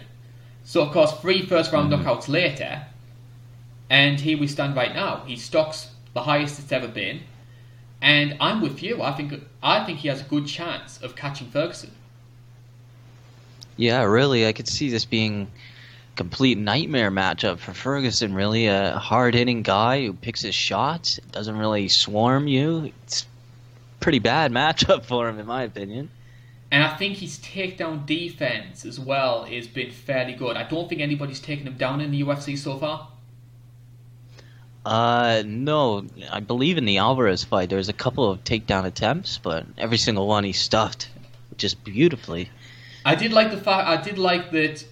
So, 0.64 0.82
of 0.82 0.92
course, 0.92 1.12
three 1.20 1.42
first 1.46 1.72
round 1.72 1.90
Mhm. 1.90 2.04
knockouts 2.04 2.28
later, 2.28 2.86
and 3.88 4.20
here 4.20 4.38
we 4.38 4.46
stand 4.46 4.76
right 4.76 4.94
now. 4.94 5.22
He 5.26 5.36
stocks 5.36 5.88
the 6.14 6.22
highest 6.22 6.58
it's 6.58 6.72
ever 6.72 6.88
been. 6.88 7.20
And 8.02 8.36
I'm 8.40 8.60
with 8.60 8.82
you. 8.82 9.00
I 9.00 9.12
think 9.12 9.32
I 9.62 9.84
think 9.84 10.00
he 10.00 10.08
has 10.08 10.20
a 10.20 10.24
good 10.24 10.46
chance 10.46 11.00
of 11.00 11.14
catching 11.14 11.46
Ferguson. 11.46 11.92
Yeah, 13.76 14.02
really, 14.02 14.46
I 14.46 14.52
could 14.52 14.68
see 14.68 14.90
this 14.90 15.04
being 15.04 15.42
a 15.42 16.16
complete 16.16 16.58
nightmare 16.58 17.12
matchup 17.12 17.58
for 17.58 17.72
Ferguson. 17.72 18.34
Really, 18.34 18.66
a 18.66 18.98
hard 18.98 19.34
hitting 19.34 19.62
guy 19.62 20.04
who 20.04 20.14
picks 20.14 20.42
his 20.42 20.54
shots, 20.54 21.20
doesn't 21.30 21.56
really 21.56 21.86
swarm 21.88 22.48
you. 22.48 22.92
It's 23.04 23.22
a 23.22 23.26
pretty 24.00 24.18
bad 24.18 24.50
matchup 24.50 25.04
for 25.06 25.28
him, 25.28 25.38
in 25.38 25.46
my 25.46 25.62
opinion. 25.62 26.10
And 26.72 26.82
I 26.82 26.96
think 26.96 27.18
his 27.18 27.38
takedown 27.38 28.04
defense 28.04 28.84
as 28.84 28.98
well 28.98 29.44
has 29.44 29.68
been 29.68 29.92
fairly 29.92 30.32
good. 30.32 30.56
I 30.56 30.64
don't 30.64 30.88
think 30.88 31.00
anybody's 31.00 31.38
taken 31.38 31.68
him 31.68 31.76
down 31.76 32.00
in 32.00 32.10
the 32.10 32.22
UFC 32.22 32.58
so 32.58 32.78
far. 32.78 33.11
Uh, 34.84 35.42
no. 35.46 36.04
I 36.30 36.40
believe 36.40 36.78
in 36.78 36.84
the 36.84 36.98
Alvarez 36.98 37.44
fight. 37.44 37.68
there 37.68 37.78
was 37.78 37.88
a 37.88 37.92
couple 37.94 38.28
of 38.30 38.42
takedown 38.44 38.84
attempts, 38.84 39.38
but 39.38 39.66
every 39.78 39.98
single 39.98 40.26
one 40.26 40.44
he 40.44 40.52
stuffed 40.52 41.08
just 41.56 41.84
beautifully. 41.84 42.50
I 43.04 43.14
did 43.14 43.32
like 43.32 43.50
the 43.50 43.56
fact. 43.56 43.88
I 43.88 44.02
did 44.02 44.18
like 44.18 44.50
that. 44.52 44.84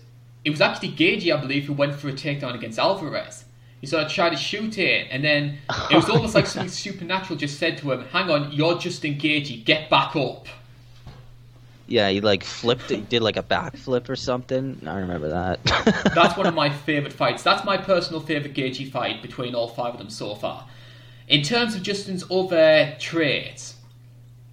It 0.44 0.50
was 0.50 0.60
actually 0.60 0.92
Gaethje, 0.92 1.36
I 1.36 1.40
believe, 1.40 1.64
who 1.64 1.72
went 1.72 1.94
for 1.94 2.08
a 2.08 2.12
takedown 2.12 2.54
against 2.54 2.78
Alvarez. 2.78 3.44
He 3.80 3.86
sort 3.86 4.04
of 4.04 4.12
tried 4.12 4.30
to 4.30 4.36
shoot 4.36 4.78
it, 4.78 5.08
and 5.10 5.24
then 5.24 5.58
it 5.90 5.96
was 5.96 6.08
almost 6.10 6.34
like 6.34 6.46
something 6.46 6.70
supernatural 6.70 7.38
just 7.38 7.58
said 7.58 7.78
to 7.78 7.92
him, 7.92 8.04
"Hang 8.06 8.30
on, 8.30 8.52
you're 8.52 8.78
just 8.78 9.04
engaged. 9.04 9.64
Get 9.64 9.88
back 9.90 10.16
up." 10.16 10.46
Yeah, 11.90 12.08
he 12.08 12.20
like 12.20 12.44
flipped. 12.44 12.88
He 12.88 12.98
did 12.98 13.20
like 13.20 13.36
a 13.36 13.42
backflip 13.42 14.08
or 14.08 14.14
something. 14.14 14.80
I 14.86 15.00
remember 15.00 15.28
that. 15.28 15.64
That's 16.14 16.36
one 16.36 16.46
of 16.46 16.54
my 16.54 16.70
favorite 16.70 17.12
fights. 17.12 17.42
That's 17.42 17.64
my 17.64 17.76
personal 17.76 18.20
favorite 18.20 18.54
Gaethje 18.54 18.88
fight 18.92 19.22
between 19.22 19.56
all 19.56 19.66
five 19.66 19.94
of 19.94 19.98
them 19.98 20.08
so 20.08 20.36
far. 20.36 20.68
In 21.26 21.42
terms 21.42 21.74
of 21.74 21.82
Justin's 21.82 22.22
other 22.30 22.94
traits, 23.00 23.74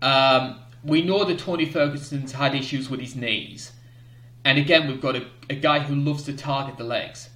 um, 0.01 0.59
we 0.83 1.03
know 1.03 1.25
that 1.25 1.37
Tony 1.37 1.65
Ferguson's 1.65 2.31
had 2.31 2.55
issues 2.55 2.89
with 2.89 2.99
his 2.99 3.15
knees, 3.15 3.71
and 4.43 4.57
again 4.57 4.87
we've 4.87 4.99
got 4.99 5.15
a, 5.15 5.27
a 5.47 5.55
guy 5.55 5.77
who 5.79 5.93
loves 5.93 6.23
to 6.23 6.35
target 6.35 6.77
the 6.77 6.83
legs. 6.83 7.29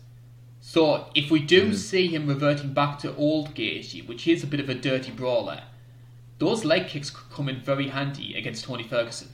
So 0.62 1.12
if 1.14 1.30
we 1.30 1.42
do 1.42 1.70
mm. 1.70 1.76
see 1.76 2.08
him 2.08 2.26
reverting 2.26 2.74
back 2.74 2.98
to 3.00 3.16
old 3.18 3.54
Gaethje, 3.54 4.08
which 4.08 4.28
is 4.28 4.44
a 4.44 4.48
bit 4.48 4.60
of 4.60 4.68
a 4.68 4.74
dirty 4.74 5.12
brawler, 5.12 5.62
those 6.40 6.66
leg 6.66 6.88
kicks 6.88 7.12
could 7.12 7.30
come 7.30 7.50
in 7.50 7.62
very 7.62 7.90
handy 7.90 8.34
against 8.34 8.66
Tony 8.66 8.84
Ferguson. 8.84 9.30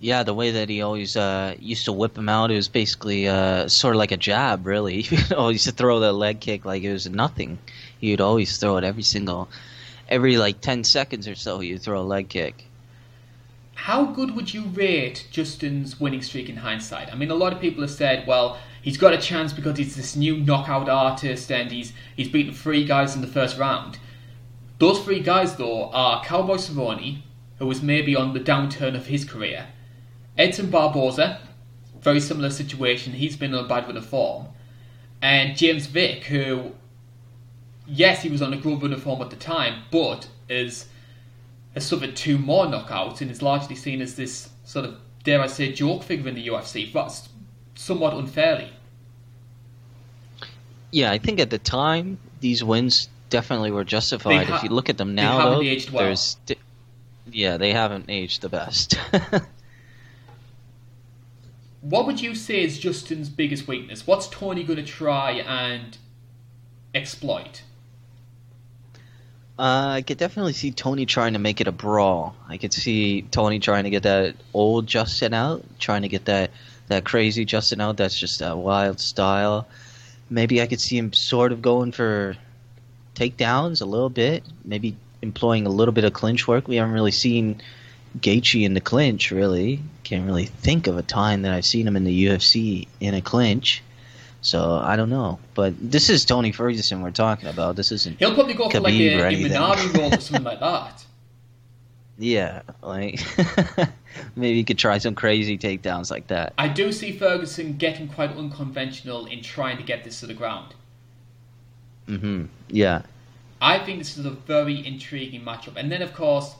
Yeah, 0.00 0.22
the 0.22 0.34
way 0.34 0.52
that 0.52 0.68
he 0.68 0.80
always 0.80 1.16
uh, 1.16 1.56
used 1.58 1.86
to 1.86 1.92
whip 1.92 2.16
him 2.16 2.28
out, 2.28 2.52
it 2.52 2.54
was 2.54 2.68
basically 2.68 3.26
uh, 3.26 3.66
sort 3.66 3.96
of 3.96 3.98
like 3.98 4.12
a 4.12 4.16
jab, 4.16 4.64
really. 4.64 5.00
you 5.10 5.18
know, 5.30 5.48
he 5.48 5.54
used 5.54 5.64
to 5.64 5.72
throw 5.72 5.98
the 5.98 6.12
leg 6.12 6.38
kick 6.38 6.64
like 6.64 6.84
it 6.84 6.92
was 6.92 7.08
nothing. 7.08 7.58
He'd 8.00 8.20
always 8.20 8.56
throw 8.58 8.76
it 8.76 8.84
every 8.84 9.02
single, 9.02 9.48
every 10.08 10.36
like 10.36 10.60
10 10.60 10.84
seconds 10.84 11.26
or 11.26 11.34
so, 11.34 11.58
he'd 11.58 11.82
throw 11.82 12.00
a 12.00 12.02
leg 12.02 12.28
kick. 12.28 12.66
How 13.74 14.04
good 14.04 14.36
would 14.36 14.54
you 14.54 14.64
rate 14.64 15.26
Justin's 15.30 15.98
winning 15.98 16.22
streak 16.22 16.48
in 16.48 16.56
hindsight? 16.56 17.12
I 17.12 17.16
mean, 17.16 17.30
a 17.30 17.34
lot 17.34 17.52
of 17.52 17.60
people 17.60 17.80
have 17.82 17.90
said, 17.90 18.26
well, 18.26 18.58
he's 18.82 18.98
got 18.98 19.14
a 19.14 19.18
chance 19.18 19.52
because 19.52 19.78
he's 19.78 19.96
this 19.96 20.14
new 20.14 20.36
knockout 20.36 20.88
artist 20.88 21.50
and 21.50 21.70
he's 21.70 21.92
he's 22.14 22.28
beaten 22.28 22.52
three 22.52 22.84
guys 22.84 23.14
in 23.14 23.20
the 23.20 23.26
first 23.26 23.58
round. 23.58 23.98
Those 24.78 25.02
three 25.02 25.20
guys, 25.20 25.56
though, 25.56 25.90
are 25.90 26.24
Cowboy 26.24 26.56
Cerrone, 26.56 27.22
who 27.58 27.66
was 27.66 27.82
maybe 27.82 28.14
on 28.14 28.32
the 28.32 28.40
downturn 28.40 28.94
of 28.94 29.06
his 29.06 29.24
career, 29.24 29.66
Edson 30.38 30.70
Barboza, 30.70 31.40
very 32.00 32.20
similar 32.20 32.50
situation, 32.50 33.12
he's 33.12 33.36
been 33.36 33.52
on 33.54 33.64
a 33.64 33.68
bad 33.68 33.86
run 33.86 33.96
of 33.96 34.06
form, 34.06 34.46
and 35.20 35.56
James 35.56 35.86
Vick, 35.86 36.24
who, 36.24 36.72
yes, 37.86 38.22
he 38.22 38.28
was 38.28 38.40
on 38.40 38.52
a 38.52 38.56
good 38.56 38.80
run 38.80 38.92
of 38.92 39.02
form 39.02 39.20
at 39.20 39.30
the 39.30 39.36
time, 39.36 39.82
but 39.90 40.28
is 40.48 40.86
has 41.74 41.84
suffered 41.84 42.16
two 42.16 42.38
more 42.38 42.66
knockouts 42.66 43.20
and 43.20 43.30
is 43.30 43.42
largely 43.42 43.76
seen 43.76 44.00
as 44.00 44.14
this 44.14 44.48
sort 44.64 44.84
of, 44.84 44.96
dare 45.24 45.40
I 45.40 45.46
say, 45.46 45.72
joke 45.72 46.02
figure 46.02 46.28
in 46.28 46.34
the 46.34 46.46
UFC, 46.48 46.90
but 46.90 47.28
somewhat 47.74 48.14
unfairly. 48.14 48.70
Yeah, 50.90 51.10
I 51.10 51.18
think 51.18 51.40
at 51.40 51.50
the 51.50 51.58
time 51.58 52.18
these 52.40 52.64
wins 52.64 53.08
definitely 53.28 53.70
were 53.70 53.84
justified. 53.84 54.46
Ha- 54.46 54.56
if 54.56 54.62
you 54.62 54.70
look 54.70 54.88
at 54.88 54.96
them 54.96 55.14
now, 55.14 55.50
though, 55.50 55.76
well. 55.92 56.04
there's 56.04 56.36
yeah, 57.30 57.58
they 57.58 57.72
haven't 57.72 58.06
aged 58.08 58.40
the 58.40 58.48
best. 58.48 58.98
what 61.80 62.06
would 62.06 62.20
you 62.20 62.34
say 62.34 62.62
is 62.62 62.78
Justin's 62.78 63.28
biggest 63.28 63.68
weakness? 63.68 64.06
What's 64.06 64.28
Tony 64.28 64.64
going 64.64 64.78
to 64.78 64.84
try 64.84 65.32
and 65.32 65.96
exploit? 66.94 67.62
Uh, 69.58 69.88
I 69.96 70.02
could 70.02 70.18
definitely 70.18 70.52
see 70.52 70.70
Tony 70.70 71.04
trying 71.04 71.32
to 71.32 71.38
make 71.40 71.60
it 71.60 71.66
a 71.66 71.72
brawl. 71.72 72.36
I 72.48 72.58
could 72.58 72.72
see 72.72 73.22
Tony 73.22 73.58
trying 73.58 73.84
to 73.84 73.90
get 73.90 74.04
that 74.04 74.36
old 74.54 74.86
Justin 74.86 75.34
out, 75.34 75.64
trying 75.80 76.02
to 76.02 76.08
get 76.08 76.26
that 76.26 76.52
that 76.86 77.04
crazy 77.04 77.44
Justin 77.44 77.80
out. 77.80 77.96
That's 77.96 78.18
just 78.18 78.40
a 78.40 78.56
wild 78.56 79.00
style. 79.00 79.66
Maybe 80.30 80.62
I 80.62 80.66
could 80.66 80.80
see 80.80 80.96
him 80.96 81.12
sort 81.12 81.52
of 81.52 81.60
going 81.60 81.92
for 81.92 82.36
takedowns 83.14 83.82
a 83.82 83.84
little 83.84 84.10
bit. 84.10 84.44
Maybe 84.64 84.96
employing 85.22 85.66
a 85.66 85.70
little 85.70 85.92
bit 85.92 86.04
of 86.04 86.12
clinch 86.12 86.46
work. 86.46 86.68
We 86.68 86.76
haven't 86.76 86.94
really 86.94 87.10
seen 87.10 87.60
Gaethje 88.20 88.64
in 88.64 88.74
the 88.74 88.80
clinch. 88.80 89.30
Really, 89.30 89.80
can't 90.04 90.26
really 90.26 90.46
think 90.46 90.86
of 90.86 90.96
a 90.96 91.02
time 91.02 91.42
that 91.42 91.52
I've 91.52 91.66
seen 91.66 91.86
him 91.86 91.96
in 91.96 92.04
the 92.04 92.26
UFC 92.26 92.88
in 93.00 93.14
a 93.14 93.20
clinch. 93.20 93.82
So 94.40 94.80
I 94.82 94.96
don't 94.96 95.10
know, 95.10 95.38
but 95.54 95.74
this 95.78 96.08
is 96.08 96.24
Tony 96.24 96.52
Ferguson 96.52 97.02
we're 97.02 97.10
talking 97.10 97.48
about. 97.48 97.76
This 97.76 97.90
isn't. 97.90 98.18
He'll 98.18 98.34
probably 98.34 98.54
go 98.54 98.68
Khabib 98.68 98.72
for 98.72 98.80
like 98.80 98.94
a, 98.94 99.24
an 99.24 99.34
Imanari 99.34 99.98
roll 99.98 100.14
or 100.14 100.20
something 100.20 100.44
like 100.44 100.60
that. 100.60 101.04
Yeah, 102.18 102.62
like 102.82 103.20
maybe 104.36 104.58
you 104.58 104.64
could 104.64 104.78
try 104.78 104.98
some 104.98 105.14
crazy 105.14 105.58
takedowns 105.58 106.10
like 106.10 106.28
that. 106.28 106.52
I 106.58 106.68
do 106.68 106.92
see 106.92 107.12
Ferguson 107.12 107.76
getting 107.76 108.08
quite 108.08 108.30
unconventional 108.36 109.26
in 109.26 109.42
trying 109.42 109.76
to 109.76 109.82
get 109.82 110.04
this 110.04 110.20
to 110.20 110.26
the 110.26 110.34
ground. 110.34 110.74
Mm-hmm. 112.08 112.46
Yeah. 112.68 113.02
I 113.60 113.78
think 113.80 113.98
this 113.98 114.16
is 114.16 114.24
a 114.24 114.30
very 114.30 114.84
intriguing 114.86 115.42
matchup, 115.42 115.76
and 115.76 115.90
then 115.90 116.00
of 116.02 116.14
course 116.14 116.54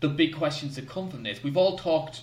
the 0.00 0.08
big 0.08 0.34
questions 0.34 0.76
that 0.76 0.88
come 0.88 1.10
from 1.10 1.22
this. 1.22 1.42
We've 1.42 1.56
all 1.56 1.78
talked 1.78 2.22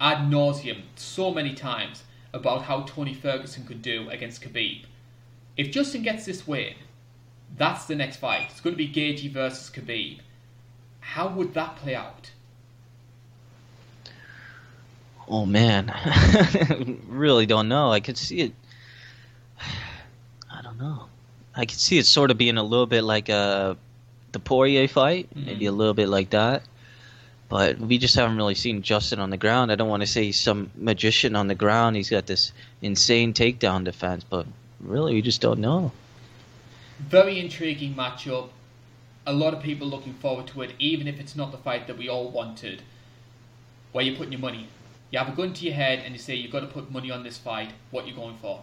ad 0.00 0.30
nauseum 0.30 0.82
so 0.96 1.32
many 1.32 1.54
times 1.54 2.02
about 2.32 2.62
how 2.62 2.82
Tony 2.82 3.14
Ferguson 3.14 3.64
could 3.64 3.82
do 3.82 4.08
against 4.10 4.42
Khabib. 4.42 4.84
If 5.56 5.70
Justin 5.70 6.02
gets 6.02 6.24
this 6.24 6.46
win, 6.46 6.74
that's 7.56 7.84
the 7.84 7.94
next 7.94 8.16
fight. 8.16 8.48
It's 8.50 8.60
going 8.60 8.74
to 8.74 8.78
be 8.78 8.88
Gaethje 8.88 9.30
versus 9.30 9.70
Khabib 9.70 10.20
how 11.02 11.28
would 11.28 11.52
that 11.54 11.76
play 11.76 11.94
out? 11.94 12.30
Oh 15.28 15.44
man, 15.44 15.92
really 17.08 17.44
don't 17.44 17.68
know. 17.68 17.92
I 17.92 18.00
could 18.00 18.16
see 18.16 18.40
it. 18.40 18.52
I 20.50 20.62
don't 20.62 20.78
know. 20.78 21.06
I 21.54 21.66
could 21.66 21.78
see 21.78 21.98
it 21.98 22.06
sort 22.06 22.30
of 22.30 22.38
being 22.38 22.56
a 22.56 22.62
little 22.62 22.86
bit 22.86 23.02
like 23.02 23.28
a 23.28 23.34
uh, 23.34 23.74
the 24.32 24.38
Poirier 24.38 24.88
fight, 24.88 25.28
mm-hmm. 25.28 25.44
maybe 25.44 25.66
a 25.66 25.72
little 25.72 25.92
bit 25.92 26.08
like 26.08 26.30
that. 26.30 26.62
But 27.52 27.78
we 27.78 27.98
just 27.98 28.14
haven't 28.14 28.38
really 28.38 28.54
seen 28.54 28.80
Justin 28.80 29.20
on 29.20 29.28
the 29.28 29.36
ground. 29.36 29.70
I 29.70 29.74
don't 29.74 29.90
want 29.90 30.02
to 30.02 30.06
say 30.06 30.24
he's 30.24 30.40
some 30.40 30.70
magician 30.74 31.36
on 31.36 31.48
the 31.48 31.54
ground. 31.54 31.96
He's 31.96 32.08
got 32.08 32.24
this 32.24 32.50
insane 32.80 33.34
takedown 33.34 33.84
defense, 33.84 34.24
but 34.24 34.46
really, 34.80 35.12
we 35.12 35.20
just 35.20 35.42
don't 35.42 35.60
know. 35.60 35.92
Very 36.98 37.38
intriguing 37.38 37.94
matchup 37.94 38.48
a 39.26 39.34
lot 39.34 39.52
of 39.52 39.62
people 39.62 39.86
looking 39.86 40.14
forward 40.14 40.46
to 40.46 40.62
it, 40.62 40.72
even 40.78 41.06
if 41.06 41.20
it's 41.20 41.36
not 41.36 41.52
the 41.52 41.58
fight 41.58 41.86
that 41.88 41.98
we 41.98 42.08
all 42.08 42.30
wanted. 42.30 42.80
Where 43.92 44.02
you're 44.02 44.16
putting 44.16 44.32
your 44.32 44.40
money. 44.40 44.68
You 45.10 45.18
have 45.18 45.28
a 45.28 45.36
gun 45.36 45.52
to 45.52 45.66
your 45.66 45.74
head 45.74 45.98
and 46.06 46.14
you 46.14 46.18
say 46.18 46.34
you've 46.34 46.52
got 46.52 46.60
to 46.60 46.66
put 46.68 46.90
money 46.90 47.10
on 47.10 47.22
this 47.22 47.36
fight. 47.36 47.72
What 47.90 48.06
you 48.06 48.14
going 48.14 48.38
for? 48.40 48.62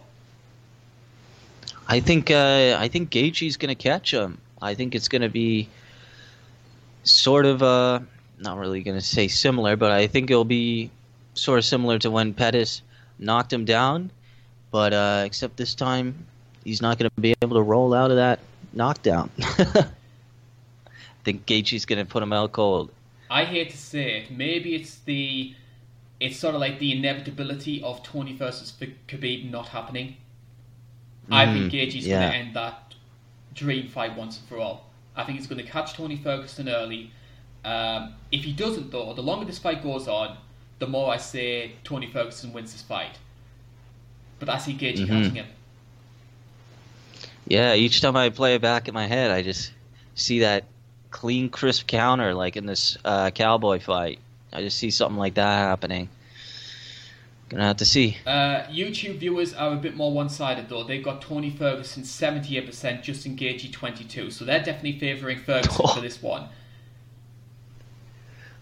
I 1.86 2.00
think 2.00 2.32
uh, 2.32 2.76
I 2.76 2.88
think 2.88 3.10
Gaethje's 3.10 3.56
going 3.56 3.68
to 3.68 3.80
catch 3.80 4.12
him. 4.12 4.38
I 4.60 4.74
think 4.74 4.96
it's 4.96 5.06
going 5.06 5.22
to 5.22 5.28
be 5.28 5.68
sort 7.04 7.46
of 7.46 7.62
uh, 7.62 8.00
not 8.40 8.58
really 8.58 8.82
going 8.82 8.98
to 8.98 9.04
say 9.04 9.28
similar, 9.28 9.76
but 9.76 9.90
I 9.90 10.06
think 10.06 10.30
it'll 10.30 10.44
be 10.44 10.90
sort 11.34 11.58
of 11.58 11.64
similar 11.64 11.98
to 12.00 12.10
when 12.10 12.34
Pettis 12.34 12.82
knocked 13.18 13.52
him 13.52 13.64
down, 13.64 14.10
but 14.70 14.92
uh, 14.92 15.22
except 15.24 15.56
this 15.56 15.74
time 15.74 16.26
he's 16.64 16.82
not 16.82 16.98
going 16.98 17.10
to 17.14 17.20
be 17.20 17.34
able 17.42 17.56
to 17.56 17.62
roll 17.62 17.94
out 17.94 18.10
of 18.10 18.16
that 18.16 18.40
knockdown. 18.72 19.30
I 19.38 19.84
think 21.24 21.46
Gaethje's 21.46 21.84
going 21.84 21.98
to 21.98 22.10
put 22.10 22.22
him 22.22 22.32
out 22.32 22.52
cold. 22.52 22.90
I 23.28 23.44
hate 23.44 23.70
to 23.70 23.76
say 23.76 24.22
it. 24.22 24.30
Maybe 24.30 24.74
it's 24.74 24.96
the 24.98 25.54
it's 26.18 26.38
sort 26.38 26.54
of 26.54 26.60
like 26.60 26.78
the 26.78 26.92
inevitability 26.96 27.82
of 27.82 28.02
Tony 28.02 28.36
versus 28.36 28.72
Khabib 29.08 29.50
not 29.50 29.68
happening. 29.68 30.16
Mm, 31.30 31.34
I 31.34 31.52
think 31.52 31.72
mm, 31.72 31.74
Gaethje's 31.74 32.06
yeah. 32.06 32.20
going 32.20 32.32
to 32.32 32.38
end 32.38 32.56
that 32.56 32.94
dream 33.54 33.88
fight 33.88 34.16
once 34.16 34.38
and 34.38 34.48
for 34.48 34.58
all. 34.58 34.90
I 35.16 35.24
think 35.24 35.38
he's 35.38 35.46
going 35.46 35.64
to 35.64 35.70
catch 35.70 35.94
Tony 35.94 36.16
Ferguson 36.16 36.68
early. 36.68 37.10
Um, 37.64 38.14
if 38.32 38.44
he 38.44 38.52
doesn't, 38.52 38.90
though, 38.90 39.12
the 39.12 39.22
longer 39.22 39.44
this 39.44 39.58
fight 39.58 39.82
goes 39.82 40.08
on, 40.08 40.36
the 40.78 40.86
more 40.86 41.12
I 41.12 41.18
say 41.18 41.72
Tony 41.84 42.10
Ferguson 42.10 42.52
wins 42.52 42.72
this 42.72 42.82
fight. 42.82 43.18
But 44.38 44.48
I 44.48 44.58
see 44.58 44.74
Gaethje 44.74 45.06
mm-hmm. 45.06 45.34
him. 45.34 45.46
Yeah, 47.46 47.74
each 47.74 48.00
time 48.00 48.16
I 48.16 48.30
play 48.30 48.54
it 48.54 48.62
back 48.62 48.88
in 48.88 48.94
my 48.94 49.06
head, 49.06 49.30
I 49.30 49.42
just 49.42 49.72
see 50.14 50.40
that 50.40 50.64
clean, 51.10 51.50
crisp 51.50 51.86
counter 51.86 52.34
like 52.34 52.56
in 52.56 52.66
this 52.66 52.96
uh, 53.04 53.30
cowboy 53.30 53.80
fight. 53.80 54.18
I 54.52 54.62
just 54.62 54.78
see 54.78 54.90
something 54.90 55.18
like 55.18 55.34
that 55.34 55.58
happening. 55.58 56.08
Gonna 57.50 57.64
have 57.64 57.78
to 57.78 57.84
see. 57.84 58.16
Uh, 58.24 58.62
YouTube 58.70 59.16
viewers 59.18 59.52
are 59.52 59.72
a 59.72 59.76
bit 59.76 59.96
more 59.96 60.12
one-sided 60.12 60.68
though. 60.68 60.84
They've 60.84 61.02
got 61.02 61.20
Tony 61.20 61.50
Ferguson 61.50 62.04
78%, 62.04 63.02
Justin 63.02 63.36
Gaethje 63.36 63.72
22, 63.72 64.30
so 64.30 64.44
they're 64.44 64.62
definitely 64.62 65.00
favouring 65.00 65.38
Ferguson 65.38 65.86
for 65.94 66.00
this 66.00 66.22
one. 66.22 66.48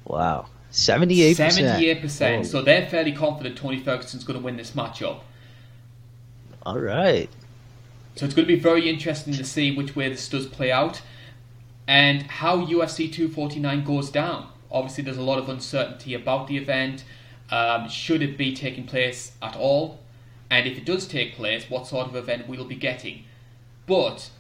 Wow, 0.09 0.47
78%. 0.73 2.01
78%. 2.03 2.47
So 2.47 2.63
they're 2.63 2.89
fairly 2.89 3.13
confident 3.13 3.57
Tony 3.57 3.79
Ferguson's 3.79 4.25
going 4.25 4.39
to 4.39 4.45
win 4.45 4.57
this 4.57 4.73
matchup. 4.73 5.21
All 6.65 6.81
right. 6.81 7.31
So 8.17 8.25
it's 8.25 8.35
going 8.35 8.49
to 8.49 8.53
be 8.53 8.59
very 8.61 8.89
interesting 8.89 9.35
to 9.35 9.45
see 9.45 9.77
which 9.77 9.95
way 9.95 10.09
this 10.09 10.29
does 10.29 10.47
play 10.47 10.73
out 10.73 11.03
and 11.87 12.23
how 12.23 12.65
UFC 12.65 13.11
249 13.13 13.85
goes 13.85 14.11
down. 14.11 14.49
Obviously, 14.71 15.05
there's 15.05 15.17
a 15.17 15.23
lot 15.23 15.39
of 15.39 15.49
uncertainty 15.49 16.15
about 16.15 16.47
the 16.47 16.57
event. 16.57 17.05
Um, 17.51 17.89
should 17.89 18.21
it 18.21 18.37
be 18.37 18.55
taking 18.55 18.87
place 18.87 19.33
at 19.41 19.57
all? 19.57 20.01
And 20.51 20.67
if 20.67 20.77
it 20.77 20.85
does 20.85 21.07
take 21.07 21.35
place, 21.35 21.71
what 21.71 21.87
sort 21.87 22.09
of 22.09 22.17
event 22.17 22.49
we'll 22.49 22.65
be 22.65 22.77
getting. 22.77 23.25
But, 23.87 24.31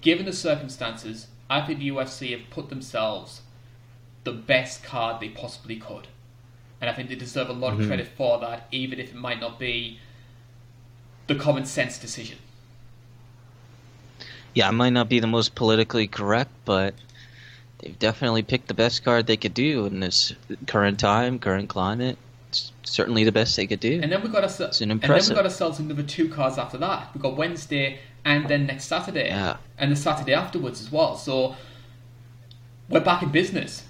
given 0.00 0.26
the 0.26 0.32
circumstances, 0.32 1.28
I 1.48 1.62
think 1.62 1.78
the 1.78 1.88
UFC 1.88 2.38
have 2.38 2.50
put 2.50 2.68
themselves 2.68 3.42
the 4.30 4.36
best 4.38 4.84
card 4.84 5.20
they 5.20 5.28
possibly 5.28 5.76
could. 5.76 6.06
And 6.80 6.88
I 6.88 6.92
think 6.94 7.08
they 7.08 7.14
deserve 7.16 7.48
a 7.48 7.52
lot 7.52 7.72
Mm-hmm. 7.72 7.82
of 7.82 7.86
credit 7.88 8.06
for 8.16 8.38
that, 8.40 8.68
even 8.70 8.98
if 9.00 9.10
it 9.10 9.16
might 9.16 9.40
not 9.40 9.58
be 9.58 9.98
the 11.26 11.34
common 11.34 11.64
sense 11.64 11.98
decision. 11.98 12.38
Yeah, 14.54 14.68
it 14.68 14.72
might 14.72 14.90
not 14.90 15.08
be 15.08 15.20
the 15.20 15.26
most 15.26 15.54
politically 15.54 16.06
correct, 16.06 16.50
but 16.64 16.94
they've 17.78 17.98
definitely 17.98 18.42
picked 18.42 18.68
the 18.68 18.74
best 18.74 19.04
card 19.04 19.26
they 19.26 19.36
could 19.36 19.54
do 19.54 19.86
in 19.86 20.00
this 20.00 20.32
current 20.66 20.98
time, 20.98 21.38
current 21.38 21.68
climate. 21.68 22.18
It's 22.48 22.72
certainly 22.82 23.22
the 23.24 23.32
best 23.32 23.56
they 23.56 23.66
could 23.66 23.78
do. 23.80 24.00
And 24.02 24.10
then 24.10 24.22
we 24.22 24.28
got 24.28 24.42
us, 24.44 24.58
It's 24.60 24.80
an 24.80 24.90
and 24.90 25.00
then 25.00 25.10
we 25.28 25.34
got 25.34 25.44
ourselves 25.44 25.78
another 25.78 26.02
two 26.02 26.28
cards 26.28 26.58
after 26.58 26.78
that. 26.78 27.14
We 27.14 27.20
got 27.20 27.36
Wednesday 27.36 27.98
and 28.24 28.48
then 28.48 28.66
next 28.66 28.84
Saturday, 28.84 29.28
Yeah. 29.28 29.56
and 29.78 29.90
the 29.92 29.96
Saturday 29.96 30.34
afterwards 30.34 30.80
as 30.80 30.90
well. 30.90 31.16
So 31.16 31.54
we're 32.88 33.00
back 33.00 33.22
in 33.22 33.30
business. 33.30 33.84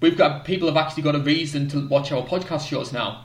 We've 0.00 0.16
got 0.16 0.44
people 0.44 0.68
have 0.68 0.76
actually 0.76 1.02
got 1.04 1.14
a 1.14 1.20
reason 1.20 1.68
to 1.68 1.88
watch 1.88 2.12
our 2.12 2.22
podcast 2.22 2.68
shows 2.68 2.92
now. 2.92 3.24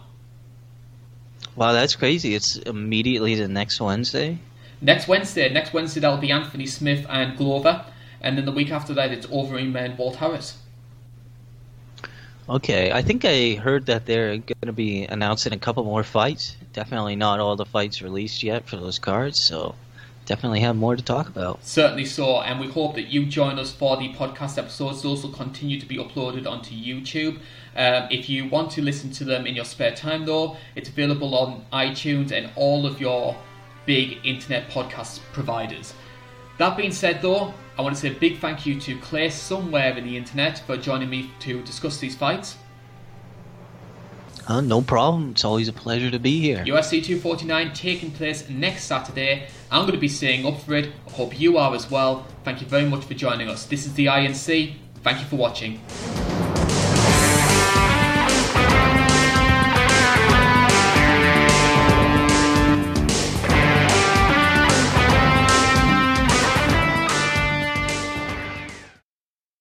Wow, 1.55 1.73
that's 1.73 1.95
crazy. 1.95 2.33
It's 2.33 2.55
immediately 2.55 3.35
the 3.35 3.47
next 3.47 3.81
Wednesday. 3.81 4.39
Next 4.79 5.07
Wednesday, 5.07 5.51
next 5.51 5.73
Wednesday 5.73 5.99
that'll 5.99 6.17
be 6.17 6.31
Anthony 6.31 6.65
Smith 6.65 7.05
and 7.09 7.37
Glover, 7.37 7.85
and 8.21 8.37
then 8.37 8.45
the 8.45 8.51
week 8.51 8.71
after 8.71 8.93
that 8.93 9.11
it's 9.11 9.27
Overeem 9.27 9.75
and 9.75 9.97
Walt 9.97 10.15
Harris. 10.15 10.57
Okay, 12.49 12.91
I 12.91 13.01
think 13.01 13.23
I 13.23 13.53
heard 13.53 13.85
that 13.85 14.05
they're 14.05 14.37
going 14.37 14.65
to 14.65 14.73
be 14.73 15.03
announcing 15.03 15.53
a 15.53 15.57
couple 15.57 15.83
more 15.83 16.03
fights. 16.03 16.55
Definitely 16.73 17.15
not 17.15 17.39
all 17.39 17.55
the 17.55 17.65
fights 17.65 18.01
released 18.01 18.43
yet 18.43 18.67
for 18.67 18.77
those 18.77 18.97
cards, 18.97 19.39
so 19.39 19.75
definitely 20.25 20.61
have 20.61 20.75
more 20.75 20.95
to 20.95 21.03
talk 21.03 21.27
about. 21.27 21.63
Certainly 21.63 22.05
so, 22.05 22.41
and 22.41 22.59
we 22.59 22.67
hope 22.67 22.95
that 22.95 23.07
you 23.07 23.25
join 23.25 23.59
us 23.59 23.71
for 23.71 23.97
the 23.97 24.13
podcast 24.13 24.57
episodes. 24.57 25.01
Those 25.01 25.23
will 25.23 25.31
continue 25.31 25.79
to 25.79 25.85
be 25.85 25.97
uploaded 25.97 26.47
onto 26.47 26.73
YouTube. 26.73 27.39
Um, 27.75 28.07
if 28.11 28.29
you 28.29 28.47
want 28.47 28.71
to 28.71 28.81
listen 28.81 29.11
to 29.11 29.23
them 29.23 29.45
in 29.45 29.55
your 29.55 29.65
spare 29.65 29.95
time, 29.95 30.25
though, 30.25 30.57
it's 30.75 30.89
available 30.89 31.35
on 31.35 31.65
iTunes 31.73 32.31
and 32.31 32.49
all 32.55 32.85
of 32.85 32.99
your 32.99 33.35
big 33.85 34.19
internet 34.23 34.69
podcast 34.69 35.19
providers. 35.33 35.93
That 36.57 36.77
being 36.77 36.91
said, 36.91 37.21
though, 37.21 37.53
I 37.77 37.81
want 37.81 37.95
to 37.95 38.01
say 38.01 38.09
a 38.09 38.19
big 38.19 38.37
thank 38.39 38.65
you 38.65 38.79
to 38.81 38.97
Clay 38.99 39.29
somewhere 39.29 39.97
in 39.97 40.05
the 40.05 40.15
internet 40.15 40.59
for 40.59 40.77
joining 40.77 41.09
me 41.09 41.31
to 41.39 41.63
discuss 41.63 41.97
these 41.97 42.15
fights. 42.15 42.57
Uh, 44.47 44.61
no 44.61 44.81
problem. 44.81 45.31
It's 45.31 45.45
always 45.45 45.67
a 45.67 45.73
pleasure 45.73 46.11
to 46.11 46.19
be 46.19 46.39
here. 46.39 46.63
UFC 46.65 47.03
249 47.03 47.73
taking 47.73 48.11
place 48.11 48.49
next 48.49 48.85
Saturday. 48.85 49.47
I'm 49.69 49.81
going 49.81 49.93
to 49.93 49.99
be 49.99 50.07
staying 50.07 50.45
up 50.45 50.59
for 50.61 50.73
it. 50.73 50.89
I 51.07 51.11
hope 51.11 51.39
you 51.39 51.57
are 51.57 51.73
as 51.75 51.89
well. 51.89 52.25
Thank 52.43 52.61
you 52.61 52.67
very 52.67 52.85
much 52.85 53.05
for 53.05 53.13
joining 53.13 53.49
us. 53.49 53.65
This 53.65 53.85
is 53.85 53.93
the 53.93 54.07
INC. 54.07 54.73
Thank 55.03 55.19
you 55.19 55.25
for 55.25 55.35
watching. 55.37 55.79